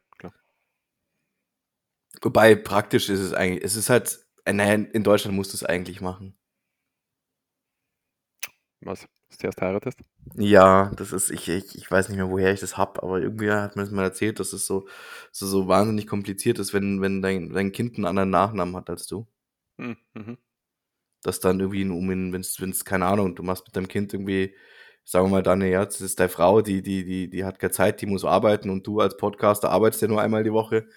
Wobei 2.21 2.55
praktisch 2.55 3.09
ist 3.09 3.19
es 3.19 3.33
eigentlich, 3.33 3.63
es 3.63 3.75
ist 3.75 3.89
halt, 3.89 4.25
äh, 4.45 4.53
naja, 4.53 4.73
in 4.73 5.03
Deutschland 5.03 5.35
musst 5.35 5.53
du 5.53 5.57
es 5.57 5.63
eigentlich 5.63 6.01
machen. 6.01 6.37
Was? 8.81 9.07
Dass 9.29 9.37
du 9.37 9.47
erst 9.47 9.61
heiratest? 9.61 9.99
Ja, 10.35 10.91
das 10.95 11.11
ist, 11.11 11.29
ich, 11.29 11.47
ich, 11.49 11.75
ich 11.75 11.91
weiß 11.91 12.09
nicht 12.09 12.17
mehr, 12.17 12.29
woher 12.29 12.53
ich 12.53 12.61
das 12.61 12.77
hab, 12.77 13.03
aber 13.03 13.19
irgendwie 13.21 13.51
hat 13.51 13.75
mir 13.75 13.83
das 13.83 13.91
mal 13.91 14.03
erzählt, 14.03 14.39
dass 14.39 14.53
es 14.53 14.65
so, 14.65 14.87
so, 15.31 15.45
so 15.45 15.67
wahnsinnig 15.67 16.07
kompliziert 16.07 16.59
ist, 16.59 16.73
wenn, 16.73 17.01
wenn 17.01 17.21
dein, 17.21 17.49
dein 17.49 17.71
Kind 17.71 17.95
einen 17.95 18.05
anderen 18.05 18.29
Nachnamen 18.29 18.75
hat 18.75 18.89
als 18.89 19.07
du. 19.07 19.27
Hm, 19.79 19.97
mhm. 20.13 20.37
dass 21.23 21.39
dann 21.39 21.59
irgendwie 21.59 21.83
ein 21.83 21.91
um 21.91 22.09
wenn 22.09 22.41
es, 22.41 22.85
keine 22.85 23.05
Ahnung, 23.05 23.35
du 23.35 23.43
machst 23.43 23.65
mit 23.65 23.75
deinem 23.75 23.87
Kind 23.87 24.13
irgendwie, 24.13 24.55
sagen 25.05 25.27
wir 25.27 25.31
mal, 25.31 25.43
dann, 25.43 25.61
ja, 25.61 25.85
das 25.85 26.01
ist 26.01 26.19
deine 26.19 26.29
Frau, 26.29 26.61
die, 26.61 26.81
die, 26.81 27.05
die, 27.05 27.29
die 27.29 27.45
hat 27.45 27.59
keine 27.59 27.71
Zeit, 27.71 28.01
die 28.01 28.05
muss 28.05 28.25
arbeiten 28.25 28.69
und 28.69 28.87
du 28.87 28.99
als 28.99 29.17
Podcaster 29.17 29.69
arbeitest 29.71 30.01
ja 30.03 30.07
nur 30.09 30.21
einmal 30.21 30.43
die 30.43 30.53
Woche. 30.53 30.87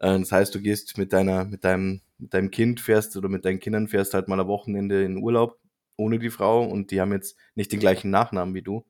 Äh, 0.00 0.18
Das 0.18 0.32
heißt, 0.32 0.54
du 0.54 0.60
gehst 0.60 0.98
mit 0.98 1.12
deiner, 1.12 1.44
mit 1.44 1.64
deinem, 1.64 2.00
mit 2.18 2.34
deinem 2.34 2.50
Kind 2.50 2.80
fährst 2.80 3.16
oder 3.16 3.28
mit 3.28 3.44
deinen 3.44 3.60
Kindern 3.60 3.88
fährst 3.88 4.14
halt 4.14 4.28
mal 4.28 4.40
am 4.40 4.48
Wochenende 4.48 5.04
in 5.04 5.18
Urlaub 5.18 5.58
ohne 5.96 6.18
die 6.18 6.30
Frau 6.30 6.64
und 6.64 6.90
die 6.90 7.00
haben 7.00 7.12
jetzt 7.12 7.36
nicht 7.54 7.72
den 7.72 7.80
gleichen 7.80 8.10
Nachnamen 8.10 8.54
wie 8.54 8.62
du. 8.62 8.84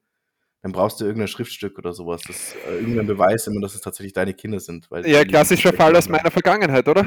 Dann 0.63 0.73
brauchst 0.73 1.01
du 1.01 1.05
irgendein 1.07 1.29
Schriftstück 1.29 1.79
oder 1.79 1.95
sowas, 1.95 2.21
das, 2.27 2.55
äh, 2.69 2.81
irgendein 2.81 3.07
Beweis 3.07 3.47
immer, 3.47 3.61
dass 3.61 3.75
es 3.75 3.81
tatsächlich 3.81 4.13
deine 4.13 4.35
Kinder 4.35 4.61
sind. 4.61 4.89
Ja, 5.05 5.25
klassischer 5.25 5.73
Fall 5.73 5.97
aus 5.97 6.09
meiner 6.09 6.31
Vergangenheit, 6.31 6.87
oder? 6.87 7.05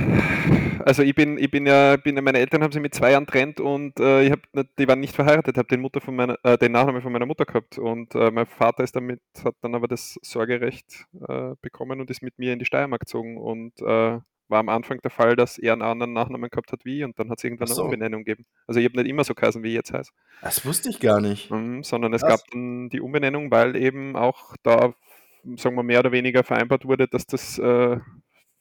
Also 0.85 1.03
ich 1.03 1.15
bin, 1.15 1.37
ich 1.37 1.49
bin 1.49 1.65
ja, 1.65 1.95
bin 1.95 2.15
ja, 2.15 2.21
meine 2.21 2.39
Eltern 2.39 2.61
haben 2.63 2.71
sich 2.71 2.81
mit 2.81 2.93
zwei 2.93 3.11
Jahren 3.11 3.25
trennt 3.25 3.59
und 3.61 3.99
äh, 3.99 4.23
ich 4.23 4.31
hab, 4.31 4.39
die 4.77 4.87
waren 4.87 4.99
nicht 4.99 5.15
verheiratet, 5.15 5.57
habe 5.57 5.67
den 5.67 5.79
Mutter 5.81 6.01
von 6.01 6.15
meiner, 6.15 6.37
äh, 6.43 6.57
den 6.57 6.73
Nachnamen 6.73 7.01
von 7.01 7.13
meiner 7.13 7.25
Mutter 7.25 7.45
gehabt 7.45 7.77
und 7.77 8.13
äh, 8.15 8.31
mein 8.31 8.47
Vater 8.47 8.83
ist 8.83 8.95
damit, 8.95 9.21
hat 9.45 9.55
dann 9.61 9.75
aber 9.75 9.87
das 9.87 10.19
Sorgerecht 10.23 11.05
äh, 11.27 11.55
bekommen 11.61 12.01
und 12.01 12.09
ist 12.09 12.21
mit 12.21 12.37
mir 12.37 12.51
in 12.51 12.59
die 12.59 12.65
Steiermark 12.65 13.01
gezogen 13.01 13.37
und 13.37 13.79
äh, 13.81 14.19
war 14.53 14.59
am 14.61 14.69
Anfang 14.69 15.01
der 15.01 15.11
Fall, 15.11 15.35
dass 15.35 15.57
er 15.57 15.73
einen 15.73 15.81
anderen 15.81 16.13
Nachnamen 16.13 16.49
gehabt 16.49 16.71
hat 16.71 16.85
wie 16.85 17.03
und 17.03 17.19
dann 17.19 17.29
hat 17.29 17.39
es 17.39 17.43
irgendwann 17.43 17.67
so. 17.67 17.73
eine 17.81 17.83
Umbenennung 17.83 18.23
gegeben. 18.23 18.45
Also 18.67 18.79
ich 18.79 18.85
habe 18.85 18.95
nicht 19.01 19.09
immer 19.09 19.25
so 19.25 19.33
geheißen, 19.35 19.61
wie 19.63 19.69
ich 19.69 19.73
jetzt 19.73 19.91
heiße. 19.91 20.11
Das 20.41 20.65
wusste 20.65 20.89
ich 20.89 21.01
gar 21.01 21.19
nicht. 21.19 21.51
Mhm, 21.51 21.83
sondern 21.83 22.13
es 22.13 22.21
Krass. 22.21 22.41
gab 22.43 22.51
dann 22.51 22.89
die 22.89 23.01
Umbenennung, 23.01 23.51
weil 23.51 23.75
eben 23.75 24.15
auch 24.15 24.55
da, 24.63 24.93
sagen 25.57 25.75
wir, 25.75 25.83
mehr 25.83 25.99
oder 25.99 26.13
weniger 26.13 26.43
vereinbart 26.43 26.85
wurde, 26.85 27.07
dass 27.09 27.25
das 27.27 27.59
äh, 27.59 27.99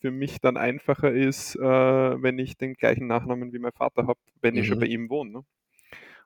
für 0.01 0.11
mich 0.11 0.41
dann 0.41 0.57
einfacher 0.57 1.13
ist, 1.13 1.55
äh, 1.55 1.61
wenn 1.63 2.39
ich 2.41 2.57
den 2.57 2.75
gleichen 2.75 3.07
Nachnamen 3.07 3.53
wie 3.53 3.61
mein 3.61 3.71
Vater 3.73 4.09
habe, 4.09 4.19
wenn 4.41 4.57
ich 4.57 4.67
schon 4.67 4.79
Mhm. 4.79 4.81
bei 4.81 4.87
ihm 4.87 5.11
wohne. 5.11 5.31
Ne? 5.31 5.45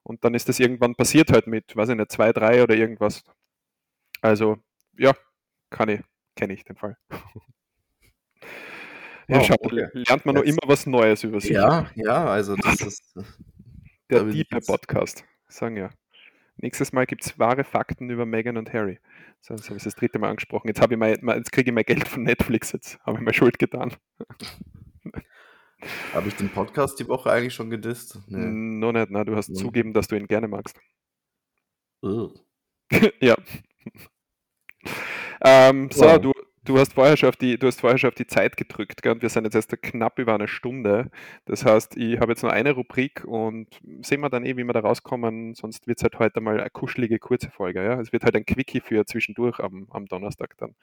Und 0.02 0.24
dann 0.24 0.34
ist 0.34 0.48
das 0.48 0.60
irgendwann 0.60 0.94
passiert 0.94 1.30
halt 1.32 1.46
mit, 1.46 1.76
weiß 1.76 1.90
ich 1.90 1.96
nicht, 1.96 2.10
zwei, 2.12 2.32
drei 2.32 2.62
oder 2.62 2.74
irgendwas. 2.76 3.22
Also, 4.22 4.56
ja, 4.96 5.12
kann 5.68 5.88
ich, 5.90 6.00
kenne 6.36 6.54
ich 6.54 6.64
den 6.64 6.76
Fall. 6.76 6.96
ja, 9.28 9.42
schau, 9.44 9.54
okay. 9.60 9.88
lernt 9.92 10.26
man 10.26 10.34
noch 10.36 10.42
immer 10.42 10.62
was 10.66 10.86
Neues 10.86 11.24
über 11.24 11.40
sich. 11.40 11.50
Ja, 11.50 11.90
ja, 11.94 12.26
also 12.26 12.56
das 12.56 12.80
ist. 12.80 13.14
Der 14.10 14.24
Da 14.24 14.60
Podcast. 14.60 15.24
Sagen 15.48 15.76
ja. 15.76 15.90
Nächstes 16.58 16.92
Mal 16.92 17.06
gibt 17.06 17.24
es 17.26 17.38
wahre 17.38 17.64
Fakten 17.64 18.08
über 18.08 18.24
Meghan 18.24 18.56
und 18.56 18.72
Harry. 18.72 18.98
So, 19.40 19.54
das 19.54 19.68
habe 19.68 19.76
ich 19.76 19.84
das 19.84 19.94
dritte 19.94 20.18
Mal 20.18 20.30
angesprochen. 20.30 20.68
Jetzt, 20.68 20.80
ich 20.82 20.96
mein, 20.96 21.18
jetzt 21.36 21.52
kriege 21.52 21.70
ich 21.70 21.74
mein 21.74 21.84
Geld 21.84 22.08
von 22.08 22.22
Netflix. 22.22 22.72
Jetzt 22.72 22.98
habe 23.04 23.18
ich 23.18 23.24
mir 23.24 23.34
Schuld 23.34 23.58
getan. 23.58 23.94
Habe 26.14 26.28
ich 26.28 26.34
den 26.34 26.48
Podcast 26.48 26.98
die 26.98 27.06
Woche 27.06 27.30
eigentlich 27.30 27.54
schon 27.54 27.68
gedisst? 27.68 28.18
Nee. 28.28 28.46
Noch 28.46 28.92
nicht, 28.92 29.08
na, 29.10 29.24
du 29.24 29.36
hast 29.36 29.50
Mhm. 29.50 29.54
zugeben, 29.56 29.92
dass 29.92 30.08
du 30.08 30.16
ihn 30.16 30.26
gerne 30.26 30.48
magst. 30.48 30.80
Ugh. 32.02 32.32
ja. 33.20 33.36
ähm, 35.42 35.90
so, 35.92 36.06
Wow. 36.06 36.18
du, 36.18 36.32
du 36.66 36.78
hast 36.78 36.94
vorher 36.94 37.16
schon 37.16 37.30
auf 37.30 37.36
die, 37.36 37.58
du 37.58 37.66
hast 37.66 37.80
vorher 37.80 37.98
schon 37.98 38.08
auf 38.08 38.14
die 38.14 38.26
Zeit 38.26 38.56
gedrückt, 38.56 39.02
gell? 39.02 39.12
und 39.12 39.22
wir 39.22 39.28
sind 39.28 39.44
jetzt 39.44 39.54
erst 39.54 39.70
knapp 39.82 40.18
über 40.18 40.34
eine 40.34 40.48
Stunde. 40.48 41.10
Das 41.46 41.64
heißt, 41.64 41.96
ich 41.96 42.20
habe 42.20 42.32
jetzt 42.32 42.42
nur 42.42 42.52
eine 42.52 42.72
Rubrik 42.72 43.24
und 43.24 43.68
sehen 44.02 44.20
wir 44.20 44.28
dann 44.28 44.44
eh, 44.44 44.56
wie 44.56 44.64
wir 44.64 44.72
da 44.72 44.80
rauskommen. 44.80 45.54
Sonst 45.54 45.86
wird 45.86 45.98
es 45.98 46.02
halt 46.02 46.18
heute 46.18 46.40
mal 46.40 46.60
eine 46.60 46.70
kuschelige, 46.70 47.18
kurze 47.18 47.50
Folge. 47.50 47.82
Ja? 47.82 48.00
Es 48.00 48.12
wird 48.12 48.24
halt 48.24 48.36
ein 48.36 48.44
Quickie 48.44 48.80
für 48.80 49.06
zwischendurch 49.06 49.60
am, 49.60 49.86
am 49.90 50.06
Donnerstag 50.06 50.56
dann. 50.58 50.74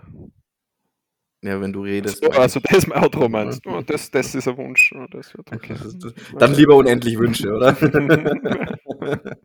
Ja, 1.44 1.60
wenn 1.60 1.74
du 1.74 1.82
redest. 1.84 2.24
So, 2.24 2.30
also 2.32 2.60
das 2.60 2.86
mein 2.86 3.04
Outro 3.04 3.28
meinst 3.28 3.66
du? 3.66 3.82
Das, 3.82 4.12
das 4.12 4.36
ist 4.36 4.48
ein 4.48 4.58
Wunsch. 4.58 4.94
Das 5.12 5.34
wird 5.36 5.52
okay. 5.52 5.74
Das 5.74 5.86
ist- 5.96 6.16
Dann 6.38 6.54
lieber 6.54 6.76
unendlich 6.76 7.18
Wünsche, 7.18 7.52
oder? 7.52 7.76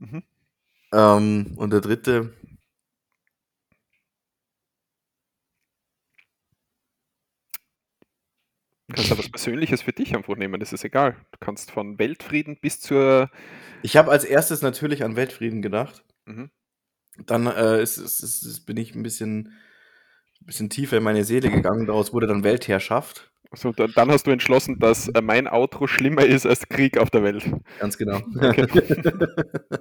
Mhm. 0.00 0.22
ähm, 0.92 1.54
und 1.56 1.72
der 1.72 1.80
dritte, 1.80 2.32
Du 8.88 8.94
kannst 8.94 9.10
aber 9.12 9.18
was 9.18 9.28
Persönliches 9.30 9.82
für 9.82 9.92
dich 9.92 10.16
einfach 10.16 10.36
nehmen, 10.36 10.58
das 10.60 10.72
ist 10.72 10.84
egal. 10.84 11.12
Du 11.32 11.38
kannst 11.40 11.70
von 11.70 11.98
Weltfrieden 11.98 12.56
bis 12.58 12.80
zur. 12.80 13.30
ich 13.82 13.96
habe 13.98 14.10
als 14.10 14.24
erstes 14.24 14.62
natürlich 14.62 15.04
an 15.04 15.14
Weltfrieden 15.14 15.60
gedacht. 15.60 16.04
Mhm. 16.24 16.50
Dann 17.26 17.46
äh, 17.46 17.82
ist, 17.82 17.98
ist, 17.98 18.22
ist, 18.22 18.66
bin 18.66 18.76
ich 18.76 18.94
ein 18.94 19.02
bisschen, 19.02 19.52
bisschen 20.40 20.70
tiefer 20.70 20.96
in 20.98 21.02
meine 21.02 21.24
Seele 21.24 21.50
gegangen. 21.50 21.86
Daraus 21.86 22.12
wurde 22.12 22.26
dann 22.26 22.44
Weltherrschaft. 22.44 23.30
So, 23.54 23.72
dann, 23.72 23.92
dann 23.94 24.10
hast 24.10 24.26
du 24.26 24.30
entschlossen, 24.30 24.78
dass 24.78 25.08
äh, 25.08 25.22
mein 25.22 25.46
Outro 25.48 25.86
schlimmer 25.86 26.24
ist 26.24 26.46
als 26.46 26.68
Krieg 26.68 26.98
auf 26.98 27.10
der 27.10 27.22
Welt. 27.22 27.44
Ganz 27.78 27.96
genau. 27.96 28.20
Okay. 28.36 28.66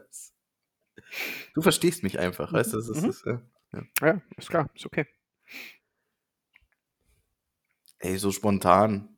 du 1.54 1.62
verstehst 1.62 2.04
mich 2.04 2.18
einfach, 2.20 2.54
weißt 2.54 2.74
du? 2.74 2.78
Das 2.78 2.90
ist, 2.90 3.02
Mhm. 3.02 3.08
das, 3.08 3.24
ja. 3.26 3.42
Ja, 4.02 4.22
ist 4.38 4.50
klar, 4.50 4.70
ist 4.74 4.86
okay. 4.86 5.06
Ey, 8.00 8.18
so 8.18 8.32
spontan. 8.32 9.10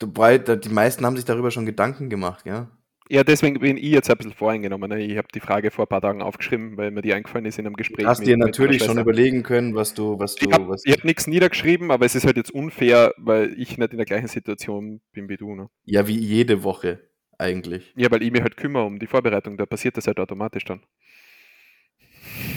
Wobei, 0.00 0.38
da- 0.38 0.56
die 0.56 0.70
meisten 0.70 1.04
haben 1.04 1.16
sich 1.16 1.26
darüber 1.26 1.50
schon 1.50 1.66
Gedanken 1.66 2.08
gemacht, 2.08 2.46
ja. 2.46 2.70
Ja, 3.12 3.24
deswegen 3.24 3.58
bin 3.58 3.76
ich 3.76 3.90
jetzt 3.90 4.08
ein 4.08 4.16
bisschen 4.16 4.32
voreingenommen. 4.32 4.88
ne? 4.88 5.04
Ich 5.04 5.16
habe 5.16 5.26
die 5.34 5.40
Frage 5.40 5.72
vor 5.72 5.86
ein 5.86 5.88
paar 5.88 6.00
Tagen 6.00 6.22
aufgeschrieben, 6.22 6.76
weil 6.76 6.92
mir 6.92 7.02
die 7.02 7.12
eingefallen 7.12 7.44
ist 7.44 7.58
in 7.58 7.66
einem 7.66 7.74
Gespräch. 7.74 8.04
Du 8.04 8.08
hast 8.08 8.24
dir 8.24 8.36
natürlich 8.36 8.84
schon 8.84 8.98
überlegen 8.98 9.42
können, 9.42 9.74
was 9.74 9.94
du, 9.94 10.20
was 10.20 10.36
du, 10.36 10.48
Ich 10.48 10.52
habe 10.54 10.76
hab 10.76 11.04
nichts 11.04 11.26
niedergeschrieben, 11.26 11.90
aber 11.90 12.06
es 12.06 12.14
ist 12.14 12.24
halt 12.24 12.36
jetzt 12.36 12.52
unfair, 12.52 13.12
weil 13.16 13.52
ich 13.58 13.78
nicht 13.78 13.90
in 13.90 13.96
der 13.96 14.06
gleichen 14.06 14.28
Situation 14.28 15.00
bin 15.10 15.28
wie 15.28 15.36
du. 15.36 15.56
Ne? 15.56 15.68
ja, 15.86 16.06
wie 16.06 16.18
jede 16.18 16.62
Woche 16.62 17.00
eigentlich. 17.36 17.92
Ja, 17.96 18.12
weil 18.12 18.22
ich 18.22 18.30
mich 18.30 18.42
halt 18.42 18.56
kümmere 18.56 18.84
um 18.84 19.00
die 19.00 19.08
Vorbereitung, 19.08 19.56
da 19.56 19.66
passiert 19.66 19.96
das 19.96 20.06
halt 20.06 20.20
automatisch 20.20 20.64
dann. 20.64 20.82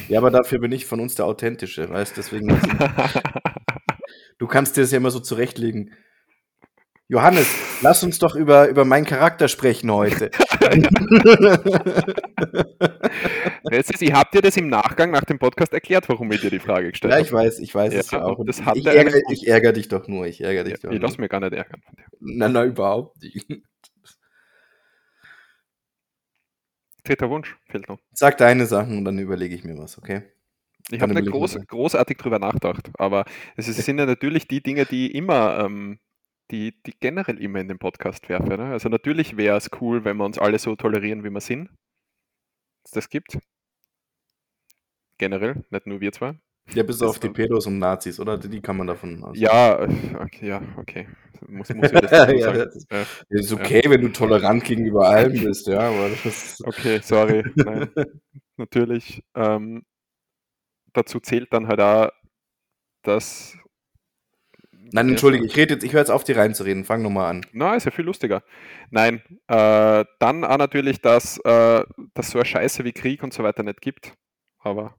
Ja, 0.08 0.20
aber 0.20 0.30
dafür 0.30 0.60
bin 0.60 0.72
ich 0.72 0.86
von 0.86 1.00
uns 1.00 1.16
der 1.16 1.26
Authentische, 1.26 1.90
weißt 1.90 2.16
deswegen. 2.16 2.50
du 4.38 4.46
kannst 4.46 4.78
dir 4.78 4.82
das 4.82 4.92
ja 4.92 4.98
immer 4.98 5.10
so 5.10 5.20
zurechtlegen. 5.20 5.94
Johannes, 7.10 7.48
lass 7.82 8.04
uns 8.04 8.18
doch 8.18 8.36
über, 8.36 8.68
über 8.70 8.86
meinen 8.86 9.06
Charakter 9.06 9.48
sprechen 9.48 9.92
heute. 9.92 10.32
Ist, 13.70 14.02
ich 14.02 14.14
habe 14.14 14.30
dir 14.34 14.42
das 14.42 14.58
im 14.58 14.68
Nachgang 14.68 15.12
nach 15.12 15.26
dem 15.26 15.40
Podcast 15.40 15.74
erklärt, 15.74 16.08
warum 16.10 16.32
ich 16.32 16.42
dir 16.42 16.50
die 16.50 16.60
Frage 16.60 16.90
gestellt 16.92 17.12
ja, 17.12 17.18
habe. 17.18 17.26
ich 17.26 17.32
weiß, 17.34 17.60
ich 17.60 17.74
weiß 17.76 17.94
es 17.94 18.12
Ja, 18.12 18.20
ja 18.20 18.24
auch. 18.26 18.40
ich, 18.74 18.86
ärgere, 18.86 19.22
ich 19.30 19.48
ärgere 19.48 19.74
dich 19.74 19.88
doch 19.90 20.08
nur, 20.08 20.26
ich 20.28 20.42
ärgere 20.42 20.64
dich 20.64 20.74
Ja, 20.74 20.78
doch 20.84 20.92
ich 20.92 21.00
nur. 21.00 21.10
lasse 21.10 21.20
mir 21.20 21.30
gar 21.30 21.40
nicht 21.40 21.54
ärgern. 21.54 21.82
Na, 22.20 22.48
na, 22.50 22.64
überhaupt 22.66 23.22
nicht. 23.22 23.48
Dritter 27.04 27.30
Wunsch 27.30 27.58
fehlt 27.68 27.90
noch. 27.90 28.00
Sag 28.14 28.38
deine 28.38 28.66
Sachen 28.66 28.98
und 28.98 29.06
dann 29.06 29.20
überlege 29.20 29.56
ich 29.56 29.64
mir 29.64 29.78
was, 29.78 29.98
okay? 29.98 30.24
Ich 30.90 31.02
habe 31.02 31.14
nicht 31.14 31.30
groß, 31.30 31.58
großartig 31.68 32.18
drüber 32.18 32.40
nachgedacht, 32.40 32.90
aber 32.98 33.26
es 33.58 33.66
sind 33.86 34.00
ja 34.00 34.06
natürlich 34.06 34.48
die 34.48 34.62
Dinge, 34.64 34.86
die 34.86 35.12
immer, 35.12 35.60
ähm, 35.66 36.00
die, 36.52 36.82
die 36.86 36.94
generell 37.00 37.40
immer 37.42 37.60
in 37.60 37.68
den 37.68 37.80
Podcast 37.80 38.30
werfe. 38.30 38.58
Ne? 38.58 38.66
Also 38.72 38.90
natürlich 38.90 39.38
wäre 39.38 39.58
es 39.58 39.70
cool, 39.82 40.04
wenn 40.06 40.18
wir 40.18 40.26
uns 40.26 40.38
alle 40.38 40.60
so 40.60 40.76
tolerieren, 40.76 41.24
wie 41.24 41.30
wir 41.30 41.42
sind. 41.42 41.70
Dass 42.84 42.92
das 42.92 43.10
gibt. 43.10 43.38
Generell, 45.18 45.64
nicht 45.70 45.88
nur 45.88 46.02
wir 46.02 46.12
zwei. 46.12 46.36
Ja, 46.74 46.84
bis 46.84 46.98
Das 47.00 47.10
auf 47.10 47.20
die 47.20 47.30
Pedos 47.30 47.68
und 47.68 47.78
Nazis, 47.78 48.20
oder? 48.20 48.38
Die 48.38 48.62
kann 48.62 48.78
man 48.78 48.88
davon 48.88 49.22
aus. 49.24 49.38
Ja, 49.38 49.82
okay, 49.82 50.48
ja, 50.48 50.62
okay. 50.78 51.08
Muss, 51.48 51.74
muss 51.74 51.92
ich 51.92 52.00
das 52.00 52.10
dazu 52.12 52.34
Ja, 52.38 52.46
sagen? 52.46 52.58
das 52.60 52.76
ist- 52.76 52.92
Ja, 52.92 53.06
Ist 53.30 53.54
okay, 53.54 53.82
wenn 53.88 54.02
du 54.02 54.10
tolerant 54.10 54.64
gegenüber 54.64 55.08
allem 55.10 55.34
bist, 55.44 55.68
ja, 55.68 55.80
aber 55.80 56.10
das 56.24 56.62
okay, 56.66 57.00
sorry. 57.04 57.44
Nein, 57.56 57.90
natürlich. 58.58 59.24
Ähm, 59.36 59.84
dazu 60.94 61.20
zählt 61.20 61.52
dann 61.54 61.68
halt 61.68 61.82
auch, 61.82 62.12
dass. 63.04 63.58
Nein, 64.94 65.10
entschuldige, 65.10 65.46
ich 65.46 65.56
rede 65.58 65.74
jetzt, 65.74 65.84
ich 65.84 65.92
höre 65.92 66.02
jetzt 66.02 66.12
auf, 66.12 66.24
die 66.24 66.34
reinzureden. 66.34 66.86
Fang 66.86 67.02
nochmal 67.02 67.30
an. 67.32 67.46
Na, 67.52 67.74
ist 67.76 67.86
ja 67.86 67.92
viel 67.92 68.06
lustiger. 68.06 68.44
Nein, 68.92 69.24
äh, 69.48 70.06
dann 70.20 70.44
auch 70.46 70.58
natürlich, 70.58 71.02
dass 71.02 71.40
äh, 71.40 71.84
dass 72.14 72.30
so 72.30 72.38
eine 72.38 72.46
Scheiße 72.46 72.84
wie 72.86 72.92
Krieg 72.94 73.24
und 73.24 73.34
so 73.34 73.44
weiter 73.44 73.64
nicht 73.64 73.82
gibt. 73.82 74.14
Aber 74.60 74.96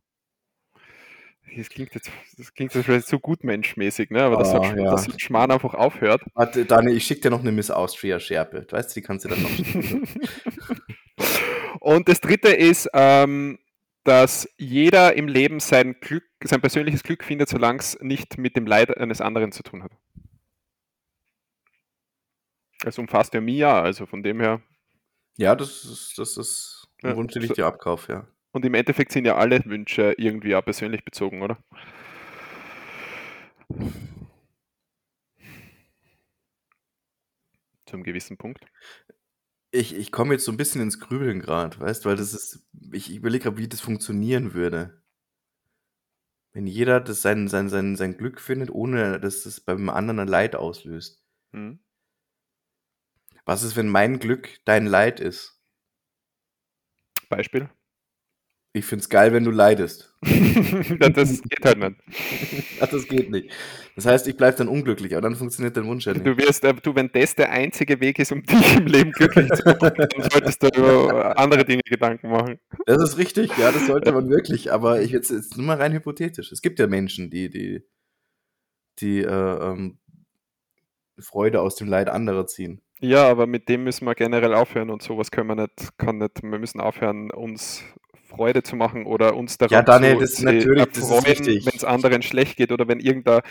das 1.57 1.69
klingt 1.69 1.95
jetzt, 1.95 2.11
das 2.37 2.53
klingt 2.53 2.75
jetzt 2.75 2.85
vielleicht 2.87 3.07
so 3.07 3.21
gutmenschmäßig, 3.21 4.11
ne? 4.11 4.23
Aber 4.25 4.37
dass, 4.39 4.51
so 4.51 4.59
Ah, 4.59 4.75
ja. 4.77 4.95
ein 4.97 5.19
Schmarrn 5.21 5.53
einfach 5.53 5.75
aufhört. 5.75 6.23
Warte, 6.35 6.65
Daniel, 6.65 6.97
ich 6.97 7.05
schicke 7.07 7.21
dir 7.21 7.31
noch 7.31 7.41
eine 7.41 7.53
Miss 7.53 7.71
Austria 7.71 8.19
Schärpe. 8.19 8.67
Weißt 8.69 8.91
du, 8.91 9.01
die 9.01 9.07
kannst 9.07 9.25
du 9.25 9.29
dann 9.29 9.43
noch 9.43 9.51
schicken. 9.51 10.09
Und 11.81 12.09
das 12.09 12.21
dritte 12.21 12.49
ist, 12.49 12.89
ähm, 12.95 13.59
dass 14.05 14.49
jeder 14.59 15.15
im 15.17 15.29
Leben 15.29 15.61
sein 15.61 15.97
Glück, 16.01 16.25
sein 16.45 16.61
persönliches 16.61 17.03
Glück 17.03 17.25
findet, 17.25 17.49
solange 17.49 17.79
es 17.81 17.99
nicht 18.01 18.39
mit 18.39 18.57
dem 18.57 18.67
Leid 18.67 18.97
eines 18.97 19.21
anderen 19.21 19.51
zu 19.53 19.63
tun 19.63 19.83
hat. 19.83 19.93
Es 22.85 22.99
umfasst 22.99 23.33
ja 23.35 23.41
mich 23.41 23.57
ja, 23.57 23.81
also 23.81 24.05
von 24.07 24.23
dem 24.23 24.41
her. 24.41 24.61
ja, 25.37 25.57
das 25.57 25.85
ist, 25.85 26.19
das 26.19 26.37
ist 26.37 26.87
Ja, 27.03 27.17
Wunsch, 27.17 27.33
den 27.33 27.43
ich 27.43 27.49
so- 27.49 27.55
dir 27.55 27.67
abkaufe, 27.67 28.13
ja. 28.13 28.29
Und 28.53 28.65
im 28.65 28.75
Endeffekt 28.75 29.11
sind 29.11 29.25
ja 29.25 29.37
alle 29.37 29.65
Wünsche 29.65 30.15
irgendwie 30.17 30.55
auch 30.55 30.65
persönlich 30.65 31.05
bezogen, 31.05 31.43
oder? 31.43 31.59
Zum 37.87 38.03
gewissen 38.03 38.37
Punkt. 38.39 38.65
Ich, 39.75 39.93
ich 39.97 40.13
komme 40.13 40.35
jetzt 40.35 40.45
so 40.45 40.53
ein 40.53 40.57
bisschen 40.57 40.81
ins 40.81 41.01
Grübeln 41.01 41.41
gerade, 41.41 41.81
weißt 41.81 42.05
du, 42.05 42.09
weil 42.09 42.17
das 42.17 42.33
ist, 42.33 42.65
ich 42.93 43.13
überlege 43.13 43.43
gerade, 43.43 43.57
wie 43.57 43.67
das 43.67 43.81
funktionieren 43.81 44.55
würde. 44.55 45.03
Wenn 46.53 46.69
jeder 46.69 47.01
das 47.01 47.23
sein, 47.23 47.49
sein, 47.49 47.69
sein, 47.69 47.97
sein 47.97 48.17
Glück 48.17 48.41
findet, 48.41 48.71
ohne 48.71 49.19
dass 49.19 49.47
es 49.47 49.61
beim 49.61 49.89
anderen 49.89 50.21
ein 50.21 50.29
Leid 50.29 50.55
auslöst. 50.55 51.25
Hm. 51.53 51.81
Was 53.45 53.65
ist, 53.65 53.75
wenn 53.75 53.89
mein 53.89 54.21
Glück 54.21 54.61
dein 54.65 54.87
Leid 54.87 55.19
ist? 55.19 55.61
Beispiel? 57.29 57.69
Ich 58.77 58.85
find's 58.85 59.09
geil, 59.09 59.33
wenn 59.33 59.45
du 59.45 59.53
leidest. 59.53 60.13
Das 61.15 61.43
geht 61.43 61.65
halt 61.65 61.79
nicht. 61.79 61.97
Ach, 62.81 62.89
das 62.89 63.07
geht 63.07 63.31
nicht. 63.31 63.51
Das 63.95 64.07
heißt, 64.07 64.27
ich 64.27 64.37
bleib 64.37 64.57
dann 64.57 64.67
unglücklich, 64.67 65.13
aber 65.15 65.23
dann 65.23 65.37
funktioniert 65.37 65.77
dein 65.77 65.87
Wunsch 65.87 66.07
ja 66.07 66.13
nicht. 66.13 66.27
Du 66.27 66.37
wirst, 66.37 66.65
äh, 66.65 66.75
du, 66.75 66.95
wenn 66.97 67.11
das 67.13 67.37
der 67.37 67.51
einzige 67.51 68.01
Weg 68.01 68.19
ist, 68.19 68.33
um 68.33 68.43
dich 68.43 68.77
im 68.77 68.87
Leben 68.87 69.13
glücklich 69.13 69.49
zu 69.53 69.65
machen, 69.65 69.93
dann 69.97 70.09
solltest 70.31 70.63
du 70.63 70.69
über 70.77 71.39
andere 71.39 71.65
Dinge 71.65 71.83
Gedanken 71.85 72.31
machen. 72.31 72.59
Das 72.87 73.01
ist 73.03 73.17
richtig, 73.17 73.57
ja, 73.59 73.71
das 73.71 73.87
sollte 73.87 74.11
man 74.11 74.29
wirklich, 74.29 74.73
aber 74.73 75.01
ich 75.03 75.13
jetzt, 75.13 75.31
jetzt 75.31 75.57
nur 75.57 75.67
mal 75.67 75.77
rein 75.77 75.93
hypothetisch. 75.93 76.51
Es 76.51 76.61
gibt 76.61 76.81
ja 76.81 76.89
Menschen, 76.89 77.31
die, 77.31 77.49
die, 77.51 77.85
die 78.99 79.21
äh, 79.21 79.29
ähm, 79.29 79.99
Freude 81.21 81.61
aus 81.61 81.77
dem 81.77 81.87
Leid 81.87 82.09
anderer 82.09 82.49
ziehen. 82.49 82.81
Ja, 83.01 83.29
aber 83.29 83.47
mit 83.47 83.69
dem 83.69 83.85
müssen 83.85 84.07
wir 84.07 84.15
generell 84.17 84.55
aufhören 84.55 84.91
und 84.91 85.03
sowas 85.03 85.31
können 85.31 85.49
wir 85.49 85.57
nicht, 85.57 85.97
kann 85.97 86.19
nicht, 86.19 86.43
wir 86.43 86.59
müssen 86.59 86.81
aufhören, 86.81 87.31
uns 87.31 87.85
Freude 88.35 88.63
zu 88.63 88.77
machen 88.77 89.07
oder 89.07 89.37
uns 89.37 89.59
daran 89.59 89.73
Ja, 89.73 89.83
Daniel, 89.83 90.15
zu 90.15 90.21
das- 90.21 90.37
se- 90.37 90.45
natürlich, 90.47 90.79
erfreuen, 90.79 91.23
wenn 91.67 91.77
es 91.77 91.85
anderen 91.85 92.23
schlecht 92.23 92.57
geht 92.57 92.73
oder 92.73 92.89
wenn 92.89 93.01
irgendeine, 93.01 93.43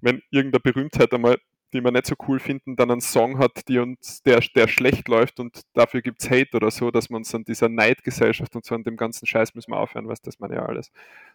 wenn 0.00 0.22
irgendeine 0.30 0.60
Berühmtheit 0.60 1.12
einmal, 1.12 1.38
die 1.72 1.82
wir 1.82 1.90
nicht 1.90 2.06
so 2.06 2.14
cool 2.28 2.38
finden, 2.38 2.76
dann 2.76 2.90
einen 2.90 3.00
Song 3.00 3.38
hat, 3.38 3.66
die 3.68 3.78
uns, 3.78 4.22
der, 4.22 4.40
der 4.54 4.68
schlecht 4.68 5.08
läuft 5.08 5.40
und 5.40 5.62
dafür 5.74 6.00
gibt 6.00 6.22
es 6.22 6.30
Hate 6.30 6.56
oder 6.56 6.70
so, 6.70 6.90
dass 6.90 7.10
man 7.10 7.18
uns 7.20 7.34
an 7.34 7.44
dieser 7.44 7.68
Neidgesellschaft 7.68 8.54
und 8.54 8.64
so 8.64 8.74
an 8.74 8.84
dem 8.84 8.96
ganzen 8.96 9.26
Scheiß 9.26 9.54
müssen 9.54 9.72
wir 9.72 9.78
aufhören, 9.78 10.08
was 10.08 10.22
das 10.22 10.38
man 10.38 10.52
ja 10.52 10.64
alles, 10.64 10.90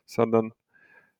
sondern 0.05 0.53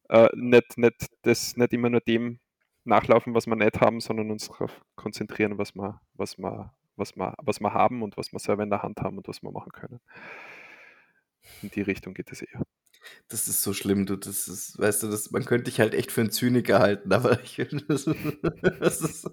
äh, 0.10 0.30
nicht, 0.36 0.78
nicht, 0.78 1.08
das 1.24 1.56
nicht 1.58 1.74
immer 1.74 1.90
nur 1.90 2.02
dem 2.02 2.40
nachlaufen, 2.84 3.36
was 3.36 3.48
wir 3.48 3.56
nicht 3.56 3.80
haben, 3.82 4.00
sondern 4.00 4.32
uns 4.32 4.48
darauf 4.48 4.72
konzentrieren, 4.96 5.58
was 5.58 5.76
wir, 5.76 6.00
was 6.16 6.38
wir, 6.38 6.74
was 6.96 7.16
wir, 7.16 7.36
was 7.42 7.60
wir 7.60 7.74
haben 7.74 8.02
und 8.02 8.18
was 8.18 8.32
wir 8.34 8.40
selber 8.40 8.64
in 8.64 8.70
der 8.72 8.82
Hand 8.82 9.02
haben 9.02 9.18
und 9.18 9.28
was 9.28 9.44
wir 9.44 9.52
machen 9.52 9.72
können. 9.72 10.00
In 11.62 11.70
die 11.70 11.82
Richtung 11.82 12.14
geht 12.14 12.32
es 12.32 12.42
eher. 12.42 12.62
Das 13.30 13.48
ist 13.48 13.64
so 13.64 13.74
schlimm, 13.74 14.06
du. 14.06 14.16
Das 14.16 14.48
ist, 14.48 14.78
weißt 14.78 15.04
du, 15.04 15.08
das, 15.08 15.32
man 15.32 15.46
könnte 15.46 15.66
dich 15.66 15.80
halt 15.80 15.94
echt 15.94 16.12
für 16.12 16.22
einen 16.22 16.32
Zyniker 16.32 16.80
halten, 16.80 17.12
aber 17.14 17.42
ich 17.42 17.56
finde, 17.56 17.84
das, 17.88 18.06
das 18.80 19.02
ist. 19.02 19.30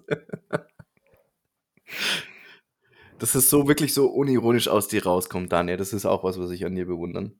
Das 3.19 3.35
ist 3.35 3.49
so 3.49 3.67
wirklich 3.67 3.93
so 3.93 4.07
unironisch 4.07 4.69
aus 4.69 4.87
dir 4.87 5.03
rauskommt, 5.03 5.51
Daniel. 5.51 5.77
Das 5.77 5.91
ist 5.91 6.05
auch 6.05 6.23
was, 6.23 6.39
was 6.39 6.51
ich 6.51 6.65
an 6.65 6.75
dir 6.75 6.85
bewundern. 6.85 7.39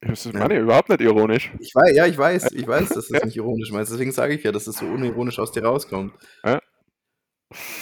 Das 0.00 0.26
ist 0.26 0.34
meine, 0.34 0.58
überhaupt 0.58 0.88
nicht 0.88 1.00
ironisch. 1.00 1.52
Ich 1.60 1.74
weiß, 1.74 1.94
ja, 1.94 2.06
ich 2.06 2.18
weiß, 2.18 2.52
ich 2.52 2.66
weiß, 2.66 2.88
dass 2.88 3.08
das 3.08 3.24
nicht 3.24 3.36
ironisch 3.36 3.70
meinst. 3.70 3.92
Deswegen 3.92 4.12
sage 4.12 4.34
ich 4.34 4.42
ja, 4.42 4.50
dass 4.50 4.66
es 4.66 4.76
so 4.76 4.86
unironisch 4.86 5.38
aus 5.38 5.52
dir 5.52 5.64
rauskommt. 5.64 6.14
Ja. 6.44 6.60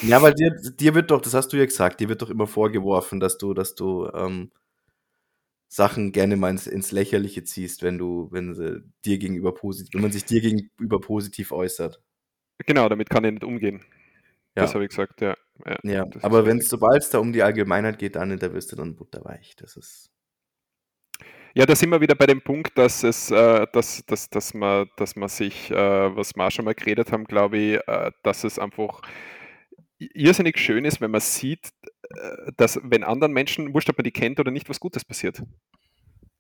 Ja, 0.03 0.21
weil 0.21 0.35
dir, 0.35 0.51
dir 0.51 0.95
wird 0.95 1.11
doch, 1.11 1.21
das 1.21 1.33
hast 1.33 1.53
du 1.53 1.57
ja 1.57 1.65
gesagt, 1.65 2.01
dir 2.01 2.09
wird 2.09 2.23
doch 2.23 2.31
immer 2.31 2.47
vorgeworfen, 2.47 3.21
dass 3.21 3.39
du, 3.39 3.55
dass 3.55 3.75
du 3.75 4.09
ähm, 4.13 4.51
Sachen 5.73 6.11
gerne 6.11 6.37
mal 6.37 6.51
ins, 6.51 6.67
ins 6.67 6.91
Lächerliche 6.91 7.45
ziehst, 7.45 7.85
wenn 7.85 7.97
du, 7.97 8.29
wenn 8.33 8.55
sie 8.55 8.83
dir 9.05 9.19
gegenüber 9.19 9.55
positiv, 9.55 9.95
wenn 9.95 10.03
man 10.03 10.11
sich 10.11 10.25
dir 10.25 10.41
gegenüber 10.41 11.01
positiv 11.01 11.53
äußert. 11.53 12.03
Genau, 12.67 12.89
damit 12.89 13.09
kann 13.09 13.25
ich 13.25 13.31
nicht 13.31 13.45
umgehen. 13.45 13.81
Ja. 14.57 14.63
Das 14.63 14.75
habe 14.75 14.85
ich 14.85 14.91
gesagt, 14.91 15.21
ja. 15.21 15.37
Ja, 15.65 15.79
Ja, 15.85 16.07
aber 16.23 16.45
wenn 16.45 16.59
es, 16.59 16.69
sobald 16.69 17.03
es 17.03 17.11
da 17.11 17.19
um 17.19 17.33
die 17.33 17.45
Allgemeinheit 17.45 18.01
geht, 18.01 18.17
dann 18.17 18.37
da 18.37 18.53
wirst 18.53 18.73
du 18.73 18.77
dann 18.77 18.97
butterweich. 18.97 19.55
Das 19.57 19.77
ist. 19.77 20.11
Ja, 21.55 21.67
da 21.67 21.77
sind 21.77 21.91
wir 21.91 22.01
wieder 22.01 22.17
bei 22.17 22.27
dem 22.27 22.43
Punkt, 22.43 22.77
dass 22.77 23.05
es, 23.05 23.31
äh, 23.31 23.67
dass, 23.73 24.05
dass, 24.07 24.29
dass 24.29 24.55
man, 24.55 24.89
dass 24.97 25.15
man 25.15 25.29
sich, 25.29 25.71
äh, 25.71 26.17
was 26.17 26.35
wir 26.35 26.47
auch 26.47 26.51
schon 26.51 26.65
mal 26.65 26.75
geredet 26.75 27.13
haben, 27.13 27.25
glaube 27.25 27.59
ich, 27.59 27.89
äh, 27.89 28.11
dass 28.25 28.43
es 28.43 28.59
einfach 28.59 29.03
irrsinnig 29.99 30.59
schön 30.59 30.85
ist, 30.85 31.01
wenn 31.01 31.11
man 31.11 31.21
sieht, 31.21 31.71
dass 32.57 32.81
wenn 32.82 33.05
anderen 33.05 33.32
Menschen, 33.32 33.73
wurscht, 33.74 33.91
ob 33.91 33.99
man 33.99 34.05
die 34.05 34.11
kennt 34.12 34.41
oder 34.41 34.51
nicht, 34.51 34.69
was 34.69 34.81
Gutes 34.81 35.05
passiert. 35.05 35.43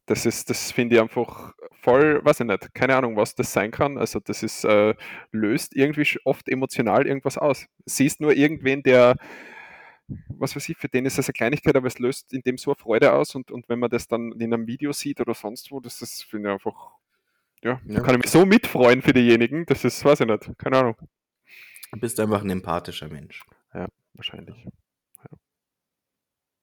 Das 0.06 0.26
ist, 0.26 0.50
das 0.50 0.72
finde 0.72 0.96
ich 0.96 1.00
einfach 1.00 1.52
voll, 1.82 2.24
weiß 2.24 2.40
ich 2.40 2.46
nicht, 2.46 2.74
keine 2.74 2.96
Ahnung, 2.96 3.16
was 3.16 3.34
das 3.36 3.52
sein 3.52 3.70
kann. 3.70 3.96
Also 3.96 4.18
das 4.18 4.42
ist, 4.42 4.64
äh, 4.64 4.94
löst 5.30 5.76
irgendwie 5.76 6.18
oft 6.24 6.48
emotional 6.48 7.06
irgendwas 7.06 7.38
aus. 7.38 7.66
Siehst 7.86 8.20
nur 8.20 8.32
irgendwen, 8.34 8.82
der, 8.82 9.14
was 10.28 10.56
weiß 10.56 10.68
ich, 10.68 10.76
für 10.78 10.88
den 10.88 11.06
ist 11.06 11.18
das 11.18 11.28
eine 11.28 11.34
Kleinigkeit, 11.34 11.76
aber 11.76 11.86
es 11.86 12.00
löst 12.00 12.32
in 12.32 12.42
dem 12.42 12.58
so 12.58 12.72
eine 12.72 12.76
Freude 12.76 13.12
aus 13.12 13.36
und, 13.36 13.52
und 13.52 13.68
wenn 13.68 13.78
man 13.78 13.90
das 13.90 14.08
dann 14.08 14.32
in 14.32 14.52
einem 14.52 14.66
Video 14.66 14.92
sieht 14.92 15.20
oder 15.20 15.34
sonst 15.34 15.70
wo, 15.70 15.78
das 15.78 16.02
ist, 16.02 16.24
finde 16.24 16.48
ich 16.48 16.52
einfach, 16.54 16.90
ja, 17.62 17.80
da 17.84 17.94
Ja. 17.94 18.00
kann 18.00 18.16
ich 18.16 18.22
mich 18.22 18.30
so 18.30 18.44
mitfreuen 18.44 19.02
für 19.02 19.12
diejenigen, 19.12 19.64
das 19.66 19.84
ist, 19.84 20.04
weiß 20.04 20.20
ich 20.20 20.26
nicht, 20.26 20.50
keine 20.58 20.78
Ahnung. 20.78 20.96
Du 21.92 22.00
bist 22.00 22.18
einfach 22.18 22.42
ein 22.42 22.50
empathischer 22.50 23.08
Mensch. 23.08 23.44
Ja, 23.72 23.86
wahrscheinlich. 24.14 24.66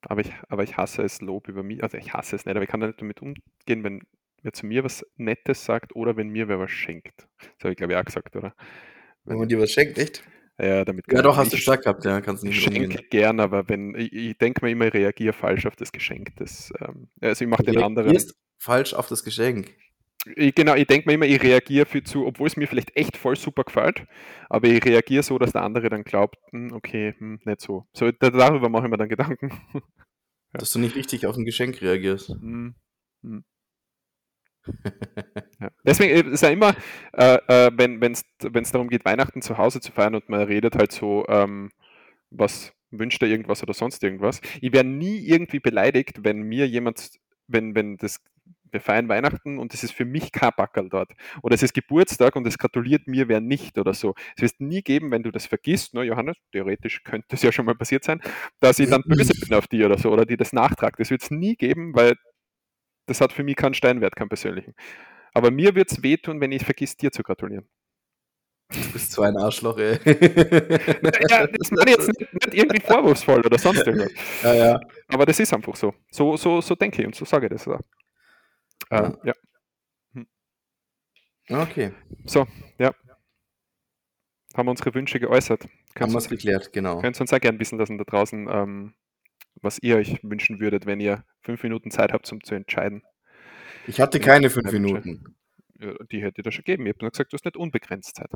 Aber 0.01 0.21
ich, 0.21 0.31
aber 0.49 0.63
ich 0.63 0.77
hasse 0.77 1.01
es, 1.03 1.21
Lob 1.21 1.47
über 1.47 1.63
mich, 1.63 1.83
also 1.83 1.97
ich 1.97 2.13
hasse 2.13 2.35
es 2.35 2.45
nicht, 2.45 2.55
aber 2.55 2.63
ich 2.63 2.69
kann 2.69 2.79
da 2.79 2.87
nicht 2.87 3.01
damit 3.01 3.21
umgehen, 3.21 3.83
wenn 3.83 4.03
wer 4.43 4.53
zu 4.53 4.65
mir 4.65 4.83
was 4.83 5.05
Nettes 5.17 5.65
sagt 5.65 5.95
oder 5.95 6.15
wenn 6.15 6.29
mir 6.29 6.47
wer 6.47 6.59
was 6.59 6.71
schenkt. 6.71 7.27
Das 7.39 7.63
habe 7.63 7.71
ich 7.71 7.77
glaube 7.77 7.93
ich 7.93 7.99
auch 7.99 8.05
gesagt, 8.05 8.35
oder? 8.35 8.53
Wenn 9.25 9.37
man 9.39 9.49
dir 9.49 9.59
was 9.59 9.71
schenkt, 9.71 9.97
echt? 9.97 10.23
Ja, 10.59 10.85
damit 10.85 11.05
Ja, 11.11 11.21
doch, 11.21 11.33
ich- 11.33 11.37
hast 11.37 11.51
du 11.51 11.57
ich 11.57 11.65
gesagt 11.65 11.83
gehabt, 11.83 12.05
ja, 12.05 12.21
kannst 12.21 12.43
Ich 12.43 12.49
nicht 12.51 12.67
umgehen. 12.67 12.91
schenke 12.91 13.03
gern, 13.09 13.39
aber 13.39 13.67
wenn 13.69 13.93
ich, 13.95 14.13
ich 14.13 14.37
denke 14.37 14.63
mir 14.63 14.71
immer, 14.71 14.85
ich 14.87 14.93
reagiere 14.93 15.33
falsch 15.33 15.65
auf 15.65 15.75
das 15.75 15.91
Geschenk. 15.91 16.35
Das, 16.37 16.71
ähm, 16.79 17.09
also 17.21 17.43
ich 17.43 17.49
mache 17.49 17.63
den 17.63 17.77
anderen. 17.79 18.07
reagierst 18.09 18.35
falsch 18.57 18.93
auf 18.93 19.07
das 19.07 19.23
Geschenk. 19.23 19.75
Ich, 20.35 20.55
genau, 20.55 20.75
ich 20.75 20.87
denke 20.87 21.07
mir 21.07 21.13
immer, 21.13 21.25
ich 21.25 21.41
reagiere 21.41 21.85
viel 21.85 22.03
zu, 22.03 22.25
obwohl 22.25 22.47
es 22.47 22.57
mir 22.57 22.67
vielleicht 22.67 22.95
echt 22.95 23.17
voll 23.17 23.35
super 23.35 23.63
gefällt, 23.63 24.05
aber 24.49 24.67
ich 24.67 24.83
reagiere 24.83 25.23
so, 25.23 25.37
dass 25.37 25.51
der 25.53 25.63
andere 25.63 25.89
dann 25.89 26.03
glaubt, 26.03 26.37
hm, 26.51 26.73
okay, 26.73 27.15
hm, 27.17 27.39
nicht 27.45 27.61
so. 27.61 27.87
So 27.93 28.11
da, 28.11 28.29
darüber 28.29 28.69
mache 28.69 28.85
ich 28.85 28.91
mir 28.91 28.97
dann 28.97 29.09
Gedanken. 29.09 29.51
Ja. 30.53 30.59
Dass 30.59 30.71
du 30.71 30.79
nicht 30.79 30.95
richtig 30.95 31.27
auf 31.27 31.35
ein 31.35 31.43
Geschenk 31.43 31.81
reagierst. 31.81 32.29
Hm, 32.29 32.73
hm. 33.21 33.43
Ja. 35.59 35.71
Deswegen 35.85 36.29
äh, 36.29 36.33
ist 36.33 36.41
ja 36.41 36.49
immer, 36.49 36.73
äh, 37.13 37.37
äh, 37.47 37.71
wenn 37.75 38.13
es 38.13 38.71
darum 38.71 38.87
geht, 38.87 39.03
Weihnachten 39.03 39.41
zu 39.41 39.57
Hause 39.57 39.81
zu 39.81 39.91
feiern 39.91 40.15
und 40.15 40.29
man 40.29 40.41
redet 40.43 40.75
halt 40.75 40.93
so, 40.93 41.25
ähm, 41.27 41.69
was 42.29 42.73
wünscht 42.91 43.21
er 43.21 43.27
irgendwas 43.27 43.63
oder 43.63 43.73
sonst 43.73 44.03
irgendwas. 44.03 44.41
Ich 44.61 44.71
wäre 44.71 44.83
nie 44.83 45.19
irgendwie 45.19 45.59
beleidigt, 45.59 46.23
wenn 46.23 46.41
mir 46.43 46.67
jemand, 46.67 47.11
wenn, 47.47 47.75
wenn 47.75 47.97
das, 47.97 48.19
wir 48.77 48.81
feiern 48.81 49.09
Weihnachten 49.09 49.57
und 49.57 49.73
es 49.73 49.83
ist 49.83 49.91
für 49.91 50.05
mich 50.05 50.31
kein 50.31 50.51
Backerl 50.55 50.89
dort. 50.89 51.11
Oder 51.41 51.55
es 51.55 51.63
ist 51.63 51.73
Geburtstag 51.73 52.35
und 52.35 52.45
es 52.47 52.57
gratuliert 52.57 53.07
mir 53.07 53.27
wer 53.27 53.41
nicht 53.41 53.77
oder 53.77 53.93
so. 53.93 54.13
Es 54.35 54.43
wird 54.43 54.59
nie 54.59 54.81
geben, 54.81 55.11
wenn 55.11 55.23
du 55.23 55.31
das 55.31 55.47
vergisst, 55.47 55.93
ne, 55.93 56.03
Johannes, 56.03 56.37
theoretisch 56.51 57.03
könnte 57.03 57.27
es 57.31 57.41
ja 57.41 57.51
schon 57.51 57.65
mal 57.65 57.75
passiert 57.75 58.03
sein, 58.03 58.21
dass 58.59 58.79
ich 58.79 58.89
dann 58.89 59.01
böse 59.03 59.33
bin 59.33 59.53
auf 59.57 59.67
die 59.67 59.83
oder 59.83 59.97
so 59.97 60.11
oder 60.11 60.25
die 60.25 60.37
das 60.37 60.53
nachtragt. 60.53 60.99
Das 60.99 61.09
wird 61.09 61.23
es 61.23 61.31
nie 61.31 61.55
geben, 61.55 61.95
weil 61.95 62.15
das 63.07 63.21
hat 63.21 63.33
für 63.33 63.43
mich 63.43 63.55
keinen 63.55 63.73
Steinwert, 63.73 64.15
keinen 64.15 64.29
persönlichen. 64.29 64.73
Aber 65.33 65.51
mir 65.51 65.75
wird 65.75 65.91
es 65.91 66.03
wehtun, 66.03 66.41
wenn 66.41 66.51
ich 66.51 66.63
vergiss, 66.63 66.97
dir 66.97 67.11
zu 67.11 67.23
gratulieren. 67.23 67.67
Du 68.69 68.91
bist 68.91 69.13
so 69.13 69.21
ein 69.21 69.37
Arschloch, 69.37 69.77
ey. 69.77 69.97
Ja, 71.29 71.47
das 71.47 71.71
meine 71.71 71.91
ich 71.91 71.97
jetzt 71.97 72.07
nicht, 72.07 72.33
nicht 72.33 72.53
irgendwie 72.53 72.81
vorwurfsvoll 72.81 73.39
oder 73.45 73.57
sonst 73.57 73.87
irgendwas. 73.87 74.11
ja, 74.43 74.53
ja. 74.53 74.79
Aber 75.07 75.25
das 75.25 75.39
ist 75.39 75.53
einfach 75.53 75.75
so. 75.75 75.93
So, 76.11 76.35
so, 76.35 76.59
so 76.59 76.75
denke 76.75 77.01
ich 77.01 77.07
und 77.07 77.15
so 77.15 77.23
sage 77.23 77.45
ich 77.45 77.53
das 77.53 77.67
auch. 77.67 77.79
Ähm, 78.91 79.17
ja. 79.23 79.33
Okay, 81.49 81.93
So, 82.25 82.45
ja. 82.77 82.93
Haben 84.55 84.67
wir 84.67 84.71
unsere 84.71 84.93
Wünsche 84.93 85.19
geäußert. 85.19 85.63
haben 85.63 85.71
Könnt 85.93 86.11
wir 86.11 86.15
ihr 86.15 86.17
es 86.19 86.29
geklärt, 86.29 86.73
genau. 86.73 86.99
uns 87.01 87.31
auch 87.31 87.39
gerne 87.39 87.59
wissen 87.59 87.77
lassen 87.79 87.97
da 87.97 88.03
draußen, 88.03 88.47
ähm, 88.51 88.93
was 89.61 89.79
ihr 89.81 89.95
euch 89.97 90.19
wünschen 90.23 90.59
würdet, 90.59 90.85
wenn 90.85 90.99
ihr 90.99 91.23
fünf 91.41 91.63
Minuten 91.63 91.89
Zeit 91.91 92.11
habt, 92.11 92.31
um 92.31 92.43
zu 92.43 92.55
entscheiden. 92.55 93.03
Ich 93.87 94.01
hatte 94.01 94.19
keine 94.19 94.49
fünf. 94.49 94.71
Minuten. 94.71 95.35
Ja, 95.79 95.93
die 96.11 96.21
hätte 96.21 96.41
ich 96.41 96.43
dir 96.43 96.51
schon 96.51 96.63
gegeben. 96.65 96.85
Ich 96.85 96.93
habe 96.93 97.05
nur 97.05 97.11
gesagt, 97.11 97.31
du 97.31 97.35
hast 97.35 97.45
nicht 97.45 97.55
unbegrenzt 97.55 98.15
Zeit. 98.15 98.31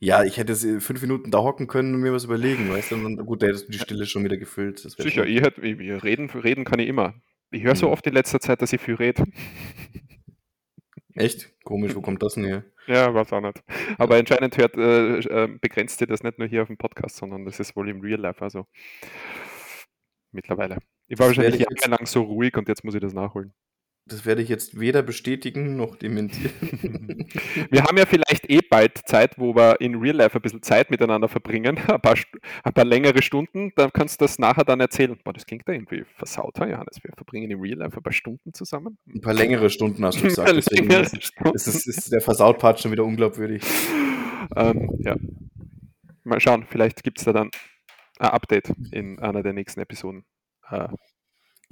Ja, 0.00 0.24
ich 0.24 0.36
hätte 0.38 0.56
fünf 0.80 1.00
Minuten 1.02 1.30
da 1.30 1.38
hocken 1.38 1.68
können 1.68 1.94
und 1.94 2.00
mir 2.00 2.12
was 2.12 2.24
überlegen, 2.24 2.68
weißt 2.70 2.90
du? 2.90 2.94
Und 2.96 3.24
gut, 3.24 3.42
da 3.42 3.46
hättest 3.46 3.68
du 3.68 3.72
die 3.72 3.78
Stille 3.78 4.06
schon 4.06 4.24
wieder 4.24 4.36
gefüllt. 4.36 4.80
Sicher, 4.80 5.08
schon- 5.10 5.28
ich 5.28 5.40
hätte, 5.42 5.62
reden, 5.62 6.28
reden 6.30 6.64
kann 6.64 6.80
ich 6.80 6.88
immer. 6.88 7.14
Ich 7.52 7.62
höre 7.62 7.76
so 7.76 7.86
Mhm. 7.86 7.92
oft 7.92 8.06
in 8.06 8.14
letzter 8.14 8.40
Zeit, 8.40 8.62
dass 8.62 8.72
ich 8.72 8.80
viel 8.80 8.94
rede. 8.94 9.24
Echt? 11.14 11.52
Komisch, 11.64 11.94
wo 11.94 12.00
kommt 12.00 12.22
das 12.22 12.34
denn 12.34 12.44
her? 12.44 12.64
Ja, 12.86 13.12
weiß 13.14 13.32
auch 13.34 13.40
nicht. 13.42 13.62
Aber 13.98 14.16
anscheinend 14.16 14.56
hört, 14.56 14.76
äh, 14.76 15.18
äh, 15.18 15.46
begrenzt 15.60 16.00
ihr 16.00 16.06
das 16.06 16.22
nicht 16.22 16.38
nur 16.38 16.48
hier 16.48 16.62
auf 16.62 16.68
dem 16.68 16.78
Podcast, 16.78 17.16
sondern 17.16 17.44
das 17.44 17.60
ist 17.60 17.76
wohl 17.76 17.88
im 17.90 18.00
Real 18.00 18.18
Life. 18.20 18.42
Also 18.42 18.66
mittlerweile. 20.32 20.78
Ich 21.08 21.18
war 21.18 21.28
Das 21.28 21.36
wahrscheinlich 21.36 21.60
jahrelang 21.68 22.06
so 22.06 22.22
ruhig 22.22 22.56
und 22.56 22.68
jetzt 22.68 22.82
muss 22.84 22.94
ich 22.94 23.00
das 23.02 23.12
nachholen. 23.12 23.52
Das 24.12 24.26
werde 24.26 24.42
ich 24.42 24.50
jetzt 24.50 24.78
weder 24.78 25.02
bestätigen 25.02 25.76
noch 25.76 25.96
dementieren. 25.96 26.52
Wir 27.70 27.82
haben 27.82 27.96
ja 27.96 28.04
vielleicht 28.04 28.50
eh 28.50 28.60
bald 28.60 28.98
Zeit, 29.06 29.38
wo 29.38 29.54
wir 29.54 29.80
in 29.80 29.94
Real 29.94 30.16
Life 30.16 30.36
ein 30.36 30.42
bisschen 30.42 30.62
Zeit 30.62 30.90
miteinander 30.90 31.28
verbringen, 31.28 31.78
ein 31.88 32.00
paar, 32.00 32.16
ein 32.62 32.72
paar 32.72 32.84
längere 32.84 33.22
Stunden, 33.22 33.72
dann 33.76 33.90
kannst 33.92 34.20
du 34.20 34.24
das 34.24 34.38
nachher 34.38 34.64
dann 34.64 34.80
erzählen. 34.80 35.18
Boah, 35.24 35.32
das 35.32 35.46
klingt 35.46 35.66
da 35.66 35.72
irgendwie 35.72 36.04
versaut, 36.16 36.58
ha, 36.60 36.66
Johannes. 36.66 37.02
Wir 37.02 37.12
verbringen 37.16 37.50
im 37.50 37.60
Real 37.60 37.78
Life 37.78 37.96
ein 37.96 38.02
paar 38.02 38.12
Stunden 38.12 38.52
zusammen. 38.52 38.98
Ein 39.06 39.20
paar 39.22 39.34
längere 39.34 39.70
Stunden 39.70 40.04
hast 40.04 40.18
du 40.18 40.24
gesagt. 40.24 40.52
Deswegen 40.56 40.90
ist, 40.90 41.32
ist, 41.54 41.86
ist, 41.86 42.12
der 42.12 42.20
Versaut-Part 42.20 42.80
schon 42.80 42.92
wieder 42.92 43.04
unglaubwürdig. 43.04 43.62
Ähm, 44.56 44.90
ja. 45.00 45.16
Mal 46.24 46.40
schauen, 46.40 46.66
vielleicht 46.68 47.02
gibt 47.02 47.18
es 47.18 47.24
da 47.24 47.32
dann 47.32 47.50
ein 48.18 48.28
Update 48.28 48.72
in 48.90 49.18
einer 49.20 49.42
der 49.42 49.54
nächsten 49.54 49.80
Episoden. 49.80 50.24
Äh, 50.70 50.88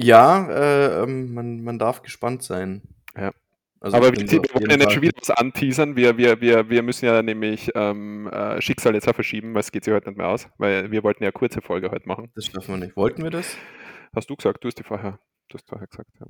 Ja, 0.03 0.49
äh, 0.49 1.03
ähm, 1.03 1.35
man, 1.35 1.63
man 1.63 1.79
darf 1.79 2.03
gespannt 2.03 2.43
sein. 2.43 2.83
Ja. 3.17 3.33
Also 3.81 3.97
aber 3.97 4.13
wir, 4.13 4.21
wollen 4.21 4.71
ja 4.71 4.77
nicht 4.77 4.93
schon 4.93 5.03
wieder 5.03 5.19
was 5.19 5.31
anteasern. 5.31 5.97
Wir, 5.97 6.19
wir, 6.19 6.41
wir, 6.41 6.69
wir 6.69 6.83
müssen 6.83 7.07
ja 7.07 7.23
nämlich 7.23 7.71
ähm, 7.75 8.29
äh, 8.29 8.61
Schicksal 8.61 8.95
jetzt 8.95 9.09
auch 9.09 9.15
verschieben, 9.15 9.55
weil 9.55 9.61
es 9.61 9.73
geht 9.73 9.85
sich 9.85 9.95
heute 9.95 10.09
nicht 10.09 10.19
mehr 10.19 10.29
aus. 10.29 10.49
Weil 10.59 10.91
wir 10.91 11.03
wollten 11.03 11.23
ja 11.23 11.29
eine 11.29 11.33
kurze 11.33 11.63
Folge 11.63 11.91
heute 11.91 12.07
machen. 12.07 12.31
Das 12.35 12.47
schaffen 12.47 12.75
wir 12.75 12.87
nicht. 12.87 12.97
Wollten 12.97 13.23
wir 13.23 13.31
das? 13.31 13.57
Hast 14.15 14.29
du 14.29 14.37
gesagt, 14.37 14.65
du 14.65 14.69
hast 14.69 14.79
die 14.79 14.83
vorher, 14.83 15.19
du 15.49 15.55
hast 15.57 15.69
vorher 15.69 15.87
gesagt. 15.87 16.11
Ja. 16.19 16.27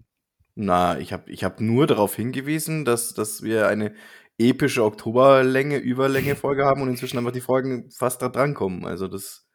Na, 0.55 0.99
ich 0.99 1.13
habe 1.13 1.31
ich 1.31 1.43
hab 1.43 1.61
nur 1.61 1.87
darauf 1.87 2.15
hingewiesen, 2.15 2.85
dass, 2.85 3.15
dass 3.15 3.43
wir 3.43 3.67
eine 3.67 3.95
epische 4.39 4.85
Oktoberlänge, 4.85 5.79
Überlänge-Folge 5.79 6.65
haben 6.65 6.83
und 6.83 6.89
inzwischen 6.89 7.19
einfach 7.19 7.33
die 7.33 7.41
Folgen 7.41 7.91
fast 7.91 8.23
da 8.23 8.29
drankommen. 8.29 8.87
Also 8.87 9.09
das 9.09 9.47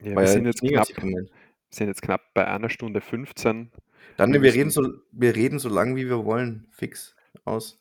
Ja, 0.00 0.14
war 0.16 0.22
wir 0.22 0.22
ja 0.22 0.28
sind 0.28 0.46
jetzt, 0.46 0.60
knapp, 0.62 0.88
gemeint. 0.88 1.30
Sind 1.70 1.88
jetzt 1.88 2.02
knapp 2.02 2.32
bei 2.34 2.46
einer 2.46 2.70
Stunde 2.70 3.00
15. 3.00 3.70
Dann, 4.16 4.32
Wir 4.32 4.54
reden 4.54 4.70
so, 4.70 4.88
wir 5.12 5.34
reden 5.36 5.58
so 5.58 5.68
lang, 5.68 5.96
wie 5.96 6.06
wir 6.08 6.24
wollen. 6.24 6.68
Fix. 6.70 7.14
Aus. 7.44 7.78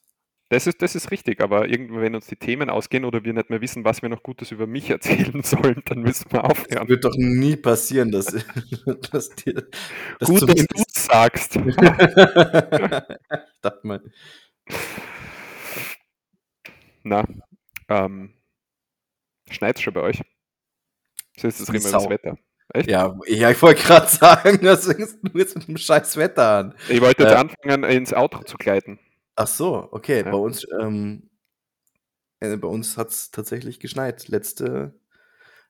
Das 0.50 0.68
ist, 0.68 0.82
das 0.84 0.94
ist 0.96 1.10
richtig, 1.12 1.42
aber 1.42 1.68
irgendwann, 1.70 2.02
wenn 2.02 2.14
uns 2.16 2.28
die 2.28 2.36
Themen 2.36 2.70
ausgehen 2.70 3.04
oder 3.04 3.24
wir 3.24 3.34
nicht 3.34 3.50
mehr 3.50 3.62
wissen, 3.62 3.84
was 3.84 4.02
wir 4.04 4.10
noch 4.10 4.22
Gutes 4.22 4.52
über 4.52 4.68
mich 4.68 4.90
erzählen 4.92 5.42
sollen, 5.44 5.82
dann 5.86 6.02
müssen 6.02 6.32
wir 6.32 6.42
Das 6.44 6.52
aufhören. 6.52 6.88
wird 6.88 7.04
doch 7.06 7.16
nie 7.18 7.56
passieren, 7.56 8.12
dass, 8.12 8.26
dass 9.12 9.30
dir. 9.32 9.54
Dass 10.20 10.30
Gut, 10.30 10.42
dass 10.44 10.56
du 10.56 10.56
zumindest- 10.68 10.98
es 10.98 11.06
sagst. 11.06 11.56
ich 11.56 11.76
dachte 13.62 13.88
mal. 13.88 14.04
Na, 17.04 17.24
Ähm, 17.88 18.34
Schneit 19.50 19.76
es 19.78 19.82
schon 19.84 19.94
bei 19.94 20.02
euch? 20.02 20.22
So 21.38 21.48
ist 21.48 21.60
das 21.62 21.70
immer 21.70 21.80
das 21.92 22.10
Wetter. 22.10 22.38
Echt? 22.76 22.90
Ja, 22.90 23.18
ja 23.28 23.52
ich 23.52 23.62
wollte 23.62 23.82
gerade 23.84 24.08
sagen, 24.10 24.60
das 24.62 24.86
fängst 24.86 25.20
du 25.22 25.38
jetzt 25.38 25.56
mit 25.56 25.68
dem 25.68 25.78
scheiß 25.78 26.18
Wetter 26.18 26.50
an. 26.58 26.76
Ich 26.90 27.00
wollte 27.02 27.24
jetzt 27.24 27.32
äh, 27.32 27.36
anfangen, 27.36 27.84
ins 27.86 28.14
Auto 28.14 28.44
zu 28.44 28.58
gleiten. 28.58 29.00
Ach 29.36 29.48
so, 29.48 29.88
okay. 29.92 30.24
Ja. 30.26 30.32
Bei 30.32 30.38
uns, 30.38 30.66
ähm, 30.82 31.30
äh, 32.42 32.58
bei 32.58 32.68
uns 32.68 32.98
hat 32.98 33.10
es 33.10 33.32
tatsächlich 33.32 33.80
geschneit. 33.80 34.28
Letzte, 34.28 34.94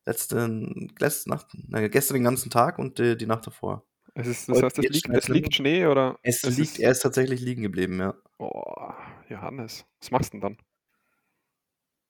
letzte, 0.05 0.89
letzte 0.99 1.29
Nacht, 1.29 1.47
na, 1.67 1.87
gestern 1.87 2.15
den 2.15 2.23
ganzen 2.23 2.49
Tag 2.49 2.79
und 2.79 2.99
äh, 2.99 3.15
die 3.15 3.27
Nacht 3.27 3.45
davor. 3.45 3.85
Es 4.15 4.27
ist, 4.27 4.49
das 4.49 4.63
heißt, 4.63 4.79
es 4.79 4.89
liegt, 4.89 5.09
es 5.09 5.27
liegt 5.27 5.55
Schnee 5.55 5.85
oder? 5.85 6.17
Es, 6.23 6.43
es 6.43 6.57
liegt, 6.57 6.79
er 6.79 6.91
ist 6.91 7.01
tatsächlich 7.01 7.41
liegen 7.41 7.61
geblieben, 7.63 7.99
ja. 7.99 8.15
Oh, 8.39 8.91
Johannes, 9.29 9.85
was 9.99 10.09
machst 10.09 10.33
du 10.33 10.39
denn 10.39 10.41
dann? 10.41 10.57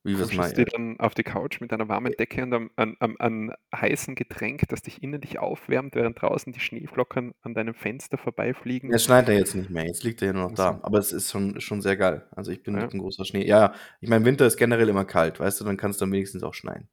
Wie 0.05 0.19
was 0.19 0.31
meinst 0.33 0.55
du 0.55 0.65
dann 0.65 0.99
auf 0.99 1.15
die 1.15 1.23
Couch 1.23 1.59
mit 1.61 1.73
einer 1.73 1.89
warmen 1.89 2.13
Decke 2.13 2.43
und 2.43 2.53
einem, 2.53 2.69
einem, 2.75 3.15
einem, 3.17 3.53
heißen 3.75 4.13
Getränk, 4.13 4.67
das 4.69 4.83
dich 4.83 5.01
innen 5.01 5.19
dich 5.19 5.39
aufwärmt, 5.39 5.95
während 5.95 6.21
draußen 6.21 6.53
die 6.53 6.59
Schneeflocken 6.59 7.33
an 7.41 7.55
deinem 7.55 7.73
Fenster 7.73 8.19
vorbeifliegen? 8.19 8.93
Es 8.93 9.03
schneit 9.03 9.27
ja 9.27 9.33
jetzt 9.33 9.55
nicht 9.55 9.71
mehr, 9.71 9.87
jetzt 9.87 10.03
liegt 10.03 10.21
er 10.21 10.27
ja 10.27 10.33
nur 10.33 10.43
noch 10.43 10.53
da. 10.53 10.79
Aber 10.83 10.99
es 10.99 11.11
ist 11.11 11.31
schon, 11.31 11.59
schon 11.59 11.81
sehr 11.81 11.97
geil. 11.97 12.27
Also 12.35 12.51
ich 12.51 12.61
bin 12.61 12.75
ja. 12.75 12.87
ein 12.87 12.99
großer 12.99 13.25
Schnee. 13.25 13.47
Ja, 13.47 13.73
ich 13.99 14.07
meine, 14.07 14.23
Winter 14.25 14.45
ist 14.45 14.57
generell 14.57 14.89
immer 14.89 15.05
kalt, 15.05 15.39
weißt 15.39 15.59
du, 15.59 15.65
dann 15.65 15.75
kann 15.75 15.89
es 15.89 15.97
dann 15.97 16.11
wenigstens 16.11 16.43
auch 16.43 16.53
schneien. 16.53 16.87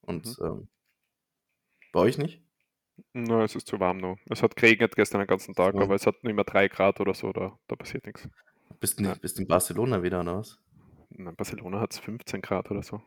Und 0.00 0.26
mhm. 0.40 0.44
ähm, 0.44 0.68
bei 1.92 2.00
euch 2.00 2.18
nicht? 2.18 2.42
Na, 3.12 3.44
es 3.44 3.54
ist 3.54 3.68
zu 3.68 3.78
warm 3.78 3.98
noch. 3.98 4.18
Es 4.28 4.42
hat 4.42 4.56
geregnet 4.56 4.96
gestern 4.96 5.20
den 5.20 5.28
ganzen 5.28 5.54
Tag, 5.54 5.74
so. 5.74 5.80
aber 5.80 5.94
es 5.94 6.04
hat 6.04 6.24
nur 6.24 6.32
immer 6.32 6.44
drei 6.44 6.66
Grad 6.66 6.98
oder 6.98 7.14
so, 7.14 7.32
da, 7.32 7.56
da 7.68 7.76
passiert 7.76 8.06
nichts. 8.06 8.28
Bist 8.80 8.98
du 8.98 9.04
ja. 9.04 9.14
bist 9.14 9.38
in 9.38 9.46
Barcelona 9.46 10.02
wieder, 10.02 10.20
oder 10.20 10.38
was? 10.38 10.58
In 11.10 11.24
Barcelona 11.36 11.80
hat 11.80 11.92
es 11.92 11.98
15 11.98 12.40
Grad 12.40 12.70
oder 12.70 12.82
so. 12.82 13.02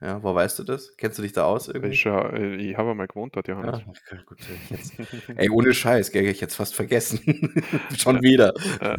Ja, 0.00 0.22
wo 0.22 0.34
weißt 0.34 0.58
du 0.58 0.64
das? 0.64 0.96
Kennst 0.96 1.18
du 1.18 1.22
dich 1.22 1.32
da 1.32 1.44
aus 1.44 1.68
irgendwie? 1.68 1.94
Ich, 1.94 2.04
äh, 2.04 2.56
ich 2.56 2.76
habe 2.76 2.94
mal 2.94 3.06
gewohnt 3.06 3.36
dort, 3.36 3.48
Johannes. 3.48 3.80
Ja, 4.10 4.22
gut, 4.26 4.38
jetzt, 4.68 4.98
ey, 5.36 5.48
ohne 5.48 5.72
Scheiß, 5.72 6.10
gell, 6.10 6.26
ich 6.26 6.40
jetzt 6.40 6.56
fast 6.56 6.74
vergessen. 6.74 7.20
Schon 7.96 8.16
ja. 8.16 8.22
wieder. 8.22 8.54
Ja. 8.82 8.96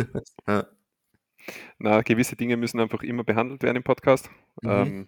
ja. 0.48 0.68
Na, 1.78 2.02
gewisse 2.02 2.36
Dinge 2.36 2.58
müssen 2.58 2.80
einfach 2.80 3.04
immer 3.04 3.24
behandelt 3.24 3.62
werden 3.62 3.78
im 3.78 3.84
Podcast. 3.84 4.30
Mhm. 4.64 4.70
Ähm, 4.70 5.08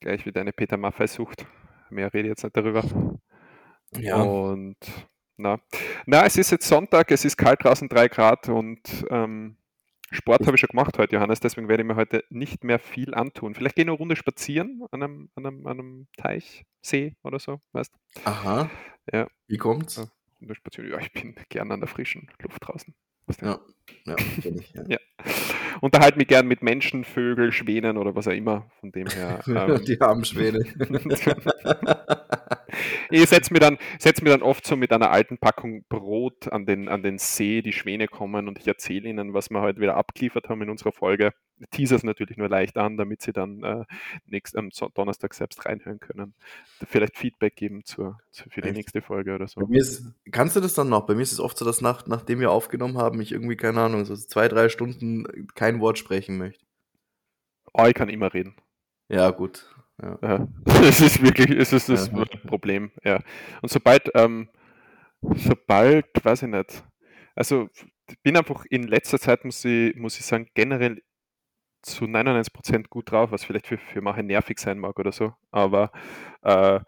gleich 0.00 0.26
wie 0.26 0.32
deine 0.32 0.52
Peter 0.52 0.76
Maffei-Sucht. 0.76 1.46
Mehr 1.90 2.12
rede 2.12 2.28
ich 2.28 2.30
jetzt 2.30 2.42
nicht 2.42 2.56
darüber. 2.56 2.82
Ja. 3.96 4.16
Und 4.16 4.76
na. 5.36 5.60
na, 6.06 6.26
es 6.26 6.36
ist 6.36 6.50
jetzt 6.50 6.66
Sonntag, 6.66 7.12
es 7.12 7.24
ist 7.24 7.36
kalt 7.36 7.62
draußen, 7.62 7.88
3 7.88 8.08
Grad 8.08 8.48
und 8.48 8.80
ähm, 9.08 9.56
Sport 10.10 10.46
habe 10.46 10.56
ich 10.56 10.60
schon 10.60 10.68
gemacht 10.68 10.96
heute, 10.98 11.16
Johannes, 11.16 11.40
deswegen 11.40 11.68
werde 11.68 11.82
ich 11.82 11.86
mir 11.86 11.96
heute 11.96 12.24
nicht 12.30 12.64
mehr 12.64 12.78
viel 12.78 13.14
antun. 13.14 13.54
Vielleicht 13.54 13.76
gehe 13.76 13.84
ich 13.84 13.88
eine 13.88 13.96
Runde 13.96 14.16
spazieren 14.16 14.82
an 14.90 15.02
einem, 15.02 15.30
an 15.34 15.46
einem, 15.46 15.66
an 15.66 15.78
einem 15.78 16.06
Teich, 16.16 16.64
See 16.80 17.14
oder 17.22 17.38
so, 17.38 17.60
weißt 17.72 17.92
Aha. 18.24 18.70
Ja. 19.12 19.28
Wie 19.46 19.58
kommt's? 19.58 19.96
Ja, 19.96 20.06
Runde 20.40 20.54
spazieren. 20.54 20.90
Ja, 20.90 20.98
ich 20.98 21.12
bin 21.12 21.34
gern 21.48 21.70
an 21.72 21.80
der 21.80 21.88
frischen 21.88 22.30
Luft 22.42 22.58
draußen. 22.60 22.94
Ja, 23.42 23.60
ja, 24.06 24.16
ich, 24.18 24.72
ja. 24.72 24.82
ja. 24.88 24.98
Unterhalte 25.80 26.18
mich 26.18 26.28
gern 26.28 26.46
mit 26.46 26.62
Menschen, 26.62 27.04
Vögel, 27.04 27.52
Schwänen 27.52 27.98
oder 27.98 28.14
was 28.14 28.26
auch 28.26 28.32
immer. 28.32 28.70
Von 28.80 28.92
dem 28.92 29.06
her. 29.08 29.40
Ähm, 29.46 29.84
Die 29.84 30.00
armen 30.00 30.24
Schwäne. 30.24 30.64
ich 33.10 33.28
setze 33.28 33.52
mir, 33.52 33.60
dann, 33.60 33.78
setz 33.98 34.22
mir 34.22 34.30
dann 34.30 34.42
oft 34.42 34.66
so 34.66 34.76
mit 34.76 34.92
einer 34.92 35.10
alten 35.10 35.38
Packung 35.38 35.84
Brot 35.88 36.48
an 36.48 36.66
den, 36.66 36.88
an 36.88 37.02
den 37.02 37.18
See, 37.18 37.62
die 37.62 37.72
Schwäne 37.72 38.08
kommen 38.08 38.48
und 38.48 38.58
ich 38.58 38.66
erzähle 38.66 39.08
ihnen, 39.08 39.34
was 39.34 39.50
wir 39.50 39.60
heute 39.60 39.80
wieder 39.80 39.96
abgeliefert 39.96 40.48
haben 40.48 40.62
in 40.62 40.70
unserer 40.70 40.92
Folge. 40.92 41.32
Teaser 41.70 41.96
es 41.96 42.04
natürlich 42.04 42.36
nur 42.36 42.48
leicht 42.48 42.76
an, 42.76 42.96
damit 42.96 43.22
sie 43.22 43.32
dann 43.32 43.62
äh, 43.64 43.84
nächst, 44.26 44.56
am 44.56 44.70
Donnerstag 44.94 45.34
selbst 45.34 45.64
reinhören 45.66 45.98
können. 45.98 46.34
Vielleicht 46.86 47.16
Feedback 47.16 47.56
geben 47.56 47.84
zur, 47.84 48.18
zur 48.30 48.50
für 48.50 48.60
die 48.60 48.68
Echt? 48.68 48.76
nächste 48.76 49.02
Folge 49.02 49.34
oder 49.34 49.48
so. 49.48 49.60
Ist, 49.70 50.14
kannst 50.30 50.56
du 50.56 50.60
das 50.60 50.74
dann 50.74 50.88
noch? 50.88 51.06
Bei 51.06 51.14
mir 51.14 51.22
ist 51.22 51.32
es 51.32 51.40
oft 51.40 51.58
so, 51.58 51.64
dass 51.64 51.80
nach, 51.80 52.06
nachdem 52.06 52.40
wir 52.40 52.52
aufgenommen 52.52 52.98
haben, 52.98 53.20
ich 53.20 53.32
irgendwie, 53.32 53.56
keine 53.56 53.80
Ahnung, 53.80 54.04
so 54.04 54.14
zwei, 54.14 54.48
drei 54.48 54.68
Stunden 54.68 55.48
kein 55.54 55.80
Wort 55.80 55.98
sprechen 55.98 56.38
möchte. 56.38 56.64
Oh, 57.72 57.86
ich 57.86 57.94
kann 57.94 58.08
immer 58.08 58.32
reden. 58.32 58.54
Ja, 59.08 59.30
gut. 59.30 59.64
Ja. 60.02 60.18
ja. 60.22 60.48
Es 60.82 61.00
ist 61.00 61.22
wirklich, 61.22 61.50
es 61.50 61.72
ist 61.72 61.88
das 61.88 62.10
ja. 62.10 62.24
Problem, 62.46 62.92
ja. 63.04 63.20
Und 63.62 63.70
sobald, 63.70 64.10
ähm, 64.14 64.48
sobald, 65.34 66.06
weiß 66.22 66.42
ich 66.42 66.48
nicht, 66.48 66.84
also 67.34 67.68
ich 68.10 68.20
bin 68.22 68.36
einfach 68.36 68.64
in 68.70 68.84
letzter 68.84 69.18
Zeit, 69.18 69.44
muss 69.44 69.64
ich, 69.64 69.94
muss 69.96 70.18
ich 70.18 70.24
sagen, 70.24 70.48
generell 70.54 71.02
zu 71.82 72.04
99% 72.04 72.88
gut 72.88 73.10
drauf, 73.10 73.30
was 73.30 73.44
vielleicht 73.44 73.66
für, 73.66 73.78
für 73.78 74.00
manche 74.00 74.22
nervig 74.22 74.58
sein 74.58 74.78
mag 74.78 74.98
oder 74.98 75.12
so. 75.12 75.34
Aber 75.50 75.92
äh, 76.42 76.80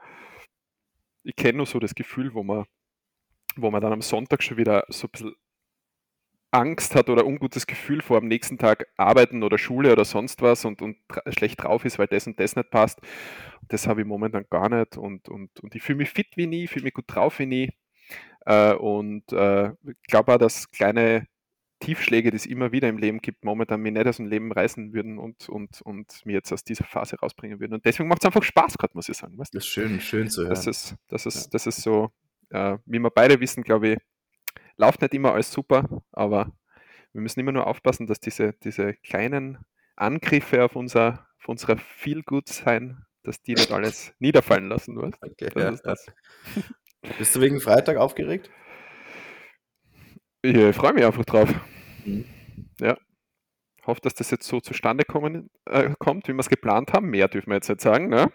ich 1.22 1.36
kenne 1.36 1.58
nur 1.58 1.66
so 1.66 1.78
das 1.78 1.94
Gefühl, 1.94 2.34
wo 2.34 2.42
man, 2.42 2.64
wo 3.56 3.70
man 3.70 3.80
dann 3.80 3.92
am 3.92 4.02
Sonntag 4.02 4.42
schon 4.42 4.56
wieder 4.56 4.84
so 4.88 5.06
ein 5.06 5.10
bisschen 5.10 5.34
Angst 6.52 6.94
hat 6.94 7.09
oder 7.09 7.27
ungutes 7.27 7.66
Gefühl 7.66 8.02
vor 8.02 8.18
am 8.18 8.27
nächsten 8.27 8.59
Tag 8.59 8.86
arbeiten 8.97 9.43
oder 9.43 9.59
Schule 9.59 9.93
oder 9.93 10.05
sonst 10.05 10.43
was 10.43 10.64
und, 10.64 10.82
und 10.82 10.97
schlecht 11.28 11.62
drauf 11.62 11.85
ist, 11.85 11.98
weil 11.98 12.09
das 12.09 12.27
und 12.27 12.40
das 12.40 12.56
nicht 12.56 12.70
passt. 12.70 13.01
Das 13.68 13.86
habe 13.86 14.01
ich 14.01 14.06
momentan 14.06 14.47
gar 14.51 14.68
nicht 14.68 14.97
und, 14.97 15.28
und, 15.28 15.60
und 15.60 15.74
ich 15.74 15.82
fühle 15.82 15.98
mich 15.98 16.10
fit 16.10 16.28
wie 16.36 16.47
nie, 16.47 16.66
fühle 16.66 16.85
mich 16.85 16.94
gut 16.94 17.05
drauf 17.06 17.39
wie 17.39 17.47
nie. 17.47 17.70
Äh, 18.47 18.74
und 18.74 19.32
äh, 19.32 19.68
ich 19.68 20.06
glaube 20.09 20.35
auch, 20.35 20.39
dass 20.39 20.70
kleine 20.72 21.27
Tiefschläge, 21.81 22.31
die 22.31 22.36
es 22.36 22.47
immer 22.47 22.72
wieder 22.72 22.89
im 22.89 22.98
Leben 22.98 23.20
gibt, 23.20 23.44
momentan 23.44 23.81
mir 23.81 23.93
nicht 23.93 24.06
aus 24.06 24.18
dem 24.18 24.27
Leben 24.27 24.52
reißen 24.52 24.93
würden 24.93 25.18
und, 25.18 25.48
und, 25.48 25.81
und 25.82 26.27
mir 26.27 26.35
jetzt 26.35 26.52
aus 26.52 26.62
dieser 26.62 26.85
Phase 26.85 27.16
rausbringen 27.18 27.59
würden. 27.59 27.74
Und 27.74 27.85
deswegen 27.86 28.09
macht 28.09 28.22
es 28.22 28.27
einfach 28.27 28.43
Spaß 28.43 28.77
gerade, 28.77 28.93
muss 28.94 29.09
ich 29.09 29.16
sagen. 29.16 29.39
Weißt? 29.39 29.55
Das 29.55 29.64
ist 29.64 29.70
schön, 29.70 30.01
schön 30.01 30.28
zu 30.28 30.43
hören. 30.43 30.51
Das 30.51 30.66
ist, 30.66 30.97
das 31.09 31.27
ist, 31.27 31.55
das 31.55 31.66
ist 31.66 31.82
so, 31.82 32.10
äh, 32.51 32.77
wie 32.85 32.98
wir 32.98 33.10
beide 33.10 33.40
wissen, 33.40 33.62
glaube 33.62 33.89
ich, 33.89 33.98
läuft 34.81 35.02
nicht 35.02 35.15
immer 35.15 35.32
alles 35.32 35.52
super, 35.52 36.02
aber 36.11 36.52
wir 37.12 37.20
müssen 37.20 37.40
immer 37.40 37.52
nur 37.52 37.66
aufpassen, 37.66 38.07
dass 38.07 38.19
diese, 38.19 38.55
diese 38.65 38.94
kleinen 38.94 39.59
Angriffe 39.94 40.65
auf 40.65 40.74
unser, 40.74 41.27
auf 41.39 41.48
unser 41.48 41.77
Feel-Good-Sein, 41.77 43.05
dass 43.23 43.43
die 43.43 43.55
nicht 43.55 43.70
alles 43.70 44.15
niederfallen 44.19 44.69
lassen. 44.69 44.97
Weißt? 44.97 45.23
Okay, 45.23 45.51
das 45.52 45.62
ja. 45.62 45.70
das. 45.85 46.07
Bist 47.19 47.36
du 47.36 47.40
wegen 47.40 47.61
Freitag 47.61 47.98
aufgeregt? 47.98 48.51
Ich 50.43 50.74
freue 50.74 50.94
mich 50.94 51.05
einfach 51.05 51.24
drauf. 51.27 51.52
Mhm. 52.05 52.24
Ja. 52.81 52.97
Hoffe, 53.86 54.01
dass 54.02 54.15
das 54.15 54.31
jetzt 54.31 54.47
so 54.47 54.61
zustande 54.61 55.05
kommen, 55.05 55.51
äh, 55.66 55.94
kommt, 55.98 56.28
wie 56.28 56.32
wir 56.32 56.40
es 56.40 56.48
geplant 56.48 56.93
haben. 56.93 57.11
Mehr 57.11 57.28
dürfen 57.28 57.51
wir 57.51 57.57
jetzt 57.57 57.69
nicht 57.69 57.81
sagen. 57.81 58.09
Ne? 58.09 58.32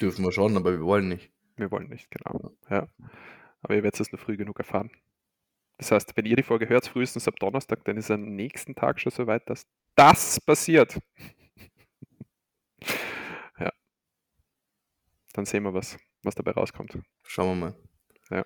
Dürfen 0.00 0.24
wir 0.24 0.32
schon, 0.32 0.56
aber 0.56 0.72
wir 0.72 0.82
wollen 0.82 1.08
nicht. 1.08 1.32
Wir 1.56 1.70
wollen 1.70 1.88
nicht, 1.88 2.10
genau. 2.10 2.52
Ja. 2.68 2.88
Aber 3.62 3.74
ihr 3.74 3.82
werdet 3.82 4.00
es 4.00 4.12
nur 4.12 4.18
früh 4.18 4.36
genug 4.36 4.58
erfahren. 4.58 4.90
Das 5.78 5.90
heißt, 5.90 6.16
wenn 6.16 6.24
ihr 6.24 6.36
die 6.36 6.42
Folge 6.42 6.68
hört, 6.68 6.86
frühestens 6.86 7.28
ab 7.28 7.36
Donnerstag, 7.38 7.84
dann 7.84 7.96
ist 7.96 8.10
am 8.10 8.22
nächsten 8.22 8.74
Tag 8.74 8.98
schon 9.00 9.12
so 9.12 9.26
weit, 9.26 9.48
dass 9.48 9.66
das 9.94 10.40
passiert. 10.40 10.98
ja. 13.58 13.70
Dann 15.34 15.44
sehen 15.44 15.64
wir, 15.64 15.74
was, 15.74 15.98
was 16.22 16.34
dabei 16.34 16.52
rauskommt. 16.52 16.98
Schauen 17.24 17.48
wir 17.48 17.66
mal. 17.66 17.76
Ja. 18.30 18.44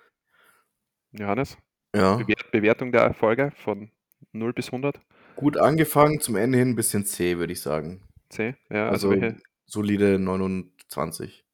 Johannes? 1.13 1.57
Ja. 1.95 2.21
Bewertung 2.51 2.93
der 2.93 3.15
Folge 3.15 3.53
von 3.57 3.91
0 4.33 4.53
bis 4.53 4.67
100? 4.67 5.01
Gut 5.37 5.57
angefangen, 5.57 6.21
zum 6.21 6.37
Ende 6.37 6.59
hin 6.59 6.71
ein 6.71 6.77
bisschen 6.77 7.05
C, 7.05 7.39
würde 7.39 7.53
ich 7.53 7.61
sagen. 7.61 8.03
C? 8.29 8.57
Ja, 8.71 8.89
also, 8.89 9.11
also 9.11 9.37
solide 9.67 10.19
29. 10.19 11.45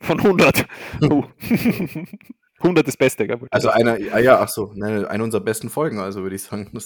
Von 0.00 0.20
100. 0.20 0.66
Uh. 1.02 1.24
100 2.60 2.86
das 2.86 2.96
Beste, 2.96 3.26
gell? 3.26 3.40
Also 3.50 3.70
einer, 3.70 3.98
ah 4.12 4.18
ja, 4.18 4.40
ach 4.40 4.48
so, 4.48 4.72
ne, 4.74 5.08
eine 5.08 5.24
unserer 5.24 5.42
besten 5.42 5.68
Folgen, 5.68 5.98
also 5.98 6.22
würde 6.22 6.36
ich 6.36 6.42
sagen. 6.42 6.70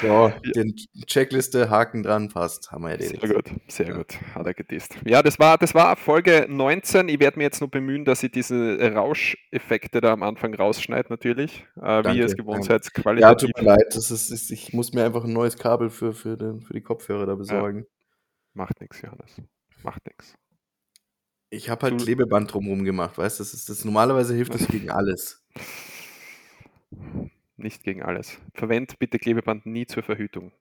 so, 0.00 0.32
den 0.54 0.74
Checkliste, 1.06 1.70
Haken 1.70 2.02
dran, 2.02 2.28
passt, 2.28 2.72
haben 2.72 2.82
wir 2.84 2.90
erledigt. 2.90 3.20
Sehr 3.20 3.34
gut, 3.34 3.50
sehr 3.68 3.88
ja. 3.88 3.96
gut, 3.96 4.18
hat 4.34 4.46
er 4.46 4.54
gedisst. 4.54 4.96
Ja, 5.06 5.22
das 5.22 5.38
war, 5.38 5.58
das 5.58 5.74
war 5.74 5.96
Folge 5.96 6.46
19. 6.48 7.08
Ich 7.08 7.20
werde 7.20 7.38
mir 7.38 7.44
jetzt 7.44 7.60
nur 7.60 7.70
bemühen, 7.70 8.04
dass 8.04 8.22
ich 8.22 8.32
diese 8.32 8.78
Rauscheffekte 8.92 10.00
da 10.00 10.12
am 10.12 10.22
Anfang 10.24 10.52
rausschneide, 10.54 11.08
natürlich, 11.08 11.64
äh, 11.80 12.02
wie 12.04 12.18
ihr 12.18 12.26
es 12.26 12.36
gewohnt 12.36 12.64
seid. 12.64 12.90
Ja, 13.18 13.34
tut 13.34 13.56
mir 13.56 13.64
leid, 13.64 13.86
das 13.94 14.10
ist, 14.10 14.30
ist, 14.30 14.50
ich 14.50 14.72
muss 14.72 14.92
mir 14.92 15.04
einfach 15.04 15.24
ein 15.24 15.32
neues 15.32 15.56
Kabel 15.56 15.90
für, 15.90 16.12
für, 16.12 16.36
den, 16.36 16.62
für 16.62 16.72
die 16.74 16.82
Kopfhörer 16.82 17.26
da 17.26 17.36
besorgen. 17.36 17.78
Ja. 17.80 17.86
Macht 18.54 18.80
nichts, 18.80 19.00
Johannes, 19.02 19.40
macht 19.82 20.04
nichts. 20.06 20.34
Ich 21.50 21.70
habe 21.70 21.82
halt 21.82 22.00
Du 22.00 22.04
Klebeband 22.04 22.52
drumherum 22.52 22.84
gemacht, 22.84 23.18
weißt 23.18 23.38
du? 23.38 23.44
Das 23.44 23.54
ist 23.54 23.68
das 23.68 23.84
normalerweise 23.84 24.34
hilft 24.34 24.54
das 24.54 24.66
gegen 24.66 24.90
alles. 24.90 25.44
Nicht 27.56 27.84
gegen 27.84 28.02
alles. 28.02 28.38
Verwend 28.54 28.98
bitte 28.98 29.18
Klebeband 29.18 29.66
nie 29.66 29.86
zur 29.86 30.02
Verhütung. 30.02 30.52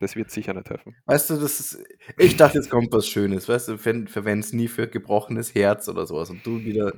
Das 0.00 0.16
wird 0.16 0.30
sicher 0.30 0.52
nicht 0.52 0.68
helfen. 0.68 0.96
Weißt 1.06 1.30
du, 1.30 1.36
das 1.36 1.60
ist 1.60 1.84
ich 2.18 2.36
dachte, 2.36 2.58
jetzt 2.58 2.70
kommt 2.70 2.92
was 2.92 3.06
Schönes, 3.06 3.48
weißt 3.48 3.68
du? 3.68 3.78
Ver 3.78 4.06
verwende 4.08 4.44
es 4.44 4.52
nie 4.52 4.66
für 4.68 4.88
gebrochenes 4.88 5.54
Herz 5.54 5.88
oder 5.88 6.06
sowas 6.06 6.28
und 6.30 6.44
du 6.44 6.64
wieder 6.64 6.92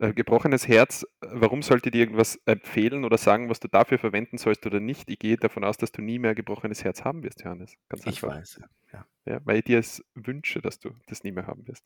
Äh, 0.00 0.12
gebrochenes 0.14 0.68
Herz, 0.68 1.04
warum 1.20 1.62
sollte 1.62 1.90
dir 1.90 1.98
irgendwas 2.02 2.36
empfehlen 2.46 3.04
oder 3.04 3.18
sagen, 3.18 3.50
was 3.50 3.58
du 3.58 3.66
dafür 3.66 3.98
verwenden 3.98 4.38
sollst 4.38 4.64
oder 4.64 4.78
nicht? 4.78 5.10
Ich 5.10 5.18
gehe 5.18 5.36
davon 5.36 5.64
aus, 5.64 5.76
dass 5.76 5.90
du 5.90 6.02
nie 6.02 6.20
mehr 6.20 6.36
gebrochenes 6.36 6.84
Herz 6.84 7.02
haben 7.04 7.24
wirst, 7.24 7.42
Johannes. 7.42 7.74
Ganz 7.88 8.02
ich 8.06 8.22
einfach. 8.22 8.28
weiß, 8.28 8.60
ja. 8.92 9.06
ja. 9.26 9.40
Weil 9.44 9.58
ich 9.58 9.64
dir 9.64 9.80
es 9.80 10.04
wünsche, 10.14 10.60
dass 10.62 10.78
du 10.78 10.90
das 11.08 11.24
nie 11.24 11.32
mehr 11.32 11.48
haben 11.48 11.66
wirst. 11.66 11.84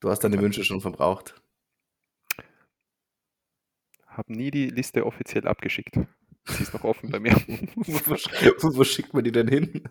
Du 0.00 0.10
hast 0.10 0.20
deine 0.20 0.40
Wünsche 0.40 0.64
schon 0.64 0.80
verbraucht. 0.80 1.40
Habe 4.06 4.32
nie 4.32 4.50
die 4.50 4.68
Liste 4.70 5.04
offiziell 5.04 5.46
abgeschickt. 5.46 5.96
Sie 6.46 6.62
ist 6.62 6.72
noch 6.72 6.84
offen 6.84 7.10
bei 7.10 7.20
mir. 7.20 7.32
wo, 7.76 8.76
wo, 8.76 8.84
schickt 8.84 9.12
man 9.12 9.22
die 9.22 9.32
denn 9.32 9.48
hin? 9.48 9.82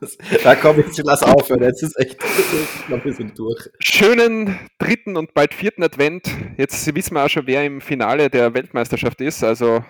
Da 0.44 0.56
komm, 0.56 0.78
jetzt 0.78 0.98
lass 1.04 1.22
aufhören. 1.22 1.62
Jetzt 1.62 1.84
ist 1.84 1.98
echt, 2.00 2.18
ich 2.24 2.86
glaube, 2.88 3.06
wir 3.06 3.14
sind 3.14 3.38
durch. 3.38 3.70
Schönen 3.80 4.58
dritten 4.80 5.18
und 5.18 5.34
bald 5.34 5.54
vierten 5.54 5.84
Advent. 5.84 6.28
Jetzt 6.58 6.94
wissen 6.96 7.14
wir 7.14 7.26
auch 7.26 7.30
schon, 7.30 7.46
wer 7.46 7.64
im 7.64 7.80
Finale 7.80 8.30
der 8.30 8.54
Weltmeisterschaft 8.54 9.22
ist. 9.22 9.44
Also 9.44 9.84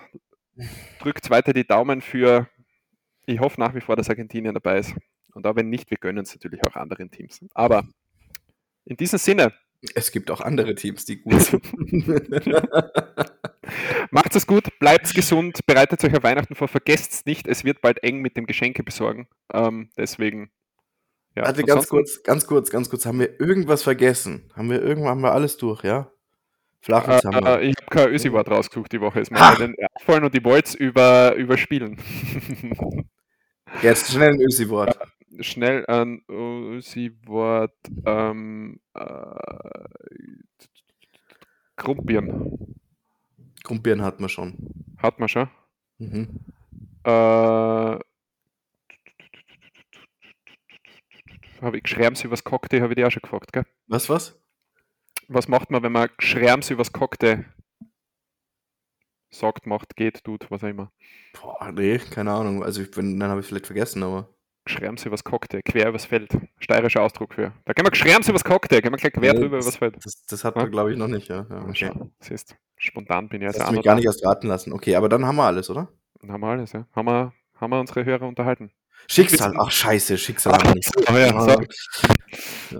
drückt 1.00 1.30
weiter 1.30 1.52
die 1.52 1.66
Daumen 1.66 2.02
für, 2.02 2.48
ich 3.26 3.40
hoffe 3.40 3.60
nach 3.60 3.74
wie 3.74 3.80
vor, 3.80 3.96
dass 3.96 4.10
Argentinien 4.10 4.54
dabei 4.54 4.80
ist. 4.80 4.94
Und 5.32 5.46
auch 5.46 5.56
wenn 5.56 5.70
nicht, 5.70 5.90
wir 5.90 5.98
gönnen 5.98 6.24
es 6.24 6.34
natürlich 6.34 6.62
auch 6.64 6.74
anderen 6.74 7.10
Teams. 7.10 7.40
Aber 7.54 7.88
in 8.84 8.96
diesem 8.96 9.18
Sinne. 9.18 9.54
Es 9.94 10.10
gibt 10.10 10.30
auch 10.30 10.40
andere 10.40 10.74
Teams, 10.74 11.04
die 11.04 11.20
gut 11.20 11.40
sind. 11.40 11.64
Macht 14.10 14.34
es 14.34 14.46
gut, 14.46 14.64
bleibt 14.80 15.14
gesund, 15.14 15.60
bereitet 15.66 16.02
euch 16.02 16.16
auf 16.16 16.22
Weihnachten 16.22 16.54
vor, 16.54 16.68
vergesst 16.68 17.12
es 17.12 17.26
nicht, 17.26 17.46
es 17.46 17.64
wird 17.64 17.80
bald 17.80 18.02
eng 18.02 18.20
mit 18.20 18.36
dem 18.36 18.46
Geschenke 18.46 18.82
besorgen. 18.82 19.28
Ähm, 19.52 19.90
deswegen. 19.96 20.50
Ja, 21.36 21.44
Warte, 21.44 21.62
ganz 21.62 21.88
kurz, 21.88 22.22
ganz 22.24 22.46
kurz, 22.46 22.70
ganz 22.70 22.90
kurz. 22.90 23.06
Haben 23.06 23.20
wir 23.20 23.40
irgendwas 23.40 23.84
vergessen? 23.84 24.50
Haben 24.56 24.70
wir 24.70 24.82
irgendwann 24.82 25.10
haben 25.10 25.20
wir 25.20 25.32
alles 25.32 25.56
durch, 25.56 25.84
ja? 25.84 26.10
Flachwitz 26.80 27.24
äh, 27.24 27.28
haben 27.28 27.44
wir. 27.44 27.62
Ich 27.62 27.76
habe 27.76 27.86
kein 27.90 28.08
Ösi-Wort 28.08 28.50
rausgesucht 28.50 28.92
die 28.92 29.00
Woche. 29.00 29.20
Ist 29.20 29.30
mir 29.30 29.54
den 29.56 29.74
erfallen 29.74 30.24
und 30.24 30.34
die 30.34 30.44
Wolz 30.44 30.74
über, 30.74 31.34
überspielen. 31.36 32.00
Jetzt 33.82 34.10
schnell 34.10 34.30
ein 34.30 34.40
Ösi-Wort. 34.40 34.96
Äh, 34.96 35.17
schnell 35.40 35.86
ein 35.86 36.22
Ösi-Wort. 36.28 37.76
Ähm, 38.04 38.80
äh, 38.94 39.34
Grumpieren. 41.76 42.76
Grumpieren 43.62 44.02
hat 44.02 44.20
man 44.20 44.28
schon. 44.28 44.56
Hat 44.98 45.18
man 45.20 45.28
schon? 45.28 45.48
Mhm. 45.98 46.40
Äh, 47.04 47.10
habe 51.60 51.78
ich 51.78 51.86
Schrems 51.86 52.24
übers 52.24 52.44
Cocktail, 52.44 52.82
habe 52.82 52.92
ich 52.92 52.96
dir 52.96 53.06
auch 53.06 53.10
schon 53.10 53.22
gefragt, 53.22 53.52
gell? 53.52 53.64
Was, 53.86 54.08
was? 54.08 54.40
Was 55.28 55.48
macht 55.48 55.70
man, 55.70 55.82
wenn 55.82 55.92
man 55.92 56.08
Schrems 56.18 56.70
übers 56.70 56.92
Cocktail 56.92 57.44
sagt, 59.30 59.66
macht, 59.66 59.96
geht, 59.96 60.24
tut, 60.24 60.50
was 60.50 60.64
auch 60.64 60.68
immer? 60.68 60.92
Boah, 61.34 61.70
nee, 61.72 61.98
keine 61.98 62.32
Ahnung. 62.32 62.62
Also, 62.62 62.82
ich 62.82 62.90
bin, 62.90 63.18
dann 63.20 63.30
habe 63.30 63.40
ich 63.40 63.46
vielleicht 63.46 63.66
vergessen, 63.66 64.02
aber. 64.02 64.34
Schrems 64.68 65.04
übers 65.06 65.24
Cocktail, 65.24 65.62
quer 65.62 65.88
übers 65.88 66.04
Feld. 66.04 66.30
Steirischer 66.58 67.02
Ausdruck 67.02 67.34
für. 67.34 67.52
Da 67.64 67.72
gehen 67.72 67.84
wir 67.84 67.94
Schrems 67.94 68.28
übers 68.28 68.44
Cocktail, 68.44 68.80
gehen 68.80 68.92
wir 68.92 68.98
gleich 68.98 69.12
quer 69.12 69.24
ja, 69.24 69.34
drüber 69.34 69.58
übers 69.58 69.76
Feld. 69.76 69.96
Das, 70.04 70.24
das 70.26 70.44
hat 70.44 70.56
man, 70.56 70.70
glaube 70.70 70.92
ich, 70.92 70.98
noch 70.98 71.08
nicht, 71.08 71.28
ja. 71.28 71.46
ja 71.48 71.64
okay. 71.66 71.90
Siehst, 72.20 72.56
spontan 72.76 73.28
bin 73.28 73.42
ich 73.42 73.48
jetzt. 73.48 73.60
Hast 73.60 73.70
du 73.70 73.76
mich 73.76 73.84
gar 73.84 73.94
nicht 73.94 74.06
erst 74.06 74.24
raten 74.24 74.46
lassen. 74.46 74.72
Okay, 74.72 74.94
aber 74.96 75.08
dann 75.08 75.26
haben 75.26 75.36
wir 75.36 75.44
alles, 75.44 75.70
oder? 75.70 75.88
Dann 76.20 76.32
haben 76.32 76.40
wir 76.40 76.48
alles, 76.48 76.72
ja. 76.72 76.86
Haben 76.94 77.06
wir, 77.06 77.32
haben 77.60 77.70
wir 77.70 77.80
unsere 77.80 78.04
Hörer 78.04 78.26
unterhalten. 78.26 78.70
Schicksal, 79.10 79.54
ach 79.56 79.70
scheiße, 79.70 80.18
Schicksal 80.18 80.58
Ach, 80.60 80.74
nicht. 80.74 80.90
Oh 81.10 81.16
ja, 81.16 81.34
ah. 81.34 81.56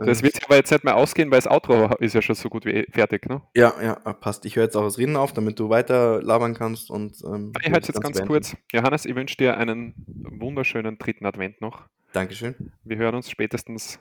Das 0.05 0.23
wird 0.23 0.35
sich 0.35 0.45
aber 0.45 0.57
jetzt 0.57 0.71
nicht 0.71 0.85
mehr 0.85 0.95
ausgehen, 0.95 1.31
weil 1.31 1.39
das 1.39 1.47
Outro 1.47 1.87
ist 2.01 2.15
ja 2.15 2.21
schon 2.21 2.35
so 2.35 2.51
gut 2.51 2.67
wie 2.67 2.87
fertig, 2.93 3.27
ne? 3.27 3.41
Ja, 3.55 3.75
ja, 3.83 3.95
passt. 3.95 4.45
Ich 4.45 4.57
höre 4.57 4.65
jetzt 4.65 4.77
auch 4.77 4.85
das 4.85 4.99
Reden 4.99 5.17
auf, 5.17 5.33
damit 5.33 5.59
du 5.59 5.71
weiter 5.71 6.23
labern 6.23 6.53
kannst 6.53 6.91
und. 6.91 7.23
Ähm, 7.25 7.55
ich 7.63 7.73
halte 7.73 7.89
jetzt 7.89 8.03
ganz 8.03 8.19
beenden. 8.19 8.29
kurz. 8.29 8.57
Johannes, 8.73 9.07
ich 9.07 9.15
wünsche 9.15 9.37
dir 9.37 9.57
einen 9.57 9.95
wunderschönen 10.07 10.99
dritten 10.99 11.25
Advent 11.25 11.63
noch. 11.63 11.89
Dankeschön. 12.13 12.73
Wir 12.85 12.99
hören 12.99 13.15
uns 13.15 13.31
spätestens, 13.31 13.99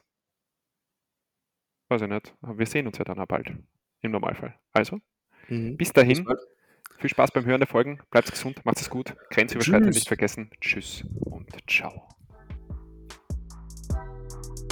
weiß 1.88 2.02
ich 2.02 2.10
nicht, 2.10 2.34
wir 2.41 2.66
sehen 2.66 2.88
uns 2.88 2.98
ja 2.98 3.06
dann 3.06 3.20
auch 3.20 3.28
bald. 3.28 3.54
Im 4.02 4.12
Normalfall. 4.12 4.54
Also, 4.74 4.99
mhm. 5.48 5.78
bis 5.78 5.94
dahin. 5.94 6.26
Bis 6.26 6.48
viel 6.98 7.10
Spaß 7.10 7.32
beim 7.32 7.45
Hören 7.45 7.60
der 7.60 7.68
Folgen. 7.68 7.99
Bleibt 8.12 8.32
gesund, 8.32 8.66
macht 8.66 8.82
es 8.82 8.90
gut. 8.90 9.16
Grenzüberschreitend 9.30 9.94
nicht 9.94 10.08
vergessen. 10.08 10.49
Tschüss 10.60 11.04
und 11.22 11.56
ciao. 11.70 12.16
Thank 14.30 14.60
you. 14.62 14.66